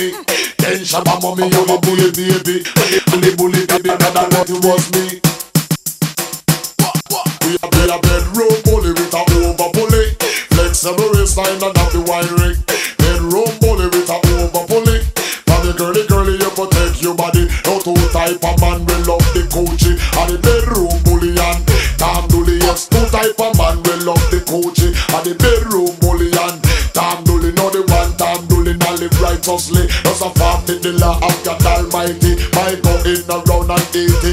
me. 0.00 0.12
Ten 0.56 0.80
shabba 0.80 1.20
mommy, 1.20 1.44
I'm 1.44 1.80
bully 1.84 2.10
baby. 2.16 2.64
And 3.12 3.20
the 3.20 3.34
bully 3.36 3.66
baby, 3.68 3.90
rather 3.90 4.26
let 4.32 4.48
it 4.48 4.60
was 4.64 4.84
me. 4.96 5.20
We 7.44 7.56
a 7.60 7.66
be 7.68 7.82
a 7.84 7.98
bedroom 8.00 8.56
bully 8.64 8.92
with 8.96 9.12
a 9.12 9.20
over 9.20 9.68
bully. 9.76 10.16
Flexible 10.56 11.10
waistline 11.12 11.60
and 11.60 11.76
happy 11.76 12.00
wiring. 12.08 12.56
Bedroom 12.96 13.52
bully 13.60 13.86
with 13.92 14.08
a 14.08 14.16
over 14.40 14.64
bully. 14.66 15.04
From 15.44 15.60
the 15.66 15.74
girly 15.76 16.06
girly, 16.08 16.34
you 16.40 16.50
protect 16.56 17.02
your 17.02 17.14
body. 17.14 17.48
out 17.68 17.84
to 17.84 17.92
type 18.12 18.40
of 18.44 18.60
man 18.60 18.89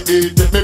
it, 0.10 0.57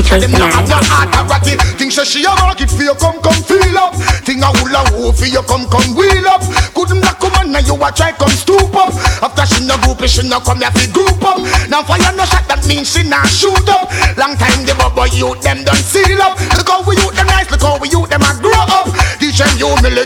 Think 0.00 0.16
say 0.16 0.32
them 0.32 0.32
not 0.40 0.48
have 0.56 0.64
one 0.64 0.80
heart 0.88 1.12
a 1.12 1.36
it 1.52 1.60
Think 1.76 1.92
she 1.92 2.00
she 2.08 2.24
a 2.24 2.32
rock 2.32 2.56
it 2.56 2.72
for 2.72 2.80
you 2.80 2.96
come 2.96 3.20
come 3.20 3.36
feel 3.44 3.76
up. 3.76 3.92
Think 4.24 4.40
a 4.40 4.48
hula 4.48 4.80
hoop 4.96 5.12
for 5.12 5.28
you 5.28 5.44
come 5.44 5.68
come 5.68 5.92
wheel 5.92 6.24
up. 6.24 6.40
Couldn't 6.72 7.04
not 7.04 7.20
come 7.20 7.36
on 7.36 7.52
now 7.52 7.60
you 7.60 7.76
a 7.76 7.92
try 7.92 8.16
come 8.16 8.32
stoop 8.32 8.72
up. 8.72 8.96
After 9.20 9.44
she 9.44 9.60
no 9.68 9.76
group 9.84 10.00
she 10.08 10.24
no 10.24 10.40
come 10.40 10.64
here 10.64 10.72
fi 10.72 10.88
group 10.88 11.20
up. 11.20 11.44
Now 11.68 11.84
fire 11.84 12.16
no 12.16 12.24
shot 12.24 12.48
that 12.48 12.64
means 12.64 12.88
she 12.88 13.04
not 13.04 13.28
shoot 13.28 13.68
up. 13.68 13.92
Long 14.16 14.40
time 14.40 14.64
the 14.64 14.72
bubble 14.72 15.04
you 15.12 15.36
them 15.44 15.68
done 15.68 15.76
seal 15.84 16.16
up. 16.24 16.40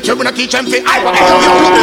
You 0.05 0.15
wanna 0.15 0.33
teach 0.37 0.53
them 0.53 0.67
fi 0.69 0.85
I 0.85 1.01
want 1.01 1.17
to 1.17 1.25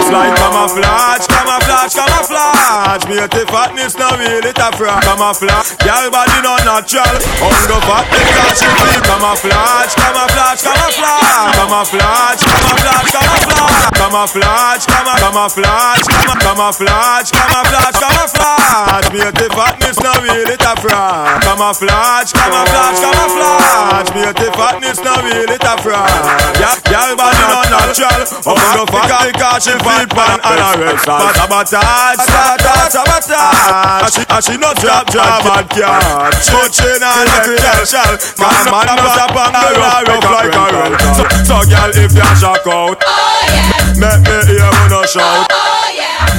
Fly 0.06 0.30
camouflage, 0.38 1.26
camouflage, 1.26 1.94
camouflage. 1.98 3.04
Beauty 3.10 3.44
fatness 3.50 3.98
now 3.98 4.14
real 4.14 4.46
it 4.46 4.62
a 4.62 4.70
fraud 4.78 5.02
Camouflage, 5.02 5.74
girl 5.82 6.06
body 6.14 6.38
no 6.46 6.54
natural. 6.62 7.18
Hunger 7.42 7.82
fatness 7.82 8.30
cause 8.38 8.62
she 8.62 8.70
feel 8.78 9.02
Camouflage, 9.10 9.94
camouflage, 9.98 10.62
camouflage. 10.62 11.58
Camouflage, 11.58 12.42
camouflage, 12.46 13.10
camouflage. 13.10 13.90
Camouflage, 14.02 14.86
camouflage, 14.86 16.06
camouflage 16.06 16.42
Camouflage, 16.46 17.30
camouflage, 17.34 17.98
camouflage 17.98 19.08
Beauty 19.10 19.48
fatness 19.50 19.98
no 20.12 20.24
real, 20.24 20.50
it 20.52 20.62
a 20.62 20.74
fraud. 20.76 21.42
Camouflage, 21.42 22.32
camouflage, 22.36 23.00
camouflage. 23.00 24.10
Beauty 24.12 24.50
fatness, 24.52 25.00
no 25.00 25.14
real, 25.24 25.48
it 25.48 25.64
a 25.64 25.74
fraud. 25.80 26.12
Yep, 26.60 26.78
y'all 26.92 27.16
body 27.16 27.44
no 27.48 27.62
natural. 27.72 28.22
Oh, 28.44 28.60
in 28.60 28.72
the 28.76 28.86
fat, 28.92 29.32
because 29.32 29.64
she 29.64 29.74
feel 29.80 30.08
pan 30.12 30.38
and 30.44 30.60
a 30.60 30.70
red 30.80 31.00
side. 31.00 31.36
Sabotage, 31.36 32.20
sabotage, 32.20 32.92
sabotage. 32.92 34.12
She, 34.12 34.24
and 34.28 34.44
she 34.44 34.56
no 34.60 34.72
drop, 34.84 35.08
drop 35.08 35.46
and 35.48 35.68
catch. 35.72 36.52
Coaching 36.52 37.00
and 37.00 37.28
credential. 37.48 38.12
Man, 38.42 38.68
man, 38.68 38.86
man, 38.92 39.00
man, 39.00 39.30
man, 39.32 39.52
man, 39.56 39.72
man, 39.80 40.04
rough 40.10 40.28
like 40.28 40.56
a 40.56 40.66
roll. 40.76 40.94
So, 41.16 41.24
so, 41.48 41.58
girl, 41.70 41.92
if 41.96 42.12
you 42.12 42.30
shock 42.36 42.66
out, 42.68 43.00
oh, 43.00 43.16
yeah. 43.48 43.96
make 43.96 44.22
me 44.28 44.38
hear 44.50 44.68
you 44.68 44.88
no 44.90 45.04
shout. 45.06 45.48
Oh, 45.52 45.71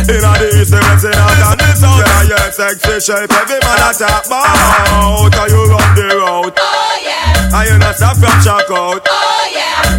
in 0.03 0.19
a 0.19 0.33
the 0.39 0.49
east, 0.59 0.74
it's 0.74 1.05
in 1.05 1.15
a 1.15 1.24
and 1.53 1.61
the 1.61 1.70
south. 1.79 2.03
Yeah, 2.03 2.31
yeah, 2.35 2.51
sexy 2.51 2.99
shape, 3.01 3.31
every 3.31 3.59
man 3.62 3.79
a 3.79 3.91
talk 3.95 4.27
about. 4.27 4.47
Oh, 4.91 5.31
How 5.31 5.47
you 5.47 5.62
run 5.70 5.95
the 5.95 6.09
road? 6.19 6.53
Oh 6.59 6.99
yeah. 7.03 7.55
I 7.55 7.66
you 7.70 7.79
not 7.79 7.95
stop 7.97 8.16
from 8.19 8.35
check 8.43 8.70
out. 8.70 9.07
Oh 9.07 9.41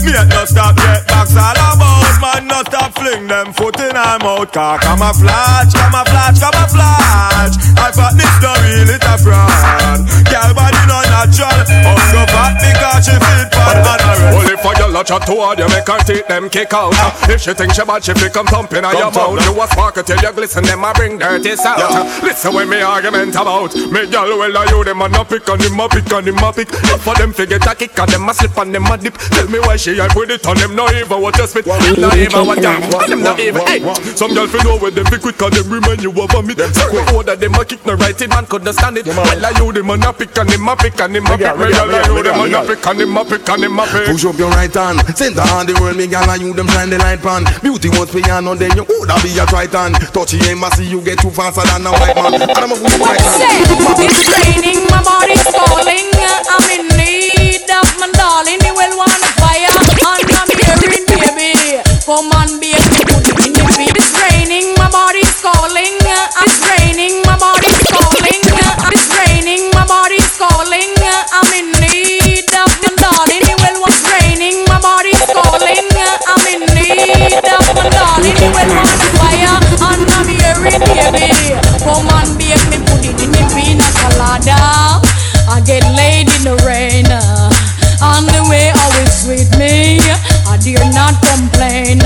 me 0.01 0.11
no 0.11 0.41
stop 0.45 0.75
get 0.75 1.05
backs 1.05 1.37
all 1.37 1.53
about. 1.53 2.09
Man 2.23 2.47
no 2.47 2.63
stop 2.65 2.97
fling 2.97 3.27
them 3.27 3.53
foot 3.53 3.77
in 3.79 3.95
her 3.95 4.17
mouth. 4.19 4.51
Car 4.51 4.79
camouflage, 4.79 5.73
camouflage, 5.73 6.39
camouflage. 6.41 7.55
I 7.77 7.91
thought 7.91 8.15
this 8.17 8.33
the 8.41 8.51
real 8.63 8.89
it 8.89 9.03
a 9.03 9.15
fraud. 9.21 10.01
Girl 10.25 10.51
body 10.55 10.81
no 10.87 10.97
natural. 11.11 11.59
Hunger 11.83 12.25
fat 12.31 12.53
because 12.63 13.05
she 13.05 13.15
fit 13.19 13.49
fat 13.53 13.77
and 13.77 14.01
a 14.01 14.11
red. 14.17 14.33
Only 14.33 14.55
for 14.57 14.73
your 14.79 14.89
lot 14.89 15.05
chat 15.05 15.21
toward 15.27 15.59
you 15.59 15.67
make 15.67 15.87
her 15.87 15.99
take 16.07 16.27
them 16.27 16.49
kick 16.49 16.73
out. 16.73 16.95
If 17.29 17.41
she 17.41 17.53
think 17.53 17.73
she 17.73 17.83
bad, 17.83 18.03
she 18.03 18.13
fi 18.13 18.29
come 18.29 18.47
thumping 18.47 18.85
on 18.85 18.95
your 18.95 19.11
mouth. 19.11 19.43
You 19.43 19.61
a 19.61 19.67
spark 19.67 19.99
till 20.05 20.17
you 20.17 20.31
glisten, 20.31 20.63
them 20.63 20.83
a 20.83 20.93
bring 20.93 21.19
dirty 21.19 21.55
sound. 21.55 22.07
Listen 22.23 22.53
when 22.53 22.69
me 22.69 22.81
argument 22.81 23.35
about 23.35 23.75
me 23.75 24.07
girl 24.07 24.37
well 24.39 24.57
I 24.57 24.65
you 24.71 24.83
them 24.83 25.01
a 25.01 25.09
no 25.09 25.23
pick 25.23 25.47
and 25.49 25.59
them 25.59 25.79
a 25.79 25.89
pick 25.89 26.11
and 26.11 26.27
them 26.27 26.39
a 26.39 26.53
pick. 26.53 26.69
If 26.71 27.01
for 27.03 27.15
them 27.15 27.33
fi 27.33 27.45
get 27.45 27.67
a 27.67 27.75
kick 27.75 27.99
and 27.99 28.09
them 28.11 28.29
a 28.29 28.33
slip 28.33 28.57
and 28.57 28.73
them 28.73 28.85
a 28.85 28.97
dip. 28.97 29.17
Tell 29.35 29.47
me 29.49 29.59
why 29.59 29.75
she 29.83 29.99
hype 29.99 30.15
with 30.15 30.31
it 30.31 30.47
on 30.47 30.55
them 30.55 30.79
no 30.79 30.87
even 30.95 31.19
what 31.19 31.35
you 31.35 31.43
spit. 31.43 31.67
Them 31.67 31.99
no 31.99 32.07
even 32.15 32.47
what 32.47 32.55
you 32.63 32.71
and 32.71 33.11
them 33.11 33.19
no 33.19 33.35
even. 33.35 33.59
Hey, 33.67 33.83
some 34.15 34.31
girl 34.31 34.47
fi 34.47 34.63
know 34.63 34.79
where 34.79 34.95
them 34.95 35.03
fi 35.11 35.19
quick 35.19 35.41
and 35.43 35.51
them 35.51 35.67
remind 35.67 35.99
you 35.99 36.15
of 36.15 36.31
a 36.31 36.39
me. 36.39 36.55
Certain 36.55 37.03
order 37.11 37.35
them 37.35 37.53
a 37.59 37.65
kick 37.67 37.83
no 37.85 37.99
right 37.99 38.15
it 38.15 38.29
man 38.31 38.45
could 38.47 38.63
stand 38.71 38.97
it. 38.97 39.05
Well 39.11 39.45
I 39.45 39.51
you 39.59 39.67
them 39.75 39.89
a 39.91 39.97
no 39.99 40.13
pick 40.15 40.31
and 40.39 40.47
them 40.47 40.67
a 40.71 40.75
pick 40.79 40.95
and 41.03 41.11
them 41.11 41.27
a 41.27 41.35
pick. 41.35 41.51
Me 41.59 41.67
girl 41.75 41.91
I 41.91 41.99
you 42.07 42.23
them 42.23 42.39
a 42.39 42.47
no 42.47 42.63
pick 42.63 42.87
and 42.87 42.99
them 42.99 43.17
a 43.17 43.21
pick 43.27 43.49
and 43.49 43.63
them 43.63 43.79
a 43.79 43.83
pick. 43.83 44.07
Push 44.07 44.23
up 44.23 44.39
your 44.39 44.49
right 44.55 44.71
hand, 44.71 45.03
center 45.19 45.43
on 45.51 45.67
the 45.67 45.75
world, 45.83 45.99
me 45.99 46.07
gal 46.07 46.31
and 46.31 46.39
you 46.39 46.55
them 46.55 46.67
shine 46.71 46.89
the 46.89 46.97
light 47.03 47.19
pan. 47.19 47.43
Beauty 47.59 47.91
was 47.91 48.07
piano, 48.07 48.55
then 48.55 48.71
you 48.79 48.87
woulda 48.87 49.19
be 49.19 49.35
a 49.35 49.43
triton. 49.43 49.91
Touchy 50.15 50.39
aim, 50.47 50.63
I 50.63 50.71
see 50.79 50.87
you 50.87 51.03
get 51.03 51.19
too 51.19 51.29
faster 51.29 51.67
than 51.67 51.83
a 51.83 51.91
white 51.91 52.15
man. 52.15 52.39
And 52.39 52.55
I'm 52.55 52.71
a 52.71 52.75
fool 52.79 53.03
like 53.03 53.19
It's 53.99 54.31
raining, 54.31 54.87
my 54.87 55.03
body's 55.03 55.43
calling. 55.51 56.07
I'm 56.47 56.71
in 56.71 56.87
need 56.95 57.67
of 57.67 57.87
my 57.99 58.07
darling. 58.15 58.63
You 58.63 58.71
will 58.71 58.95
want 58.95 59.11
a 59.11 59.42
fire, 59.53 59.77
and 60.17 60.31
I'm 60.33 60.49
hearing, 60.49 61.05
baby. 61.05 61.77
Come 62.05 62.31
on, 62.33 62.49
baby, 62.57 62.99
put 63.05 63.25
it 63.29 63.37
in 63.45 63.53
the 63.53 63.63
beat. 63.77 63.93
It's 63.93 64.13
raining, 64.17 64.73
my 64.81 64.89
body's 64.89 65.37
calling. 65.41 65.97
It's 66.01 66.57
raining, 66.73 67.21
my 67.25 67.37
body's 67.37 67.81
calling. 67.93 68.41
It's 68.89 69.07
raining, 69.13 69.69
my 69.77 69.85
body's 69.85 70.33
calling. 70.37 70.93
I'm 71.05 71.49
in 71.53 71.69
need 71.77 72.49
of 72.49 72.71
my 72.81 72.89
darling. 72.97 73.45
Will 73.61 73.77
want 73.85 74.01
raining, 74.09 74.65
my 74.65 74.81
body's 74.81 75.21
calling. 75.29 75.85
I'm 76.01 76.45
in 76.49 76.61
need 76.73 77.37
of 77.37 77.65
my 77.77 77.87
darling. 77.93 78.37
Want 78.57 78.73
a 78.73 78.81
fire, 79.21 79.57
and 79.61 80.01
I'm 80.17 80.29
hearing, 80.29 80.81
baby. 80.81 81.53
Come 81.85 82.09
on, 82.09 82.27
baby, 82.41 82.77
put 82.89 83.05
it 83.05 83.21
in 83.21 83.29
the 83.29 83.43
pina 83.53 83.85
colada. 84.01 84.57
I 85.45 85.61
get 85.61 85.85
laid 85.93 86.25
in 86.25 86.41
the 86.41 86.57
rain. 86.65 87.05
On 88.03 88.25
the 88.27 88.43
way, 88.51 88.62
dare 90.63 90.89
not 90.95 91.19
complain. 91.19 91.99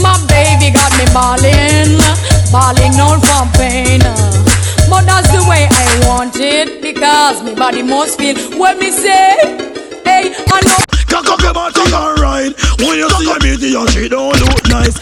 My 0.00 0.16
baby 0.26 0.72
got 0.72 0.90
me 0.96 1.04
balling, 1.12 2.00
balling 2.50 2.96
out 2.96 3.20
from 3.20 3.52
pain. 3.52 4.00
But 4.88 5.04
that's 5.04 5.28
the 5.28 5.44
way 5.48 5.68
I 5.70 6.08
want 6.08 6.36
it 6.36 6.80
because 6.80 7.42
my 7.42 7.54
body 7.54 7.82
must 7.82 8.18
feel 8.18 8.36
what 8.58 8.78
me 8.78 8.90
say. 8.90 9.36
Hey, 10.04 10.32
I 10.48 10.60
know. 10.64 10.80
Cock 11.08 11.28
up 11.28 11.40
your 11.42 11.52
body 11.52 11.92
alright. 11.92 12.56
When 12.80 12.96
you 12.96 13.10
see 13.10 13.28
her 13.28 13.38
beauty, 13.38 13.76
and 13.76 13.90
she 13.90 14.08
don't 14.08 14.38
look 14.40 14.64
nice. 14.68 14.96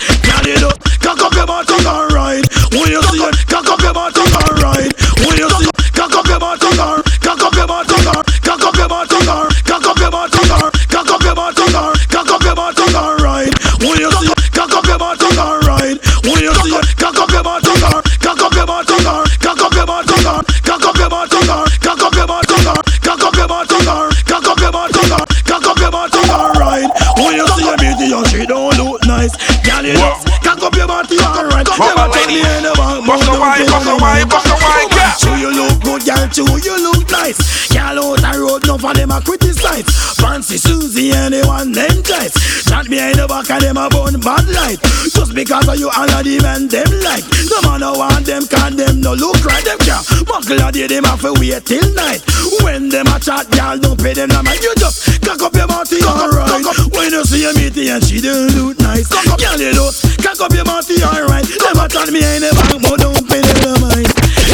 Them 43.66 43.76
a 43.82 43.88
bun 43.90 44.14
bad 44.22 44.46
light. 44.54 44.78
Just 45.10 45.34
because 45.34 45.66
of 45.66 45.74
you, 45.74 45.90
all 45.90 46.06
of 46.06 46.22
them 46.22 46.46
and 46.46 46.70
them 46.70 46.86
like. 47.02 47.26
No 47.50 47.58
man 47.66 47.82
no 47.82 47.98
want 47.98 48.22
them, 48.22 48.46
can 48.46 48.76
them 48.78 49.00
no 49.02 49.14
look 49.14 49.42
right. 49.42 49.64
Them 49.66 49.78
can 49.82 49.98
buckle 50.22 50.62
a 50.62 50.70
day, 50.70 50.86
them 50.86 51.02
have 51.02 51.20
to 51.26 51.34
wait 51.34 51.66
till 51.66 51.82
night. 51.94 52.22
When 52.62 52.88
them 52.88 53.10
a 53.10 53.18
chat, 53.18 53.50
girl, 53.50 53.74
don't 53.78 53.98
pay 53.98 54.14
them 54.14 54.30
no 54.30 54.42
mind. 54.46 54.62
You 54.62 54.70
just 54.78 55.18
cock 55.22 55.42
up 55.42 55.54
your 55.58 55.66
body, 55.66 55.98
alright. 56.06 56.62
When 56.94 57.10
you 57.10 57.24
see 57.26 57.42
a 57.42 57.50
meeting 57.58 57.90
and 57.90 58.04
she 58.04 58.22
don't 58.22 58.54
look 58.54 58.78
nice. 58.78 59.10
Girl, 59.10 59.58
you 59.58 59.74
know, 59.74 59.90
cock 60.22 60.38
up 60.38 60.54
your 60.54 60.64
body, 60.64 61.02
alright. 61.02 61.46
Never 61.58 61.88
turn 61.90 62.14
me 62.14 62.22
in 62.22 62.46
the 62.46 62.54
back, 62.54 62.78
but 62.86 63.02
don't 63.02 63.26
pay 63.26 63.42
them 63.42 63.58
no 63.66 63.74
mind. 63.82 64.06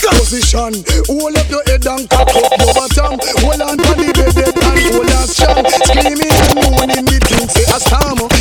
Position, 0.03 0.73
hold 1.05 1.37
up 1.37 1.49
your 1.51 1.63
head 1.69 1.85
and 1.85 2.09
cock 2.09 2.33
up 2.33 2.49
your 2.57 2.73
bottom. 2.73 3.21
Hold 3.45 3.61
on 3.61 3.77
to 3.77 3.93
the 3.93 4.33
bed 4.33 4.57
and 4.57 4.81
hold 4.89 5.13
on 5.13 5.27
strong. 5.29 5.65
Screaming 5.85 6.33
and 6.33 6.53
moaning 6.57 7.05
the 7.05 7.21
things 7.21 7.53
say 7.53 7.69
a 7.69 7.77
storm. 7.77 8.32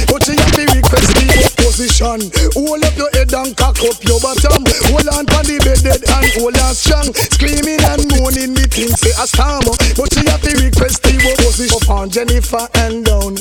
Position. 2.02 2.32
Hold 2.54 2.84
up 2.84 2.98
your 2.98 3.10
head 3.14 3.34
and 3.34 3.56
cock 3.56 3.78
up 3.86 3.98
your 4.04 4.20
bottom. 4.20 4.64
Hold 4.90 5.08
on 5.14 5.26
to 5.26 5.40
the 5.46 5.58
bed 5.62 5.82
dead 5.86 6.02
and 6.02 6.28
hold 6.38 6.58
on 6.58 6.74
strong. 6.74 7.14
Screaming 7.14 7.82
and 7.82 8.02
moaning 8.18 8.54
the 8.58 8.66
things 8.70 8.98
say 9.00 9.14
a 9.22 9.26
storm. 9.30 9.62
But 9.96 10.10
you 10.18 10.26
have 10.30 10.42
to 10.42 10.52
request 10.58 11.04
the. 11.04 11.12
Up 11.22 11.90
on 11.90 12.10
Jennifer 12.10 12.68
and 12.82 13.06
down. 13.06 13.38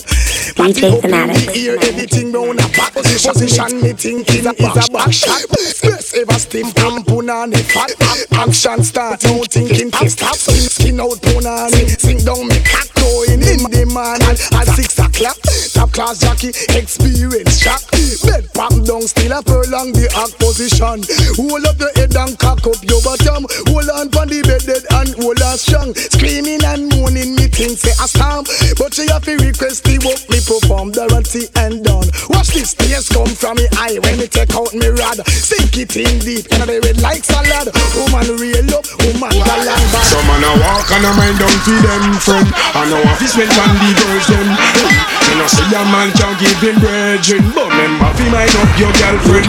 DJ 0.54 1.00
Fanatic. 1.00 1.50
Hear 1.50 1.78
anything 1.82 2.32
round 2.32 2.60
a 2.60 2.68
back 2.76 2.92
position. 2.92 3.80
Me 3.82 3.92
thinking 3.92 4.36
is 4.36 4.46
a 4.46 4.92
back 4.92 5.12
shot. 5.12 5.40
Space 5.58 6.14
ever 6.14 6.38
stiff 6.38 6.66
and 6.78 7.04
punani 7.06 7.60
fat. 7.70 7.92
Action 8.32 8.82
start. 8.82 9.22
No 9.24 9.42
thinking 9.44 9.90
to 9.90 10.10
stop. 10.10 10.34
Skin, 10.34 10.68
skin 10.68 11.00
out 11.00 11.18
punani. 11.22 11.88
Sing 11.98 12.18
down 12.18 12.48
me 12.48 12.58
cock 12.64 12.88
going 12.94 13.42
in 13.42 13.62
the 13.70 13.84
man 13.92 14.20
at 14.22 14.68
six 14.74 14.98
o'clock. 14.98 15.38
Top 15.72 15.92
class 15.92 16.20
jockey 16.20 16.50
experience 16.76 17.58
shock. 17.58 17.82
Bed 18.26 18.48
pop 18.54 18.74
down 18.84 19.02
still 19.02 19.32
a 19.32 19.42
prolong 19.42 19.92
the 19.92 20.10
act 20.18 20.36
position. 20.38 21.00
Hold 21.40 21.64
up 21.64 21.78
your 21.80 21.92
head 21.96 22.14
and 22.16 22.38
cock 22.38 22.66
up 22.66 22.80
your 22.84 23.00
bottom. 23.02 23.46
Hold 23.70 23.88
on 23.90 24.10
pon 24.10 24.28
the 24.28 24.42
bed 24.42 24.64
dead 24.66 24.84
and 24.98 25.14
hold 25.16 25.40
on 25.40 25.56
strong. 25.56 25.94
Screaming 25.94 26.64
and 26.64 26.92
moaning 26.92 27.39
me 27.60 27.76
think 27.76 27.78
say 27.78 27.94
a 28.00 28.08
storm. 28.08 28.44
But 28.80 28.96
you 28.96 29.06
have 29.12 29.24
to 29.28 29.36
request 29.36 29.84
the 29.84 30.00
work 30.00 30.20
me 30.32 30.40
perform 30.40 30.92
Dorothy 30.96 31.52
and 31.60 31.84
done. 31.84 32.08
Watch 32.32 32.56
this 32.56 32.72
tears 32.72 33.08
come 33.08 33.28
from 33.28 33.60
me 33.60 33.68
eye 33.76 34.00
when 34.00 34.16
me 34.16 34.26
take 34.26 34.52
out 34.56 34.72
me 34.72 34.88
rod. 34.88 35.20
Sink 35.28 35.76
it 35.76 35.92
in 35.96 36.18
deep 36.24 36.48
and 36.56 36.64
I 36.64 36.80
red 36.80 37.00
like 37.04 37.24
salad. 37.24 37.68
Woman 37.96 38.40
real 38.40 38.64
up, 38.72 38.86
woman 39.04 39.36
galang 39.44 39.86
bad. 39.92 40.06
Some 40.08 40.24
man 40.24 40.44
a 40.44 40.50
walk 40.56 40.88
and 40.88 41.04
a 41.04 41.12
mind 41.12 41.36
down 41.36 41.52
to 41.52 41.74
them 41.84 42.04
friend 42.20 42.48
And 42.48 42.88
now 42.90 43.04
a 43.04 43.12
fi 43.16 43.26
spend 43.28 43.52
on 43.52 43.72
the 43.76 43.90
girls 43.92 44.26
them 44.28 44.48
hey, 44.76 44.92
You 45.28 45.34
know 45.36 45.48
see 45.48 45.68
a 45.68 45.82
man 45.92 46.08
can 46.16 46.32
give 46.40 46.60
him 46.60 46.76
brethren 46.80 47.44
But 47.52 47.68
remember 47.68 48.10
fi 48.16 48.26
mind 48.32 48.54
up 48.56 48.70
your 48.80 48.92
girlfriend 48.96 49.46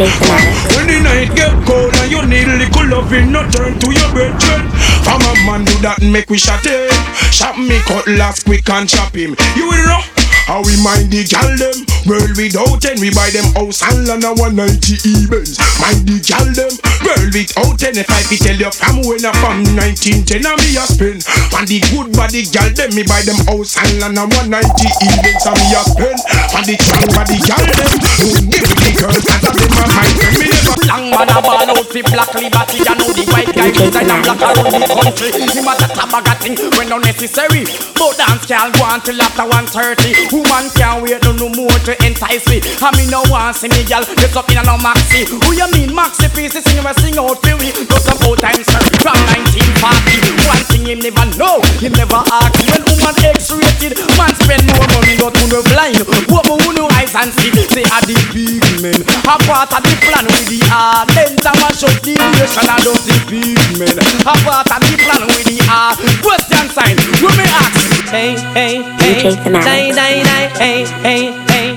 When 0.75 0.85
the 0.87 0.97
night 0.99 1.31
get 1.35 1.53
cold 1.63 1.93
and 1.95 2.11
you 2.11 2.21
need 2.27 2.47
a 2.47 2.55
little 2.59 2.87
loving 2.91 3.31
No 3.31 3.41
turn 3.51 3.79
to 3.79 3.87
your 3.91 4.09
brethren 4.11 4.67
From 5.03 5.21
a 5.21 5.33
man 5.45 5.65
do 5.65 5.73
that 5.81 5.99
and 6.01 6.11
make 6.11 6.29
we 6.29 6.37
shot 6.37 6.65
him. 6.65 6.89
Shot 7.31 7.57
me 7.57 7.79
cutlass 7.87 8.43
quick 8.43 8.69
and 8.69 8.87
chop 8.87 9.13
him. 9.15 9.35
You 9.55 9.67
will 9.67 9.85
know 9.85 10.01
how 10.45 10.61
we 10.63 10.75
mind 10.83 11.11
the 11.11 11.23
gal 11.23 11.47
them. 11.57 11.85
World 12.09 12.33
without 12.33 12.81
ten 12.81 12.97
We 12.97 13.13
buy 13.13 13.29
them 13.29 13.45
house 13.53 13.85
and 13.85 14.09
land 14.09 14.25
a 14.25 14.33
190 14.33 15.05
E-Benz 15.05 15.61
Mind 15.77 16.01
the 16.01 16.17
gal 16.17 16.49
them. 16.49 16.73
World 17.05 17.29
without 17.29 17.77
ten 17.77 17.93
If 17.93 18.09
I 18.09 18.25
fi 18.25 18.41
tell 18.41 18.57
you 18.57 18.73
from 18.73 19.05
when 19.05 19.21
I 19.21 19.29
from 19.37 19.61
1910 19.77 20.41
And 20.41 20.57
me 20.57 20.81
a 20.81 20.85
spend 20.89 21.21
On 21.53 21.61
the 21.69 21.77
good 21.93 22.09
body 22.17 22.41
gal 22.49 22.73
them 22.73 22.89
Me 22.97 23.05
buy 23.05 23.21
them 23.21 23.37
house 23.45 23.77
and 23.77 24.01
land 24.01 24.17
a 24.17 24.25
190 24.25 24.57
E-Benz 24.57 25.45
And 25.45 25.57
me 25.61 25.77
a 25.77 25.81
spend 25.85 26.19
On 26.57 26.63
the 26.65 26.75
strong 26.81 27.09
body 27.13 27.37
gal 27.45 27.61
them 27.61 27.91
Who 28.17 28.27
give 28.49 28.65
the 28.65 28.89
girls 28.97 29.21
That 29.21 29.45
a 29.45 29.49
them 29.53 29.77
a 29.77 29.85
mind 29.93 30.15
Me 30.41 30.45
never 30.49 30.80
long 30.91 31.09
man 31.09 31.29
a 31.31 31.39
ball 31.41 31.69
out 31.71 31.87
fi 31.87 32.01
black 32.03 32.33
liberty. 32.35 32.83
You 32.83 32.95
know 32.95 33.11
the 33.15 33.23
white 33.31 33.51
guy 33.55 33.71
design 33.71 34.11
a 34.11 34.15
black 34.19 34.41
around 34.41 34.71
the 34.75 34.87
country. 34.91 35.29
Him 35.31 35.67
a 35.67 35.73
that 35.79 35.95
a 35.95 36.33
thing 36.43 36.55
when 36.75 36.89
no 36.89 36.97
necessary. 36.99 37.63
But 37.95 38.19
dance 38.19 38.45
can't 38.45 38.75
go 38.75 38.83
on 38.83 38.99
till 39.01 39.21
after 39.21 39.47
1:30. 39.47 40.31
Woman 40.35 40.67
can't 40.75 41.03
wait 41.03 41.23
no 41.23 41.31
no 41.31 41.47
more 41.55 41.77
to 41.87 41.93
entice 42.03 42.45
me. 42.51 42.59
And 42.59 42.93
me 42.97 43.05
no 43.07 43.23
want 43.31 43.55
see 43.55 43.69
me 43.71 43.83
gal 43.87 44.03
dress 44.03 44.35
up 44.35 44.49
in 44.51 44.59
a 44.59 44.63
no 44.67 44.75
maxi. 44.77 45.23
Who 45.27 45.51
you 45.55 45.67
mean 45.71 45.91
maxi 45.95 46.27
pieces 46.35 46.63
sing 46.67 46.83
a 46.83 46.91
sing 46.99 47.17
out 47.17 47.39
for 47.39 47.55
we? 47.59 47.71
Go 47.87 47.97
some 47.97 48.19
old 48.27 48.39
time 48.39 48.63
sir 48.63 48.81
from 48.99 49.17
1940. 49.31 50.43
One 50.47 50.63
thing 50.67 50.85
him 50.91 50.99
never 50.99 51.27
know, 51.39 51.61
him 51.79 51.93
never 51.95 52.19
ask 52.19 52.55
when 52.67 52.83
woman 52.89 53.15
X-rated. 53.23 53.95
Man 54.17 54.33
spend 54.35 54.65
more 54.75 54.87
money 54.91 55.15
but 55.15 55.35
who 55.37 55.45
no 55.47 55.59
blind. 55.71 56.03
What 56.27 56.45
who 56.47 56.73
no 56.73 56.89
eyes 56.99 57.15
and 57.15 57.31
see? 57.39 57.53
Say 57.71 57.85
a 57.87 57.97
the 58.03 58.17
big 58.33 58.65
men. 58.81 58.99
A 59.29 59.35
part 59.47 59.71
of 59.71 59.81
the 59.85 59.93
plan 60.03 60.25
with 60.25 60.47
the 60.49 60.59
art. 60.81 61.07
Then 61.13 61.37
time 61.37 61.61
a 61.61 61.69
shut 61.77 61.93
the 62.01 62.17
nation 62.17 62.65
and 62.65 62.81
those 62.81 63.03
the 63.05 63.15
big 63.29 63.57
men. 63.77 63.93
A 64.25 64.33
part 64.45 64.65
of 64.73 64.81
the 64.81 64.95
plan 65.05 65.21
with 65.29 65.45
the 65.45 65.57
art. 65.69 65.97
Question 66.25 66.65
sign. 66.73 66.97
You 67.21 67.29
may 67.37 67.47
ask. 67.61 68.09
Hey, 68.09 68.35
hey, 68.57 68.73
hey, 68.99 69.23
die, 69.63 69.91
die, 69.95 70.19
die, 70.25 70.47
hey, 70.59 70.83
hey, 71.05 71.21
hey. 71.53 71.67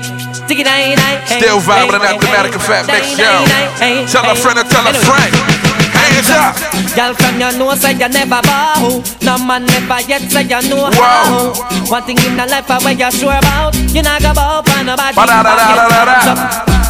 Diggy, 0.47 0.63
die, 0.65 0.95
die, 0.99 1.15
hey, 1.29 1.39
Still 1.39 1.59
vibing 1.61 1.89
hey, 1.89 1.95
on 1.95 2.01
that 2.03 2.19
thematic 2.19 2.53
effect 2.55 2.87
mix, 2.91 3.15
die, 3.15 3.23
yo. 3.23 3.31
die, 3.47 3.67
hey, 3.79 4.05
Tell 4.05 4.25
a 4.25 4.35
hey. 4.35 4.41
friend 4.41 4.57
to 4.59 4.65
tell 4.67 4.83
a 4.85 4.89
Anyway. 4.91 5.05
friend. 5.07 5.84
Up. 6.05 6.53
Girl 6.93 7.13
from 7.17 7.39
your 7.41 7.51
nose 7.57 7.81
say 7.81 7.93
you 7.93 8.09
never 8.09 8.41
bow. 8.45 9.01
No 9.25 9.37
man 9.41 9.65
never 9.65 9.99
yet 10.05 10.21
say 10.29 10.43
you 10.43 10.61
know 10.69 10.85
how. 10.93 11.53
One 11.89 12.03
thing 12.03 12.17
in 12.21 12.37
the 12.37 12.45
life 12.45 12.69
where 12.69 12.93
you 12.93 13.09
sure 13.11 13.33
about. 13.33 13.73
You 13.89 14.01
not 14.01 14.21
go 14.21 14.33
bow 14.33 14.61
for 14.61 14.83
nobody. 14.85 15.17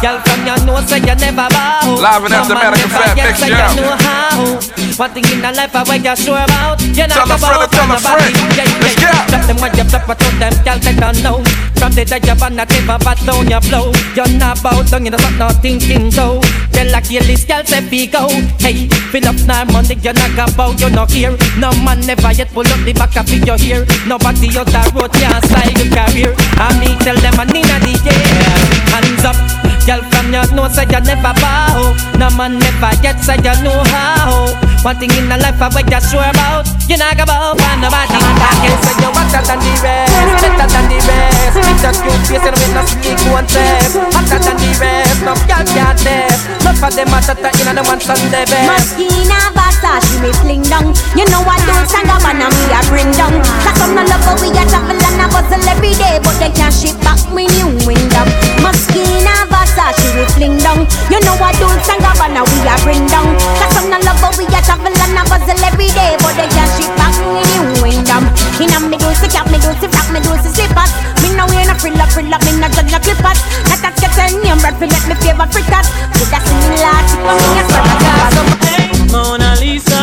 Girl 0.04 0.20
from 0.20 0.40
your 0.44 0.60
nose 0.68 0.88
say 0.88 1.00
you 1.00 1.16
never 1.16 1.48
bow. 1.48 1.96
Live 1.96 2.28
No 2.28 2.36
at 2.36 2.48
the 2.48 2.54
never 2.54 2.88
Fat 2.92 3.36
say 3.36 3.48
yeah. 3.48 3.72
you 3.72 3.80
know 3.80 3.96
how. 3.96 4.60
One 5.00 5.10
thing 5.12 5.24
in 5.32 5.40
the 5.40 5.52
life 5.52 5.72
where 5.72 5.96
you 5.96 6.16
sure 6.16 6.36
about. 6.36 6.80
You 6.82 7.08
not 7.08 7.24
a 7.24 7.28
go 7.28 7.36
bow 7.40 7.66
for 7.66 7.86
nobody. 7.88 8.36
Yeah, 8.52 8.68
yeah. 8.68 9.00
go. 9.00 9.16
Drop 9.32 9.46
them 9.48 9.56
when 9.60 9.72
you 9.76 9.84
flip 9.84 10.08
it 10.08 10.18
to 10.18 10.28
them 10.38 10.52
Girl 10.64 10.78
they 10.78 10.94
don't 10.94 11.22
know 11.22 11.42
From 11.76 11.92
the 11.92 12.04
day 12.04 12.20
you're 12.24 12.38
on 12.42 12.56
the 12.56 12.64
table 12.64 12.98
But 13.02 13.18
down 13.26 13.48
your 13.48 13.60
flow 13.60 13.92
You're 14.14 14.38
not 14.38 14.62
bow 14.62 14.82
down 14.82 15.04
You 15.04 15.10
don't 15.10 15.38
not 15.38 15.60
thinking 15.60 16.10
so. 16.10 16.40
Tell 16.72 16.94
a 16.94 17.00
kill 17.00 17.22
this 17.24 17.44
girl 17.44 17.64
say 17.64 17.80
be 17.88 18.06
go. 18.06 18.28
Hey, 18.60 18.88
fill 19.10 19.26
up 19.28 19.38
now 19.46 19.64
money 19.72 19.94
You 20.02 20.12
not 20.12 20.32
go 20.36 20.46
bow 20.56 20.70
You 20.78 20.90
not 20.90 21.10
here 21.10 21.36
No 21.58 21.70
man 21.84 22.00
never 22.06 22.32
yet 22.32 22.50
pull 22.52 22.66
up 22.66 22.80
the 22.84 22.92
back 22.92 23.16
of 23.16 23.28
your 23.30 23.58
hair 23.58 23.86
Nobody 24.06 24.48
out 24.58 24.66
the 24.66 24.82
road 24.94 25.12
can 25.12 25.40
slide 25.48 25.76
your 25.78 25.90
career. 25.90 26.32
And 26.60 26.76
me 26.80 26.94
tell 27.04 27.16
them 27.16 27.38
I 27.38 27.44
need 27.46 27.66
the 28.02 28.12
air 28.12 28.58
Hands 28.92 29.24
up 29.24 29.66
Girl 29.86 30.02
from 30.10 30.34
your 30.34 30.42
nose 30.50 30.74
say 30.74 30.82
you 30.82 30.98
never 30.98 31.30
bow. 31.38 31.94
No 32.18 32.26
man 32.34 32.58
never 32.58 32.90
yet 33.06 33.22
say 33.22 33.38
you 33.38 33.54
know 33.62 33.86
how. 33.94 34.50
One 34.82 34.98
thing 34.98 35.14
in 35.14 35.30
the 35.30 35.38
life 35.38 35.62
I 35.62 35.70
what 35.70 35.86
you 35.86 36.02
sure 36.02 36.26
about. 36.26 36.66
You 36.90 36.98
not 36.98 37.14
bow 37.22 37.54
for 37.54 37.74
nobody. 37.78 38.18
I 38.18 38.50
can 38.66 38.74
say 38.82 38.98
you 38.98 39.10
better 39.14 39.46
than 39.46 39.62
the 39.62 39.72
rest. 39.86 40.42
Better 40.42 40.66
than 40.74 40.86
the 40.90 40.98
rest. 41.06 41.54
With 41.54 41.82
your 41.86 41.94
cute 42.02 42.24
face 42.26 42.46
and 42.50 42.58
with 42.58 42.74
no 42.74 42.82
sneak 42.82 43.22
one 43.30 43.46
step 43.46 43.94
Hotter 44.10 44.42
than 44.42 44.58
the 44.58 44.70
rest. 44.82 45.22
No 45.22 45.38
girl 45.46 45.62
can't 45.70 45.98
test. 46.02 46.42
Not 46.66 46.74
for 46.82 46.90
them 46.90 47.14
a 47.14 47.18
tata 47.22 47.50
in 47.54 47.70
them 47.70 47.86
want 47.86 48.02
Sunday 48.02 48.42
best 48.50 48.95
Moschino 48.96 49.36
Versace 49.52 50.16
me 50.24 50.32
fling 50.40 50.64
down. 50.72 50.88
You 51.12 51.28
know 51.28 51.44
I 51.44 51.60
don't 51.68 51.84
stand 51.84 52.08
up 52.08 52.24
and 52.24 52.40
me 52.40 52.64
a 52.72 52.80
bring 52.88 53.12
down. 53.12 53.36
Cause 53.60 53.76
some 53.76 53.92
no 53.92 54.00
love 54.08 54.24
how 54.24 54.40
we 54.40 54.48
a 54.48 54.64
travel 54.72 54.96
and 54.96 55.20
a 55.20 55.28
bustle 55.28 55.68
every 55.68 55.92
day 56.00 56.16
But 56.24 56.40
they 56.40 56.48
can't 56.48 56.72
ship 56.72 56.96
back 57.04 57.20
me 57.28 57.44
new 57.60 57.76
window 57.84 58.24
Moschino 58.64 59.36
Versace 59.52 60.00
me 60.16 60.24
fling 60.32 60.56
down. 60.64 60.88
You 61.12 61.20
know 61.28 61.36
I 61.36 61.52
don't 61.60 61.76
stand 61.84 62.08
up 62.08 62.16
and 62.24 62.40
we 62.40 62.58
a 62.64 62.74
bring 62.88 63.04
down. 63.12 63.36
Cause 63.60 63.72
some 63.76 63.92
no 63.92 64.00
love 64.00 64.16
how 64.16 64.32
we 64.40 64.48
a 64.48 64.60
travel 64.64 64.88
and 64.88 65.20
a 65.20 65.22
bustle 65.28 65.60
every 65.60 65.92
day 65.92 66.16
But 66.24 66.32
they 66.40 66.48
can't 66.48 66.72
ship 66.80 66.88
back 66.96 67.12
me 67.20 67.44
new 67.52 67.84
window 67.84 68.24
In 68.64 68.72
a 68.72 68.80
me 68.80 68.96
do 68.96 69.12
si 69.20 69.28
cap, 69.28 69.44
me 69.52 69.60
do 69.60 69.76
si 69.76 69.92
frack, 69.92 70.08
me 70.08 70.24
do 70.24 70.32
si 70.40 70.48
slippers. 70.56 70.88
Me 71.20 71.36
no 71.36 71.44
wear 71.52 71.68
no 71.68 71.76
frill 71.76 72.00
up, 72.00 72.08
frill 72.16 72.32
up, 72.32 72.40
me 72.48 72.56
no 72.56 72.68
judge 72.72 72.88
no 72.88 72.96
clippers. 73.04 73.44
Not 73.68 73.84
a 73.84 73.92
get 74.00 74.16
a 74.16 74.56
brand 74.56 74.80
fi 74.80 74.88
make 74.88 75.04
me 75.04 75.14
favorite 75.20 75.52
fritters. 75.52 75.86
With 76.16 76.32
a 76.32 76.40
singing 76.48 76.80
last, 76.80 77.12
for 77.20 77.36
me 77.36 77.60
a 77.60 77.64
a 77.68 77.94
glass 78.00 78.85
Mona 79.16 79.56
Lisa, 79.60 79.96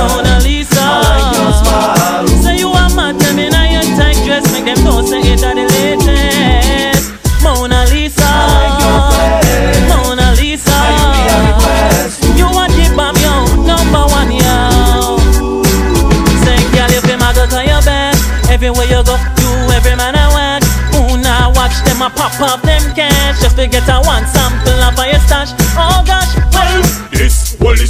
Mona 0.00 0.38
Lisa. 0.40 0.84
Say 2.42 2.56
you 2.56 2.70
are 2.70 2.88
mad, 2.96 3.20
tell 3.20 3.34
me 3.36 3.50
now 3.50 3.68
your 3.68 3.82
tight 3.96 4.16
dress, 4.24 4.50
make 4.52 4.64
them 4.64 4.82
know 4.84 5.04
say 5.04 5.20
it 5.20 5.44
are 5.44 5.54
the 5.54 5.68
latest. 5.68 7.12
Mona 7.44 7.84
Lisa, 7.92 8.24
Mona 9.92 10.32
Lisa. 10.40 10.72
You 12.40 12.48
are 12.48 12.72
the 12.72 12.88
bomb, 12.96 13.16
yo, 13.20 13.44
number 13.68 14.04
one, 14.08 14.32
yo. 14.32 15.20
Say, 16.40 16.56
girl, 16.72 16.88
if 16.88 17.04
you 17.04 17.18
mag 17.20 17.36
go 17.36 17.44
to 17.46 17.60
your 17.68 17.82
bed, 17.84 18.16
everywhere 18.48 18.86
you 18.88 19.04
go, 19.04 19.16
you 19.44 19.50
every 19.76 19.94
man 19.94 20.16
I 20.16 20.26
want. 20.32 20.64
Who 20.96 21.20
now 21.20 21.52
watch 21.52 21.76
them 21.84 22.00
a 22.00 22.08
pop 22.08 22.32
up 22.40 22.62
them 22.62 22.82
cash 22.96 23.40
just 23.42 23.56
to 23.56 23.66
get 23.68 23.86
a 23.88 24.00
one 24.08 24.24
sample 24.26 24.41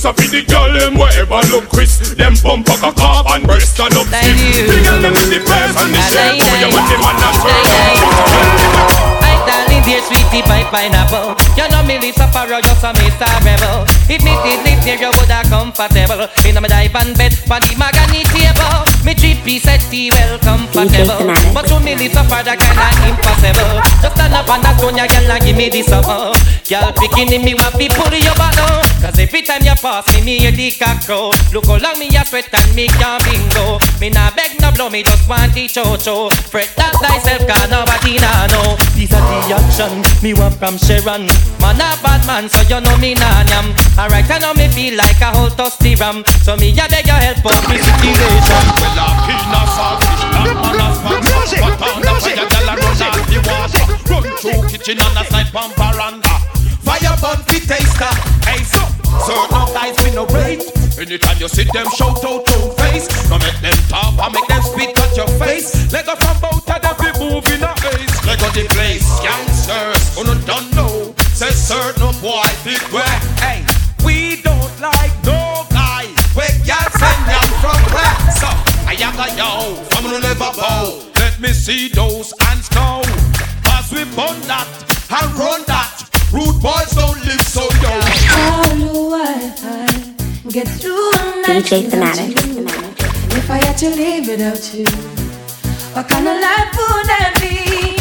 This 0.03 0.11
a 0.11 0.15
for 0.15 0.31
the 0.35 0.43
girl 0.43 0.73
them 0.73 0.99
wherever 0.99 1.39
look 1.55 1.69
Chris. 1.69 2.15
Them 2.17 2.35
bump 2.43 2.67
a 2.67 2.77
cock 2.77 2.99
up 2.99 3.31
and 3.31 3.47
breast 3.47 3.79
and 3.79 3.95
up 3.95 4.07
skin 4.09 4.67
The 4.67 4.83
girl 4.83 5.01
them 5.01 5.15
in 5.15 5.31
the 5.31 5.39
place 5.47 5.79
and 5.79 5.95
the 5.95 6.03
shape 6.11 6.43
Where 6.43 6.59
you 6.59 6.75
want 6.75 6.91
the 6.91 6.99
man 6.99 7.23
a 7.23 7.31
turn 7.39 7.63
I 7.63 8.11
darling 8.11 9.22
dear 9.85 10.01
sweetie 10.03 10.43
pie 10.43 10.65
pineapple. 10.71 11.35
You 11.57 11.69
know 11.69 11.83
me 11.83 11.99
Lisa 11.99 12.27
Farrow 12.33 12.61
just 12.61 12.83
a 12.83 12.91
Mr. 12.97 13.29
Rebel 13.45 13.85
If 14.09 14.23
me 14.25 14.35
did 14.43 14.63
live 14.65 14.83
here 14.83 14.99
you 14.99 15.11
woulda 15.13 15.43
comfortable. 15.49 16.27
In 16.47 16.57
my 16.61 16.69
dive 16.69 16.95
and 16.97 17.17
bed 17.19 17.35
for 17.35 17.59
the 17.61 17.75
mahogany 17.77 18.25
table. 18.31 18.87
Me 19.05 19.15
three 19.15 19.37
piece 19.43 19.63
settee 19.65 20.11
well 20.11 20.39
comfortable. 20.39 21.27
But 21.55 21.67
to 21.69 21.81
me 21.81 21.95
Lisa 21.95 22.25
Farrow 22.25 22.57
kinda 22.57 22.89
impossible. 23.07 23.83
Just 24.01 24.15
stand 24.17 24.35
up 24.35 24.49
and 24.49 24.63
that 24.65 24.79
stone 24.79 24.97
ya 24.97 25.07
girl 25.07 25.31
and 25.31 25.43
give 25.45 25.57
me 25.57 25.69
the 25.69 25.83
summer. 25.83 26.33
Girl 26.69 26.93
picking 26.97 27.33
in 27.33 27.43
me 27.45 27.55
want 27.55 27.75
fi 27.75 27.89
pull 27.91 28.15
your 28.15 28.35
bottle. 28.39 28.83
Cause 29.03 29.19
every 29.19 29.43
time 29.43 29.63
you 29.67 29.75
pass 29.83 30.07
me 30.15 30.23
me 30.23 30.39
hear 30.39 30.53
the 30.53 30.71
cock 30.79 31.03
crow 31.05 31.35
Look 31.53 31.67
how 31.67 31.83
long 31.83 31.99
me 31.99 32.07
a 32.15 32.23
sweat 32.25 32.47
and 32.55 32.71
me 32.75 32.87
can't 32.87 33.19
bingo. 33.27 33.79
Me 34.01 34.11
nah 34.11 34.31
beg 34.31 34.61
no 34.61 34.71
blow 34.71 34.89
me 34.89 35.03
just 35.03 35.29
want 35.29 35.53
the 35.55 35.67
cho-cho. 35.67 36.31
Fret 36.31 36.71
that 36.77 36.95
thyself 37.03 37.43
cause 37.51 37.69
nobody 37.69 38.19
nah 38.23 38.47
know. 38.47 38.79
These 38.95 39.13
are 39.13 39.21
the 39.21 39.39
action 39.73 40.23
me 40.23 40.35
want 40.35 40.55
from 40.55 40.77
Sharon. 40.77 41.27
Man 41.61 41.81
a 41.81 41.97
bad 42.05 42.21
man 42.27 42.49
so 42.49 42.61
you 42.69 42.81
know 42.81 42.97
me 42.99 43.15
nah 43.15 43.43
yam 43.49 43.73
Alright 43.99 44.29
I 44.31 44.39
know 44.39 44.55
me 44.55 44.69
feel 44.69 44.97
like 44.97 45.21
a 45.21 45.33
whole 45.33 45.49
toasty 45.49 45.99
ram. 45.99 46.25
So 46.45 46.57
me 46.57 46.73
a 46.73 46.85
beg 46.89 47.07
your 47.07 47.17
help 47.17 47.45
out 47.45 47.65
me 47.69 47.79
situation. 47.81 48.65
Well 48.81 49.01
a 49.01 49.09
pin 49.25 49.49
a 49.49 49.63
saltfish, 49.73 50.25
man 50.33 50.81
a 50.81 50.89
smash 51.01 51.53
But 51.61 51.75
pound 51.81 52.05
a 52.05 52.13
fire, 52.21 52.47
girl 52.53 52.69
a 52.69 52.75
run 52.77 53.03
off 53.03 53.19
the 53.29 53.39
water. 53.49 53.85
Run 54.09 54.25
through 54.37 54.63
kitchen 54.69 54.99
and 55.01 55.19
a 55.19 55.25
snipe 55.25 55.55
on 55.55 55.71
veranda 55.73 56.35
Fire 56.85 57.17
burn 57.23 57.41
fi 57.49 57.59
taster, 57.65 58.13
hey 58.45 58.63
so 58.65 58.83
Certain 59.25 59.67
guys 59.73 59.97
we 60.05 60.11
no 60.13 60.27
rate 60.27 60.65
Anytime 60.99 61.39
you 61.41 61.49
see 61.49 61.65
them 61.65 61.89
shout 61.97 62.23
out 62.25 62.47
your 62.47 62.71
face. 62.77 63.09
No 63.31 63.39
make 63.39 63.59
them 63.65 63.75
talk 63.89 64.13
or 64.13 64.31
make 64.31 64.47
them 64.47 64.63
spit 64.63 64.97
at 64.97 65.17
your 65.17 65.27
face. 65.41 65.91
Leg 65.93 66.07
up 66.07 66.23
from 66.23 66.39
bout 66.39 66.69
of 66.69 66.83
them 66.83 66.95
fi 66.95 67.11
move 67.19 67.47
in 67.49 67.63
a 67.63 67.82
haze 67.82 67.82
Leg 67.82 67.82
up 67.82 67.82
the 68.53 68.65
place, 68.69 69.09
youngsters 69.25 70.15
Who 70.15 70.21
oh, 70.21 70.35
no 70.35 70.35
don't 70.45 70.69
know. 70.77 71.15
Say 71.33 71.51
certain 71.51 72.13
boy 72.21 72.45
big 72.65 72.83
way 72.93 73.15
Hey, 73.41 73.65
we 74.05 74.43
don't 74.43 74.75
like 74.81 75.13
no 75.25 75.65
guy. 75.71 76.07
Where 76.37 76.53
y'all 76.69 76.91
send 76.93 77.23
them 77.29 77.49
from? 77.65 77.81
Where? 77.97 78.17
So, 78.37 78.49
I 78.85 78.97
am 79.01 79.17
a 79.17 79.29
yo. 79.37 79.75
From 79.91 80.11
no 80.11 80.19
never 80.21 80.53
bow. 80.57 81.01
Let 81.17 81.41
me 81.41 81.49
see 81.53 81.89
those 81.89 82.35
hands 82.41 82.71
now 82.73 83.03
Cause 83.65 83.91
we 83.93 84.05
burn 84.17 84.39
that 84.49 84.69
and 85.11 85.33
run 85.35 85.63
that. 85.67 86.09
Rude 86.33 86.61
boys 86.61 86.93
don't 86.93 87.19
live 87.25 87.41
so 87.41 87.65
yo. 87.81 87.93
How 88.29 88.65
do 88.77 89.15
I 89.15 89.53
get 90.51 90.69
through 90.69 91.11
a 91.13 91.47
night 91.47 91.65
DJ 91.65 91.85
without 91.85 92.17
Fanatic. 92.17 92.37
If 93.35 93.51
I 93.51 93.57
had 93.65 93.79
to 93.79 93.89
live 93.89 94.29
without 94.29 94.75
you, 94.75 94.85
what 95.95 96.09
kind 96.09 96.29
of 96.29 96.37
life 96.41 96.77
would 96.77 97.07
that 97.07 97.39
be? 97.41 97.92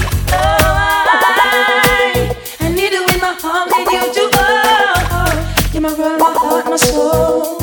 My 6.71 6.77
soul. 6.77 7.60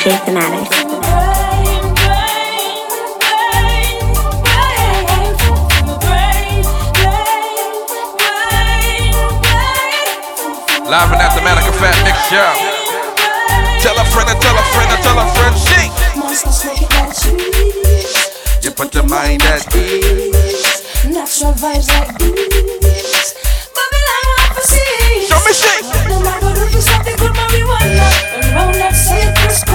DJ 0.00 0.16
Fanatics. 0.24 0.76
Live 10.88 11.12
and 11.12 11.20
at 11.20 11.34
the 11.36 11.42
Manica 11.44 11.72
Fat 11.76 11.92
Mix 12.00 12.16
Show. 12.32 12.48
Tell 13.82 13.98
a 14.00 14.04
friend, 14.06 14.30
and 14.30 14.40
tell 14.40 14.56
a 14.56 14.62
friend, 14.72 14.90
and 14.90 15.02
tell 15.04 15.18
a 15.18 15.26
friend, 15.36 15.54
sing. 15.68 15.92
You 18.62 18.70
put 18.70 18.94
your 18.94 19.04
mind 19.04 19.42
at 19.42 19.68
ease. 19.76 21.04
Natural 21.04 21.52
vibes 21.52 21.88
like 21.92 22.16
these. 22.18 23.34
Babylon 23.76 24.24
want 24.32 24.56
to 24.56 24.62
see. 24.66 25.26
Show 25.28 25.40
me 25.44 25.52
shake. 25.52 27.39
And 28.34 28.44
round 28.54 28.74
that 28.76 28.94
same 28.94 29.34
crisp 29.34 29.70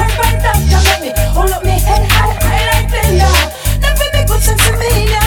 me. 1.01 1.11
Hold 1.33 1.51
up 1.51 1.63
me 1.63 1.77
head 1.79 2.03
high, 2.11 2.33
high 2.41 2.65
like 2.71 2.89
the 2.89 3.01
law. 3.21 3.51
Never 3.81 4.05
make 4.13 4.27
good 4.27 4.41
sense 4.41 4.65
to 4.65 4.73
me 4.77 5.05
now. 5.05 5.24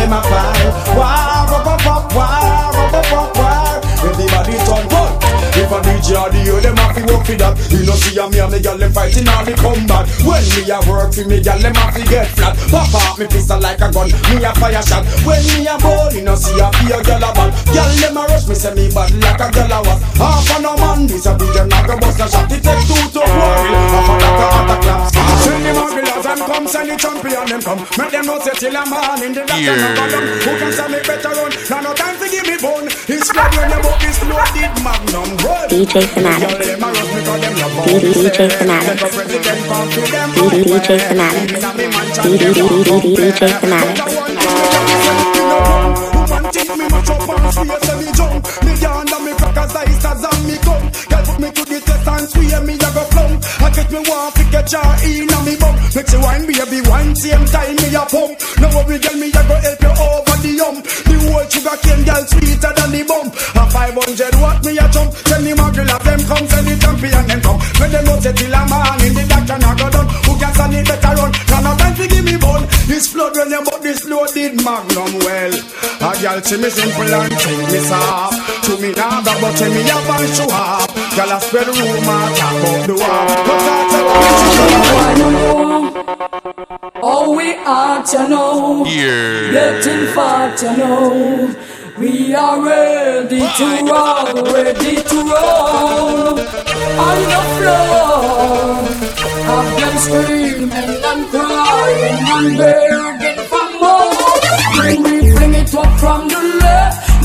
them 0.00 0.12
a 0.12 0.22
fall. 0.22 0.96
Wow. 0.96 1.29
See 8.10 8.18
a 8.18 8.26
me 8.28 8.38
and 8.42 8.52
me 8.52 8.58
gal 8.60 8.76
them 8.76 8.92
fighting 8.92 9.28
all 9.28 9.44
the 9.44 9.54
combat. 9.54 10.04
When 10.26 10.42
me 10.42 10.62
a 10.66 10.78
work 10.90 11.14
for 11.14 11.24
me 11.24 11.38
gal 11.40 11.58
them 11.58 11.74
have 11.74 11.94
to 11.94 12.02
get 12.02 12.26
flat. 12.34 12.58
Pop 12.70 12.90
out 12.90 13.18
me 13.18 13.26
pistol 13.26 13.60
like 13.60 13.80
a 13.80 13.88
gun. 13.90 14.10
Me 14.10 14.42
a 14.42 14.50
fire 14.58 14.82
shot. 14.82 15.06
When 15.22 15.42
me 15.54 15.66
a 15.70 15.78
ball, 15.78 16.10
you 16.10 16.26
know 16.26 16.34
see 16.34 16.58
a 16.58 16.66
fear 16.82 17.00
gal 17.06 17.22
a 17.22 17.30
ball. 17.30 17.50
Gal 17.70 17.90
them 18.02 18.18
a 18.18 18.22
rush 18.26 18.46
me 18.50 18.54
say 18.54 18.74
me 18.74 18.90
bad 18.90 19.14
like 19.22 19.40
a 19.40 19.48
gal 19.54 19.70
a 19.70 19.78
was. 19.86 20.00
Half 20.18 20.50
an 20.58 20.66
a 20.66 20.72
man 20.74 21.06
this 21.06 21.26
a 21.26 21.32
DJ 21.38 21.66
not 21.70 21.86
go 21.86 21.94
bust 22.02 22.20
a 22.20 22.26
shot. 22.26 22.50
It 22.50 22.62
take 22.62 22.82
two 22.90 22.98
to 23.14 23.22
one. 23.22 23.70
Half 23.94 24.10
a 24.10 24.14
that 24.18 24.42
a 24.42 24.46
other 24.58 24.78
claps. 24.82 25.14
Send 25.46 25.62
them 25.64 25.78
regulars 25.78 26.26
and 26.26 26.42
come 26.50 26.66
send 26.66 26.90
the 26.90 26.96
champion 26.98 27.46
them 27.46 27.62
come. 27.62 27.80
Make 27.94 28.10
them 28.10 28.26
know 28.26 28.38
say 28.42 28.54
till 28.58 28.74
a 28.74 28.82
man 28.90 29.22
in 29.22 29.32
the 29.32 29.42
doctor 29.46 29.76
no 29.78 29.88
go 29.94 30.04
down. 30.10 30.24
Who 30.42 30.52
can 30.58 30.72
say 30.74 30.88
me 30.90 30.98
better 31.06 31.30
run? 31.30 31.52
Now 31.70 31.80
no 31.86 31.90
time 31.94 32.18
to 32.18 32.26
give 32.26 32.46
me 32.46 32.56
bone. 32.58 32.90
It's 33.06 33.30
blood 33.30 33.54
when 33.54 33.70
you 33.70 33.80
book 33.80 33.98
this 34.02 34.18
loaded 34.26 34.74
magnum. 34.82 35.30
Run. 35.46 35.68
DJ 35.70 36.02
Fanatics. 36.10 36.50
Gal 37.90 37.99
DJ 38.00 38.48
Fanatic. 38.48 38.98
DJ 40.40 40.98
Fanatic. 41.06 41.48
DJ 42.24 43.50
Fanatic. 43.60 44.00
I 53.62 53.72
get 53.72 53.90
me 53.92 53.98
one 53.98 54.32
to 54.32 54.44
catch 54.50 54.72
her 54.72 54.82
in 55.06 55.26
me 55.44 55.54
bum 55.60 55.74
Make 55.94 56.10
you 56.10 56.20
wine 56.20 56.46
baby 56.46 56.80
wine 56.88 57.14
same 57.14 57.44
time 57.44 57.76
me 57.76 57.94
a 57.94 58.02
pump 58.08 58.40
Now 58.58 58.74
what 58.74 58.88
we 58.88 58.98
get 58.98 59.14
me 59.14 59.28
a 59.28 59.42
go 59.46 59.56
help 59.60 59.82
you 59.82 59.94
over 59.94 60.36
the 60.42 60.52
hump 60.58 60.84
The 60.84 61.14
whole 61.20 61.46
sugar 61.46 61.76
cane 61.82 62.04
girl 62.04 62.24
sweeter 62.26 62.72
than 62.74 62.90
the 62.90 63.04
bum 63.06 63.30
500 63.80 64.36
watt 64.44 64.60
me 64.60 64.76
a 64.76 64.84
jump? 64.92 65.08
Send 65.24 65.46
the 65.46 65.56
muggle 65.56 65.88
of 65.88 66.04
them 66.04 66.20
come 66.28 66.44
send 66.52 66.68
the 66.68 66.76
champion 66.76 67.24
them 67.24 67.40
come. 67.40 67.56
When 67.80 67.88
them 67.88 68.04
know 68.04 68.20
say 68.20 68.36
till 68.36 68.52
a 68.52 68.60
man 68.68 69.00
in 69.00 69.16
the 69.16 69.24
doctor 69.24 69.56
not 69.56 69.78
go 69.80 69.88
done 69.88 70.08
Who 70.28 70.36
can 70.36 70.52
stand 70.52 70.76
it 70.76 70.84
better 70.84 71.16
run? 71.16 71.32
Now 71.48 71.64
no 71.64 71.72
time 71.80 71.96
to 71.96 72.04
give 72.04 72.20
me 72.20 72.36
bone. 72.36 72.68
This 72.84 73.08
flood 73.08 73.32
when 73.40 73.48
you 73.48 73.64
but 73.64 73.80
this 73.80 74.04
loaded 74.04 74.60
magnum 74.60 75.12
well. 75.24 75.54
A 76.04 76.12
girl 76.20 76.38
see 76.44 76.60
me 76.60 76.68
simple 76.68 77.08
and 77.08 77.32
think 77.40 77.72
me 77.72 77.80
soft. 77.88 78.36
To 78.68 78.76
me 78.84 78.92
now 78.92 79.24
the 79.24 79.32
but 79.40 79.56
me 79.64 79.80
a 79.80 79.96
ban 80.04 80.28
show 80.28 80.52
up 80.52 80.92
Girl 81.16 81.32
a 81.32 81.40
spread 81.40 81.72
rumor 81.72 82.28
talk 82.36 82.60
about 82.60 82.84
the 82.84 82.94
war. 83.00 83.24
But 83.48 83.64
I 83.64 83.80
tell 83.88 85.40
Oh, 87.02 87.34
we 87.34 87.54
are 87.64 88.04
to 88.04 88.28
know. 88.28 88.84
Yeah. 88.84 89.52
Getting 89.56 90.12
far 90.12 90.54
to 90.54 90.76
know. 90.76 91.56
We 92.00 92.34
are 92.34 92.64
ready 92.64 93.40
to 93.40 93.66
roll, 93.84 94.42
ready 94.54 94.96
to 94.96 95.16
roll. 95.16 96.40
On 97.06 97.18
the 97.32 97.40
floor. 97.56 98.88
Have 99.44 99.70
them 99.78 99.96
screaming 99.98 100.72
and 100.72 101.28
crying 101.28 102.18
and 102.36 102.56
begging 102.56 103.44
for 103.50 103.66
more. 103.80 104.12
When 104.78 105.02
we 105.02 105.30
fling 105.36 105.54
it 105.54 105.74
up 105.74 106.00
from 106.00 106.29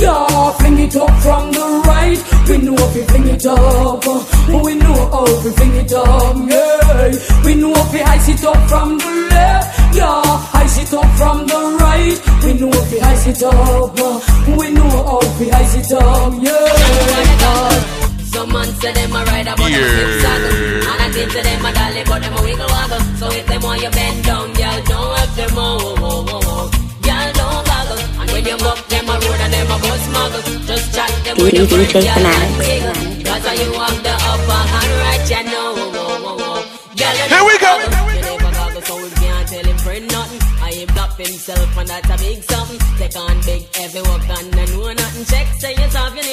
yeah, 0.05 0.51
fling 0.59 0.79
it 0.79 0.95
up 0.95 1.13
from 1.25 1.51
the 1.51 1.65
right. 1.89 2.19
We 2.49 2.57
know 2.65 2.75
if 2.77 2.95
we 2.95 3.01
fling 3.09 3.27
it 3.35 3.45
up, 3.45 4.05
uh, 4.05 4.61
we 4.63 4.75
know 4.75 4.97
how 5.13 5.25
we 5.43 5.49
fling 5.57 5.75
it 5.81 5.93
up, 5.93 6.35
yeah. 6.51 7.11
We 7.45 7.55
know 7.55 7.73
if 7.73 7.93
we 7.93 8.01
ice 8.01 8.29
it 8.29 8.43
up 8.45 8.59
from 8.69 8.97
the 8.97 9.11
left, 9.33 9.67
yeah, 9.95 10.61
ice 10.61 10.77
it 10.83 10.93
up 10.93 11.09
from 11.19 11.47
the 11.47 11.59
right. 11.81 12.17
We 12.43 12.53
know 12.59 12.69
if 12.71 12.91
we 12.91 12.99
ice 13.01 13.27
it 13.27 13.43
up, 13.43 13.97
uh, 13.97 14.19
we 14.59 14.71
know 14.77 14.89
how 15.09 15.21
we 15.39 15.51
ice 15.51 15.75
it 15.81 15.91
up, 15.93 16.33
yeah. 16.41 18.05
Some 18.35 18.51
man 18.51 18.67
say 18.81 18.91
them 18.91 19.15
a 19.15 19.23
ride 19.25 19.47
about 19.47 19.57
them 19.57 19.79
a 19.79 19.89
zip 19.95 20.11
saddle 20.21 20.91
And 20.91 21.01
I 21.01 21.09
think 21.13 21.31
to 21.31 21.41
them 21.41 21.65
a 21.65 21.71
dolly 21.71 22.03
but 22.03 22.19
them 22.21 22.33
a 22.35 22.41
wiggle 22.43 22.67
waggle 22.67 22.99
So 23.15 23.27
if 23.31 23.47
them 23.47 23.61
want 23.61 23.81
you 23.81 23.89
bend 23.91 24.25
down, 24.25 24.47
y'all 24.59 24.83
don't 24.83 25.17
have 25.17 25.35
them 25.37 25.51
oh, 25.55 25.95
oh, 25.99 26.25
oh, 26.27 26.41
oh. 26.43 26.74
When 28.35 28.45
you 28.45 28.57
buck 28.57 28.79
them 28.91 29.07
a 29.07 29.15
road 29.15 29.39
and 29.47 29.53
them 29.53 29.71
a 29.71 29.77
bus 29.79 30.03
muggle 30.11 30.43
Just 30.67 30.93
chat 30.93 31.11
them 31.23 31.35
with 31.39 31.53
your 31.55 31.67
friend, 31.71 31.87
DJ 31.87 32.03
y'all 32.03 32.19
and 32.19 32.51
Fanatics. 32.59 33.23
Cause 33.23 33.47
you 33.63 33.71
have 33.79 33.99
the 34.03 34.15
upper 34.31 34.61
hand 34.71 34.93
right, 35.03 35.23
you 35.31 35.41
know. 35.51 35.71
Y'all 36.99 37.15
you 37.15 37.25
Here 37.31 37.43
we 37.47 37.55
go. 37.63 37.71
You 37.79 38.21
never 38.27 38.51
goggle 38.59 38.83
so 38.83 38.95
we 38.99 39.09
can't 39.23 39.47
tell 39.47 39.65
him 39.71 39.77
friend 39.77 40.05
nothing 40.11 40.41
I 40.59 40.71
him 40.83 40.89
flop 40.89 41.17
himself 41.17 41.77
and 41.79 41.87
that's 41.87 42.09
a 42.11 42.17
big 42.19 42.43
something 42.43 42.79
Take 42.99 43.15
on 43.15 43.37
big 43.47 43.63
heavy 43.75 44.01
work 44.03 44.27
and 44.27 44.55
I 44.59 44.65
know 44.75 44.91
nothing 44.91 45.25
Check 45.31 45.47
say 45.61 45.73
yourself 45.79 46.11
you 46.19 46.24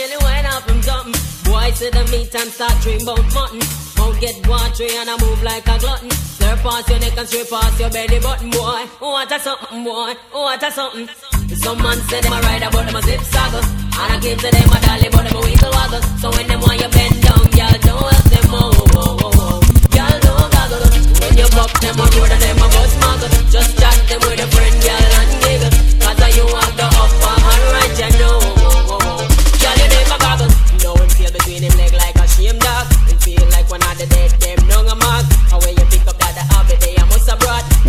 See 1.82 1.90
the 1.90 2.06
meat 2.14 2.30
and 2.38 2.46
start 2.46 2.78
dream 2.78 3.02
about 3.02 3.26
mutton. 3.34 3.58
Mouth 3.98 4.14
get 4.22 4.38
watery 4.46 4.94
and 5.02 5.10
I 5.10 5.18
move 5.18 5.42
like 5.42 5.66
a 5.66 5.74
glutton. 5.82 6.14
Slurp 6.14 6.62
past 6.62 6.86
your 6.86 7.00
neck 7.02 7.18
and 7.18 7.26
straight 7.26 7.50
past 7.50 7.74
your 7.74 7.90
belly 7.90 8.22
button 8.22 8.54
Boy, 8.54 8.86
oh, 9.02 9.18
what 9.18 9.32
a 9.34 9.38
something 9.42 9.82
boy, 9.82 10.14
oh, 10.30 10.46
what 10.46 10.62
a 10.62 10.70
something. 10.70 11.10
Some 11.58 11.82
man 11.82 11.98
say 12.06 12.22
them 12.22 12.30
a 12.30 12.38
ride 12.38 12.62
about 12.62 12.86
them 12.86 12.94
a 12.94 13.02
zip 13.02 13.18
saggle 13.26 13.66
And 13.98 14.14
I 14.14 14.16
give 14.22 14.38
to 14.38 14.46
them 14.46 14.70
a 14.70 14.78
dolly 14.78 15.10
but 15.10 15.26
them 15.26 15.34
a 15.34 15.40
wiggle 15.42 15.74
waggle. 15.74 16.02
So 16.22 16.30
when 16.30 16.46
them 16.46 16.62
want 16.62 16.78
you 16.78 16.86
bend 16.86 17.18
down, 17.18 17.50
y'all 17.50 17.74
don't 17.74 17.98
help 17.98 18.26
them 18.30 18.54
oh, 18.54 18.70
oh, 18.78 19.18
oh, 19.18 19.40
oh. 19.42 19.58
Y'all 19.90 20.18
don't 20.22 20.48
goggle. 20.54 20.86
When 20.86 21.34
you 21.34 21.50
buck 21.50 21.72
them 21.82 21.98
a 21.98 22.06
road 22.14 22.30
and 22.30 22.42
them 22.46 22.62
a 22.62 22.66
bus 22.78 22.94
muggle. 23.02 23.30
Just 23.50 23.74
chat 23.82 23.98
them 24.06 24.22
with 24.22 24.38
a 24.38 24.46
friend, 24.54 24.78
y'all 24.86 25.14
and 25.18 25.34
giggle. 25.42 25.74
Cause 25.98 26.30
you 26.30 26.46
have 26.46 26.74
the 26.78 26.86
upper 26.86 27.34
hand 27.42 27.66
right, 27.74 27.94
you 27.98 28.10
know 28.22 28.61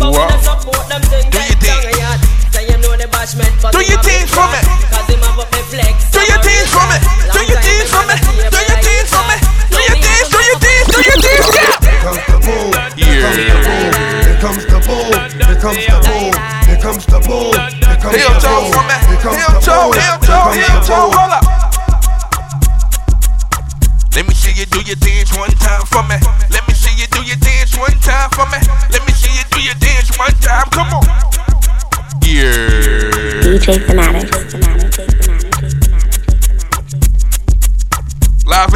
abroad 0.08 0.12
But 0.12 0.12
when 0.12 0.28
I 0.28 0.36
support 0.44 0.84
them, 0.88 1.00
thing 1.08 1.30
get 1.30 1.58
down 1.60 1.84
a 1.88 1.92
yard 1.96 2.20
Say 2.52 2.64
you 2.68 2.76
know 2.78 2.92
the 2.96 3.06
bashment, 3.08 3.52
but 3.62 3.72
Do 3.72 3.80
your 3.82 3.98
thing 4.04 4.26
for 4.28 4.46
me. 4.52 4.58
Cause 4.92 5.06
him 5.08 5.20
have 5.24 5.38
up 5.40 5.48
a 5.50 5.62
flex 5.72 6.10
Do 6.12 6.20
your 6.22 6.38
thing 6.44 6.66
for 6.68 6.84
me. 6.86 6.98
Do 7.32 7.40
your 7.48 7.58
thing 7.60 7.86
for 7.88 8.04
me. 8.06 8.14
Do 8.20 8.32
your 8.62 8.78
thing 8.84 9.06
for 9.10 9.22
me. 9.26 9.36
Do 9.72 9.80
your 9.80 9.96
thing. 9.98 10.22
Do 10.30 10.38
your 10.44 10.58
thing. 10.60 10.84
Do 10.92 11.00
your 11.02 11.18
thing. 11.18 11.40
Yeah. 11.50 11.74
Here 11.84 11.98
comes 12.04 12.22
the 12.28 12.36
boom. 12.44 12.70
Here 12.94 13.18
comes 15.58 15.82
the 15.88 15.98
boom. 16.04 16.30
Here 16.68 16.78
comes 16.78 17.02
the 17.06 17.18
boom. 17.24 17.50
Here 17.54 17.96
comes 17.98 18.14
Heel 18.14 18.30
the 18.30 18.38
toe 18.44 18.60
boom. 18.60 18.70
for 18.70 18.84
me. 18.84 18.94
Here 19.08 19.18
comes 19.24 19.36
Heel 19.40 19.50
the 19.50 19.58
toe. 19.64 19.74
boom. 19.74 19.90
Heel 19.98 20.04
Here 20.04 20.20
toe. 20.20 20.44
comes 20.44 20.54
Heel 20.54 20.68
the 20.68 20.80
toe. 20.86 21.08
boom. 21.08 21.16
Hold 21.16 21.32
up. 21.32 21.40
Let 24.14 24.24
me 24.28 24.34
see 24.34 24.52
you 24.54 24.66
do 24.66 24.80
your 24.84 24.96
dance 25.00 25.32
one 25.36 25.50
time 25.58 25.82
for 25.90 26.02
me. 26.06 26.16
Let 26.52 26.62
me 26.68 26.74
see 26.74 26.92
you 26.94 27.06
do 27.10 27.22
your 27.24 27.36
dance 27.40 27.74
one 27.76 27.98
time 28.04 28.30
for 28.36 28.44
me. 28.52 28.58
Let 28.92 29.02
me 29.08 29.12
see 29.16 29.32
you 29.32 29.43
do 30.14 30.22
your 30.22 30.30
dance 30.30 30.30
one 30.30 30.32
time. 30.40 30.68
Come 30.70 30.92
on. 30.94 31.04
Yeah. 32.22 32.44
DJ 33.42 33.84
Fanatics. 33.86 34.54
Live 38.46 38.70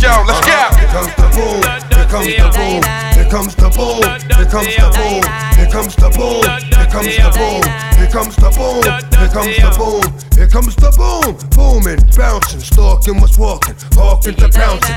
go. 0.00 0.24
Let's 0.26 0.40
go. 0.46 0.52
Here 0.78 0.88
comes 0.88 1.14
the 1.16 1.26
boom. 1.34 1.62
Here 1.90 2.06
comes 2.06 2.26
the 2.36 2.48
boom. 2.54 2.82
Here 3.14 3.30
comes 3.30 3.54
the 3.54 3.68
boom. 3.70 4.02
Here 4.36 4.46
comes 4.46 4.76
the 4.76 4.88
boom. 4.94 5.53
Comes 5.74 5.96
the 5.96 6.06
boom. 6.14 6.38
Here 6.70 6.86
comes 6.86 7.16
the 7.18 7.34
boom. 7.34 7.62
Here 7.98 8.06
comes 8.06 8.36
the 8.36 8.46
boom. 8.54 8.86
Here 9.18 9.26
comes 9.26 9.56
the 9.58 9.70
boom. 9.74 10.06
Here 10.38 10.46
comes 10.46 10.76
the 10.76 10.90
boom. 10.94 11.34
Booming, 11.50 11.98
bouncing, 12.14 12.60
stalking 12.60 13.18
what's 13.18 13.36
walking, 13.36 13.74
walking 13.98 14.38
to 14.38 14.48
pouncing. 14.54 14.94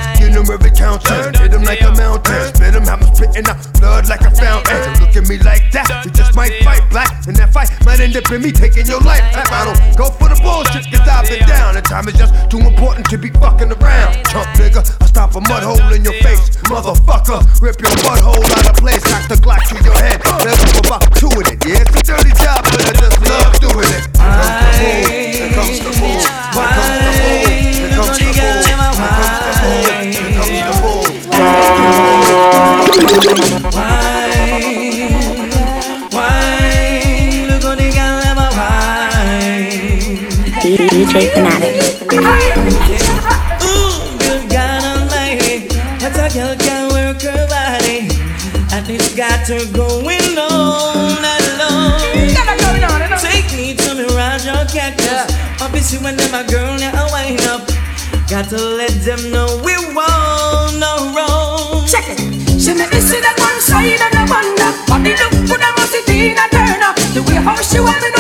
Every 0.48 0.72
counting. 0.72 1.34
Hit 1.41 1.52
him 1.52 1.64
like 1.64 1.82
a 1.82 1.91
mountain. 1.91 2.54
Spit 2.56 2.78
him, 2.78 2.86
have 2.88 3.02
him 3.02 3.10
spitting 3.16 3.49
out 3.52 3.60
blood 3.82 4.08
like 4.08 4.22
a 4.22 4.32
fountain. 4.32 4.80
Look 5.04 5.18
at 5.18 5.28
me 5.28 5.41
like 5.44 5.74
that. 5.76 6.06
You 6.06 6.12
just 6.12 6.36
might 6.36 6.54
fight 6.64 6.88
black. 6.90 7.26
And 7.28 7.36
that 7.36 7.52
fight 7.52 7.68
might 7.84 7.99
end 7.99 8.16
up 8.16 8.32
in 8.32 8.41
me 8.41 8.52
taking 8.54 8.86
your 8.86 9.02
life. 9.02 9.26
I 9.34 9.66
don't 9.66 9.82
go 9.98 10.08
for 10.14 10.30
the 10.30 10.40
bullshit, 10.40 10.88
cause 10.88 11.04
I've 11.04 11.28
been 11.28 11.44
down. 11.49 11.76
The 11.76 11.82
time 11.82 12.08
is 12.08 12.16
just 12.16 12.32
too 12.49 12.62
important 12.64 13.10
to 13.10 13.18
be 13.18 13.28
fucking 13.34 13.74
around. 13.76 14.14
Chump 14.32 14.48
nigga, 14.56 14.86
I 15.02 15.06
stop 15.10 15.36
a 15.36 15.41
mud 15.41 15.64
hole 15.66 15.91
in 15.91 16.06
your 16.06 16.16
face. 16.24 16.54
Motherfucker, 16.72 17.44
rip 17.60 17.82
your 17.82 17.91
butthole 18.06 18.45
out 18.56 18.70
of 18.72 18.78
place. 18.80 19.04
Knock 19.12 19.28
the 19.28 19.36
Glock 19.41 19.68
to 19.68 19.76
your 19.84 19.98
head. 19.99 20.22
I'm 40.69 40.89
DJ 40.89 41.34
Fanatic. 41.34 41.88
got 49.18 49.48
to 49.48 49.65
go 49.73 50.07
in 50.07 50.36
Obviously, 55.88 56.03
when 56.03 56.18
them 56.18 56.35
a 56.35 56.43
girl 56.51 56.77
now 56.77 57.07
wind 57.14 57.39
up, 57.47 57.65
got 58.27 58.49
to 58.49 58.57
let 58.57 58.91
them 59.07 59.31
know 59.31 59.47
we 59.64 59.72
want 59.95 60.76
no 60.76 61.15
wrong. 61.15 61.88
Check 61.88 62.03
it. 62.09 62.59
She 62.59 62.73
make 62.73 62.91
me 62.91 62.99
see 62.99 63.22
that 63.22 63.39
one 63.39 63.61
side 63.64 63.95
and 63.95 64.15
I 64.19 64.27
wonder 64.27 64.68
the 65.01 65.15
look 65.15 65.47
for 65.47 65.55
the 65.55 65.69
must 65.80 65.95
it 65.95 66.09
in 66.09 66.35
a 66.35 66.45
turner 66.51 66.91
The 67.15 67.23
way 67.23 67.39
how 67.39 67.55
she 67.61 67.80
want 67.80 68.01
me 68.01 68.16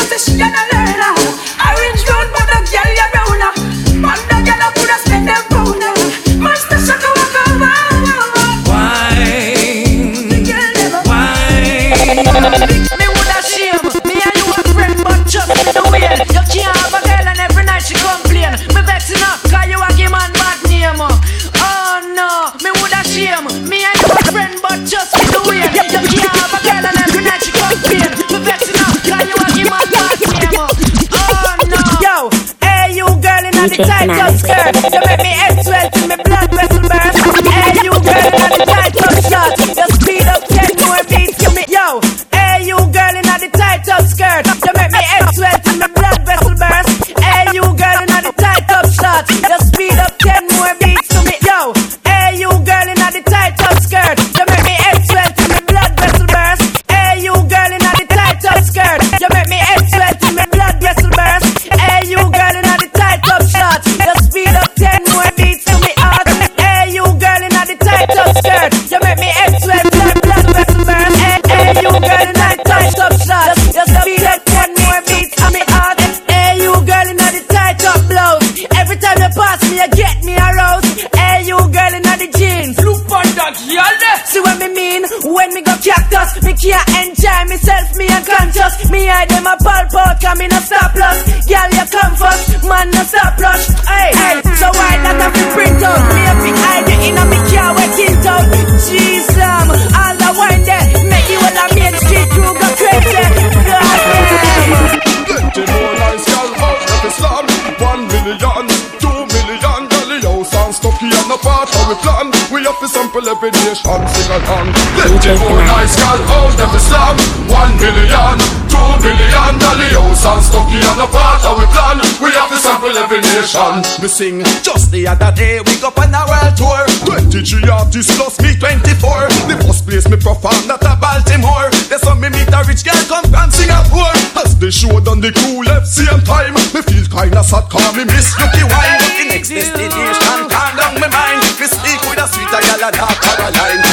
More 115.27 115.59
nice 115.59 115.91
girl 115.99 116.23
out 116.39 116.55
of 116.55 116.71
Islam 116.71 117.15
One 117.51 117.75
million, 117.83 118.39
two 118.71 118.91
million 119.03 119.53
Dolly 119.59 119.91
house 119.91 120.23
and 120.23 120.39
stucky 120.39 120.79
and 120.79 121.03
a 121.03 121.07
part 121.11 121.43
of 121.43 121.59
we 121.59 121.67
plan. 121.75 121.99
We 122.23 122.31
have 122.31 122.47
to 122.47 122.55
sample 122.55 122.95
every 122.95 123.19
nation. 123.19 123.83
Me 123.99 124.07
sing 124.07 124.39
just 124.63 124.87
the 124.91 125.03
other 125.03 125.35
day 125.35 125.59
we 125.59 125.75
go 125.83 125.91
on 125.91 126.15
a 126.15 126.23
world 126.31 126.55
tour. 126.55 126.79
23 127.11 127.43
artists 127.67 128.15
plus 128.15 128.39
me 128.39 128.55
24 128.55 129.51
The 129.51 129.55
first 129.67 129.83
place 129.83 130.07
me 130.07 130.15
perform 130.15 130.63
that 130.71 130.79
a 130.87 130.95
Baltimore. 130.95 131.75
There's 131.91 132.07
some 132.07 132.23
me 132.23 132.31
meet 132.31 132.47
a 132.47 132.63
rich 132.63 132.87
girl 132.87 133.03
come 133.11 133.27
from 133.27 133.51
Singapore. 133.51 134.15
As 134.39 134.55
the 134.55 134.71
show 134.71 134.95
done 135.03 135.19
the 135.19 135.35
crew 135.35 135.67
left 135.67 135.91
same 135.91 136.23
time 136.23 136.55
Me 136.71 136.79
feel 136.87 137.03
kinda 137.03 137.43
sad 137.43 137.67
call 137.67 137.91
me 137.99 138.07
miss 138.07 138.31
Yuki 138.39 138.63
wine. 138.63 139.03
The 139.19 139.23
next 139.27 139.51
destination 139.51 140.47
calm 140.47 140.71
down 140.79 140.95
my 141.03 141.11
mind. 141.11 141.43
Me 141.59 141.67
speak 141.67 141.99
with 142.07 142.23
a 142.23 142.27
sweeter 142.31 142.63
girl 142.63 142.87
and 142.87 142.95
a 142.95 143.07
Caroline 143.19 143.86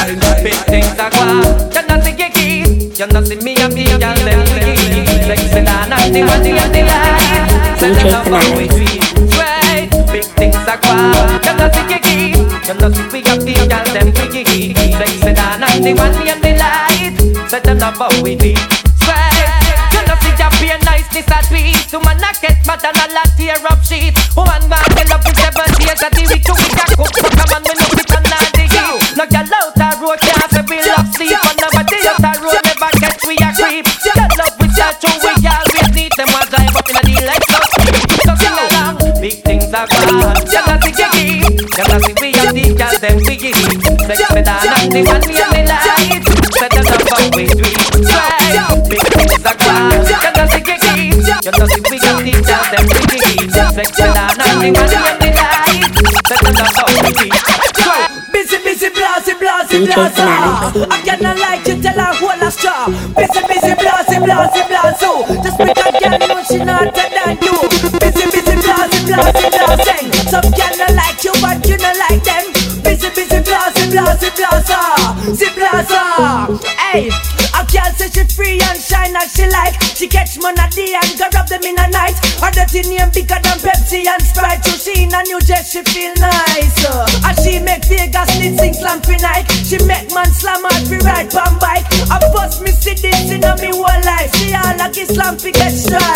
da 0.95 1.09
qua 1.09 1.25
Ya 1.73 1.81
no 1.81 2.03
sé 2.03 2.15
qué 2.15 2.23
aquí 2.25 2.63
Ya 2.95 3.07
no 3.07 3.25
sé 3.25 3.35
mi 3.35 3.51
aquí 3.53 3.85
Ya 3.85 3.97
no 3.97 4.15
sé 4.15 4.35
mi 4.37 4.61
aquí 4.61 5.05
Sexy 5.27 5.61
na 5.61 5.85
na 5.87 5.97
Ni 6.07 6.23
wa 6.23 6.37
ni 6.37 6.53
wa 6.53 6.67
ni 6.67 6.81
la 6.83 7.17
Se 7.79 7.89
le 7.89 8.11
da 8.11 8.23
pa' 8.23 8.39
we 8.55 8.67
three 8.67 8.99
Big 10.11 10.25
things 10.35 10.65
da 10.65 10.77
qua 10.77 10.95
Ya 11.43 11.53
no 11.53 11.73
sé 11.73 11.81
qué 11.87 11.95
aquí 11.95 12.33
Ya 12.67 12.73
no 12.73 12.89
sé 12.93 13.01
mi 13.11 13.19
aquí 13.19 13.53
Ya 13.69 13.83
no 13.83 13.91
sé 13.91 14.05
mi 14.05 14.39
aquí 14.39 14.73
Sexy 14.97 15.33
na 15.33 15.57
na 15.57 15.67
Ni 15.79 15.93
wa 15.93 16.07
ni 16.07 16.29
wa 16.29 16.35
ni 16.43 16.57
la 16.57 16.87
Se 17.49 17.59
le 17.65 17.75
da 17.75 17.91
pa' 17.91 18.09
we 18.23 18.35
three 18.35 18.55
this 21.15 21.31
at 21.31 21.47
peace. 21.47 21.93
Woman, 21.93 22.19
I 22.19 22.35
get 22.41 22.59
mad 22.67 22.83
and 22.83 22.99
a 22.99 23.07
lot 23.15 23.31
tear 23.39 23.55
up 23.71 23.79
sheet. 23.87 24.11
Woman, 24.35 24.67
man, 24.67 24.83
I 24.99 25.07
love 25.07 25.23
you 25.23 25.35
seven 25.39 25.71
years 25.79 26.03
at 26.03 26.11
the 26.11 26.27
week. 26.27 26.64
the 44.95 45.03
one 45.03 45.19
we 45.27 45.35
only 45.43 45.67
like 45.67 46.23
Set 46.55 46.71
do 46.71 46.79
Try. 48.07 48.31
I 48.31 49.59
know 50.31 50.47
if 50.47 50.55
we 50.55 50.61
can 50.63 50.79
teach 50.79 51.27
Busy, 58.31 58.57
busy, 58.63 58.89
blase, 58.89 59.33
blase, 59.35 59.75
blase 59.83 60.15
cannot 61.03 61.37
like 61.39 61.67
you 61.67 61.75
till 61.81 61.99
I 61.99 62.15
hold 62.15 62.41
a 62.41 62.51
straw 62.51 62.87
Busy, 62.87 63.41
busy, 63.51 63.75
blase, 63.75 64.15
blase, 64.23 64.63
blase 64.63 65.11
Just 65.43 65.57
because 65.59 65.95
girl 65.99 66.15
know 66.23 66.39
she 66.43 66.57
not 66.63 66.95
a 66.95 67.35
you. 67.43 67.55
Busy, 67.99 68.25
busy, 68.31 68.55
blase, 68.63 69.03
blase, 69.03 69.43
blase 69.51 69.84
blast, 73.95 74.19
zip 74.19 74.35
blaster, 74.35 75.35
zip 75.35 75.55
blaster. 75.55 76.03
Hey, 76.75 77.07
a 77.55 77.61
girl 77.71 77.91
say 77.95 78.11
she 78.11 78.23
free 78.35 78.59
and 78.67 78.79
shine 78.79 79.15
as 79.15 79.31
she 79.31 79.47
like. 79.47 79.79
She 79.95 80.07
catch 80.07 80.35
a 80.35 80.67
day 80.75 80.91
and 80.99 81.11
go 81.15 81.25
rub 81.31 81.47
them 81.47 81.63
in 81.63 81.79
a 81.79 81.87
night. 81.87 82.15
Her 82.43 82.51
dirty 82.51 82.83
name 82.91 83.09
bigger 83.15 83.39
than 83.39 83.59
Pepsi 83.63 84.03
and 84.03 84.21
Sprite. 84.21 84.63
So 84.65 84.75
she 84.75 85.03
in 85.03 85.13
a 85.13 85.23
new 85.23 85.39
dress, 85.39 85.71
she 85.71 85.81
feel 85.83 86.13
nice. 86.19 86.75
Uh, 86.83 87.07
and 87.23 87.37
she 87.39 87.59
make 87.59 87.85
Vegas 87.87 88.31
need 88.39 88.59
sing 88.59 88.75
for 88.75 89.17
night. 89.23 89.47
She 89.63 89.79
make 89.87 90.11
man 90.11 90.31
slam 90.31 90.63
hard 90.67 90.83
fi 90.87 90.97
ride 91.07 91.31
pan 91.31 91.55
bike. 91.59 91.87
I 92.11 92.19
bust 92.33 92.61
me 92.61 92.71
see 92.71 92.95
this 92.99 93.31
in 93.31 93.43
me 93.63 93.71
whole 93.71 94.01
life. 94.03 94.35
She 94.35 94.53
all 94.53 94.75
like 94.75 94.97
Islam 94.97 95.37
fi 95.37 95.51
get 95.51 95.71
stripe. 95.71 96.14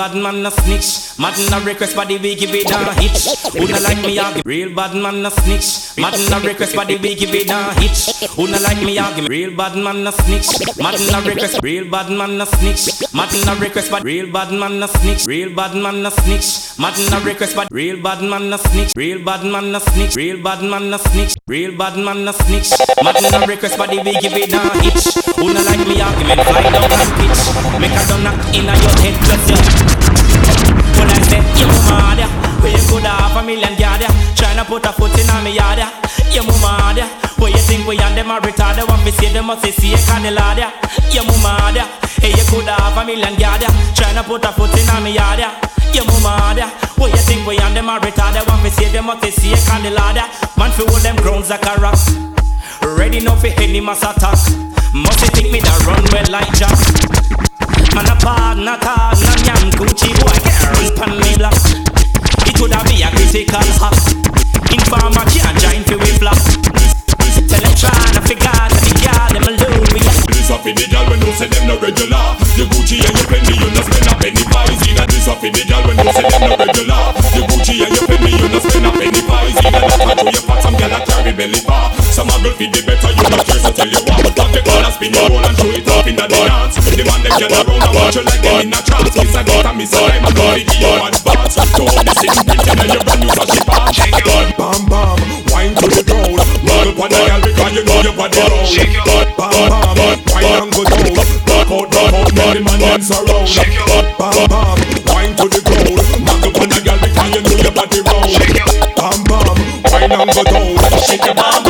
Bad 0.00 0.14
man 0.14 0.42
no 0.42 0.48
snitch. 0.48 1.18
Mad 1.18 1.36
no 1.50 1.60
request 1.60 1.94
body 1.94 2.16
we 2.16 2.34
give 2.34 2.54
it 2.54 2.70
a 2.72 2.78
hitch. 3.00 3.36
Who 3.52 3.66
like 3.68 4.00
me 4.00 4.18
argue? 4.18 4.42
Real 4.46 4.74
bad 4.74 4.94
man 4.94 5.20
no 5.20 5.28
snitch. 5.28 5.68
Mad 5.98 6.16
no 6.30 6.40
request 6.40 6.74
body 6.74 6.96
we 6.96 7.14
give 7.14 7.34
it 7.34 7.50
a 7.50 7.58
hitch. 7.78 8.00
Who 8.36 8.46
like 8.46 8.82
me 8.82 8.96
argue? 8.98 9.26
Real 9.28 9.54
bad 9.54 9.76
man 9.76 10.02
no 10.02 10.10
snitch. 10.10 10.48
Mad 10.78 10.96
no 11.12 11.20
request. 11.28 11.60
Real 11.62 11.84
bad 11.90 12.08
man 12.08 12.38
no 12.38 12.46
snitch. 12.46 13.12
Mad 13.12 13.28
no 13.44 13.52
request 13.60 13.90
but 13.90 14.02
real 14.02 14.32
bad 14.32 14.50
man 14.52 14.80
no 14.80 14.86
snitch. 14.86 15.26
Real 15.26 15.54
bad 15.54 15.74
man 15.74 16.02
no 16.02 16.08
snitch. 16.08 16.48
Mad 16.78 16.96
no 17.10 17.20
request 17.20 17.54
but 17.54 17.68
real 17.70 18.00
bad 18.02 18.22
man 18.22 18.48
no 18.48 18.56
snitch. 18.56 18.92
Real 18.96 19.22
bad 19.22 19.44
man 19.44 19.70
no 19.70 19.80
snitch. 19.80 20.16
Real 20.16 20.42
bad 20.42 20.62
man 20.62 20.88
no 20.88 20.96
snitch. 20.96 21.36
Real 21.46 21.76
bad 21.76 21.96
man 21.98 22.24
no 22.24 22.32
snitch. 22.32 22.70
Mad 23.04 23.20
no 23.20 23.46
request 23.46 23.76
body 23.76 23.98
we 23.98 24.12
give 24.24 24.32
it 24.32 24.54
a 24.54 24.60
hitch. 24.80 25.04
Who 25.36 25.52
like 25.52 25.84
me 25.86 26.00
argument? 26.00 26.40
Fly 26.48 26.64
down 26.72 26.88
and 26.88 27.12
pitch. 27.20 27.40
Make 27.84 28.00
a 28.00 28.16
knock 28.24 28.40
in 28.56 28.64
your 28.64 28.96
head 29.04 29.16
plus 29.28 29.44
you. 29.50 29.89
When 31.30 31.38
I 31.38 31.54
say 31.54 31.62
you 31.62 31.70
mad 31.86 32.18
ya, 32.18 32.26
where 32.58 32.72
you 32.74 32.82
could 32.90 33.06
have 33.06 33.36
a 33.36 33.42
million 33.46 33.74
yard 33.78 34.02
ya, 34.02 34.08
tryna 34.34 34.66
put 34.66 34.84
a 34.86 34.92
foot 34.92 35.14
in 35.14 35.30
on 35.30 35.44
me 35.44 35.54
yard 35.54 35.78
ya. 35.78 35.86
You 36.34 36.42
mad 36.58 36.98
ya, 36.98 37.06
where 37.38 37.50
you 37.50 37.58
think 37.58 37.86
we 37.86 37.98
and 37.98 38.16
them 38.18 38.30
are 38.30 38.40
retarded? 38.40 38.88
Want 38.88 39.04
me 39.04 39.10
say 39.12 39.32
them 39.32 39.46
must 39.46 39.62
say 39.62 39.70
see 39.70 39.94
a 39.94 39.98
candy 39.98 40.30
lad 40.30 40.58
ya. 40.58 40.70
You 41.14 41.22
mad 41.42 41.76
ya, 41.76 41.86
hey 42.18 42.34
you 42.34 42.44
could 42.50 42.66
have 42.66 42.96
a 42.98 43.04
million 43.06 43.34
yard 43.38 43.62
ya, 43.62 43.70
tryna 43.94 44.24
put 44.26 44.44
a 44.44 44.50
foot 44.52 44.74
in 44.74 44.88
on 44.90 45.04
me 45.04 45.14
yard 45.14 45.38
ya. 45.38 45.54
You 45.94 46.02
mad 46.22 46.58
ya, 46.58 46.68
where 46.98 47.10
you 47.10 47.22
think 47.22 47.46
we 47.46 47.58
and 47.58 47.76
them 47.76 47.88
are 47.88 48.00
retarded? 48.00 48.46
Want 48.48 48.62
me 48.62 48.70
say 48.70 48.90
them 48.90 49.06
must 49.06 49.22
say 49.22 49.30
see 49.30 49.52
a 49.52 49.56
candy 49.70 49.90
lad 49.90 50.16
ya. 50.16 50.26
Man 50.58 50.70
fi 50.72 50.82
hold 50.82 51.02
them 51.02 51.16
grounds 51.16 51.50
like 51.50 51.62
a 51.62 51.78
rock. 51.80 51.98
Ready 52.82 53.20
now 53.20 53.36
for 53.36 53.54
any 53.62 53.80
mass 53.80 54.02
attack. 54.02 54.38
Must 54.92 55.20
you 55.22 55.30
think 55.30 55.52
me 55.52 55.60
that 55.60 55.78
run 55.86 56.02
well 56.10 56.26
like 56.30 56.50
Jack? 56.58 56.74
Man 57.94 58.06
a 58.06 58.14
bad, 58.20 58.58
not 58.58 58.84
hard, 58.84 59.18
no 59.20 59.32
yam 59.46 59.70
Gucci 59.78 60.10
boy. 60.20 60.36
Girls 60.80 60.92
pan 60.98 61.12
me 61.20 61.36
block 61.36 61.56
It 62.46 62.56
would 62.60 62.72
have 62.72 62.86
be 62.86 63.02
a 63.02 63.08
critical 63.10 63.64
hack 63.80 63.96
Informer 64.70 65.24
can't 65.28 65.56
join 65.58 65.82
fi 65.84 65.96
we 65.96 66.10
flop 66.20 66.38
Tell 67.50 67.58
them 67.58 67.74
tryna 67.74 68.20
figure 68.28 68.46
out 68.46 68.70
the 68.70 68.92
girl 69.02 69.30
them 69.34 69.46
alone. 69.50 69.86
We 69.90 70.00
This 70.30 70.50
up 70.54 70.66
in 70.66 70.74
the 70.78 70.86
girl 70.86 71.02
when 71.10 71.18
you 71.18 71.32
say 71.34 71.50
them 71.50 71.66
no 71.66 71.74
regular. 71.82 72.38
The 72.54 72.64
Gucci 72.70 73.02
and 73.02 73.14
your 73.16 73.26
Fendi 73.26 73.54
you 73.58 73.70
no 73.74 73.82
spend 73.82 74.06
a 74.06 74.14
penny 74.14 74.44
pies 74.46 74.82
in 74.86 74.98
This 75.10 75.26
up 75.26 75.42
in 75.42 75.50
the 75.50 75.62
girl 75.66 75.82
when 75.82 75.98
you 75.98 76.12
say 76.14 76.26
them 76.30 76.42
no 76.46 76.54
regular. 76.54 77.02
The 77.34 77.40
Gucci 77.50 77.74
and 77.82 77.90
your 77.90 78.06
Fendi 78.06 78.30
you 78.38 78.48
no 78.54 78.58
spend 78.62 78.86
a 78.86 78.90
penny 78.94 79.22
pies 79.26 79.56
in 79.58 79.72
That 79.72 79.82
a 79.82 80.14
to 80.14 80.26
your 80.30 80.44
fat 80.46 80.60
some 80.62 80.76
girl 80.78 80.94
a 80.94 80.98
carry 81.02 81.32
belly 81.34 81.60
bar. 81.66 81.90
Some 82.14 82.30
a 82.30 82.36
girl 82.38 82.54
feed 82.54 82.70
the 82.70 82.82
not 83.40 83.46
care 83.48 83.60
so 83.60 83.72
tell 83.72 83.88
you 83.88 84.00
what 84.04 84.20
But 84.20 84.36
pop 84.36 84.50
the 84.52 84.60
collar 84.60 84.92
spin 84.92 85.12
your 85.16 85.24
roll 85.32 85.40
and 85.40 85.56
show 85.56 85.72
it 85.72 85.88
off 85.88 86.06
in 86.06 86.16
the 86.16 86.26
dance. 86.28 86.76
The 86.76 87.04
man 87.08 87.20
them 87.24 87.32
get 87.40 87.52
around 87.56 87.80
and 87.80 87.94
watch 87.96 88.16
you 88.16 88.24
like 88.28 88.42
them 88.44 88.60
in 88.60 88.74
a 88.76 88.80
trance. 88.84 89.14
Kiss 89.16 89.32
a 89.32 89.40
date 89.40 89.64
and 89.64 89.76
miss 89.80 89.92
a 89.96 90.00
time 90.04 90.24
and 90.28 90.36
body 90.36 90.62
give 90.68 90.80
you 90.80 90.92
advance 91.00 91.56
To 91.56 91.82
all 91.88 92.04
the 92.04 92.12
sitting 92.20 92.44
pretend 92.44 92.80
and 92.84 92.90
you 92.92 93.00
brand 93.00 93.20
new 93.24 93.32
so 93.32 93.44
she 93.48 93.60
palm 93.64 93.88
Bam 94.60 94.80
bam, 94.92 95.18
wine 95.48 95.72
to 95.72 95.86
the 95.88 96.02
ground. 96.04 96.36
Muggle 96.68 96.92
pon 96.92 97.08
the 97.08 97.20
girl 97.24 97.40
because 97.40 97.72
you 97.72 97.84
know 97.88 98.00
your 98.04 98.12
body. 98.12 98.36
Round 98.36 98.68
Bam 99.40 99.52
bam, 99.96 100.16
wine 100.28 100.52
and 100.60 100.70
go 100.76 100.82
down. 100.84 101.16
Back 101.48 101.70
out, 101.72 101.88
back 101.88 102.12
out, 102.12 102.28
now 102.36 102.52
the 102.52 102.60
man 102.60 102.76
them 102.76 103.00
surround. 103.00 103.48
Bam 104.20 104.36
bam, 104.52 104.76
wine 105.08 105.32
to 105.40 105.46
the 105.48 105.60
ground. 105.64 105.96
Muggle 106.28 106.52
pon 106.52 106.68
the 106.68 106.78
girl 106.84 106.98
because 107.00 107.30
you 107.32 107.40
know 107.40 107.56
your 107.56 107.72
body. 107.72 108.00
Round 108.04 108.28
Bam 109.00 109.18
bam, 109.24 109.56
wine 109.88 110.12
and 110.12 110.28
go 110.28 110.42
down. 110.44 110.76
Shake 111.08 111.24
your 111.24 111.34
bam 111.34 111.69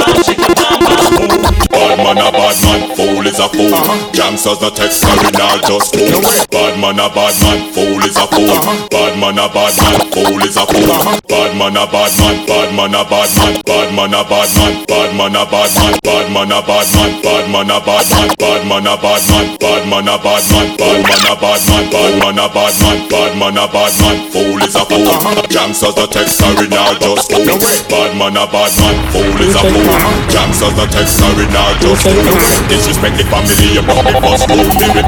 man 2.14 2.26
a 2.26 2.32
bad 2.32 2.56
man, 2.62 2.96
fool 2.96 3.26
is 3.26 3.38
a 3.38 3.46
fool 3.48 3.70
Gangsters 4.10 4.58
the 4.58 4.70
text 4.70 5.04
original 5.04 5.58
just 5.62 5.94
fool 5.94 6.22
Bad 6.50 6.74
man 6.80 6.98
a 6.98 7.06
bad 7.06 7.34
man, 7.42 7.70
fool 7.70 8.02
is 8.02 8.16
a 8.18 8.26
fool 8.26 8.50
Bad 8.90 9.14
man 9.18 9.38
a 9.38 9.46
bad 9.46 9.74
man, 9.78 10.10
fool 10.10 10.42
is 10.42 10.56
a 10.58 10.66
fool 10.66 10.90
Bad 11.30 11.54
man 11.54 11.76
a 11.76 11.86
bad 11.86 12.10
man, 12.18 12.46
bad 12.46 12.74
man 12.74 12.94
a 12.94 13.02
bad 13.06 13.30
man 13.38 13.54
Bad 13.62 13.94
man 13.94 14.14
a 14.14 14.22
bad 14.26 14.50
man, 14.58 14.74
bad 14.90 15.14
man 15.14 15.34
a 15.38 15.46
bad 15.46 15.70
man 15.70 15.94
Bad 16.02 16.26
man 16.34 16.50
a 16.50 16.58
bad 16.66 16.90
man, 16.90 17.14
bad 17.22 17.46
man 17.46 17.70
a 17.70 17.78
bad 17.78 18.02
man 18.10 18.34
Bad 18.40 18.66
man 18.66 18.86
a 18.90 18.96
bad 18.98 19.22
man, 19.30 19.46
bad 19.60 19.82
man 19.86 20.08
a 20.10 20.16
bad 20.18 20.42
man 20.50 20.66
Bad 20.74 20.98
man 21.06 21.22
a 21.30 21.34
bad 21.38 21.62
man, 21.70 21.86
bad 21.94 22.14
man 22.18 22.38
a 22.38 22.46
bad 22.50 22.74
man 22.82 22.98
Bad 23.06 23.32
man 23.38 23.58
a 23.58 23.66
bad 23.70 23.92
man, 24.02 24.16
fool 24.34 24.58
is 24.58 24.74
a 24.74 24.82
fool 24.82 25.06
Gangsters 25.46 25.94
the 25.94 26.06
text 26.10 26.42
original 26.42 26.90
just 26.98 27.30
fool 27.30 27.46
Bad 27.86 28.18
man 28.18 28.34
a 28.34 28.44
bad 28.50 28.72
man, 28.82 28.96
fool 29.14 29.38
is 29.38 29.54
a 29.54 29.62
fool 29.62 29.86
Gangsters 30.26 30.74
the 30.74 30.86
text 30.90 31.22
original 31.22 31.70
just 31.78 31.94
fool 31.94 31.99
Disrespect 32.00 33.20
the 33.20 33.24
family, 33.28 33.76
you 33.76 33.84
put 33.84 34.00
me 34.00 34.12
first 34.24 34.48
fool 34.48 34.56
Me 34.56 34.88
with 34.88 35.04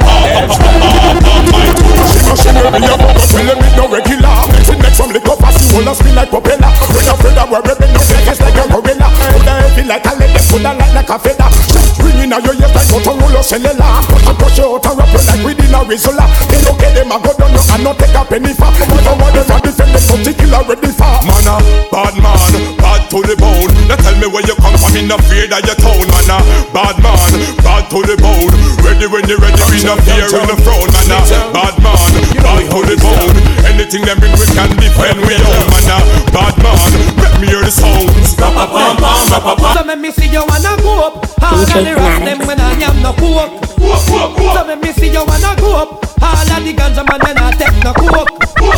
she 2.36 2.52
no 2.52 2.68
be 2.68 2.84
a 2.84 2.96
fucker, 3.00 3.26
tell 3.32 3.46
them 3.48 3.64
it 3.64 3.72
no 3.76 3.88
regular 3.88 4.28
Sit 4.60 4.76
next 4.76 5.00
from 5.00 5.08
liquor 5.08 5.36
pass, 5.40 5.56
you 5.56 5.72
hold 5.72 5.88
a 5.88 5.94
spin 5.94 6.14
like 6.14 6.28
propeller 6.28 6.68
When 6.92 7.08
a 7.08 7.16
friend 7.16 7.38
a 7.40 7.44
worry, 7.48 7.74
bend 7.80 7.94
no 7.96 8.00
flex 8.00 8.40
like 8.40 8.60
a 8.60 8.68
gorilla 8.68 9.08
Coulda 9.08 9.52
heavy 9.56 9.88
like 9.88 10.04
a 10.04 10.12
lead, 10.20 10.36
coulda 10.52 10.72
light 10.76 10.92
like 10.92 11.08
a 11.08 11.18
feather 11.18 11.91
Ring 12.02 12.18
in 12.26 12.32
a 12.34 12.38
your 12.42 12.54
ears 12.58 12.74
like 12.74 12.88
Motorola 12.90 13.42
cellular 13.42 14.02
Push 14.10 14.26
and 14.26 14.38
push 14.38 14.58
you 14.58 14.66
out 14.66 14.86
and 14.86 14.98
rap 14.98 15.10
you 15.14 15.22
like 15.22 15.42
within 15.46 15.74
a 15.74 15.80
Rizzola. 15.86 16.26
They 16.50 16.60
look 16.66 16.82
at 16.82 16.92
them 16.94 17.12
a 17.12 17.16
go 17.22 17.32
down, 17.38 17.52
you 17.54 17.62
and 17.62 17.82
not 17.84 17.98
take 17.98 18.14
a 18.14 18.22
penny 18.26 18.52
for 18.52 18.70
But 18.74 19.06
I 19.06 19.12
want 19.16 19.34
them 19.34 19.46
to 19.46 19.56
defend 19.62 19.92
them, 19.94 20.02
so 20.02 20.16
they 20.20 20.34
kill 20.34 20.54
already 20.54 20.90
for 20.92 21.12
Man 21.22 21.46
a 21.46 21.56
bad 21.92 22.14
man, 22.18 22.52
bad 22.78 23.02
to 23.10 23.18
the 23.22 23.36
bone. 23.38 23.70
Now 23.88 23.96
tell 24.00 24.16
me 24.18 24.26
where 24.26 24.44
you 24.46 24.56
come 24.58 24.76
from, 24.78 24.96
in 24.98 25.08
the 25.08 25.18
fear 25.28 25.46
of 25.46 25.62
your 25.62 25.78
town. 25.78 26.02
Man 26.10 26.30
a 26.32 26.38
bad 26.74 26.96
man, 27.02 27.30
bad 27.62 27.84
to 27.92 27.98
the 28.02 28.16
bone. 28.18 28.52
Ready 28.82 29.06
when 29.06 29.24
you 29.28 29.38
ready, 29.38 29.62
we 29.70 29.78
no 29.84 29.94
fear 30.02 30.26
in 30.26 30.46
the 30.48 30.56
throne 30.64 30.90
Man 30.90 31.12
a 31.12 31.20
bad 31.54 31.76
man, 31.84 32.00
bad 32.40 32.62
to 32.72 32.78
the 32.82 32.96
bone. 32.98 33.36
Anything 33.68 34.02
them 34.08 34.18
bring 34.18 34.34
we 34.36 34.46
can 34.52 34.70
defend 34.80 35.20
we 35.28 35.36
own 35.38 35.64
Man 35.70 35.90
a 35.92 35.98
bad 36.32 36.56
man, 36.64 36.80
let 37.20 37.34
me 37.40 37.46
hear 37.48 37.62
the 37.62 37.70
sounds 37.70 38.34
So 38.36 39.84
me 39.84 39.94
me 39.96 40.10
see 40.10 40.28
you 40.28 40.42
wanna 40.44 40.74
go 40.82 41.06
up. 41.06 41.26
All 41.42 41.58
of 41.60 41.68
the 41.94 42.00
rest 42.00 42.24
them 42.24 42.38
when 42.46 42.60
I 42.60 42.72
am 42.82 43.02
no 43.02 43.12
coke. 43.12 43.52
So 43.76 44.64
me 44.64 44.76
me 44.76 44.92
see 44.92 45.12
you 45.12 45.24
wanna 45.24 45.54
go 45.60 45.76
up. 45.76 45.88
All 46.22 46.50
of 46.52 46.64
the 46.64 46.72
ganja 46.72 47.04
man 47.04 47.20
when 47.20 47.38
I 47.38 47.50
take 47.52 47.76
no 47.84 47.92
coke. 47.92 48.32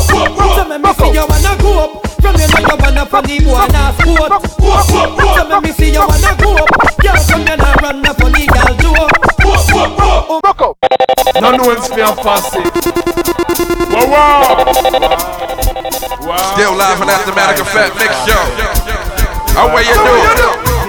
So 0.06 0.64
me 0.66 0.78
me 0.78 0.90
see 0.94 1.12
you 1.14 1.24
wanna 1.26 1.54
go 1.62 1.84
up. 1.84 1.90
From 2.20 2.34
you 2.40 2.48
know 2.48 2.60
you 2.60 2.76
wanna 2.80 3.06
funny 3.06 3.38
boy 3.40 3.66
na 3.68 3.92
sport 3.92 4.32
So 4.88 5.42
me 5.48 5.60
me 5.60 5.70
see 5.72 5.92
you 5.92 6.00
wanna 6.00 6.32
go 6.40 6.56
up. 6.56 6.70
Girl 6.98 7.16
from 7.28 7.40
you 7.46 7.56
nah 7.56 7.74
run 7.82 8.02
na 8.02 8.12
funny 8.14 8.46
girl 8.46 8.74
joke 8.82 9.12
rock 10.44 10.62
up. 10.62 10.76
No 11.40 11.50
one's 11.62 11.90
me 11.90 12.02
a 12.02 12.10
fussy 12.16 12.62
Wow 13.94 14.10
wow. 16.26 16.52
Still 16.54 16.74
live 16.74 17.00
on 17.00 17.10
Automatic 17.10 17.60
Effect 17.60 17.94
Mix 17.98 18.12
Show. 18.26 18.42
How 19.54 19.72
way 19.74 19.82
you 19.84 19.94
doing? 19.94 20.83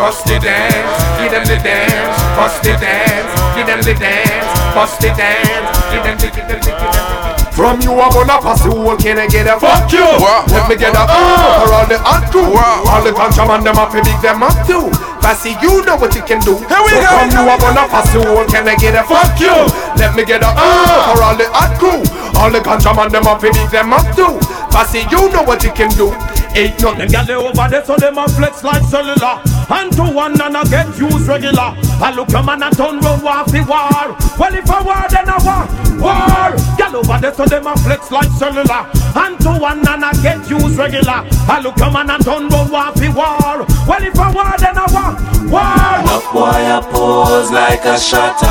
Bust 0.00 0.24
the 0.24 0.40
dance. 0.40 0.96
Give 1.20 1.30
them 1.30 1.44
the 1.44 1.60
dance, 1.60 2.16
bust 2.32 2.64
the 2.64 2.72
dance. 2.80 3.28
Give 3.52 3.68
them 3.68 3.80
the 3.84 3.94
dance, 4.00 4.48
bust 4.72 4.96
the 5.00 5.12
dance. 5.12 5.76
Give 5.92 6.02
them 6.02 6.16
the, 6.16 6.28
give 6.32 6.48
them 6.48 6.60
the, 6.64 6.72
give 6.72 6.92
them 6.96 7.04
the. 7.12 7.50
From 7.52 7.76
you 7.84 7.92
I'm 7.92 8.08
gonna 8.08 8.40
pass 8.40 8.64
the 8.64 8.72
whole 8.72 8.96
can 8.96 9.20
I 9.20 9.28
get 9.28 9.44
a 9.44 9.60
fuck 9.60 9.92
you. 9.92 10.00
Let 10.48 10.64
me 10.64 10.80
get 10.80 10.96
a 10.96 11.04
uh 11.04 11.60
for 11.60 11.76
all 11.76 11.84
the 11.84 12.00
hot 12.00 12.32
crew. 12.32 12.56
All 12.56 13.04
the 13.04 13.12
ganja 13.12 13.44
man 13.44 13.60
them 13.60 13.76
up 13.76 13.92
big 13.92 14.08
them 14.24 14.40
up 14.40 14.56
too. 14.64 14.88
Passy 15.20 15.52
you 15.60 15.84
know 15.84 16.00
what 16.00 16.16
you 16.16 16.24
can 16.24 16.40
do. 16.40 16.56
Here 16.56 16.80
we 16.80 16.96
so 16.96 17.04
go. 17.04 17.12
From 17.20 17.28
you 17.36 17.44
I'm 17.44 17.60
gonna 17.60 17.84
pass 17.92 18.08
the 18.16 18.24
whole 18.24 18.48
can 18.48 18.64
I 18.64 18.80
get 18.80 18.96
a 18.96 19.04
fuck 19.04 19.36
you. 19.36 19.52
Let 20.00 20.16
me 20.16 20.24
get 20.24 20.40
a 20.40 20.48
uh. 20.48 21.12
for 21.12 21.20
all 21.20 21.36
the 21.36 21.52
hot 21.52 21.76
crew. 21.76 22.00
All 22.40 22.48
the 22.48 22.64
ganja 22.64 22.96
man 22.96 23.12
them 23.12 23.28
up 23.28 23.44
big 23.44 23.52
them 23.68 23.92
up 23.92 24.08
too. 24.16 24.40
Passy 24.72 25.04
you 25.12 25.28
know 25.28 25.44
what 25.44 25.60
you 25.60 25.72
can 25.76 25.92
do. 26.00 26.16
Ain't 26.56 26.80
nothing. 26.80 27.04
Them 27.04 27.08
gyal 27.12 27.26
they 27.28 27.36
over 27.36 27.68
there 27.68 27.84
so 27.84 28.00
them 28.00 28.16
a 28.16 28.24
flex 28.24 28.64
like 28.64 28.80
cellular 28.88 29.44
and 29.70 29.92
to 29.92 30.02
one 30.02 30.40
and 30.40 30.56
I 30.56 30.64
get 30.64 30.98
used 30.98 31.28
regular. 31.28 31.74
I 32.02 32.12
look 32.14 32.30
your 32.30 32.42
man 32.42 32.62
and 32.62 32.76
turn 32.76 32.98
round 33.00 33.22
war 33.22 33.44
fi 33.46 33.60
war. 33.62 34.16
Well 34.38 34.54
if 34.54 34.68
a 34.68 34.82
war 34.82 35.06
then 35.08 35.28
a 35.30 35.38
war, 35.46 35.64
war. 36.02 36.50
Girl 36.76 36.96
over 36.98 37.18
there 37.20 37.34
so 37.34 37.44
them 37.46 37.66
a 37.66 37.76
flex 37.78 38.10
like 38.10 38.30
cellular. 38.34 38.90
And 39.14 39.38
to 39.40 39.52
one 39.58 39.86
and 39.86 40.04
I 40.04 40.12
get 40.22 40.48
used 40.50 40.76
regular. 40.76 41.22
I 41.46 41.60
look 41.62 41.78
your 41.78 41.90
man 41.92 42.10
and 42.10 42.24
turn 42.24 42.48
round 42.48 42.70
war 42.70 42.90
fi 42.98 43.08
war. 43.08 43.66
Well 43.86 44.02
if 44.02 44.18
a 44.18 44.26
war 44.34 44.54
then 44.58 44.76
a 44.76 44.86
war, 44.90 45.14
war. 45.46 46.02
Enough 46.02 46.32
boy 46.32 46.62
a 46.66 46.82
pose 46.90 47.50
like 47.52 47.84
a 47.84 47.98
shutter 47.98 48.46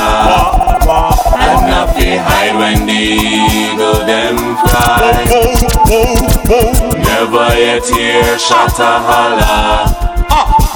And 1.35 1.61
not 1.67 1.95
hide 1.99 2.55
when 2.55 2.85
the 2.87 2.93
eagle 2.95 4.05
them 4.05 4.37
fly 4.63 5.19
Never 7.03 7.59
yet 7.59 7.85
hear 7.89 8.39
shutter 8.39 8.97
holler 9.03 10.07
ah. 10.31 10.68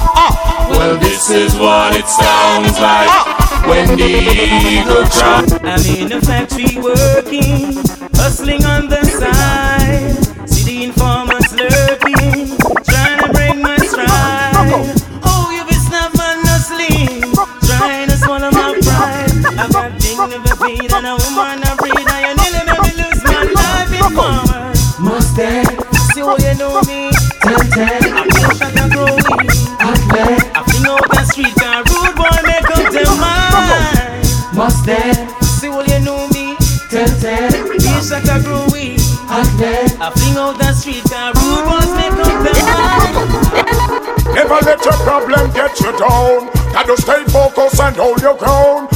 Well 0.70 0.96
this 0.98 1.30
is 1.30 1.56
what 1.56 1.96
it 1.96 2.06
sounds 2.08 2.78
like 2.80 3.10
When 3.66 3.96
the 3.96 4.04
eagle 4.04 5.04
cry 5.06 5.44
I'm 5.64 5.84
in 5.86 6.12
a 6.12 6.20
factory 6.20 6.76
working, 6.78 7.76
hustling 8.14 8.64
on 8.66 8.88
the 8.88 9.02
side. 9.04 10.48
See 10.48 10.64
the 10.64 10.84
informers 10.84 11.48
lurking, 11.56 12.56
trying 12.84 13.18
to 13.24 13.28
break 13.32 13.56
my 13.56 13.76
stride. 13.78 14.92
Oh, 15.24 15.50
you 15.50 15.64
be 15.64 15.72
snapping 15.72 16.44
no 16.44 16.54
sleep, 16.60 17.32
trying 17.64 18.08
to 18.08 18.16
swallow 18.18 18.50
my 18.52 18.78
pride. 18.84 19.32
I've 19.58 19.72
got 19.72 19.98
dignity 19.98 20.52
feed 20.60 20.92
and 20.92 21.06
a 21.06 21.16
woman 21.16 21.64
I 21.64 21.74
breed, 21.80 21.96
and 21.96 22.20
you 22.22 22.32
nearly 22.36 22.62
made 22.68 22.84
me 22.84 22.92
lose 23.00 23.22
my 23.24 23.42
life 23.48 23.92
in 23.96 24.14
mama. 24.14 24.74
Mustang, 25.00 25.66
see 26.12 26.22
what 26.22 26.42
you 26.42 26.54
know 26.60 26.80
me. 26.82 27.10
Ten 27.40 27.58
ten, 27.72 28.13
mind. 34.54 34.56
Mustang, 34.56 35.28
see 35.42 35.68
what 35.68 35.88
you 35.88 36.00
know 36.00 36.28
me. 36.28 36.56
Ten 36.90 37.08
ten, 37.20 37.50
feel 37.52 38.02
like 38.10 38.28
I'm 38.28 38.42
growing. 38.42 38.98
I 39.26 40.10
fling 40.14 40.36
out 40.36 40.58
the 40.58 40.72
street, 40.72 41.10
and 41.12 41.36
rude 41.38 41.64
boys 41.66 41.90
make 41.96 42.12
up 42.22 42.38
their 42.44 42.60
mind. 42.62 44.34
Never 44.34 44.58
let 44.64 44.84
your 44.84 44.98
problem 45.02 45.50
get 45.52 45.80
you 45.80 45.92
down. 45.98 46.50
Gotta 46.72 46.96
stay 47.00 47.24
focused 47.24 47.80
and 47.80 47.96
hold 47.96 48.20
your 48.20 48.36
ground. 48.36 48.93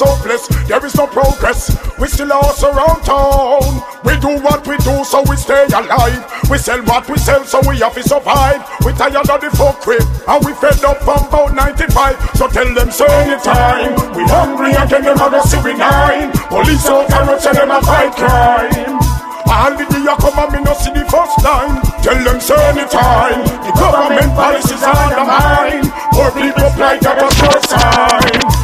Hopeless, 0.00 0.48
there 0.66 0.84
is 0.84 0.94
no 0.96 1.06
progress. 1.06 1.70
We 1.98 2.08
still 2.08 2.28
lost 2.28 2.62
around 2.62 3.02
town. 3.04 3.82
We 4.04 4.18
do 4.18 4.40
what 4.42 4.66
we 4.66 4.76
do, 4.78 5.04
so 5.04 5.22
we 5.28 5.36
stay 5.36 5.64
alive. 5.72 6.24
We 6.50 6.58
sell 6.58 6.82
what 6.84 7.08
we 7.08 7.16
sell, 7.18 7.44
so 7.44 7.60
we 7.68 7.78
have 7.78 7.94
to 7.94 8.02
survive. 8.02 8.64
We 8.84 8.92
tired 8.92 9.28
of 9.28 9.40
the 9.40 9.50
fuckery, 9.54 10.00
and 10.28 10.44
we 10.44 10.52
fed 10.54 10.82
up 10.84 10.98
from 11.02 11.26
about 11.28 11.54
95. 11.54 12.18
So 12.34 12.48
tell 12.48 12.74
them, 12.74 12.90
say 12.90 13.06
anytime. 13.06 13.94
We 14.16 14.24
hungry 14.24 14.72
again, 14.72 15.04
them 15.04 15.18
a 15.20 15.30
go 15.30 15.42
see 15.44 15.62
we 15.62 15.74
nine. 15.74 16.32
Police 16.48 16.86
out 16.86 17.08
corruption, 17.08 17.54
them 17.54 17.70
a 17.70 17.80
fight 17.82 18.12
crime. 18.14 18.98
All 19.46 19.76
the 19.76 19.84
day 19.84 20.02
you 20.02 20.16
come 20.16 20.38
and 20.40 20.52
me 20.52 20.60
no 20.64 20.74
see 20.74 20.90
the 20.90 21.04
first 21.04 21.38
time 21.44 21.80
Tell 22.02 22.16
them 22.24 22.40
say 22.40 22.56
anytime 22.68 23.44
The 23.62 23.72
government 23.76 24.32
policies 24.34 24.82
are 24.82 24.96
undermined 24.96 25.92
Poor 26.10 26.30
people 26.32 26.72
like 26.80 27.04
at 27.04 27.22
a 27.22 27.28
sure 27.34 27.60
sign 27.62 28.63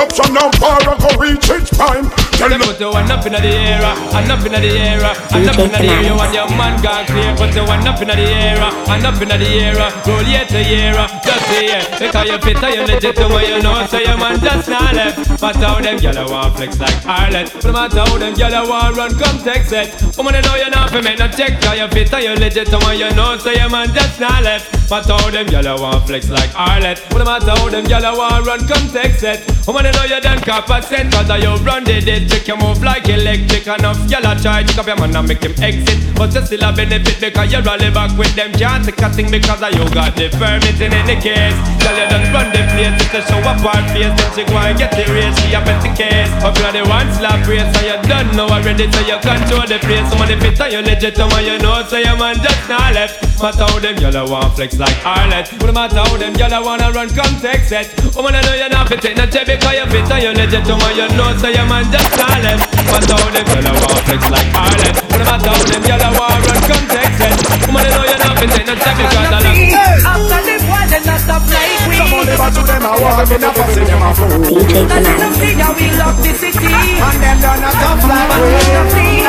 Corruption 0.00 0.32
now 0.32 0.50
far 0.52 0.80
and 0.80 0.98
go 0.98 1.08
reach 1.20 1.50
its 1.50 1.76
prime 1.76 2.08
Tell 2.40 2.48
them 2.48 2.60
Put 2.64 2.78
the 2.78 2.88
one 2.88 3.04
up 3.12 3.26
in 3.26 3.36
the 3.36 3.44
air, 3.44 3.84
uh, 3.84 4.16
and 4.16 4.32
up 4.32 4.40
in 4.46 4.52
the 4.52 4.64
air, 4.64 4.96
uh, 5.04 5.36
and 5.36 5.44
up 5.44 5.60
in 5.60 5.76
the 5.76 5.84
air. 5.84 6.00
You 6.08 6.16
want 6.16 6.32
your 6.32 6.48
man 6.56 6.80
gone 6.80 7.04
clear. 7.04 7.36
Put 7.36 7.52
the 7.52 7.60
one 7.68 7.84
up 7.84 8.00
in 8.00 8.08
the 8.08 8.16
air, 8.16 8.56
uh, 8.56 8.94
and 8.96 9.04
up 9.04 9.20
in 9.20 9.28
the 9.28 9.36
air. 9.44 9.76
Roll 10.08 10.24
year 10.24 10.48
to 10.48 10.56
year, 10.64 10.96
just 11.20 11.44
the 11.52 11.60
year. 11.68 11.84
Because 12.00 12.32
you 12.32 12.38
fit 12.40 12.56
you 12.56 12.82
legit 12.88 13.16
to 13.20 13.28
where 13.28 13.44
you 13.44 13.60
know. 13.60 13.84
So 13.92 14.00
your 14.00 14.16
man 14.16 14.40
just 14.40 14.72
not 14.72 14.96
left. 14.96 15.20
But 15.36 15.56
how 15.56 15.84
them 15.84 16.00
gyal 16.00 16.30
want 16.32 16.56
flex 16.56 16.80
like 16.80 16.96
Harlot. 17.04 17.52
No 17.60 17.72
matter 17.76 18.00
how 18.08 18.16
them 18.16 18.32
gyal 18.32 18.64
want 18.64 18.96
run, 18.96 19.12
come 19.20 19.36
text 19.44 19.76
it. 19.76 19.92
Woman, 20.16 20.32
you 20.32 20.40
know 20.40 20.56
you 20.56 20.70
not 20.70 20.88
for 20.88 21.02
me 21.04 21.12
no 21.20 21.28
check. 21.28 21.60
Cause 21.60 21.76
you 21.76 21.88
fit 21.92 22.08
you 22.24 22.34
legit 22.40 22.72
to 22.72 22.78
where 22.88 22.96
you 22.96 23.12
know. 23.12 23.36
So 23.36 23.52
your 23.52 23.68
man 23.68 23.92
just 23.92 24.16
not 24.16 24.40
left. 24.44 24.88
But 24.88 25.04
how 25.04 25.28
them 25.28 25.44
gyal 25.44 25.76
want 25.76 26.06
flex 26.08 26.30
like 26.30 26.48
Harlot. 26.56 27.04
No 27.12 27.20
matter 27.20 27.52
how 27.52 27.68
them 27.68 27.84
gyal 27.84 28.16
want 28.16 28.46
run, 28.46 28.64
come 28.64 28.88
text 28.88 29.24
it. 29.24 29.44
Woman, 29.66 29.89
you 29.90 29.98
know 29.98 30.06
you 30.06 30.20
done 30.20 30.40
cop 30.40 30.70
a 30.70 30.82
cent. 30.82 31.12
Cause 31.12 31.30
you 31.42 31.54
run 31.66 31.84
the 31.84 32.00
dead 32.00 32.28
trick, 32.28 32.46
you 32.46 32.56
move 32.56 32.82
like 32.82 33.08
electric 33.08 33.66
Enough. 33.66 33.98
Gyal 34.06 34.26
a 34.26 34.32
try 34.40 34.62
to 34.62 34.80
up 34.80 34.86
your 34.86 34.96
man 34.96 35.16
and 35.16 35.28
make 35.28 35.42
him 35.42 35.54
exit. 35.58 35.98
But 36.14 36.34
you 36.34 36.42
still 36.46 36.64
a 36.64 36.72
benefit 36.72 37.18
because 37.20 37.52
you 37.52 37.60
rally 37.60 37.90
back 37.90 38.14
with 38.16 38.34
them. 38.34 38.52
Can't 38.52 38.84
take 38.84 39.00
a 39.02 39.08
thing 39.10 39.30
because 39.30 39.60
you 39.74 39.84
got 39.90 40.14
the 40.14 40.30
permit 40.38 40.78
in 40.80 40.92
any 40.94 41.18
case. 41.18 41.56
Girl 41.82 41.96
you 41.98 42.06
done 42.06 42.26
run 42.30 42.48
the 42.54 42.62
place, 42.70 42.94
it's 43.02 43.14
a 43.14 43.20
show 43.26 43.42
our 43.42 43.82
face. 43.90 44.14
Then 44.14 44.30
she 44.34 44.42
go 44.46 44.58
and 44.58 44.78
get 44.78 44.92
the 44.94 45.04
race, 45.10 45.36
she 45.42 45.54
a 45.54 45.60
bet 45.62 45.82
the 45.82 45.90
case. 45.94 46.30
Up 46.42 46.54
you 46.54 46.70
the 46.70 46.82
one 46.88 47.08
slap 47.14 47.42
race 47.46 47.66
and 47.66 47.86
you 47.86 47.98
done 48.06 48.28
know 48.36 48.48
already 48.48 48.90
So 48.90 49.00
you 49.02 49.18
control 49.18 49.66
the 49.66 49.78
place, 49.82 50.06
of 50.06 50.22
the 50.26 50.36
fit 50.38 50.60
and 50.60 50.72
you 50.72 50.82
legit 50.82 51.18
And 51.18 51.46
you 51.46 51.58
know 51.58 51.82
so 51.86 51.98
your 51.98 52.16
man 52.16 52.36
just 52.42 52.68
not 52.68 52.94
left. 52.94 53.30
Matter 53.40 53.64
how 53.64 53.78
them 53.78 53.96
gyal 53.96 54.20
a 54.20 54.30
want 54.30 54.52
flex 54.52 54.76
like 54.76 54.92
Harlot 55.00 55.48
No 55.64 55.72
matter 55.72 55.96
how 55.96 56.16
them 56.18 56.34
gyal 56.34 56.52
a 56.52 56.62
wanna 56.62 56.92
run 56.92 57.08
come 57.08 57.40
text 57.40 57.72
it 57.72 57.88
Woman 58.14 58.34
I 58.34 58.42
know 58.42 58.52
you 58.52 58.68
not 58.68 58.86
fit 58.86 59.02
in 59.06 59.18
a 59.18 59.24
check 59.32 59.46
because 59.46 59.79
you 59.80 59.86
fit 59.88 60.10
and 60.12 60.22
you 60.22 60.32
legit 60.36 60.68
And 60.68 60.92
you 60.92 61.08
know 61.16 61.32
so 61.40 61.48
your 61.48 61.64
man 61.64 61.88
just 61.88 62.12
not 62.20 62.36
left 62.44 62.68
Matter 62.90 63.16
how 63.16 63.30
them 63.32 63.46
gyal 63.48 63.64
a 63.64 63.72
want 63.80 64.02
flex 64.04 64.20
like 64.28 64.50
Harlot 64.52 64.96
No 65.16 65.24
matter 65.24 65.52
how 65.56 65.64
them 65.64 65.82
gyal 65.88 66.04
a 66.04 66.08
want 66.20 66.44
run 66.44 66.60
come 66.68 66.86
text 66.92 67.20
it 67.24 67.36
Woman 67.64 67.88
I 67.88 67.90
know 67.96 68.04
you 68.04 68.18
not 68.20 68.34
fit 68.36 68.56
in 68.60 68.68
a 68.68 68.74
check 68.76 68.96
because 69.00 69.16
I 69.16 69.40
love 69.40 69.56
After 70.04 70.40
the 70.44 70.56
war, 70.68 70.84
they 70.84 71.00
not 71.00 71.20
stop 71.24 71.44
like 71.48 71.80
we. 71.88 71.96
Some 71.96 72.12
of 72.12 72.24
them 72.28 72.44
a 72.44 72.48
to 72.52 72.62
them 72.68 72.84
a 72.84 72.92
walk 73.00 73.30
in 73.30 73.40
a 73.40 73.50
pussy, 73.56 73.82
them 73.88 74.04
a 74.04 74.10
fool 74.12 74.52
Let 74.84 75.00
them 75.00 75.32
see 75.40 75.54
how 75.56 75.72
we 75.72 75.86
lock 75.96 76.16
the 76.20 76.32
city. 76.36 76.72
And 77.00 77.18
them 77.22 77.38
done 77.40 77.64
a 77.64 77.70
tough 77.72 78.04
like 78.04 78.30
we 78.36 78.48
let 78.52 78.68
them 78.68 78.86
see 78.92 79.20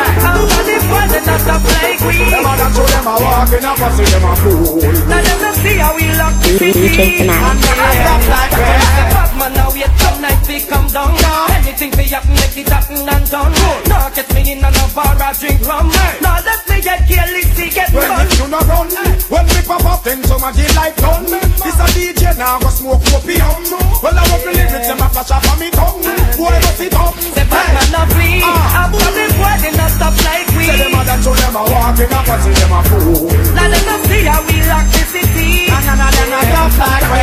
the 0.67 0.77
they 1.11 1.21
not 1.23 1.39
stop 1.39 1.63
like 1.63 2.01
we. 2.03 2.17
Them 2.27 2.43
a 2.43 2.53
to 2.59 2.83
them 2.91 3.07
a 3.07 3.13
walk 3.23 3.51
in 3.55 3.63
a 3.63 3.71
pussy, 3.79 4.03
them 4.09 4.25
a 4.27 4.33
fool 4.35 4.83
Let 5.07 5.23
them 5.23 5.55
see 5.63 5.77
how 5.79 5.95
we 5.95 6.05
lock 6.19 6.35
the 6.43 6.51
city. 6.59 6.75
DJ 6.75 7.23
Thematic. 7.23 7.39
And 7.39 7.59
them 7.61 7.79
a 7.79 7.89
stop 8.03 8.23
like 8.27 8.51
we. 8.57 9.40
Man, 9.81 9.97
some 9.97 10.21
night 10.21 10.45
we 10.47 10.61
come 10.61 10.87
down. 10.93 11.17
Anything 11.57 11.89
we 11.97 12.05
happen, 12.05 12.33
make 12.37 12.57
it 12.57 12.69
happen 12.69 13.01
and 13.01 13.25
done. 13.29 13.53
No 13.89 13.97
get 14.13 14.29
me 14.33 14.53
in 14.53 14.61
and 14.61 14.77
a 14.77 14.85
bar, 14.93 15.17
I 15.17 15.33
drink 15.33 15.65
rum. 15.65 15.89
No 16.21 16.31
let 16.45 16.61
me 16.69 16.81
get 16.81 17.07
careless, 17.09 17.49
see 17.57 17.69
get 17.69 17.89
When 17.89 18.05
run. 18.09 18.27
it 18.27 18.37
you 18.37 18.47
not 18.47 18.67
run 18.69 18.89
When 19.29 19.45
we 19.49 19.59
pop 19.65 19.85
up 19.85 20.03
things 20.03 20.27
so 20.27 20.37
my 20.37 20.51
give 20.53 20.69
like 20.75 20.95
done 20.97 21.25
This 21.25 21.77
a 21.81 21.87
DJ 21.95 22.37
now 22.37 22.59
go 22.59 22.69
smoke 22.69 23.01
opium 23.13 23.61
Well 24.01 24.17
I 24.17 24.23
want 24.29 24.43
the 24.45 24.51
lyrics 24.53 24.87
them 24.89 25.01
a 25.01 25.07
flash 25.09 25.31
up 25.31 25.45
on 25.49 25.57
me 25.61 25.69
tongue 25.71 26.01
Boy 26.37 26.57
bust 26.61 26.81
it 26.81 26.93
up 26.93 27.13
The 27.15 27.43
man 27.47 27.95
a 27.95 28.01
flee. 28.13 28.41
After 28.43 29.09
the 29.17 29.25
war, 29.39 29.55
they 29.61 29.73
not 29.77 29.91
stop 29.93 30.13
like 30.25 30.49
we. 30.57 30.65
Say 30.69 30.77
them 30.77 30.97
a 30.97 31.01
dance 31.05 31.23
so 31.25 31.31
them 31.33 31.55
a 31.57 31.61
walk 31.69 31.97
in 32.01 32.11
a 32.11 32.19
pussy 32.25 32.51
them 32.53 32.73
a 32.75 32.79
fool 32.85 33.29
Let 33.57 33.69
them 33.71 34.01
see 34.09 34.23
how 34.25 34.41
we 34.45 34.57
lock 34.65 34.85
the 34.93 35.01
city. 35.09 35.69
And 35.73 35.85
none 35.85 36.01
of 36.01 36.11
them 36.11 36.33
a 36.33 36.41
stop 36.49 36.73
like 36.81 37.07
we 37.13 37.21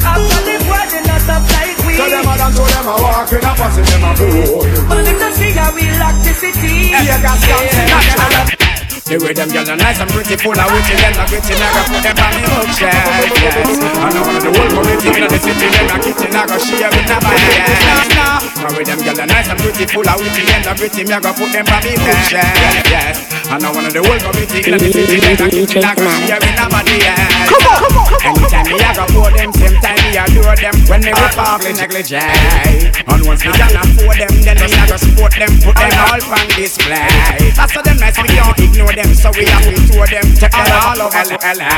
After 0.00 0.40
the 0.48 0.56
war, 0.66 0.84
they 0.90 1.02
not 1.06 1.11
stop 1.22 1.42
like 1.54 1.78
we. 1.86 1.94
Say 1.94 2.10
them 2.10 2.26
a 2.26 2.34
dance 2.36 2.56
so 2.56 2.64
them 2.66 2.86
a 2.86 2.94
walk 2.98 3.32
in 3.32 3.44
a 3.44 3.52
pussy 3.54 3.82
them 3.82 4.04
a 4.04 4.10
fool 4.18 4.88
But 4.88 5.04
them 5.06 5.34
see 5.34 5.52
how 5.52 5.74
we 5.74 5.84
lock 6.02 6.16
the 6.26 6.32
city. 6.34 6.90
Yeah, 6.90 7.22
got 7.22 7.38
some 7.38 8.71
the 9.06 9.18
way 9.18 9.32
them 9.34 9.50
girls 9.50 9.68
are 9.68 9.76
nice 9.76 10.00
and 10.00 10.10
pretty, 10.10 10.36
full 10.38 10.56
of 10.56 10.68
witty, 10.72 10.94
them 10.96 11.14
a 11.18 11.24
gritty, 11.28 11.54
never 11.58 11.82
put 11.90 12.02
them 12.02 12.16
on 12.16 12.32
the 12.32 12.40
bookshelf, 12.48 13.34
yes. 13.42 13.82
And 13.82 14.16
of 14.16 14.26
the 14.40 14.50
whole 14.50 14.70
community 14.72 15.08
in 15.12 15.28
the 15.28 15.38
city, 15.42 15.68
them 15.68 15.90
a 15.90 15.96
kitchen, 16.00 16.32
I 16.32 16.42
go 16.46 16.56
share 16.56 16.90
with 16.90 17.06
nobody, 17.10 17.50
yes. 17.52 18.08
Now 18.62 18.70
with 18.72 18.86
them 18.86 19.00
girls 19.02 19.18
are 19.18 19.26
nice 19.26 19.48
and 19.50 19.58
pretty, 19.60 19.84
full 19.90 20.06
of 20.06 20.16
witty, 20.22 20.42
them 20.46 20.62
a 20.64 20.72
gritty, 20.78 21.02
me 21.04 21.12
a 21.12 21.18
go 21.20 21.30
put 21.34 21.50
them 21.50 21.66
on 21.66 21.80
the 21.82 21.92
bookshelf, 21.98 22.88
yes. 22.88 23.16
And 23.52 23.64
of 23.66 23.74
the 23.74 24.00
whole 24.00 24.20
community 24.22 24.58
in 24.64 24.78
the 24.78 24.88
city, 24.88 25.18
them 25.18 25.36
a 25.36 25.46
kitchen, 25.50 25.82
I 25.84 25.92
go 25.98 26.06
share 26.22 26.40
with 26.40 26.56
nobody, 26.56 26.96
yes. 27.02 27.50
Come 27.52 27.66
on, 27.68 27.76
come 27.82 27.96
on, 27.98 28.06
come 28.06 28.16
on. 28.16 28.32
Anytime 28.32 28.66
me 28.70 28.78
a 28.80 28.90
go 28.94 29.04
for 29.12 29.28
them, 29.34 29.50
same 29.52 29.76
time 29.82 29.98
me 29.98 30.14
a 30.14 30.24
do 30.30 30.40
them, 30.46 30.76
when 30.88 31.00
me 31.02 31.12
whip 31.12 31.36
off 31.36 31.60
the 31.60 31.74
negligee. 31.74 32.22
And 33.02 33.20
once 33.26 33.42
me 33.44 33.50
done 33.58 33.76
afford 33.76 34.16
them, 34.16 34.32
then 34.46 34.56
me 34.62 34.70
a 34.72 34.82
go 34.86 34.96
support 34.96 35.34
them, 35.34 35.52
put 35.60 35.74
them 35.74 35.92
all 36.06 36.22
on 36.22 36.46
display. 36.54 37.10
That's 37.52 37.74
how 37.74 37.82
them 37.82 37.98
nice, 37.98 38.16
we 38.22 38.30
can't 38.30 38.56
ignore 38.62 38.91
them, 38.94 39.14
so 39.14 39.30
we 39.32 39.44
have 39.46 39.64
to 39.64 39.72
tour 39.88 40.06
them, 40.06 40.24
take 40.36 40.52
them 40.52 40.68
all 40.84 41.00
over 41.00 41.24
LA. 41.40 41.72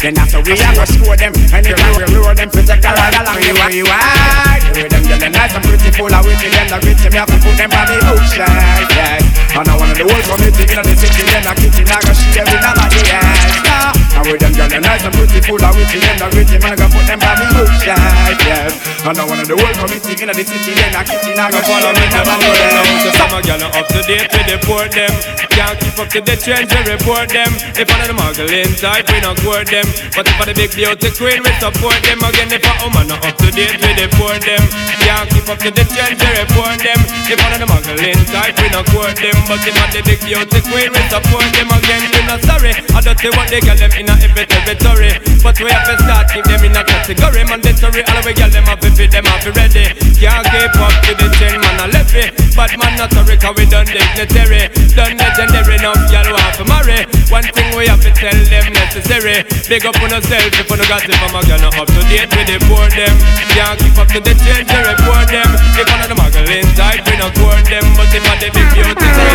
Then 0.00 0.18
after 0.18 0.40
we 0.40 0.56
have 0.58 0.74
to 0.76 0.86
score 0.86 1.16
them, 1.16 1.32
anytime 1.52 1.96
we 1.96 2.04
lure 2.14 2.34
them, 2.34 2.50
to 2.50 2.60
take 2.64 2.84
a 2.84 2.90
ride 2.92 3.14
along 3.20 3.40
the 3.40 3.52
way. 3.52 3.82
Why? 3.82 4.60
The 4.72 4.82
way 4.82 4.88
them 4.88 5.32
nice 5.32 5.54
and 5.54 5.64
pretty, 5.64 5.90
full 5.92 6.12
of 6.12 6.24
witty, 6.24 6.48
them 6.48 6.68
the 6.68 6.78
witty, 6.84 7.08
me 7.10 7.18
have 7.18 7.28
to 7.28 7.36
put 7.38 7.56
them 7.56 7.70
on 7.72 7.86
the 7.86 7.96
bookshelf, 8.06 8.88
yes. 8.96 9.27
And 9.58 9.66
I 9.66 9.74
want 9.74 9.90
the 9.98 10.06
whole 10.06 10.22
community 10.22 10.70
in 10.70 10.78
the 10.86 10.94
city, 10.94 11.26
then 11.34 11.42
the 11.42 11.50
kitchen, 11.58 11.90
I 11.90 11.98
go 11.98 12.14
share 12.14 12.46
with 12.46 12.62
nobody 12.62 13.00
else. 13.10 13.98
And 14.14 14.24
with 14.30 14.38
them 14.38 14.54
girls 14.54 14.70
nice 14.78 15.02
and 15.02 15.14
pretty, 15.18 15.40
full 15.42 15.58
of 15.58 15.74
witty, 15.74 15.98
them 15.98 16.14
the 16.14 16.26
witty, 16.30 16.56
man, 16.62 16.72
I 16.72 16.76
go 16.78 16.86
put 16.86 17.02
them 17.10 17.18
on 17.18 17.34
the 17.42 17.46
bookshelf, 17.58 18.38
yes. 18.46 18.70
And 19.02 19.18
I 19.18 19.22
want 19.26 19.42
the 19.50 19.58
whole 19.58 19.74
community 19.82 20.14
in 20.14 20.30
the 20.30 20.44
city, 20.46 20.78
then 20.78 20.94
the 20.94 21.02
kitchen, 21.02 21.42
I 21.42 21.50
go 21.50 21.58
Follow 21.66 21.90
me 21.90 22.06
with 22.06 22.14
to 22.14 22.22
the 22.22 22.34
nobody 22.38 22.70
now 22.70 23.02
So 23.02 23.10
some 23.18 23.34
a 23.34 23.38
gyal 23.42 23.66
up 23.66 23.86
to 23.90 24.00
date 24.06 24.30
with 24.30 24.46
the 24.46 24.56
port 24.62 24.90
them 24.94 25.12
Can't 25.58 25.74
keep 25.82 25.98
up 25.98 26.08
to 26.14 26.20
the 26.22 26.34
trends, 26.38 26.70
we 26.70 26.80
report 26.86 27.28
them. 27.34 27.50
If 27.74 27.90
one 27.90 27.98
of 27.98 28.08
the 28.08 28.14
muggling 28.14 28.70
type, 28.78 29.10
we 29.10 29.18
not 29.18 29.42
court 29.42 29.66
them. 29.66 29.86
But 30.14 30.30
if 30.30 30.34
for 30.38 30.46
the 30.46 30.54
big 30.54 30.70
beauty 30.70 31.10
queen, 31.18 31.42
we 31.42 31.50
support 31.58 31.98
them. 32.06 32.22
Again, 32.22 32.54
if 32.54 32.62
a 32.62 32.72
woman 32.86 33.10
not 33.10 33.26
up 33.26 33.34
to 33.42 33.50
date, 33.50 33.74
we 33.82 33.90
deport 33.98 34.38
them. 34.46 34.62
Can't 35.02 35.26
keep 35.34 35.50
up 35.50 35.58
to 35.66 35.70
the 35.74 35.82
trends, 35.82 36.14
we 36.22 36.30
report 36.38 36.78
them. 36.78 37.00
If 37.26 37.42
one 37.42 37.52
of 37.54 37.58
the 37.58 37.66
muggling 37.66 38.22
type, 38.30 38.54
we 38.54 38.70
not 38.70 38.86
court 38.94 39.18
them. 39.18 39.34
But 39.48 39.64
if 39.64 39.72
for 39.72 39.88
the 39.88 40.04
big 40.04 40.20
beauty 40.20 40.60
queen, 40.60 40.92
we 40.92 41.00
support 41.08 41.48
them. 41.56 41.72
Again, 41.72 42.04
we 42.12 42.20
not 42.28 42.44
sorry. 42.44 42.76
I 42.92 43.00
don't 43.00 43.16
see 43.16 43.32
what 43.32 43.48
they 43.48 43.64
get 43.64 43.80
them 43.80 43.88
in 43.96 44.04
a 44.04 44.14
every 44.20 44.44
territory. 44.44 45.16
But 45.40 45.56
we 45.56 45.72
have 45.72 45.88
to 45.88 45.96
start 46.04 46.28
keep 46.28 46.44
them 46.44 46.68
in 46.68 46.76
a 46.76 46.84
category. 46.84 47.48
Mandatory, 47.48 48.04
all 48.12 48.20
we 48.28 48.36
get 48.36 48.52
them 48.52 48.68
up 48.68 48.84
if 48.84 48.92
them 48.92 49.24
up 49.24 49.40
ready. 49.56 49.88
Can't 50.20 50.44
keep 50.52 50.76
up 50.76 50.92
to 51.00 51.12
the 51.16 51.26
trend, 51.40 51.64
man, 51.64 51.80
I 51.80 51.88
left 51.88 52.12
it. 52.12 52.36
But 52.52 52.76
man, 52.76 52.92
not 53.00 53.08
sorry, 53.08 53.40
cause 53.40 53.56
we 53.56 53.64
done 53.64 53.88
dignitary. 53.88 54.68
Done 54.92 55.16
legendary, 55.16 55.80
enough, 55.80 55.96
y'all 56.12 56.28
want 56.28 56.52
to 56.60 56.64
marry. 56.68 57.08
One 57.32 57.48
thing 57.48 57.72
we 57.72 57.88
have 57.88 58.04
to 58.04 58.12
tell 58.12 58.36
them 58.36 58.66
necessary. 58.76 59.48
Big 59.64 59.88
up 59.88 59.96
on 60.04 60.12
yourself 60.12 60.52
if 60.52 60.68
you 60.68 60.76
got 60.92 61.08
it 61.08 61.16
from 61.16 61.32
a 61.32 61.40
girl, 61.48 61.60
not 61.64 61.72
up 61.72 61.88
to 61.88 62.00
date 62.12 62.28
with 62.36 62.52
the 62.52 62.60
poor 62.68 62.84
them. 62.92 63.16
Can't 63.56 63.80
keep 63.80 63.96
up 63.96 64.12
to 64.12 64.20
the 64.20 64.36
change, 64.44 64.68
they 64.68 64.82
report 64.84 65.24
them. 65.32 65.48
If 65.72 65.88
one 65.88 66.04
of 66.04 66.08
the 66.12 66.16
muggling 66.20 66.68
type, 66.76 67.00
we 67.08 67.16
not 67.16 67.32
court 67.32 67.64
them. 67.64 67.86
But 67.96 68.12
if 68.12 68.28
I 68.28 68.34
the 68.36 68.48
big 68.52 68.68
beauty, 68.76 69.27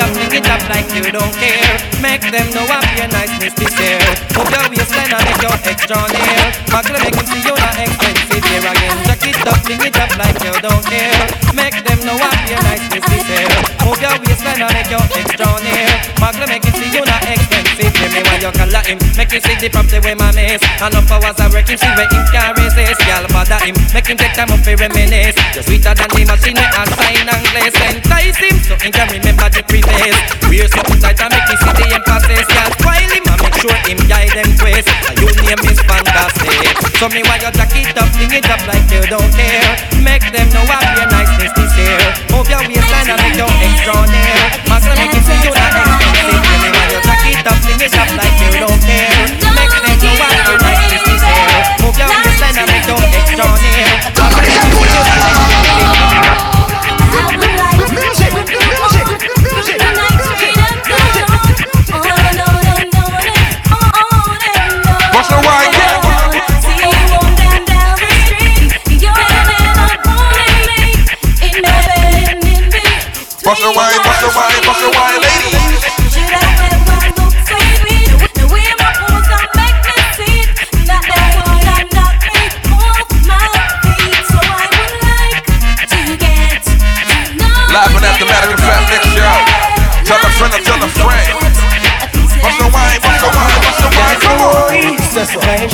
them 0.00 0.12
them, 0.14 0.42
them 0.42 0.62
like 0.70 0.88
you 0.94 1.12
don't 1.12 1.34
care. 1.36 1.74
Make 2.00 2.22
them 2.30 2.46
know 2.54 2.66
I'm 2.68 2.86
your 2.96 3.08
niceness 3.08 3.54
this 3.54 3.74
year. 3.78 4.00
Move 4.36 4.50
your 4.50 4.64
waistline 4.70 5.12
and 5.12 5.24
make 5.26 5.42
your 5.42 5.56
extra 5.64 5.98
near. 6.14 6.42
Make 6.70 6.88
them 6.88 7.26
see 7.26 7.42
you 7.42 7.54
not 7.54 7.76
expensive 7.76 8.44
here 8.44 8.64
again. 8.64 8.96
Take 9.06 9.34
it 9.34 9.46
up, 9.46 9.60
it 9.68 9.96
up 9.96 10.12
like 10.18 10.38
you 10.42 10.54
don't 10.62 10.84
care. 10.86 11.20
Make 11.54 11.78
them 11.84 12.00
know 12.06 12.16
I'm 12.16 12.40
your 12.48 12.62
niceness 12.62 13.04
this 13.10 13.26
year. 13.28 13.48
Move 13.84 14.00
your 14.00 14.16
waistline 14.24 14.62
and 14.62 14.72
make 14.72 14.90
your 14.90 15.04
extra 15.04 15.50
near. 15.62 15.88
Muggle 16.22 16.48
make 16.48 16.64
him 16.64 16.74
see 16.74 16.90
you 16.96 17.04
not 17.04 17.22
expensive. 17.22 17.39
Tell 17.88 18.12
me 18.12 18.20
why 18.28 18.36
you 18.36 18.52
color 18.52 18.82
him. 18.84 18.98
Make 19.16 19.32
him 19.32 19.40
see 19.40 19.56
the 19.56 19.68
property 19.72 19.98
where 20.04 20.16
my 20.16 20.28
miss. 20.36 20.60
Enough 20.80 21.08
hours 21.08 21.38
I 21.40 21.48
work 21.48 21.64
him, 21.64 21.78
see 21.80 21.92
where 21.96 22.10
him 22.10 22.24
can 22.28 22.52
resist. 22.60 23.00
Girl 23.08 23.24
bother 23.32 23.60
him, 23.64 23.76
make 23.96 24.04
him 24.04 24.16
take 24.20 24.36
time 24.36 24.52
up 24.52 24.60
for 24.60 24.76
reminisce. 24.76 25.36
You're 25.56 25.64
sweeter 25.64 25.94
than 25.96 26.10
the 26.12 26.22
machine 26.28 26.56
where 26.60 26.72
I 26.72 26.82
sign 26.92 27.28
and 27.28 27.44
place. 27.48 27.76
Entice 27.80 28.38
him 28.40 28.56
so 28.60 28.74
he 28.84 28.90
can 28.92 29.08
remember 29.08 29.48
the 29.48 29.62
previous. 29.64 30.16
Wear 30.50 30.68
something 30.68 31.00
tight 31.00 31.20
and 31.24 31.32
make 31.32 31.48
him 31.48 31.58
see 31.60 31.74
the 31.80 31.86
emphasis. 31.96 32.46
Girl 32.50 32.70
spoil 32.76 33.10
him 33.16 33.24
and 33.24 33.40
make 33.40 33.56
sure 33.56 33.78
him 33.88 34.00
guide 34.04 34.32
them 34.36 34.50
twist. 34.60 34.88
And 35.08 35.16
your 35.16 35.32
name 35.40 35.62
is 35.64 35.80
fantastic. 35.80 36.74
So 37.00 37.08
me 37.08 37.24
why 37.24 37.40
you 37.40 37.50
jack 37.56 37.72
it 37.72 37.96
up, 37.96 38.08
fling 38.12 38.34
it 38.36 38.48
up 38.50 38.60
like 38.68 38.84
you 38.92 39.02
don't 39.08 39.32
care. 39.32 39.72
Make 40.04 40.26
them 40.28 40.48
know 40.52 40.64
I'm 40.68 40.84
your 41.00 41.08
niceness 41.08 41.52
this 41.56 41.72
year. 41.80 42.00
Move 42.28 42.44
your 42.50 42.60
waistline 42.60 43.08
and 43.08 43.20
make 43.24 43.40
your 43.40 43.48
extra 43.48 43.96
near. 44.04 44.42
Muscle 44.68 44.94
make 45.00 45.16
him 45.16 45.22
see 45.24 45.38
you 45.48 45.52
not 45.54 45.72
expensive. 45.80 46.49
Up, 47.40 47.56
fling 47.64 47.80
it 47.80 47.94
up 47.96 48.04
like 48.20 48.36
you 48.36 48.60
don't 48.60 48.80
care. 48.84 49.08
Make 49.56 49.72
them 49.72 49.80
know 49.80 50.12
I'm 50.12 50.44
your 50.44 50.60
niceness 50.60 51.02
this 51.08 51.24
year. 51.24 51.48
Move 51.80 51.96
your 51.96 52.12
waistline 52.20 52.52
and 52.52 52.68
make 52.68 52.84
your 52.84 53.00
extra 53.00 53.48
near. 53.64 53.88
What's 65.16 65.28
the 65.28 65.40
wine, 65.40 65.72
What's 73.42 73.60
the 73.60 73.72
wine, 73.72 73.98
what's 74.04 74.20
the 74.20 74.28
wine, 74.36 74.60
what's 74.66 74.80
the 74.80 74.90
wine, 74.92 75.29
tell 90.80 90.88
a 90.88 91.12
friend. 91.12 91.36
What's 92.40 92.56
the 92.56 92.72
wine, 92.72 92.96
what's 93.04 93.20
the 93.20 93.28
wine, 93.36 93.60
what's 93.60 93.80
the 93.84 93.90
wine, 93.92 94.16
come 94.24 94.40
on. 94.40 94.72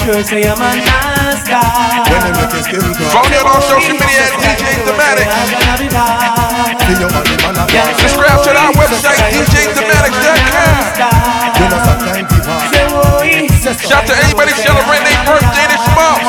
sure 0.02 0.22
say 0.26 0.42
I'm 0.50 0.58
a 0.58 0.70
nice 0.82 1.46
guy. 1.46 2.02
When 2.10 2.18
they 2.26 2.34
make 2.34 2.50
his 2.50 2.66
skin 2.66 2.82
cry. 2.82 3.06
Phone 3.14 3.30
in 3.30 3.38
on 3.46 3.62
social 3.62 3.94
media 3.94 4.26
at 4.26 4.34
DJ 4.42 4.82
Thematic. 4.82 5.30
Subscribe 8.02 8.42
to 8.42 8.50
our 8.50 8.72
website, 8.74 9.22
DJThematic.com. 9.30 10.74
Shout 13.86 14.06
to 14.06 14.14
anybody 14.24 14.52
celebrating 14.52 15.06
their 15.06 15.22
birthday 15.26 15.66
this 15.70 15.86
month. 15.94 16.22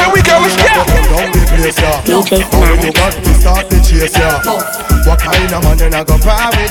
Here 0.00 0.08
we 0.12 0.20
go, 0.24 0.40
let's 0.40 0.56
go. 0.56 0.72
DJ 2.04 2.44
Thematic. 2.48 3.85
Start 3.96 4.12
the 4.12 4.12
chase, 4.12 4.18
yeah. 4.18 5.08
What 5.08 5.18
kind 5.20 5.52
of 5.52 5.62
man 5.64 5.78
you 5.78 5.88
not 5.88 6.06
go 6.06 6.18
private? 6.20 6.68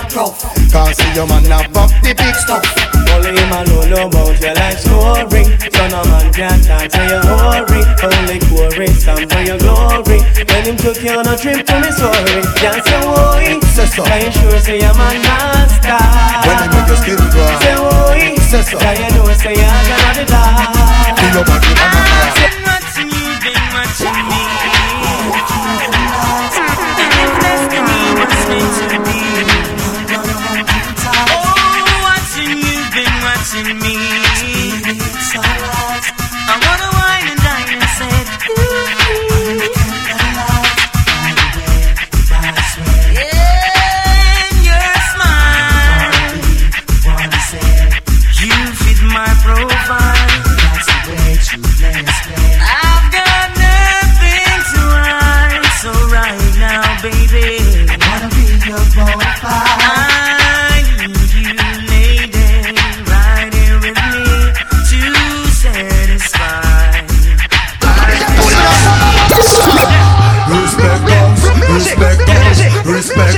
Can't 0.69 0.93
see 0.93 1.10
your 1.18 1.26
man 1.26 1.41
now 1.49 1.65
pop 1.73 1.89
the 2.06 2.14
big 2.14 2.35
stuff. 2.38 2.61
Only 3.10 3.34
him 3.34 3.49
alone 3.49 3.89
know 3.89 4.06
about 4.06 4.38
your 4.38 4.53
life 4.53 4.77
story. 4.77 5.49
So 5.73 5.84
no 5.89 6.06
man 6.06 6.30
can 6.30 6.61
talk 6.61 6.85
to 6.85 7.02
your 7.02 7.26
hurry. 7.26 7.81
Only 8.06 8.38
chorus 8.45 9.02
some 9.02 9.26
for 9.26 9.41
your 9.41 9.57
glory. 9.57 10.22
When 10.22 10.61
him 10.69 10.77
took 10.77 11.02
you 11.02 11.18
on 11.18 11.26
a 11.26 11.34
trip 11.34 11.65
to 11.65 11.76
Missouri, 11.81 12.45
can't 12.61 12.84
say 12.85 13.02
why. 13.02 13.57
Say 13.73 13.89
so. 13.89 14.03
Can 14.06 14.22
you 14.22 14.31
sure 14.31 14.60
say 14.61 14.85
I'm 14.85 14.93
a 14.93 15.18
master? 15.26 15.97
When 16.45 16.56
they 16.61 16.69
make 16.77 16.88
your 16.93 16.99
skin 17.02 17.18
cry. 17.18 17.57
Say 17.57 17.73
why. 17.81 18.38
Say 18.38 18.61
so. 18.69 18.77
Can 18.77 19.02
you 19.02 19.10
know 19.18 19.34
say 19.34 19.57
I'm 19.57 19.81
gonna 19.89 20.14
be 20.14 20.23
die? 20.30 21.18
Feel 21.18 21.41
your 21.41 21.45
body 21.47 21.73
on 21.73 21.89
the 21.89 22.02
floor. 22.06 22.30
Been 22.38 22.53
watching 22.69 23.10
you, 23.10 23.26
been 23.41 23.65
watching 23.73 24.24
watching 33.45 33.77
me. 33.80 33.95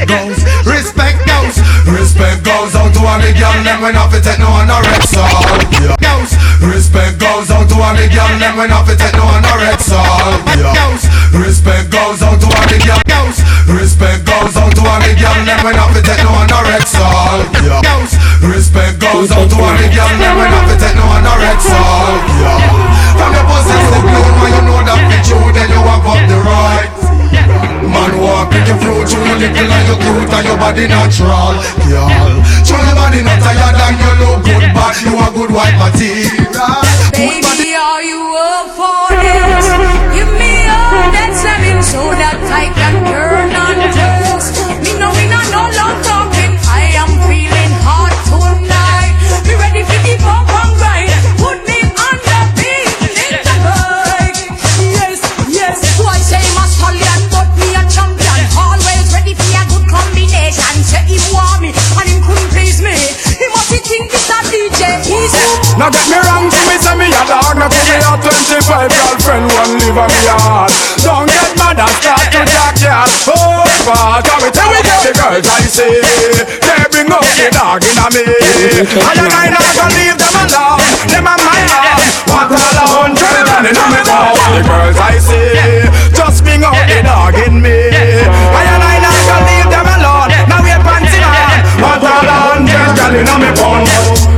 Goes, 0.08 0.40
respect 0.64 1.20
goes, 1.28 1.60
respect 1.86 2.42
goes 2.48 2.74
out 2.74 2.90
to 2.96 3.02
all 3.04 3.20
the 3.20 3.36
girl 3.36 3.54
them 3.68 3.84
when 3.84 3.96
off 4.00 4.16
it 4.16 4.24
take 4.24 4.40
no 4.40 4.48
anorexia. 4.48 5.28
Yeah. 5.84 6.00
Goes, 6.00 6.32
respect 6.64 7.20
goes 7.20 7.52
out 7.52 7.68
to 7.68 7.76
all 7.76 7.94
the 7.94 8.08
girl 8.08 8.32
them 8.40 8.56
when 8.56 8.72
off 8.72 8.88
it 8.88 8.98
take 8.98 9.14
no 9.20 9.28
anorexia. 9.28 10.00
Yeah. 10.56 10.72
Goes, 10.72 11.04
respect 11.36 11.92
goes 11.92 12.24
out 12.24 12.40
to 12.40 12.48
all 12.48 12.68
the 12.72 12.80
girl. 12.80 13.04
Goes, 13.06 13.38
respect 13.68 14.24
goes 14.24 14.56
out 14.56 14.72
to 14.72 14.82
all 14.88 15.02
the 15.04 15.12
girl 15.20 15.40
them 15.44 15.60
when 15.68 15.76
off 15.76 15.94
it 15.94 16.08
take 16.08 16.24
no 16.24 16.32
anorexia. 16.40 17.08
Yeah. 17.68 17.84
Goes, 17.84 18.12
respect 18.48 19.04
goes 19.04 19.30
out 19.36 19.46
to 19.52 19.58
all 19.60 19.76
the 19.76 19.88
girl 19.92 20.12
them 20.16 20.34
when 20.40 20.56
off 20.56 20.72
it 20.72 20.80
take 20.80 20.96
no 20.96 21.06
anorexia. 21.20 21.84
Yeah. 22.40 22.64
From 23.20 23.34
your 23.36 23.46
possessive 23.46 24.04
blood, 24.08 24.34
when 24.40 24.52
you 24.56 24.64
know 24.72 24.80
that 24.88 25.12
it's 25.20 25.28
you, 25.28 25.40
then 25.52 25.68
you 25.68 25.82
have 25.84 26.06
up 26.08 26.22
the 26.32 26.38
right. 26.48 26.97
Man 27.88 28.14
walk 28.20 28.52
with 28.52 28.68
your 28.68 28.78
fruit, 28.84 29.08
you 29.10 29.20
little 29.24 29.72
and 29.72 29.88
you 29.88 29.96
cute 29.98 30.34
and 30.34 30.46
your 30.46 30.58
body 30.58 30.86
natural, 30.88 31.56
girl. 31.88 32.10
Show 32.68 32.80
your 32.84 32.96
body 32.96 33.24
not 33.24 33.40
tired 33.40 33.78
and 33.80 33.96
you 33.98 34.12
look 34.22 34.44
good, 34.46 34.66
but 34.76 34.96
you 35.02 35.14
a 35.16 35.28
good 35.34 35.52
white 35.52 35.78
material. 35.80 36.84
Baby, 37.16 37.74
are 37.76 38.04
you 38.04 38.27
Now 65.78 65.94
get 65.94 66.10
me 66.10 66.18
wrong, 66.26 66.50
me 66.50 66.76
say 66.82 66.98
me 66.98 67.06
a 67.06 67.22
dog. 67.30 67.54
Now 67.54 67.70
give 67.70 67.86
me 67.86 68.02
a 68.02 68.18
25 68.18 68.90
girlfriend, 68.90 69.46
one 69.54 69.78
live 69.78 69.98
on 70.02 70.10
me 70.10 70.22
yard. 70.26 70.74
Don't 71.06 71.30
get 71.30 71.54
mad 71.54 71.78
and 71.78 71.94
start 72.02 72.26
to 72.34 72.42
jack 72.50 72.82
yard. 72.82 73.10
Oh, 73.30 73.62
fuck, 73.86 74.26
come 74.26 74.42
with 74.42 74.58
we 74.58 74.80
get 74.82 75.06
the 75.06 75.14
girls 75.14 75.46
I 75.46 75.62
see. 75.70 76.02
They 76.66 76.82
bring 76.90 77.14
up 77.14 77.22
the 77.22 77.54
dog 77.54 77.86
in 77.86 77.94
a 77.94 78.08
me. 78.10 78.26
I 78.26 79.22
am 79.22 79.30
I 79.30 79.54
not 79.54 79.70
gonna 79.78 79.94
leave 79.94 80.18
them 80.18 80.38
alone. 80.50 80.82
Them 81.14 81.30
are 81.30 81.42
my 81.46 81.62
arm. 81.70 82.02
What 82.26 82.50
all 82.58 82.78
a 82.82 82.86
hundred 82.98 83.46
and 83.46 83.70
in 83.70 83.78
a 83.78 83.86
me 83.94 84.02
town. 84.02 84.34
The 84.58 84.62
girls 84.66 84.98
I 84.98 85.22
see, 85.22 85.86
just 86.10 86.42
bring 86.42 86.66
up 86.66 86.74
the 86.90 87.06
dog 87.06 87.38
in 87.38 87.62
me. 87.62 87.94
I 87.94 88.66
am 88.66 88.82
I 88.82 88.98
not 88.98 89.20
gonna 89.30 89.46
leave 89.46 89.70
them 89.70 89.88
alone. 89.94 90.34
Now 90.50 90.58
we're 90.66 90.82
panting 90.82 91.22
on. 91.22 91.54
What 91.86 92.02
a 92.02 92.18
hundred 92.18 92.98
and 92.98 93.14
in 93.14 93.30
a 93.30 93.36
me 93.38 93.52
pound 93.54 94.37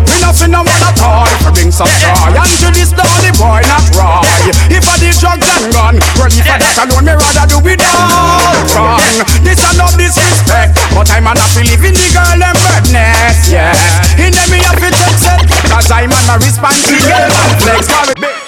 all. 1.81 1.87
If 1.87 2.17
I 2.17 2.31
bring 2.31 2.35
some 2.35 2.35
joy, 2.35 2.39
and 2.39 2.55
to 2.59 2.67
this 2.75 2.91
lonely 2.91 3.31
boy 3.35 3.61
not 3.67 3.85
Roy. 3.95 4.51
If 4.71 4.85
I 4.87 4.95
did 4.99 5.15
drugs 5.19 5.47
and 5.47 5.71
gun, 5.71 5.95
well 6.19 6.31
if 6.31 6.45
I 6.45 6.57
that 6.59 6.77
alone, 6.83 7.05
me 7.07 7.13
rather 7.15 7.45
do 7.47 7.57
it 7.67 7.81
all 7.83 8.55
wrong. 8.75 9.15
This 9.43 9.59
a 9.63 9.71
no 9.79 9.87
disrespect, 9.95 10.75
but 10.95 11.09
I'm 11.11 11.27
happy 11.27 11.67
living 11.67 11.95
the 11.95 12.07
girl 12.11 12.39
them 12.39 12.55
badness, 12.67 13.49
yeah. 13.49 13.73
In 14.19 14.35
them 14.35 14.47
me 14.51 14.59
have 14.63 14.79
to 14.79 14.89
check 14.91 15.15
set, 15.19 15.41
cause 15.67 15.89
I'm 15.91 16.11
a 16.11 16.35
responsible 16.39 17.03
man 17.07 17.51
flex 17.63 18.38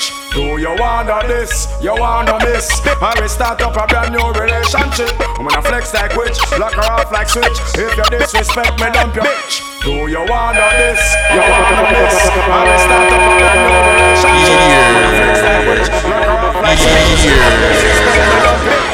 you 1.01 1.07
wanna 1.09 1.27
this? 1.27 1.67
You 1.81 1.95
wanna 1.95 2.37
miss? 2.45 2.69
I 2.85 3.17
will 3.19 3.29
start 3.29 3.61
up 3.61 3.75
a 3.75 3.87
brand 3.87 4.13
new 4.13 4.21
relationship. 4.37 5.09
I'm 5.39 5.47
gonna 5.47 5.61
flex 5.61 5.93
like 5.93 6.15
witch, 6.15 6.37
lock 6.59 6.73
her 6.73 6.85
off 6.93 7.11
like 7.11 7.29
switch. 7.29 7.57
If 7.73 7.97
you 7.97 8.03
disrespect 8.13 8.79
me, 8.79 8.87
dump 8.91 9.15
your 9.15 9.25
bitch. 9.25 9.61
Do 9.81 10.05
you 10.07 10.21
wanna 10.29 10.67
this? 10.77 11.01
You 11.33 11.41
wanna 11.41 11.89
miss? 11.89 12.15
I 12.21 12.61
will 12.69 12.81
start 12.85 13.09
up 13.09 13.17
a 13.17 13.33
brand 13.41 13.59
new 13.65 13.81
relationship. 13.81 14.61
I'm 14.61 14.85
gonna 14.85 15.09
flex 15.17 15.41
like 15.41 15.65
witch, 15.65 15.89
lock 16.05 16.21
her 16.21 16.37
off 16.37 16.61
like 16.61 16.77
switch. 16.77 17.17
If 17.17 17.25
you 17.25 17.49
disrespect 17.65 18.21
me, 18.29 18.37
dump 18.45 18.61
your 18.61 18.77
bitch. 18.77 18.90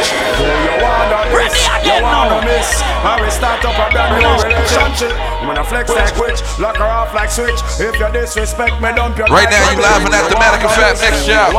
I 3.06 3.22
will 3.22 3.30
start 3.30 3.62
up 3.66 3.78
a 3.78 3.86
brand 3.94 4.18
new 4.18 4.34
relationship. 4.42 5.14
I'm 5.42 5.56
gonna 5.56 5.64
flex 5.64 5.90
like 5.94 6.18
witch, 6.18 6.42
lock 6.58 6.78
her 6.78 6.90
off 6.90 7.14
like 7.14 7.30
switch. 7.30 7.60
If 7.78 7.96
you 8.00 8.10
disrespect 8.12 8.82
me, 8.82 8.90
dump 8.98 9.18
your 9.18 9.28
Right 9.28 9.48
now 9.48 9.64
you 9.72 9.80
live 9.80 10.04
in 10.04 10.14
at 10.14 10.28
the 10.28 10.36
Thematic 10.36 10.66
Effect 10.66 11.00
Mix 11.00 11.24
Show. 11.24 11.56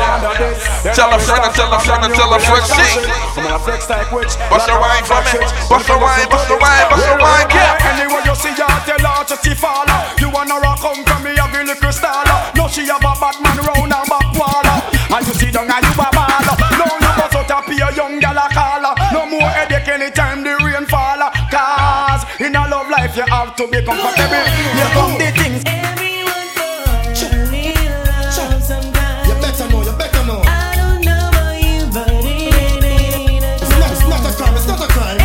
Tell 0.92 1.14
a 1.14 1.18
friend, 1.18 1.48
tell 1.54 1.72
a 1.72 1.78
friend, 1.80 2.04
tell 2.12 2.32
a 2.34 2.38
friend, 2.42 2.64
see. 2.68 3.06
Bust 3.38 4.68
a 4.68 4.76
wine 4.76 5.04
for 5.06 5.22
me. 5.24 5.40
Bust 5.70 5.88
a 5.88 5.96
wine, 5.96 6.28
bust 6.28 6.50
a 6.50 6.56
wine, 6.58 6.86
bust 6.90 7.06
a 7.06 7.16
wine, 7.16 7.48
yeah. 7.54 7.96
Anyway, 7.96 8.22
you 8.28 8.34
see 8.36 8.52
her, 8.52 8.74
tell 8.84 9.00
her 9.00 9.24
to 9.24 9.36
see 9.38 9.54
fall. 9.54 9.88
You 10.18 10.28
wanna 10.28 10.58
rock 10.60 10.84
come 10.84 11.00
from 11.06 11.22
me, 11.24 11.38
have 11.38 11.54
a 11.54 11.64
little 11.64 11.92
star. 11.92 12.28
No, 12.58 12.68
she 12.68 12.84
have 12.90 13.00
a 13.00 13.12
bad 13.16 13.40
man 13.40 13.56
round 13.62 13.92
her 13.94 14.04
back 14.04 14.28
wall. 14.36 14.68
And 15.08 15.24
you 15.24 15.32
see 15.32 15.50
down 15.50 15.70
and 15.70 15.80
you 15.80 15.96
a 15.96 16.08
ball. 16.12 16.44
No, 16.76 16.86
you 16.92 17.12
bust 17.16 17.40
out 17.40 17.50
a 17.50 17.58
pay 17.64 17.80
a 17.80 17.88
young 17.96 18.20
gal 18.20 18.36
a 18.36 18.52
call. 18.52 18.84
No 19.16 19.24
more 19.24 19.48
headache 19.48 19.88
anytime 19.88 20.44
the 20.44 20.50
rain 20.50 20.67
fall. 20.67 20.67
Cause 20.67 20.67
in 22.48 22.56
a 22.56 22.66
love 22.68 22.88
life 22.88 23.14
you 23.14 23.24
have 23.28 23.54
to 23.56 23.68
be 23.68 23.82
comfortable. 23.84 24.44
Here 24.72 24.90
come 24.96 25.12
the 25.20 25.28
things. 25.36 25.60
You 29.28 29.34
better 29.36 29.68
know, 29.68 29.84
you 29.84 29.92
better 29.92 30.24
know. 30.24 30.40
I 30.46 30.72
don't 30.80 31.04
know 31.04 31.28
about 31.28 31.60
you, 31.60 31.84
but 31.92 32.08
it 32.08 32.24
ain't, 32.24 32.84
ain't, 32.84 33.44
ain't 33.44 33.60
It's 33.60 33.68
not, 33.76 33.92
it's 33.92 34.00
not 34.08 34.24
a 34.24 34.32
crime, 34.32 34.56
it's 34.56 34.66
not 34.66 34.80
a 34.80 34.88
crime. 34.88 35.18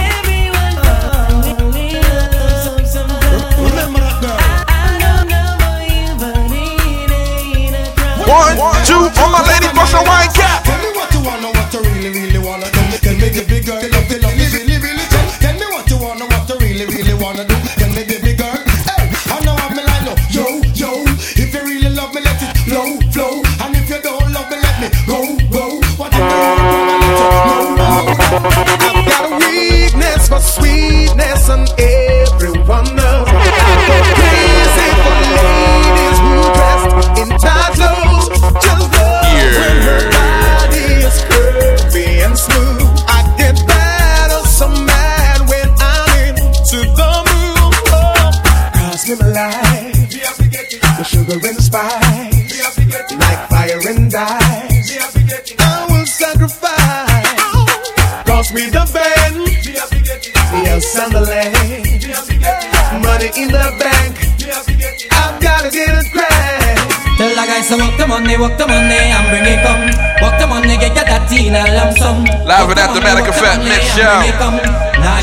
One, 8.53 8.85
two, 8.85 9.09
all 9.19 9.29
my 9.29 9.41
ladies, 9.47 9.71
bust 9.73 9.93
a 9.93 10.03
wine 10.03 10.31
cap. 10.31 10.63
Tell 10.63 10.77
me 10.79 10.89
what 10.95 11.13
you 11.13 11.21
wanna, 11.23 11.47
what 11.55 11.73
you 11.73 11.79
really, 11.81 12.09
really 12.09 12.39
wanna 12.39 12.69
do. 12.71 12.81
Tell 12.99 13.15
me 13.15 13.29
the 13.29 13.43
big 13.47 13.65
girl, 13.65 13.79
sweetness 30.43 31.49
and 31.49 31.67
yes, 61.03 61.11
the 61.11 61.21
land. 61.21 63.03
Money 63.03 63.29
in 63.35 63.47
the 63.49 63.65
bank, 63.79 64.13
I've 65.11 65.41
gotta 65.41 65.69
get 65.69 65.89
it 65.89 66.07
grand. 66.13 66.79
Tell 67.17 67.29
the 67.29 67.43
guys 67.43 67.67
to 67.69 67.75
work 67.77 67.97
the 67.97 68.07
money, 68.07 68.37
work 68.37 68.57
the 68.57 68.67
money 68.67 69.11
and 69.11 69.25
bring 69.29 69.45
it 69.45 69.59
come. 69.65 69.83
Work 70.21 70.39
the 70.39 70.47
money, 70.47 70.77
get 70.77 70.95
your 70.95 71.05
that 71.05 71.27
teen 71.29 71.55
a 71.55 71.63
lump 71.75 71.97
sum. 71.97 72.23
Live 72.45 72.69
in 72.69 72.77
at 72.77 72.93
the 72.93 73.01
Thematic 73.01 73.27
Effect 73.27 73.63
Mix 73.65 73.83
Show. 73.95 74.21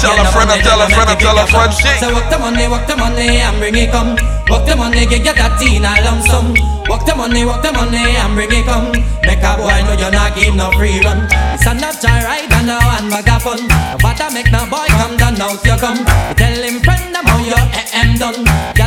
Tell 0.00 0.16
a 0.16 0.24
friend, 0.32 0.50
tell 0.62 0.80
a 0.80 0.88
friend, 0.88 1.20
tell 1.20 1.38
a 1.38 1.46
friend, 1.46 1.72
see. 1.72 1.96
So 2.00 2.12
work 2.12 2.28
the 2.30 2.38
money, 2.38 2.68
work 2.68 2.86
the 2.86 2.96
money 2.96 3.40
and 3.40 3.56
bring 3.58 3.76
it 3.76 3.90
come. 3.90 4.16
Work 4.50 4.66
the 4.66 4.76
money, 4.76 5.06
get 5.06 5.24
your 5.24 5.34
that 5.34 5.58
teen 5.60 5.84
a 5.84 5.92
lump 6.04 6.26
sum. 6.26 6.79
Work 6.90 7.06
the 7.06 7.14
money, 7.14 7.44
walk 7.44 7.62
the 7.62 7.70
money 7.70 8.02
and 8.18 8.34
bring 8.34 8.50
it 8.50 8.66
come. 8.66 8.90
Make 9.22 9.46
a 9.46 9.54
boy 9.54 9.78
know 9.86 9.94
you're 9.94 10.10
not 10.10 10.34
give 10.34 10.56
no 10.56 10.72
free 10.72 10.98
run. 10.98 11.22
It's 11.54 11.64
a 11.64 11.72
not 11.72 12.02
right 12.02 12.50
and 12.50 12.66
now 12.66 12.82
and 12.98 13.06
megaphone. 13.08 13.62
But 14.02 14.18
I 14.18 14.28
make 14.34 14.50
no 14.50 14.66
boy 14.66 14.90
come 14.98 15.16
down 15.16 15.38
now 15.38 15.54
you 15.54 15.78
come. 15.78 16.02
Tell 16.34 16.62
him 16.66 16.82
friend 16.82 17.14
them 17.14 17.24
how 17.30 17.38
your 17.46 17.62
AM 17.78 18.18
done. 18.18 18.79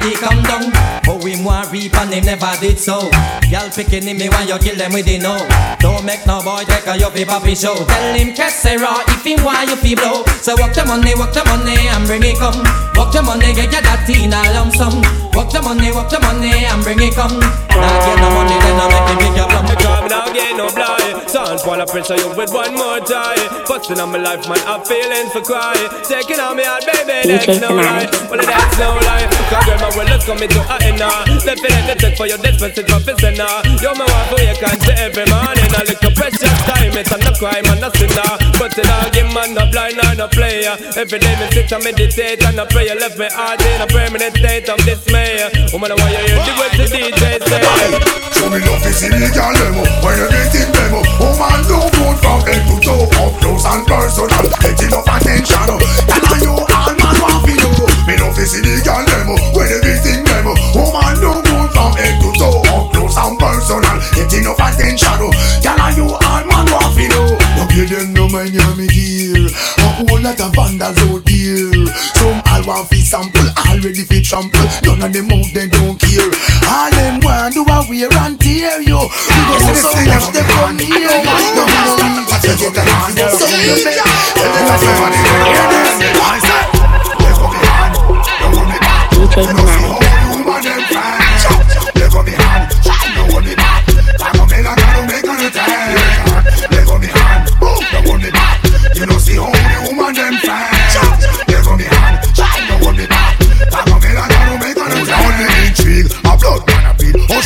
Nobody 0.00 0.16
come 0.16 0.42
down. 0.44 0.72
Oh 1.08 1.20
we 1.22 1.36
want 1.44 1.70
reap 1.70 1.92
and 1.92 2.10
they 2.10 2.22
never 2.22 2.48
did 2.58 2.78
so. 2.78 3.10
Girl 3.52 3.68
picking 3.68 4.08
him 4.08 4.16
me 4.16 4.30
when 4.30 4.48
you 4.48 4.56
kill 4.56 4.76
them 4.76 4.92
with 4.96 5.04
the 5.04 5.18
no. 5.18 5.36
Don't 5.76 6.06
make 6.06 6.24
no 6.24 6.40
boy 6.40 6.64
take 6.64 6.88
a 6.88 6.96
your 6.96 7.10
papi 7.10 7.52
show. 7.52 7.76
Tell 7.84 8.14
him 8.16 8.32
Kessera 8.32 8.88
ah, 8.88 9.04
if 9.12 9.20
he 9.20 9.36
want 9.44 9.68
you 9.68 9.76
fi 9.76 9.94
blow. 9.94 10.24
So 10.40 10.56
work 10.56 10.72
the 10.72 10.86
money, 10.88 11.12
work 11.14 11.36
the 11.36 11.44
money 11.44 11.76
and 11.92 12.06
bring 12.06 12.24
it 12.24 12.38
come. 12.38 12.64
Work 12.96 13.12
the 13.12 13.20
money, 13.20 13.52
get 13.52 13.72
your 13.72 13.82
that 13.84 14.08
teen 14.08 14.32
a 14.32 14.40
lump 14.56 14.72
sum. 14.72 15.04
Work 15.36 15.52
the 15.52 15.60
money, 15.60 15.92
work 15.92 16.08
the 16.08 16.16
money 16.20 16.64
and 16.64 16.80
bring 16.80 17.00
it 17.04 17.12
come. 17.12 17.36
Now 17.36 18.00
get 18.00 18.16
no 18.24 18.28
money, 18.32 18.56
then 18.56 18.80
I 18.80 18.88
make 18.88 19.04
him 19.04 19.18
pick 19.20 19.36
your 19.36 19.48
plum. 19.52 20.29
Come 21.60 21.76
now, 21.76 21.84
get 21.84 21.84
no 21.84 21.84
wanna 21.84 21.86
pressure 21.86 22.16
you 22.16 22.28
with 22.36 22.52
one 22.52 22.74
more 22.74 23.00
time. 23.00 23.36
Busting 23.68 24.00
on 24.00 24.12
my 24.12 24.18
life, 24.18 24.48
man, 24.48 24.60
I'm 24.64 24.80
feeling 24.84 25.28
for 25.28 25.42
cry. 25.44 25.76
Taking 26.08 26.40
on 26.40 26.56
me 26.56 26.64
out, 26.64 26.84
baby, 26.86 27.28
that's 27.28 27.60
no 27.60 27.74
lie. 27.74 28.06
Fanatic. 28.06 28.30
Well, 28.30 28.40
that's 28.40 28.78
no 28.78 28.96
lie. 28.96 29.26
Cause 29.50 29.64
girl, 29.66 29.78
my 29.80 29.90
world 29.96 30.10
is 30.10 30.24
coming 30.24 30.48
to 30.48 30.60
an 30.60 30.82
end 30.82 30.98
now. 30.98 31.24
Left 31.44 31.60
it 31.60 31.84
the 31.84 31.94
check 32.00 32.16
for 32.16 32.26
your 32.26 32.38
dispensing 32.38 32.86
for 32.86 33.00
fissing 33.04 33.36
now. 33.36 33.60
You're 33.80 33.94
my 33.94 34.08
wife, 34.08 34.28
for 34.32 34.40
you 34.40 34.56
can't 34.56 34.80
say 34.80 34.96
every 34.96 35.26
morning. 35.28 35.68
A 35.76 35.82
little 35.84 36.12
precious 36.16 36.54
time, 36.64 36.96
it's 36.96 37.10
not 37.10 37.28
a 37.28 37.32
crime 37.36 37.66
and 37.68 37.84
a 37.84 37.90
sinner. 37.92 38.32
But 38.56 38.76
it 38.78 38.88
all 38.88 39.10
give 39.10 39.30
man 39.34 39.52
no 39.54 39.68
blind 39.68 40.00
or 40.00 40.14
no 40.16 40.28
player. 40.28 40.76
Every 40.96 41.18
day 41.18 41.34
me 41.36 41.46
sit 41.52 41.72
and 41.72 41.84
meditate 41.84 42.40
and 42.44 42.60
I 42.60 42.64
pray. 42.66 42.88
You 42.88 42.96
left 42.96 43.18
me 43.18 43.28
heart 43.28 43.60
in 43.60 43.80
a 43.84 43.86
permanent 43.86 44.36
state 44.36 44.68
of 44.68 44.80
dismay. 44.88 45.50
Woman, 45.72 45.92
I 45.92 45.96
want 45.98 46.12
you 46.14 46.24
hear 46.24 46.40
the 46.40 46.52
words 46.56 46.76
the 46.78 46.86
DJ 46.88 47.24
say. 47.44 48.20
Show 48.40 48.48
me 48.48 48.58
love 48.64 48.86
is 48.88 49.02
illegal 49.04 49.52
demo 49.52 49.84
When 50.00 50.16
everything 50.16 50.72
demo 50.72 51.04
Woman 51.20 51.44
oh, 51.44 51.49
do 51.66 51.78
good 51.94 52.16
from 52.22 52.40
head 52.46 52.62
to 52.68 52.76
toe. 52.82 53.06
Up 53.18 53.32
close 53.40 53.66
and 53.66 53.84
personal 53.86 54.46
Get 54.60 54.80
enough 54.82 55.08
attention. 55.08 55.68
And 55.70 56.24
I 56.26 56.36
you 56.42 56.54
all 56.54 56.92
man 56.94 57.16
want 57.18 57.42
to 57.46 57.54
know. 57.58 57.86
Me 58.06 58.14
love 58.18 58.38
is 58.38 58.54
illegal 58.58 59.02
demo 59.06 59.34
When 59.54 59.68
everything 59.70 60.22
demo. 60.24 60.52
Woman 60.74 61.14
do 61.18 61.30
good 61.44 61.68
from 61.74 61.92
head 61.98 62.16
to 62.22 62.30
toe. 62.38 62.62
Up 62.72 62.92
close 62.92 63.18
and 63.18 63.36
personal 63.38 63.96
Get 64.14 64.32
enough 64.34 64.60
attention. 64.60 65.18
Girl 65.18 65.80
and 65.80 65.96
you 65.96 66.06
all 66.10 66.42
man 66.46 66.66
want 66.70 66.94
to 66.94 67.04
know. 67.10 67.28
No 67.58 67.62
pay 67.66 67.86
them 67.86 68.14
no 68.14 68.28
mind 68.28 68.54
you 68.54 68.64
me 68.76 68.86
gear 68.88 69.48
A 69.78 69.86
whole 69.98 70.20
lot 70.20 70.40
of 70.40 70.50
vandals 70.54 70.98
out 71.08 71.28
here. 71.28 71.86
Some 72.16 72.40
all 72.60 72.66
want 72.66 72.88
fi 72.88 73.00
sample 73.00 73.48
Already 73.68 74.04
fi 74.04 74.20
trample. 74.22 74.60
None 74.84 75.02
of 75.02 75.12
them 75.12 75.30
out 75.32 75.46
they 75.54 75.68
don't 75.68 75.98
care. 75.98 76.30
All 76.68 76.90
them 76.90 77.20
want 77.20 77.54
do 77.54 77.62
a 77.62 77.78
wear 77.88 78.12
and 78.24 78.38
tear 78.40 78.80
you 78.82 79.00
We 79.00 79.40
go 79.48 79.56
see 79.64 79.80
so 79.80 79.90
much 80.04 80.26
they 80.32 80.44
come 80.44 80.78
here. 80.78 81.08
No 81.56 81.64
no 81.64 81.96
no 81.96 82.22
What 82.28 82.44
you 82.44 82.56
get 82.56 82.76
a 82.76 82.82
hand 82.82 83.18
So 83.32 83.46
you 83.48 83.76
say 83.80 83.96
Everybody 84.40 85.18
hear 85.24 85.66
this 85.70 85.90
I 86.20 86.38
say 86.40 86.62
Let's 87.20 87.38
go 87.38 87.46
behind 87.48 87.94
Don't 89.12 89.32
hold 89.34 89.48
me 89.48 89.62
back 89.64 89.89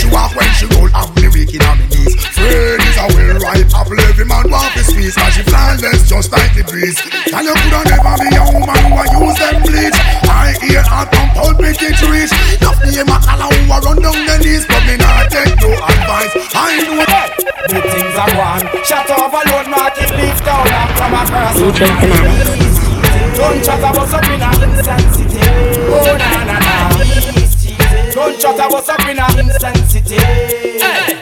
She 0.05 0.13
walk 0.13 0.37
when 0.37 0.53
she 0.61 0.69
roll 0.77 0.93
up 0.93 1.17
me 1.17 1.33
weak 1.33 1.57
in 1.57 1.65
on 1.65 1.81
me 1.81 1.89
knees. 1.89 2.13
Fred 2.37 2.77
is 2.77 2.97
a 3.01 3.09
well 3.17 3.41
ripe 3.41 3.73
apple, 3.73 3.97
every 4.05 4.29
man 4.29 4.45
want 4.53 4.69
to 4.77 4.85
squeeze. 4.85 5.17
Cause 5.17 5.33
she 5.33 5.43
flawless 5.49 6.05
just 6.05 6.29
like 6.29 6.53
the 6.53 6.61
breeze. 6.69 7.01
And 7.33 7.41
you 7.41 7.57
coulda 7.57 7.89
never 7.89 8.13
be 8.21 8.29
a 8.37 8.45
woman 8.53 8.77
who 8.85 9.01
a 9.01 9.05
use 9.17 9.39
them 9.41 9.65
bleach. 9.65 9.97
I 10.29 10.53
hear 10.61 10.85
her 10.85 11.09
from 11.09 11.29
pulpit 11.33 11.81
it 11.81 11.97
reach. 12.05 12.29
Enough 12.61 12.85
name 12.85 13.09
a 13.09 13.17
color 13.17 13.49
who 13.49 13.65
a 13.65 13.77
run 13.81 13.97
down 14.05 14.21
the 14.29 14.37
knees, 14.45 14.69
but 14.69 14.85
me 14.85 15.01
not 15.01 15.33
take 15.33 15.57
no 15.65 15.73
advice. 15.73 16.37
I 16.53 16.85
know 16.85 17.01
that. 17.09 17.33
Two 17.73 17.81
things 17.81 18.17
are 18.21 18.33
one. 18.37 18.69
Shut 18.85 19.09
up, 19.09 19.33
alone, 19.33 19.73
market 19.73 20.13
leaf 20.21 20.37
down 20.45 20.69
and 20.69 20.93
come 21.01 21.17
across. 21.17 21.57
You 21.57 21.73
drink 21.73 21.97
the 21.97 22.09
man. 22.13 22.45
Don't 23.41 23.57
chat 23.65 23.81
about 23.81 24.05
something 24.13 24.37
insensitive. 24.69 25.49
Oh 25.89 26.13
na 26.13 26.45
na 26.45 26.57
na. 26.61 26.93
Don't 28.13 28.39
chat 28.39 28.55
about 28.55 28.85
something 28.85 29.17
insensitive. 29.17 29.94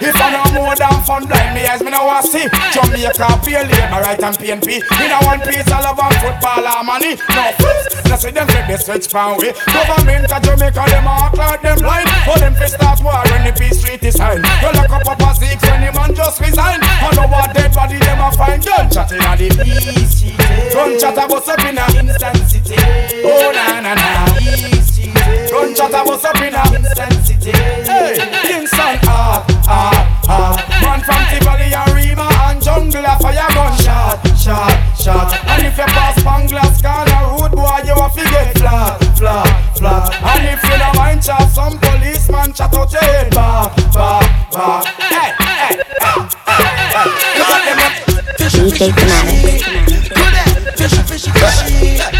If 0.02 0.16
I 0.19 0.35
know 0.35 0.47
more 0.59 0.74
than 0.74 0.98
fun 1.06 1.27
blind 1.27 1.55
me 1.55 1.62
eyes, 1.66 1.82
me 1.82 1.90
no 1.90 2.05
want 2.05 2.27
see 2.27 2.47
Jamaica 2.74 3.39
pay 3.47 3.62
labor 3.62 4.02
right 4.02 4.19
and 4.19 4.36
PNP. 4.36 4.82
Me 4.82 5.06
no 5.09 5.19
one 5.23 5.40
piece 5.47 5.70
of 5.70 5.78
love 5.78 5.98
and 5.98 6.16
football 6.19 6.66
or 6.66 6.82
money. 6.82 7.14
No 7.31 7.44
fools, 7.55 7.86
no 8.10 8.16
see 8.16 8.31
them 8.35 8.47
take 8.48 8.66
the 8.66 8.77
switch 8.78 9.10
pound 9.12 9.39
way. 9.39 9.55
Government 9.70 10.27
of 10.27 10.43
Jamaica 10.43 10.82
them 10.90 11.06
act 11.06 11.36
like 11.39 11.62
them 11.62 11.78
blind. 11.78 12.09
For 12.27 12.39
them 12.39 12.55
fi 12.55 12.66
start 12.66 12.98
war 13.02 13.23
when 13.31 13.47
the 13.47 13.52
peace 13.55 13.82
treaty 13.82 14.10
sign. 14.10 14.43
You 14.43 14.70
lock 14.74 14.90
up 14.90 15.06
up 15.06 15.23
a 15.23 15.31
six 15.39 15.62
when 15.62 15.81
the 15.86 15.93
man 15.94 16.14
just 16.14 16.40
resign. 16.40 16.81
I 16.82 17.10
know 17.14 17.28
what 17.31 17.55
dead 17.55 17.73
body 17.73 17.98
them 17.98 18.20
a 18.20 18.32
find. 18.35 18.64
Gun 18.64 18.90
chat 18.90 19.12
inna 19.12 19.36
the 19.39 19.48
peace 19.62 20.19
treaty. 20.19 20.74
Gun 20.74 20.98
chat 20.98 21.14
about 21.14 21.44
something 21.44 21.78
insensitive. 21.78 22.82
Oh 23.23 23.52
na 23.55 23.81
na 23.81 23.94
na. 23.94 24.82
Gun 25.53 25.74
chat 25.74 25.91
about 25.91 26.24
up 26.24 26.41
in 26.41 26.55
a 26.55 26.65
intensity. 26.73 27.53
Hey, 27.53 28.16
Kingston, 28.41 28.97
ah, 29.05 29.45
ah, 29.69 30.24
ah. 30.27 30.57
Man 30.81 31.05
from 31.05 31.20
Tivoli 31.29 31.69
and 31.69 31.93
Rema 31.93 32.24
and 32.49 32.62
jungle 32.62 33.05
a 33.05 33.19
fire 33.20 33.53
gun 33.53 33.77
shot, 33.77 34.16
shot, 34.33 34.73
shot. 34.97 35.29
And 35.45 35.66
if 35.66 35.77
you 35.77 35.85
pass 35.93 36.16
Panglas 36.24 36.81
corner 36.81 37.37
road, 37.37 37.53
boy, 37.53 37.85
you 37.85 37.93
a 37.93 38.09
fi 38.09 38.24
get 38.33 38.57
flat, 38.57 38.97
flat, 39.19 39.77
flat. 39.77 40.09
And 40.24 40.57
if 40.57 40.65
you 40.65 40.79
don't 40.79 40.97
mind 40.97 41.23
chat, 41.23 41.45
some 41.53 41.79
policeman 41.79 42.55
chat 42.55 42.73
out 42.73 42.91
your 42.91 43.03
head 43.03 43.31
back, 43.35 43.77
back, 43.93 44.24
back. 44.53 44.87
Hey, 45.05 45.37
hey, 45.37 45.77
hey, 46.01 46.16
hey, 46.49 46.73
hey. 46.97 47.12
You 47.37 47.45
got 47.45 47.61
them 47.69 47.77
up. 47.77 47.93
DJ 48.41 48.89
Thematic. 48.89 49.83
Fishy, 50.79 51.03
fishy, 51.03 51.31
fishy. 51.31 52.11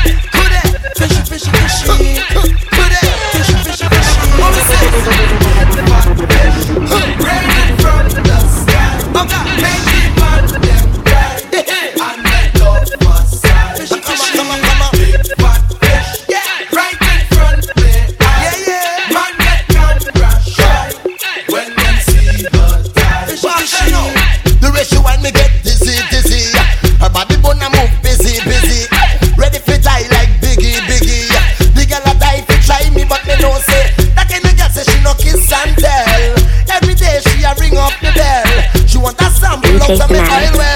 Sample 39.97 40.17
out 40.17 40.55
of 40.55 40.72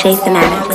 DJ 0.00 0.16
Thematic. 0.16 0.69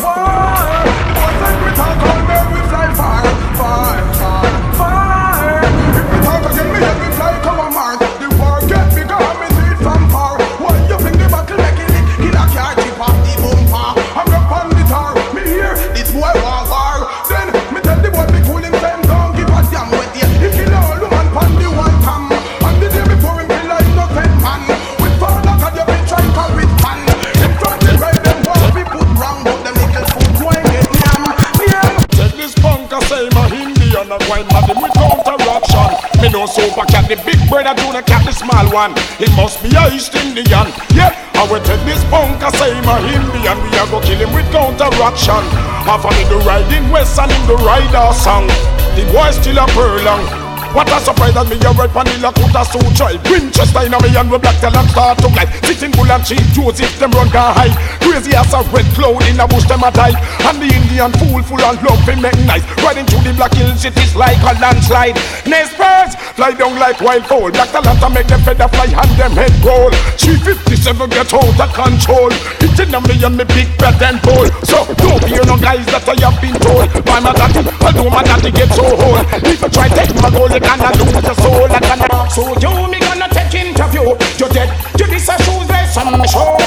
Super 36.55 36.87
cat, 36.87 37.09
the 37.11 37.19
big 37.27 37.35
brother 37.49 37.75
do 37.75 37.91
not 37.91 38.07
cat 38.07 38.23
the 38.23 38.31
small 38.31 38.63
one. 38.71 38.93
It 39.19 39.27
must 39.35 39.61
be 39.61 39.75
a 39.75 39.91
East 39.91 40.15
Indian. 40.15 40.71
Yeah, 40.95 41.11
I 41.35 41.43
will 41.51 41.59
take 41.59 41.83
this 41.83 41.99
punk 42.07 42.39
I 42.39 42.49
say 42.55 42.79
my 42.87 42.95
Indian. 43.03 43.59
We 43.59 43.75
are 43.75 43.89
go 43.91 43.99
kill 43.99 44.23
him 44.23 44.31
with 44.31 44.47
counteraction. 44.55 45.43
Half 45.83 46.05
of 46.05 46.15
me 46.15 46.23
the 46.31 46.39
riding 46.47 46.89
west 46.89 47.19
and 47.19 47.29
him 47.29 47.43
the 47.45 47.59
rider 47.59 48.07
song. 48.15 48.47
The 48.95 49.03
boy 49.11 49.31
still 49.31 49.59
a 49.59 49.67
furlong. 49.75 50.44
What 50.75 50.91
a 50.91 50.99
surprise 50.99 51.31
that 51.39 51.47
me 51.47 51.55
a 51.55 51.71
red 51.71 51.95
vanilla 51.95 52.35
could 52.35 52.51
a 52.51 52.63
so 52.67 52.83
try 52.99 53.15
Winchester 53.31 53.87
in 53.87 53.95
a 53.95 53.97
me 54.03 54.11
and 54.11 54.27
we 54.27 54.35
black 54.35 54.59
talent 54.59 54.91
start 54.91 55.15
to 55.23 55.31
glide 55.31 55.47
Sitting 55.63 55.95
bull 55.95 56.11
and 56.11 56.19
Chief 56.19 56.43
Joseph 56.51 56.99
them 56.99 57.15
run 57.15 57.31
can 57.31 57.55
hide 57.55 57.95
Crazy 58.05 58.37
as 58.37 58.53
a 58.53 58.63
red 58.69 58.87
cloud 58.95 59.23
in 59.27 59.39
a 59.39 59.47
bush 59.47 59.67
them 59.67 59.83
a 59.83 59.89
die. 59.91 60.15
And 60.47 60.55
the 60.55 60.71
Indian 60.71 61.11
fool 61.19 61.43
full 61.43 61.59
and 61.59 61.75
love 61.83 61.99
fi 62.05 62.15
make 62.15 62.37
nice. 62.47 62.63
Riding 62.79 63.03
through 63.09 63.27
the 63.27 63.33
black 63.33 63.51
hills 63.57 63.83
it 63.83 63.97
is 63.97 64.15
like 64.15 64.39
a 64.39 64.53
landslide. 64.55 65.19
Next 65.43 65.75
birds 65.75 66.15
fly 66.37 66.53
down 66.53 66.79
like 66.79 67.01
wild 67.01 67.25
fowl. 67.25 67.51
Black 67.51 67.75
talent 67.75 67.99
a 67.99 68.07
make 68.07 68.27
them 68.27 68.39
feather 68.45 68.69
fly 68.71 68.87
and 68.87 69.11
them 69.19 69.33
head 69.35 69.51
roll. 69.65 69.91
357 70.21 71.11
get 71.11 71.33
out 71.33 71.59
of 71.59 71.71
control. 71.73 72.31
Hitting 72.61 72.93
a 72.95 72.99
me 73.03 73.19
and 73.19 73.35
me 73.35 73.45
big 73.51 73.67
bad 73.75 73.99
and 73.99 74.21
bold 74.23 74.47
So 74.63 74.87
don't 75.01 75.25
hear 75.27 75.43
no 75.43 75.59
guys 75.59 75.83
that 75.91 76.07
I 76.07 76.15
have 76.23 76.39
been 76.39 76.55
told. 76.61 76.87
By 77.03 77.19
my 77.19 77.33
daddy, 77.33 77.67
although 77.83 78.13
my 78.13 78.23
daddy 78.23 78.53
get 78.53 78.69
so 78.71 78.85
old? 78.85 79.27
If 79.43 79.59
you 79.59 79.69
try 79.73 79.89
take 79.91 80.13
my 80.21 80.29
gold, 80.29 80.55
gonna 80.65 80.89
lose 80.97 81.13
your 81.13 81.37
soul 81.37 81.69
I 81.69 81.79
gonna 81.79 82.29
So. 82.29 82.43
You 82.59 82.73
me 82.89 82.99
gonna 82.99 83.27
take 83.29 83.53
interview. 83.53 84.17
You 84.41 84.47
dead, 84.49 84.69
you 84.99 85.07
this 85.07 85.29
a 85.29 85.35
shoes 85.43 85.69
like 85.69 85.89
some 85.89 86.11
show. 86.25 86.57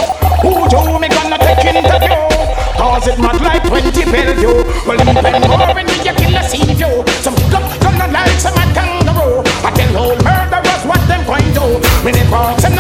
Who 0.43 0.51
you 0.71 0.99
me 0.99 1.09
gonna 1.09 1.39
take 1.39 1.65
interview? 1.67 2.39
Cause 2.79 3.09
it 3.09 3.19
mad 3.19 3.41
like 3.43 3.65
20 3.67 3.91
Bellevue 4.07 4.63
Well 4.87 5.03
even 5.03 5.43
more 5.51 5.75
when 5.75 5.87
me 5.87 5.99
a 5.99 6.15
kill 6.15 6.37
a 6.37 6.43
sea 6.47 6.63
view 6.79 7.03
Some 7.27 7.35
come, 7.51 7.67
gonna 7.83 8.07
like 8.07 8.39
some 8.39 8.55
a 8.55 8.65
kangaroo. 8.71 9.43
I 9.67 9.71
tell 9.75 9.97
all 9.99 10.15
murderers 10.23 10.83
what 10.87 11.03
them 11.11 11.27
going 11.27 11.53
to 11.59 11.83
When 12.05 12.15
it 12.15 12.31
walks 12.31 12.78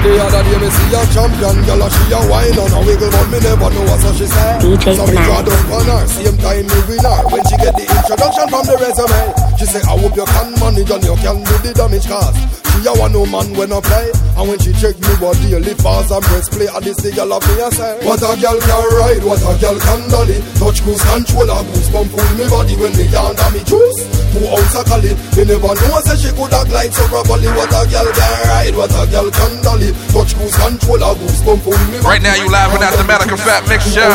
The 0.00 0.16
other 0.16 0.42
day 0.42 0.56
me 0.56 0.68
see 0.72 0.96
a 0.96 1.00
champion 1.12 1.60
girl 1.68 1.82
and 1.84 1.92
she 1.92 2.08
a 2.08 2.20
wine 2.24 2.56
on 2.56 2.72
a 2.72 2.80
wiggle 2.88 3.10
but 3.12 3.26
me 3.28 3.38
never 3.44 3.68
know 3.68 3.84
what 3.84 4.00
so 4.00 4.10
she 4.16 4.24
say 4.24 4.56
DJ 4.64 4.96
So 4.96 5.04
me 5.04 5.12
draw 5.20 5.44
down 5.44 5.60
on 5.76 5.84
her, 5.92 6.06
same 6.08 6.36
time 6.40 6.64
me 6.64 6.78
win 6.88 7.04
her. 7.04 7.20
When 7.28 7.44
she 7.44 7.56
get 7.60 7.76
the 7.76 7.84
introduction 7.84 8.48
from 8.48 8.64
the 8.64 8.76
resume 8.80 9.20
She 9.60 9.66
say 9.68 9.82
I 9.84 9.92
hope 10.00 10.16
you 10.16 10.24
can 10.24 10.56
manage 10.56 10.90
and 10.90 11.04
you 11.04 11.16
can 11.20 11.36
do 11.44 11.54
the 11.60 11.72
damage 11.76 12.08
cause 12.08 12.59
She 12.70 12.86
a 12.88 12.92
one 12.96 13.12
no 13.12 13.26
man 13.26 13.52
when 13.58 13.72
I 13.72 13.80
play 13.84 14.08
And 14.40 14.48
when 14.48 14.58
she 14.62 14.72
check 14.72 14.96
me 14.96 15.12
what 15.20 15.36
daily 15.44 15.74
fast 15.76 16.08
and 16.10 16.24
press 16.24 16.48
play 16.48 16.68
And 16.70 16.80
this 16.80 16.96
the 17.04 17.12
girl 17.12 17.34
of 17.36 17.44
me 17.44 17.60
a 17.60 17.68
say 17.74 17.92
What 18.06 18.22
a 18.24 18.32
girl 18.40 18.56
can 18.56 18.84
ride, 18.96 19.22
what 19.26 19.42
a 19.44 19.52
girl 19.60 19.76
can 19.76 20.00
dolly 20.08 20.38
Touch 20.56 20.80
cruise 20.80 21.04
control 21.04 21.50
and 21.50 21.66
boost 21.68 21.92
pump 21.92 22.08
pull 22.08 22.30
me 22.40 22.44
body 22.48 22.74
when 22.80 22.92
me 22.96 23.04
under 23.12 23.48
me 23.52 23.60
juice 23.68 24.00
Two 24.32 24.46
ounce 24.48 24.76
of 24.78 24.84
cali 24.88 25.12
Me 25.36 25.42
never 25.44 25.74
know 25.76 26.00
say 26.06 26.16
she 26.16 26.30
could 26.32 26.52
have 26.54 26.68
glide 26.72 26.92
so 26.94 27.04
properly 27.12 27.50
What 27.52 27.68
a 27.68 27.82
girl 27.84 28.08
can 28.16 28.32
ride, 28.48 28.74
what 28.78 28.94
a 28.96 29.02
girl 29.12 29.28
can 29.28 29.52
dolly 29.60 29.90
Touch 30.14 30.32
cruise 30.38 30.56
control 30.56 31.02
and 31.04 31.16
boost 31.20 31.44
pump 31.44 31.60
pull 31.66 31.76
me 31.92 31.98
Right 32.00 32.22
now, 32.24 32.32
you 32.38 32.48
live 32.48 32.72
with 32.72 32.80
the 32.80 32.90
Thematic 32.96 33.28
Effect 33.34 33.68
Mix 33.68 33.92
Show. 33.92 34.08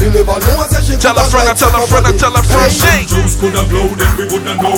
Me 0.00 0.08
never 0.16 0.38
know 0.40 0.64
say 0.70 0.80
she 0.80 0.94
Tell 0.96 1.18
a 1.18 1.24
friend, 1.28 1.50
glide 1.52 1.58
tell 1.60 1.74
a 1.76 1.84
friend, 1.86 2.08
properly. 2.08 2.18
tell 2.18 2.34
a 2.36 2.42
friend, 2.42 2.72
Hey, 2.72 3.04
sing. 3.04 3.04
Juice 3.10 3.36
could 3.36 3.52
have 3.52 3.68
blow, 3.68 3.88
then 3.98 4.10
we 4.16 4.24
wouldn't 4.32 4.62
know. 4.62 4.72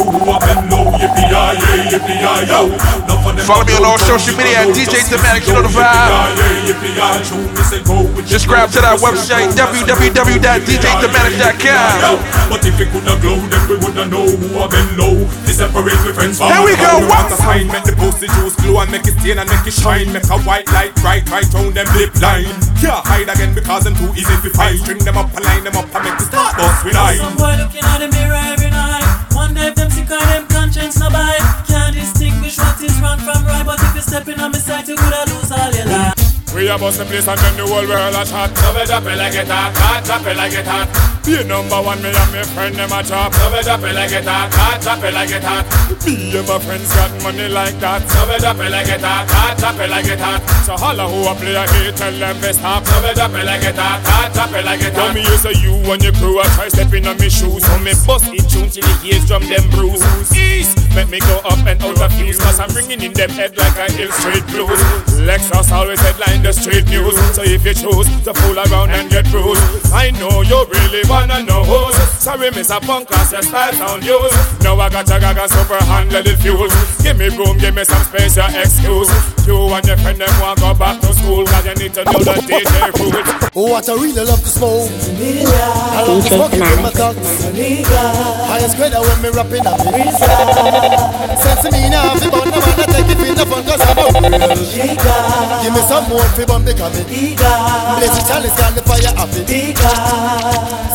Follow 3.45 3.65
me 3.67 3.75
on 3.77 3.85
all 3.85 3.99
social 3.99 4.33
media 4.39 4.61
at 4.65 4.69
DJ 4.73 5.05
Thematic, 5.05 5.45
you 5.47 5.53
know 5.53 5.61
the 5.61 5.69
vibe. 5.69 5.85
Just 8.25 8.49
grab 8.49 8.71
to 8.73 8.81
that 8.81 8.97
website, 9.05 9.53
www.djthematic.com. 9.53 12.17
But 12.49 12.65
if 12.65 12.79
we 12.79 12.87
coulda 12.89 13.19
glow, 13.21 13.37
then 13.51 13.61
we 13.69 13.77
woulda 13.83 14.07
know 14.09 14.25
who 14.25 14.49
have 14.63 14.71
been 14.71 14.97
low. 14.97 15.27
This 15.45 15.59
separate 15.59 15.99
we 16.07 16.13
friends 16.17 16.39
Here 16.39 16.63
we 16.65 16.73
go, 16.77 17.01
what? 17.05 17.29
sign, 17.37 17.67
make 17.69 17.85
the 17.85 17.93
pussy 17.99 18.29
juice 18.39 18.55
glow 18.63 18.81
and 18.81 18.91
make 18.91 19.05
it 19.05 19.13
stain 19.21 19.37
and 19.39 19.49
make 19.51 19.67
it 19.67 19.75
shine. 19.77 20.11
Make 20.13 20.25
a 20.31 20.39
white 20.47 20.67
light 20.73 20.95
bright 21.03 21.29
right 21.29 21.45
round 21.53 21.75
them 21.75 21.87
lip 21.99 22.15
line. 22.23 22.47
Can't 22.81 23.05
hide 23.05 23.29
again 23.29 23.53
because 23.55 23.85
them 23.85 23.95
too 23.97 24.09
easy 24.17 24.35
to 24.41 24.49
fight. 24.57 24.79
String 24.81 25.05
them 25.05 25.19
up 25.19 25.29
and 25.35 25.45
line 25.45 25.65
them 25.65 25.77
up 25.77 25.93
and 25.93 26.05
make 26.05 26.17
the 26.17 26.25
start 26.31 26.57
bust 26.57 26.85
with 26.85 26.97
eye. 26.97 27.17
Some 27.21 27.37
boy 27.37 27.57
looking 27.61 27.85
at 27.85 27.99
the 27.99 28.09
mirror 28.09 28.41
every 28.55 28.71
night. 28.71 29.05
Wonder 29.35 29.63
if 29.69 29.75
them 29.75 29.91
sick 29.91 30.11
or 30.11 30.21
them 30.33 30.47
conscience 30.49 30.97
no 30.99 31.11
bite. 31.11 31.43
Can't 31.67 31.95
wrong 33.05 33.19
from 33.19 33.45
right, 33.45 33.65
but 33.67 33.81
if 33.83 33.95
you 33.95 34.01
step 34.01 34.29
in 34.29 34.41
on 34.41 34.51
my 34.53 34.59
side, 34.59 34.89
you 34.89 34.97
coulda 34.97 35.25
lose 35.31 35.53
all 35.53 35.73
your 35.73 35.87
life. 35.87 36.14
We 36.55 36.69
a 36.71 36.79
bust 36.79 36.99
the 36.99 37.05
place 37.05 37.27
and 37.27 37.39
then 37.41 37.57
the 37.59 37.67
whole 37.67 37.83
world 37.83 38.15
a 38.15 38.23
chat. 38.23 38.55
Drop 38.55 38.79
it 38.79 39.19
like 39.19 39.35
it 39.35 39.51
hot, 39.51 39.75
hot, 39.75 40.05
drop 40.07 40.23
it 40.23 40.37
like 40.39 40.55
it 40.55 40.63
hot. 40.63 40.87
Be 41.27 41.43
number 41.43 41.83
one, 41.83 41.99
me 41.99 42.15
and 42.15 42.31
my 42.31 42.47
friend 42.55 42.75
them 42.79 42.95
a 42.95 43.03
chop. 43.03 43.35
Drop 43.35 43.83
it 43.83 43.91
like 43.91 44.15
it 44.15 44.23
hot, 44.23 44.55
hot, 44.55 44.79
drop 44.79 45.03
it 45.03 45.11
like 45.11 45.35
it 45.35 45.43
hot. 45.43 45.67
Me 46.07 46.31
and 46.31 46.47
my 46.47 46.63
friends 46.63 46.95
got 46.95 47.11
money 47.27 47.51
like 47.51 47.75
that. 47.83 48.07
Drop 48.07 48.31
it 48.31 48.71
like 48.71 48.87
it 48.87 49.03
hot, 49.03 49.27
hot, 49.27 49.59
drop 49.59 49.83
it 49.83 49.91
like 49.91 50.07
it 50.07 50.23
hot. 50.23 50.41
So 50.63 50.79
holla 50.79 51.11
who 51.11 51.27
a 51.27 51.35
play 51.35 51.59
a 51.59 51.67
hate, 51.67 51.97
tell 51.99 52.15
them 52.15 52.39
they 52.39 52.55
stop. 52.55 52.87
Drop 52.87 53.03
it 53.03 53.45
like 53.51 53.67
it 53.67 53.75
hot, 53.75 53.99
hot, 54.07 54.31
drop 54.31 54.55
it 54.55 54.63
like 54.63 54.79
it 54.79 54.95
hot. 54.95 55.11
Tell 55.11 55.15
me 55.17 55.27
you 55.27 55.37
say 55.43 55.59
you 55.59 55.75
and 55.91 55.99
your 56.07 56.15
crew 56.23 56.39
a 56.39 56.47
try 56.55 56.71
stepping 56.71 57.11
on 57.11 57.19
me 57.19 57.35
shoes. 57.35 57.67
So 57.67 57.75
me 57.83 57.99
bust 58.07 58.31
it 58.31 58.47
tune 58.47 58.71
till 58.71 58.87
the 58.87 58.95
ears 59.11 59.27
drum 59.27 59.43
them 59.51 59.67
bruise. 59.75 60.07
East, 60.31 60.79
make 60.95 61.11
me 61.11 61.19
go 61.19 61.43
up 61.51 61.59
and 61.67 61.83
out 61.83 61.99
of 61.99 62.15
fuse. 62.15 62.39
Cause 62.39 62.63
I'm 62.63 62.71
bringing 62.71 63.03
in 63.03 63.11
them 63.11 63.35
head 63.35 63.59
like 63.59 63.75
a 63.75 63.91
hill 63.91 64.13
straight 64.23 64.47
blues. 64.55 64.79
Lexus 65.19 65.73
always 65.75 65.99
headline 65.99 66.44
the 66.45 66.53
street 66.53 66.85
news. 66.93 67.17
So 67.33 67.43
if 67.43 67.65
you 67.65 67.73
choose 67.73 68.07
to 68.29 68.35
fool 68.37 68.61
around 68.61 68.93
and 68.93 69.09
get 69.09 69.25
bruised, 69.33 69.65
I 69.93 70.13
know 70.21 70.45
you 70.45 70.61
really 70.69 71.01
wanna 71.09 71.43
know 71.43 71.65
who's. 71.65 71.97
Sorry, 72.21 72.51
Mr. 72.53 72.81
Punk, 72.85 73.09
cause 73.09 73.33
your 73.33 73.41
style 73.43 73.73
sound 73.73 74.05
used. 74.05 74.37
Now 74.63 74.77
I 74.79 74.91
got 74.93 75.09
a 75.09 75.17
gaga 75.19 75.49
super 75.49 75.81
handle 75.89 76.23
the 76.23 76.37
fuse. 76.37 76.73
Give 77.03 77.17
me 77.17 77.33
room, 77.33 77.57
give 77.57 77.75
me 77.75 77.85
some 77.85 78.05
space, 78.05 78.37
your 78.37 78.49
excuse. 78.53 79.09
You 79.49 79.57
and 79.73 79.87
your 79.87 79.97
friend 79.99 80.21
them 80.21 80.33
want 80.41 80.61
go 80.61 80.75
back 80.75 81.01
to 81.01 81.13
school, 81.17 81.45
cause 81.49 81.65
you 81.65 81.75
need 81.81 81.95
to 81.97 82.05
know 82.05 82.21
the 82.21 82.37
DJ 82.45 82.93
rules. 83.01 83.25
Oh, 83.57 83.73
what 83.73 83.89
I 83.89 83.95
really 83.95 84.25
love 84.25 84.41
to 84.41 84.49
smoke. 84.49 84.89
I 84.89 86.05
love 86.05 86.25
to 86.25 86.29
DJ 86.29 86.37
smoke 86.37 86.53
it 86.53 86.61
with 86.61 86.81
my 86.85 86.91
Fanatic. 86.93 87.17
thugs. 87.17 87.45
Highest 88.53 88.77
grade 88.77 88.93
when 88.93 89.19
me 89.25 89.29
rapping 89.33 89.65
up 89.65 89.81
it. 89.81 90.17
Sense 91.41 91.65
me 91.73 91.89
now, 91.89 92.13
fi 92.21 92.29
bun 92.29 92.49
the 92.53 92.61
man, 92.61 92.81
I 92.81 92.87
take 92.93 93.09
it 93.09 93.21
in 93.21 93.35
the 93.37 93.45
fun, 93.49 93.65
cause 93.65 93.81
I'm 93.85 93.97
a 94.01 94.09
real. 94.17 94.65
Give 95.65 95.73
me 95.77 95.83
some 95.89 96.09
more, 96.09 96.25
fi 96.35 96.45
bun 96.45 96.65
the 96.65 96.75
commit. 96.75 97.07
Blaze 97.07 98.15
the 98.15 98.23
chalice, 98.27 98.57
got 98.59 98.75
the 98.75 98.83
fire 98.83 99.15
up 99.17 99.31
it. 99.31 99.79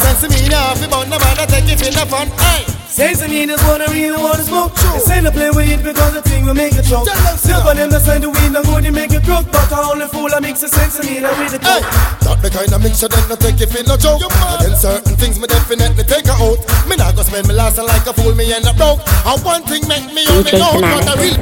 Sense 0.04 0.24
me 0.28 0.50
now, 0.50 0.76
fi 0.76 0.88
bun 0.88 1.10
the 1.10 1.18
man, 1.18 1.40
I 1.40 1.46
take 1.48 1.72
it 1.72 1.82
in 1.88 1.94
the 1.96 2.06
fun. 2.06 2.28
Hey. 2.38 2.80
Sense 2.90 3.24
me 3.30 3.46
just 3.46 3.64
wanna 3.64 3.86
really 3.96 4.18
wanna 4.18 4.44
smoke 4.44 4.74
They 4.76 5.00
say 5.00 5.22
to 5.22 5.32
play 5.32 5.52
with 5.52 5.70
it 5.70 5.80
because 5.86 6.12
the 6.12 6.22
thing 6.26 6.44
will 6.44 6.58
make 6.58 6.74
it 6.74 6.84
choke 6.84 7.08
Still 7.38 7.62
for 7.62 7.72
them 7.78 7.88
to 7.92 8.00
sign 8.02 8.20
the 8.20 8.28
weed 8.28 8.52
and 8.52 8.66
go 8.66 8.82
to 8.82 8.92
make 8.92 9.14
it 9.14 9.24
crook 9.24 9.46
But 9.54 9.72
I 9.72 9.88
only 9.88 10.08
fool 10.10 10.28
I 10.34 10.42
mix 10.42 10.60
the 10.60 10.68
sense 10.68 10.98
of 10.98 11.06
me 11.06 11.22
that 11.22 11.32
with 11.38 11.54
the 11.54 11.64
Hey, 11.64 11.80
not 12.26 12.42
the 12.42 12.50
kind 12.50 12.74
of 12.74 12.82
mixture 12.82 13.08
that 13.08 13.30
no 13.30 13.38
take 13.38 13.62
if 13.62 13.72
it 13.78 13.88
no 13.88 13.96
joke. 13.96 14.26
Again, 14.26 14.76
certain 14.76 15.16
things 15.16 15.40
me 15.40 15.48
definitely 15.48 16.04
take 16.04 16.28
her 16.28 16.36
out. 16.44 16.60
Me 16.90 16.98
not 16.98 17.16
go 17.16 17.22
spend 17.22 17.48
me 17.48 17.54
last 17.54 17.78
like 17.78 18.04
a 18.04 18.12
fool, 18.12 18.34
me 18.34 18.52
end 18.52 18.66
up 18.66 18.76
broke. 18.76 19.00
And 19.24 19.40
one 19.46 19.64
thing 19.64 19.88
make 19.88 20.10
me 20.12 20.26
only 20.34 20.50
DJ 20.50 20.60
know 20.60 20.82
what 20.82 21.08
I 21.08 21.14
really. 21.16 21.40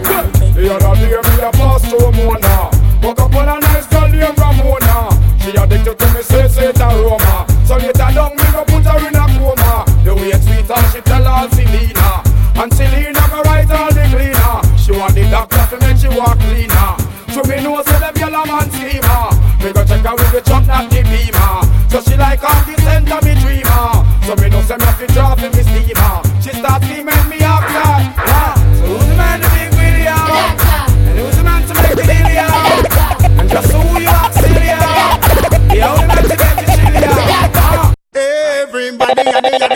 The 0.51 0.67
other 0.77 0.93
day 0.99 1.15
me 1.15 1.35
a 1.41 1.49
pass 1.57 1.81
through 1.89 2.11
Mona 2.11 2.87
Woke 3.01 3.19
up 3.21 3.35
on 3.35 3.49
a 3.49 3.66
nice 3.77 3.87
girl 3.87 4.07
named 4.09 4.39
Ramona 4.39 5.09
She 5.41 5.49
addicted 5.53 5.97
to 5.99 6.07
me 6.13 6.21
say 6.21 6.69
it 6.69 6.81
aroma. 6.81 7.45
So 7.65 7.75
later 7.77 8.09
down 8.13 8.35
me 8.35 8.45
go 8.51 8.63
put 8.65 8.85
her 8.85 9.07
in 9.07 9.15
a 9.15 9.25
coma. 9.37 9.85
The 10.03 10.15
way 10.15 10.33
it's 10.33 10.45
sweet 10.45 10.69
and 10.69 10.87
she 10.91 11.01
tell 11.01 11.23
her 11.23 11.47
Selena. 11.53 12.23
And 12.57 12.73
Selena 12.73 13.23
go 13.29 13.41
write 13.45 13.69
all 13.71 13.93
the 13.93 14.03
cleaner. 14.09 14.55
She 14.77 14.91
want 14.91 15.13
the 15.13 15.29
doctor 15.29 15.63
to 15.71 15.77
make 15.85 15.97
she 15.97 16.09
walk 16.09 16.39
cleaner. 16.39 16.89
So 17.33 17.43
me 17.45 17.61
know 17.61 17.81
say 17.83 17.99
them 17.99 18.15
yellow 18.17 18.45
man 18.49 18.65
schemer 18.71 19.29
Me 19.61 19.69
go 19.71 19.85
check 19.85 20.01
her 20.01 20.15
with 20.17 20.31
the 20.33 20.41
truck 20.41 20.65
not 20.65 20.89
the 20.89 21.01
beamer. 21.05 21.61
So 21.91 22.01
she 22.01 22.17
like 22.17 22.43
all 22.43 22.61
the 22.65 22.73
scent 22.81 23.11
of 23.13 23.21
me 23.23 23.33
dreamer. 23.37 23.85
So 24.25 24.33
me 24.41 24.49
know 24.49 24.61
say 24.65 24.77
me 24.77 24.85
have 24.85 24.99
to 24.99 25.07
drop 25.13 25.39
in 25.43 25.51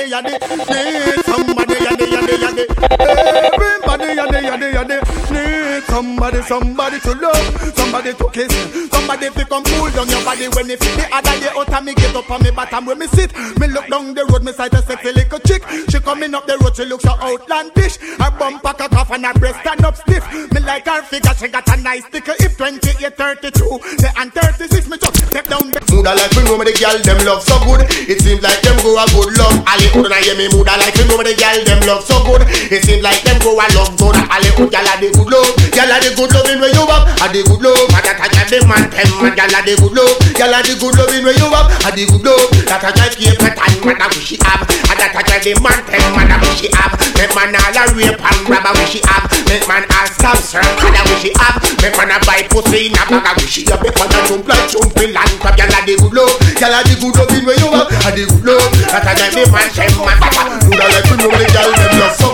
need 0.09 1.25
somebody 1.25 1.75
yaddy 1.75 2.05
yaddy. 2.13 2.65
Everybody 3.53 4.05
yaddy 4.17 4.73
yaddy 4.73 5.31
need 5.31 5.83
somebody 5.83 6.41
somebody 6.43 6.99
to 6.99 7.13
love, 7.15 7.73
somebody 7.75 8.13
to 8.13 8.30
kiss, 8.31 8.51
somebody 8.91 9.30
to 9.30 9.45
come 9.45 9.63
cool 9.63 9.89
down 9.91 10.09
your 10.09 10.23
body 10.23 10.47
when 10.49 10.67
fit 10.67 10.80
the 10.80 11.07
other 11.13 11.39
day 11.39 11.49
out 11.55 11.69
and 11.69 11.85
me 11.85 11.93
get 11.93 12.15
up 12.15 12.30
on 12.30 12.41
me 12.43 12.51
bottom 12.51 12.85
where 12.85 12.95
me 12.95 13.07
sit. 13.07 13.31
Me 13.59 13.67
look 13.67 13.88
down 13.88 14.13
the 14.13 14.25
road, 14.25 14.43
me 14.43 14.51
sight 14.53 14.73
a 14.73 14.81
sexy 14.81 15.11
little 15.11 15.39
chick. 15.39 15.63
She 15.89 15.99
coming 15.99 16.33
up 16.33 16.47
the 16.47 16.57
road, 16.59 16.75
she 16.75 16.85
look 16.85 17.01
so 17.01 17.11
outlandish. 17.11 17.97
Her 17.97 18.31
bum 18.38 18.59
pack 18.59 18.80
a 18.81 18.89
cough 18.89 19.11
and 19.11 19.25
her 19.25 19.33
breast 19.33 19.59
stand 19.59 19.85
up 19.85 19.95
stiff. 19.95 20.25
Me 20.53 20.59
like 20.61 20.85
her 20.85 21.01
figure, 21.03 21.33
she 21.35 21.47
got 21.47 21.67
a 21.67 21.77
nice 21.81 22.05
sticker. 22.05 22.33
If 22.39 22.57
28, 22.57 23.17
32, 23.17 23.51
the 23.51 24.13
and 24.17 24.33
36, 24.33 24.89
me 24.89 24.97
just 24.97 25.27
step 25.27 25.47
down 25.47 25.71
the 25.71 25.90
I 26.07 26.17
like 26.17 26.33
me 26.33 26.41
know 26.43 26.57
me 26.57 26.65
the 26.65 26.73
girl 26.73 26.97
them 26.97 27.19
love 27.25 27.45
so 27.45 27.61
good. 27.61 27.85
It 28.09 28.19
seems 28.25 28.41
like 28.41 28.61
them 28.65 28.73
go 28.81 28.97
a 28.97 29.05
good 29.13 29.38
love. 29.38 29.61
Ali 29.69 29.85
couldn't 29.93 30.11
hear 30.25 30.33
me 30.33 30.49
I 30.49 30.75
like 30.81 30.97
me 30.97 31.03
know 31.05 31.19
me 31.19 31.30
the 31.30 31.35
girl 31.38 31.57
them 31.61 31.80
love 31.85 32.03
so 32.03 32.17
good. 32.25 32.41
It 32.73 32.81
seems 32.83 33.05
like 33.05 33.21
them 33.21 33.38
go 33.43 33.53
a 33.53 33.65
love 33.77 33.93
good. 34.01 34.17
Ali 34.31 34.49
could 34.57 34.73
gyal 34.73 34.88
a 34.88 34.93
the 34.97 35.13
good 35.13 35.30
love. 35.30 35.51
Gyal 35.69 35.93
a 35.93 35.97
the 36.01 36.09
good 36.17 36.31
loving 36.33 36.59
where 36.63 36.73
you 36.73 36.85
up. 36.89 37.05
A 37.21 37.25
the 37.30 37.45
good 37.45 37.61
love. 37.61 37.85
That 37.91 38.17
a 38.17 38.25
gyal 38.31 38.47
the 38.49 38.57
man 38.65 38.89
them 38.89 39.11
man 39.21 39.33
gyal 39.38 39.53
a 39.53 39.59
the 39.61 39.73
good 39.77 39.93
love. 39.93 40.15
Gyal 40.33 40.55
a 40.55 40.59
the 40.65 40.73
good 40.80 40.95
loving 40.97 41.23
where 41.27 41.38
you 41.38 41.49
up. 41.53 41.67
A 41.85 41.89
the 41.93 42.03
good 42.09 42.23
love. 42.25 42.49
That 42.65 42.81
a 42.81 42.89
gyal 42.95 43.11
keep 43.13 43.38
it 43.38 43.55
and 43.59 43.77
man 43.85 44.01
a 44.01 44.05
wish 44.09 44.25
she 44.25 44.38
have. 44.41 44.61
A 44.65 44.93
that 44.97 45.13
a 45.13 45.21
gyal 45.21 45.41
the 45.43 45.51
man 45.61 45.80
them 45.85 46.07
man 46.17 46.31
a 46.33 46.35
wish 46.41 46.65
she 46.65 46.67
have. 46.73 46.93
Make 47.19 47.33
man 47.38 47.53
all 47.53 47.77
a 47.77 47.83
rape 47.93 48.17
and 48.17 48.39
grab 48.47 48.65
a 48.65 48.71
wish 48.80 48.97
she 48.97 48.99
have. 49.05 49.27
Make 49.45 49.65
man 49.69 49.85
all 49.85 50.07
stab 50.09 50.39
serve 50.39 50.65
and 50.65 50.97
a 50.97 51.01
wish 51.11 51.27
she 51.27 51.31
have. 51.38 51.59
Make 51.83 51.95
man 51.99 52.15
a 52.15 52.17
buy 52.25 52.41
pussy 52.49 52.89
in 52.89 52.97
a 52.97 53.03
bag 53.05 53.27
a 53.27 53.31
wish 53.38 53.53
she 53.53 53.61
have. 53.69 53.83
Make 53.83 53.95
man 53.99 54.09
a 54.09 54.19
jump 54.23 54.47
like 54.47 54.65
jumping 54.71 55.11
land 55.11 55.33
crab. 55.43 55.59
Gyal 55.59 55.71
a 55.75 55.80
the 55.83 55.90
good 55.97 56.13
love. 56.13 56.35
A 56.61 56.79
the 56.87 56.93
good 56.99 57.15
loving 57.15 57.45
where 57.45 57.59
you 57.59 57.69
up. 57.73 57.89
A 57.89 58.09
the 58.13 58.23
good 58.29 58.45
love. 58.45 58.71
That 58.91 59.07
a 59.07 59.11
gyal 59.17 59.31
the 59.33 59.43
man 59.51 59.69
them 59.75 59.93
man. 59.99 60.17
Would 60.69 60.79
I 60.79 60.87
like 60.91 61.05
to 61.09 61.15
know 61.17 61.31
the 61.31 61.45
gyal 61.51 61.71
them 61.73 61.93
love 61.99 62.15
so. 62.15 62.29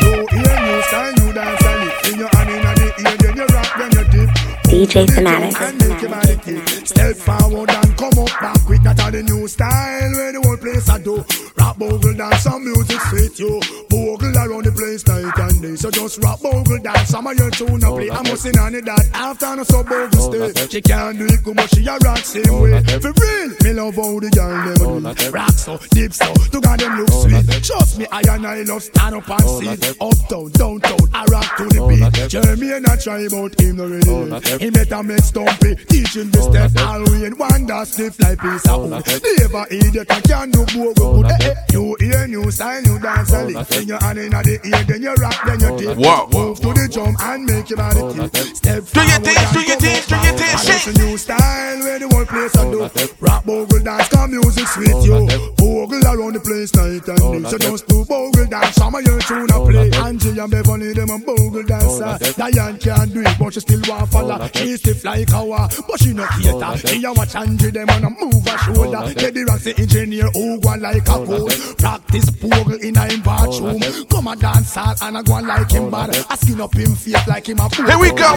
You 0.00 0.26
hear 0.30 0.56
new 0.60 0.80
style, 0.88 1.12
new 1.20 1.30
dance, 1.32 1.64
and 1.64 1.82
it 1.86 2.00
in 2.10 2.18
your 2.18 2.30
hand 2.34 2.50
in 2.50 2.60
the 2.60 2.88
ear, 3.04 3.16
then 3.20 3.36
you 3.36 3.46
rock, 3.54 3.70
then 3.78 3.90
you 3.94 4.04
dip. 4.10 4.30
DJ 4.70 5.06
Thematic. 5.10 5.60
And 5.60 5.78
make 5.78 6.00
your 6.00 6.10
body 6.10 6.36
kick. 6.44 6.86
Step 6.86 7.16
forward 7.16 7.70
and 7.70 7.90
come 7.96 8.16
up 8.18 8.32
back 8.40 8.58
quick. 8.66 8.82
That 8.82 9.00
are 9.00 9.10
the 9.10 9.22
new 9.22 9.48
style 9.48 10.12
where 10.12 10.32
the 10.32 10.40
whole 10.42 10.56
place 10.56 10.88
I 10.88 10.98
do. 10.98 11.24
Rap 11.58 11.78
bogle 11.78 12.14
dance, 12.14 12.42
some 12.42 12.64
music 12.64 13.00
sweet 13.10 13.38
you. 13.38 13.60
Bogle 13.88 14.30
around 14.36 14.64
the 14.64 14.72
place 14.72 15.06
night 15.06 15.38
and 15.38 15.49
day. 15.60 15.76
So 15.76 15.90
just 15.90 16.22
rap 16.22 16.40
bogle 16.40 16.78
dance, 16.78 17.08
some 17.08 17.26
of 17.26 17.38
your 17.38 17.50
tune 17.50 17.82
a 17.82 17.90
play. 17.90 18.10
I'm 18.10 18.24
missing 18.24 18.58
on 18.58 18.74
it 18.74 18.84
that 18.84 19.08
after 19.14 19.56
no 19.56 19.62
so 19.62 19.82
bogle 19.82 20.52
stay. 20.52 20.68
She 20.68 20.80
can't 20.80 21.18
do 21.18 21.26
it 21.26 21.40
but 21.44 21.68
she 21.70 21.86
a 21.86 21.96
rock 21.98 22.18
same 22.18 22.60
way. 22.60 22.82
For 23.00 23.12
real, 23.12 23.50
me 23.62 23.72
love 23.72 23.94
how 23.96 24.18
the 24.18 24.30
girl 24.30 24.74
them 24.74 25.02
do. 25.02 25.30
Rock 25.30 25.52
so, 25.52 25.78
deep 25.90 26.12
so, 26.12 26.32
to 26.34 26.60
God 26.60 26.80
them 26.80 26.98
look 26.98 27.10
sweet. 27.10 27.62
Trust 27.62 27.98
me, 27.98 28.06
I 28.10 28.20
and 28.26 28.46
I 28.46 28.62
love 28.62 28.82
stand 28.82 29.14
up 29.14 29.28
and 29.28 29.48
see. 29.48 29.94
Uptown, 30.00 30.50
downtown, 30.52 31.08
I 31.14 31.24
rock 31.30 31.56
to 31.56 31.64
the 31.64 31.80
beat. 31.88 32.28
Jeremy 32.30 32.72
and 32.72 32.86
I 32.86 32.96
try 32.96 33.20
about 33.20 33.60
him 33.60 33.76
no 33.76 33.86
really. 33.86 34.40
He 34.58 34.70
better 34.70 35.02
make 35.02 35.22
stumpy, 35.22 35.76
teaching 35.86 36.30
the 36.30 36.42
step. 36.42 36.70
Halloween, 36.72 37.36
wonder 37.38 37.84
stiff 37.84 38.18
like 38.20 38.38
piece 38.40 38.66
of 38.68 38.90
wood. 38.90 39.04
Never 39.38 39.66
idiot, 39.70 40.10
I 40.10 40.20
can 40.20 40.50
do 40.50 40.64
bogle 40.66 41.22
good. 41.22 41.56
You 41.72 41.96
hear 42.00 42.26
new 42.26 42.50
style, 42.50 42.82
new 42.82 42.98
dance, 42.98 43.32
a 43.32 43.44
lick. 43.44 43.70
In 43.72 43.88
your 43.88 43.98
hand 44.00 44.18
in 44.18 44.30
the 44.30 44.60
ear, 44.64 44.84
then 44.84 45.02
you 45.02 45.14
rock, 45.14 45.36
then 45.58 45.78
you 45.78 45.94
dip. 45.94 45.98
Move 46.32 46.60
to 46.60 46.68
the 46.74 46.88
drum 46.90 47.16
and 47.20 47.44
make 47.44 47.70
your 47.70 47.76
body 47.78 48.28
tip. 48.30 48.56
Step 48.56 48.84
Do 48.86 49.00
your 49.00 49.20
thing, 49.20 49.42
do 49.52 49.60
your 49.60 49.78
thing, 49.80 50.00
do 50.06 50.16
your 50.16 50.36
thing, 50.38 50.56
shake. 50.58 50.76
it's 50.76 50.86
a 50.86 50.92
new 51.02 51.16
style 51.18 51.78
where 51.80 51.98
the 51.98 52.08
whole 52.08 52.26
place 52.26 52.54
I 52.56 52.70
do. 52.70 52.80
Rap 53.20 53.44
bogle 53.44 53.80
dance, 53.80 54.08
come 54.08 54.30
music 54.30 54.68
sweet 54.68 54.98
you. 55.02 55.26
Bogle 55.56 56.04
around 56.06 56.34
the 56.34 56.40
place 56.40 56.74
night 56.74 57.06
and 57.08 57.42
day. 57.42 57.50
So 57.50 57.58
just 57.58 57.86
do 57.88 58.04
bogle 58.04 58.46
dance, 58.46 58.76
some 58.76 58.94
of 58.94 59.02
your 59.02 59.18
tune 59.20 59.50
a 59.50 59.58
play. 59.66 59.90
Angie 59.90 60.38
and 60.38 60.50
Beverly, 60.50 60.92
them 60.92 61.10
a 61.10 61.18
bogle 61.18 61.62
dancer. 61.64 62.18
Diane 62.36 62.78
can't 62.78 63.12
do 63.12 63.20
it, 63.22 63.36
but 63.38 63.54
she 63.54 63.60
still 63.60 63.82
want 63.88 64.10
follow. 64.10 64.38
She 64.54 64.76
stiff 64.76 65.04
like 65.04 65.32
our, 65.32 65.68
but 65.88 65.98
she 66.00 66.12
no 66.12 66.26
cater. 66.38 66.76
She 66.86 67.04
a 67.04 67.12
watch 67.12 67.34
Angie, 67.34 67.70
them 67.70 67.88
on 67.90 68.04
a 68.04 68.10
move 68.10 68.46
her 68.46 68.58
shoulder. 68.58 69.14
Get 69.14 69.34
the 69.34 69.44
rocks, 69.44 69.64
the 69.64 69.74
engineer, 69.78 70.28
who 70.32 70.60
go 70.60 70.74
like 70.78 71.08
a 71.08 71.24
code. 71.26 71.52
Practice 71.78 72.30
bogle 72.30 72.80
in 72.80 72.96
a 72.96 73.06
him 73.08 73.22
bathroom. 73.22 73.80
Come 74.10 74.28
a 74.28 74.36
dance 74.36 74.74
hall 74.74 74.94
and 75.02 75.16
a 75.16 75.22
go 75.22 75.39
on 75.40 75.46
like 75.46 75.70
him 75.70 75.90
bad. 75.90 76.26
I 76.28 76.36
skin 76.36 76.60
up 76.60 76.74
him 76.74 76.94
face 76.94 77.26
like 77.26 77.48
him 77.48 77.58
a 77.58 77.68
fool. 77.70 77.86
Here 77.86 77.98
we 77.98 78.10
go. 78.12 78.34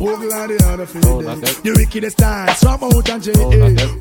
Ogle 0.00 0.32
and 0.32 0.50
the 0.50 0.66
other 0.68 0.86
for 0.86 0.98
the 0.98 1.60
The 1.62 1.72
wickedest 1.76 2.18
dance 2.18 2.60
from 2.60 2.84
out 2.84 3.08
and 3.08 3.22
J. 3.22 3.32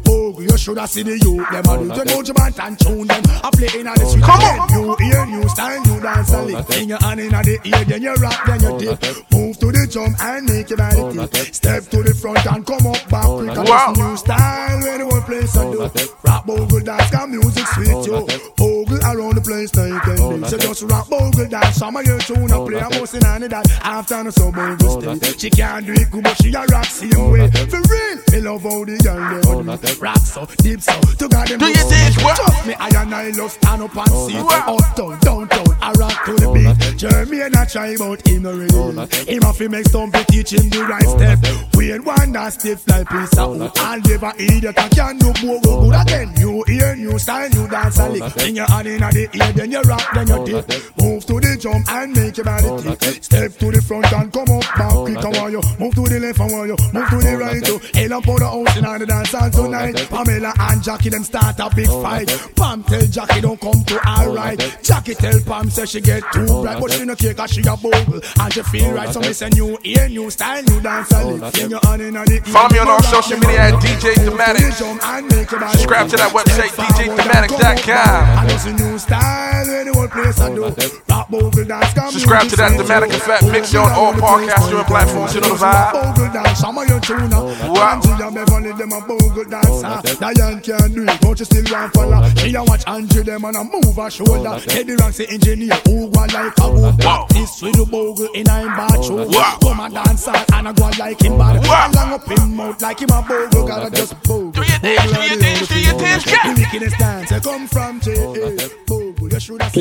Ogle, 0.09 0.43
you 0.43 0.57
shoulda 0.57 0.87
see 0.87 1.03
the 1.03 1.17
youth. 1.19 1.45
Them 1.51 1.65
a 1.65 2.05
do 2.05 2.23
the 2.23 2.33
band 2.33 2.59
and 2.59 2.79
tune 2.79 3.07
them. 3.07 3.23
I 3.43 3.49
play 3.51 3.79
in 3.79 3.85
the 3.85 4.05
street. 4.05 4.23
Come 4.23 4.41
on. 4.41 4.67
New 4.73 4.95
ear, 5.07 5.25
new 5.25 5.47
style, 5.49 5.81
new 5.85 5.99
dance 6.01 6.33
and 6.33 6.47
lick. 6.47 6.69
In 6.77 6.89
your 6.89 6.99
hand 6.99 7.19
in 7.19 7.29
the 7.29 7.59
ear, 7.63 7.85
then 7.85 8.01
you 8.01 8.13
rock, 8.15 8.39
then 8.45 8.61
you 8.61 8.79
dip. 8.79 9.31
Move 9.31 9.57
to 9.59 9.71
the 9.71 9.87
drum 9.89 10.15
and 10.19 10.45
make 10.45 10.69
your 10.69 10.77
body 10.77 11.27
tick. 11.27 11.53
Step 11.53 11.83
to 11.91 12.03
the 12.03 12.13
front 12.13 12.45
and 12.45 12.65
come 12.65 12.87
up 12.87 13.01
back 13.09 13.25
quick. 13.25 13.57
Wow. 13.69 13.93
new 13.95 14.17
style 14.17 14.79
where 14.79 14.97
the 14.97 15.05
whole 15.05 15.21
place 15.21 15.55
I 15.55 15.71
do. 15.71 15.89
Rap 16.23 16.45
bogle 16.45 16.79
dance, 16.79 17.11
got 17.11 17.29
music 17.29 17.67
sweet 17.75 18.05
yo. 18.07 18.25
Bogle 18.57 18.99
around 19.03 19.35
the 19.35 19.41
place 19.41 19.73
now 19.75 19.85
you 19.85 19.99
can 19.99 20.41
do. 20.41 20.45
So 20.47 20.57
just 20.57 20.83
rap 20.83 21.09
bogle 21.09 21.47
dance. 21.47 21.75
Some 21.75 21.98
of 21.99 22.05
your 22.07 22.19
tune 22.19 22.51
I 22.51 22.65
play, 22.65 22.79
I'm 22.79 22.91
mostly 22.99 23.19
on 23.27 23.41
that. 23.41 23.79
After 23.83 24.23
no 24.23 24.29
so 24.29 24.51
bogle 24.51 25.19
stay. 25.19 25.37
She 25.37 25.49
can't 25.49 25.85
do 25.85 25.93
it 25.93 26.09
good, 26.11 26.23
but 26.23 26.37
she 26.41 26.53
a 26.53 26.63
rock 26.65 26.85
same 26.85 27.31
way. 27.31 27.49
For 27.49 27.81
real, 27.89 28.17
me 28.31 28.39
love 28.41 28.63
how 28.63 28.83
the 28.85 28.97
girl 29.03 29.63
them 29.63 29.77
do. 29.77 30.01
Rock 30.01 30.17
so 30.17 30.45
deep 30.57 30.81
so. 30.81 30.99
To 30.99 31.27
God 31.27 31.47
them 31.47 31.59
Do 31.59 31.67
you 31.67 31.73
think 31.75 32.17
what? 32.23 32.35
Trust 32.35 32.67
me, 32.67 32.73
I 32.79 32.87
and 32.89 33.15
I 33.15 33.29
love 33.31 33.51
stand 33.51 33.81
up 33.83 33.95
and 33.95 34.09
see. 34.09 34.37
Uptown, 34.37 35.19
downtown, 35.19 35.77
I 35.81 35.91
rock 35.93 36.25
to 36.25 36.33
the 36.35 36.51
beat. 36.53 36.97
Jeremy 36.97 37.41
and 37.41 37.55
I 37.55 37.65
try 37.65 37.87
about 37.87 38.27
him 38.27 38.43
no 38.43 38.53
real. 38.53 38.91
Him 39.27 39.41
have 39.41 39.57
to 39.57 39.69
make 39.69 39.85
stumpy 39.85 40.23
teach 40.25 40.53
him 40.53 40.69
the 40.69 40.83
right 40.83 41.07
step. 41.07 41.39
We 41.75 41.93
ain't 41.93 42.05
one 42.05 42.31
that 42.33 42.53
stiff 42.53 42.87
like 42.87 43.07
piece 43.09 43.37
of 43.37 43.57
wood. 43.57 43.71
I'll 43.77 43.99
never 44.01 44.33
idiot 44.37 44.77
I 44.77 44.89
can 44.89 45.17
do 45.17 45.33
more 45.45 45.61
go 45.61 45.81
good 45.81 45.95
again. 46.01 46.33
New 46.35 46.63
ear, 46.67 46.95
new 46.95 47.17
style, 47.19 47.49
new 47.49 47.67
dance 47.67 47.99
and 47.99 48.13
lick. 48.13 48.33
Bring 48.35 48.55
your 48.55 48.67
hand 48.67 48.87
in 48.87 48.99
the 48.99 49.29
ear, 49.33 49.51
then 49.53 49.71
you 49.71 49.81
rock, 49.81 50.03
then 50.13 50.27
you 50.27 50.45
dip. 50.45 50.69
Move 51.01 51.25
to 51.25 51.39
the 51.39 51.57
jump 51.59 51.88
and 51.89 52.13
make 52.15 52.37
your 52.37 52.45
body 52.45 52.95
tick. 52.97 53.23
Step 53.23 53.53
to 53.57 53.71
the 53.71 53.81
front 53.81 54.11
and 54.13 54.31
come 54.31 54.49
up 54.49 54.63
back 54.77 54.93
quick. 54.93 55.17
I 55.17 55.29
want 55.39 55.51
you 55.51 55.61
move 55.79 55.95
to 55.95 56.01
the 56.01 56.19
left, 56.19 56.39
I 56.39 56.47
want 56.47 56.67
you 56.67 56.77
move 56.93 57.09
to 57.09 57.17
the 57.17 57.37
right. 57.37 57.63
Too. 57.63 57.79
Hell 57.93 58.13
up 58.13 58.25
for 58.25 58.39
the 58.39 58.47
house 58.47 58.77
in 58.77 58.83
the 58.83 59.05
dance 59.05 59.31
hall 59.31 59.49
tonight. 59.49 60.07
Pamela 60.09 60.53
and 60.59 60.83
Jackie 60.83 61.09
them 61.09 61.23
start 61.23 61.59
a 61.59 61.69
big 61.75 61.87
fight. 61.87 62.29
Pam 62.55 62.83
tell 62.83 63.05
Jackie 63.05 63.41
don't 63.41 63.59
come 63.59 63.83
to 63.83 64.07
alright. 64.07 64.59
Jackie 64.83 65.15
tell 65.15 65.39
Pam 65.41 65.69
say 65.69 65.85
she 65.85 66.01
get 66.01 66.23
too 66.33 66.45
bright, 66.61 66.79
but 66.79 66.91
she 66.91 67.05
no 67.05 67.15
care 67.15 67.33
'cause 67.33 67.51
she 67.51 67.61
a 67.61 67.75
bogle 67.75 68.21
and 68.39 68.53
she 68.53 68.61
feel 68.63 68.91
right. 68.91 69.11
So 69.13 69.19
me 69.19 69.33
say 69.33 69.49
new 69.49 69.77
ear, 69.83 70.09
new 70.09 70.29
style, 70.29 70.63
new 70.63 70.79
dance 70.81 71.11
and 71.11 71.41
lick. 71.41 71.53
Bring 71.53 71.69
your 71.71 71.79
hand 71.83 72.01
in 72.01 72.13
the 72.13 72.31
ear. 72.31 72.41
Follow 72.45 72.69
me 72.69 72.79
on 72.79 72.87
all 72.87 73.03
social 73.03 73.37
media 73.39 73.69
at 73.69 73.81
DJ 73.81 74.13
Thematic. 74.15 74.73
Subscribe 74.73 76.09
to 76.09 76.17
that 76.17 76.31
website, 76.31 76.71
DJThematic.com. 76.75 78.39
And 78.39 78.51
it's 78.51 78.65
a 78.65 78.73
new 78.73 78.97
style 78.97 79.67
where 79.67 79.85
the 79.85 79.93
whole 79.93 80.07
place 80.07 80.39
I 80.39 80.53
do. 80.53 80.63
Rap 81.09 81.29
bogle 81.29 81.63
dance, 81.65 81.69
come 81.69 81.78
Subscribe 82.11 82.49
to 82.49 82.55
that 82.57 82.77
Thematic 82.77 83.11
Effect 83.13 83.43
mix 83.51 83.73
on 83.75 83.91
all 83.91 84.13
podcast 84.13 84.65
streaming 84.65 84.85
platforms. 84.85 85.35
You 85.35 85.41
know 85.41 85.55
the 85.55 85.65
vibe. 85.65 85.93
Bogle 85.93 86.33
dance, 86.33 86.59
some 86.59 86.77
of 86.77 86.87
your 86.87 86.99
tune 86.99 87.29
Wow. 87.29 88.01
Angie 88.01 88.23
and 88.23 88.35
Beverly, 88.35 88.71
them 88.73 88.91
a 88.91 89.01
bogle 89.01 89.43
dancer. 89.45 90.17
Diane 90.19 90.61
can 90.61 90.93
do 90.93 91.03
it, 91.03 91.21
but 91.21 91.39
you 91.39 91.45
still 91.45 91.63
want 91.71 91.93
follow. 91.93 92.29
She 92.37 92.55
a 92.55 92.63
watch 92.63 92.83
Angie, 92.87 93.21
them 93.21 93.45
and 93.45 93.55
a 93.55 93.63
move 93.63 93.95
her 93.95 94.09
shoulder. 94.09 94.59
Eddie 94.69 94.95
Ranks, 94.95 95.17
the 95.17 95.29
engineer, 95.29 95.75
who 95.85 96.09
go 96.09 96.21
like 96.21 96.57
a 96.57 96.69
boot. 96.69 96.99
Practice 96.99 97.61
with 97.61 97.75
the 97.75 97.85
bogle 97.85 98.29
in 98.33 98.47
a 98.47 98.65
bathroom. 98.75 99.29
Wow. 99.31 99.57
Come 99.61 99.79
a 99.79 99.89
dancer 99.89 100.33
and 100.53 100.67
a 100.67 100.73
go 100.73 100.89
like 100.99 101.21
him 101.21 101.37
bad. 101.37 101.57
And 101.57 101.95
long 101.95 102.13
up 102.13 102.27
him 102.27 102.55
mouth 102.55 102.81
like 102.81 102.99
him 102.99 103.09
a 103.09 103.21
bogle, 103.21 103.67
gotta 103.67 103.89
just 103.91 104.21
bogle. 104.23 104.51
Do 104.51 104.61
your 104.61 104.79
dance, 104.79 105.11
do 105.11 105.19
your 105.19 105.39
dance, 105.39 105.67
do 105.67 105.79
your 105.79 105.97
dance, 105.99 106.23
The 106.23 106.53
wickedest 106.57 106.97
dance, 106.97 107.31
I 107.31 107.39
come 107.39 107.67
from 107.67 107.99
J.A. 108.01 108.69
Bogle, 108.87 109.29
you 109.29 109.39
should 109.39 109.61
have 109.61 109.73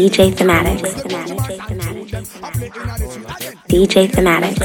DJ 3.69 4.11
Thematic. 4.13 4.57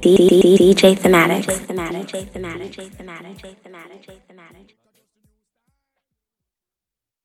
DJ 0.00 0.96
Thematic. 0.96 1.44
DJ 1.44 2.96
Thematic. 2.96 4.65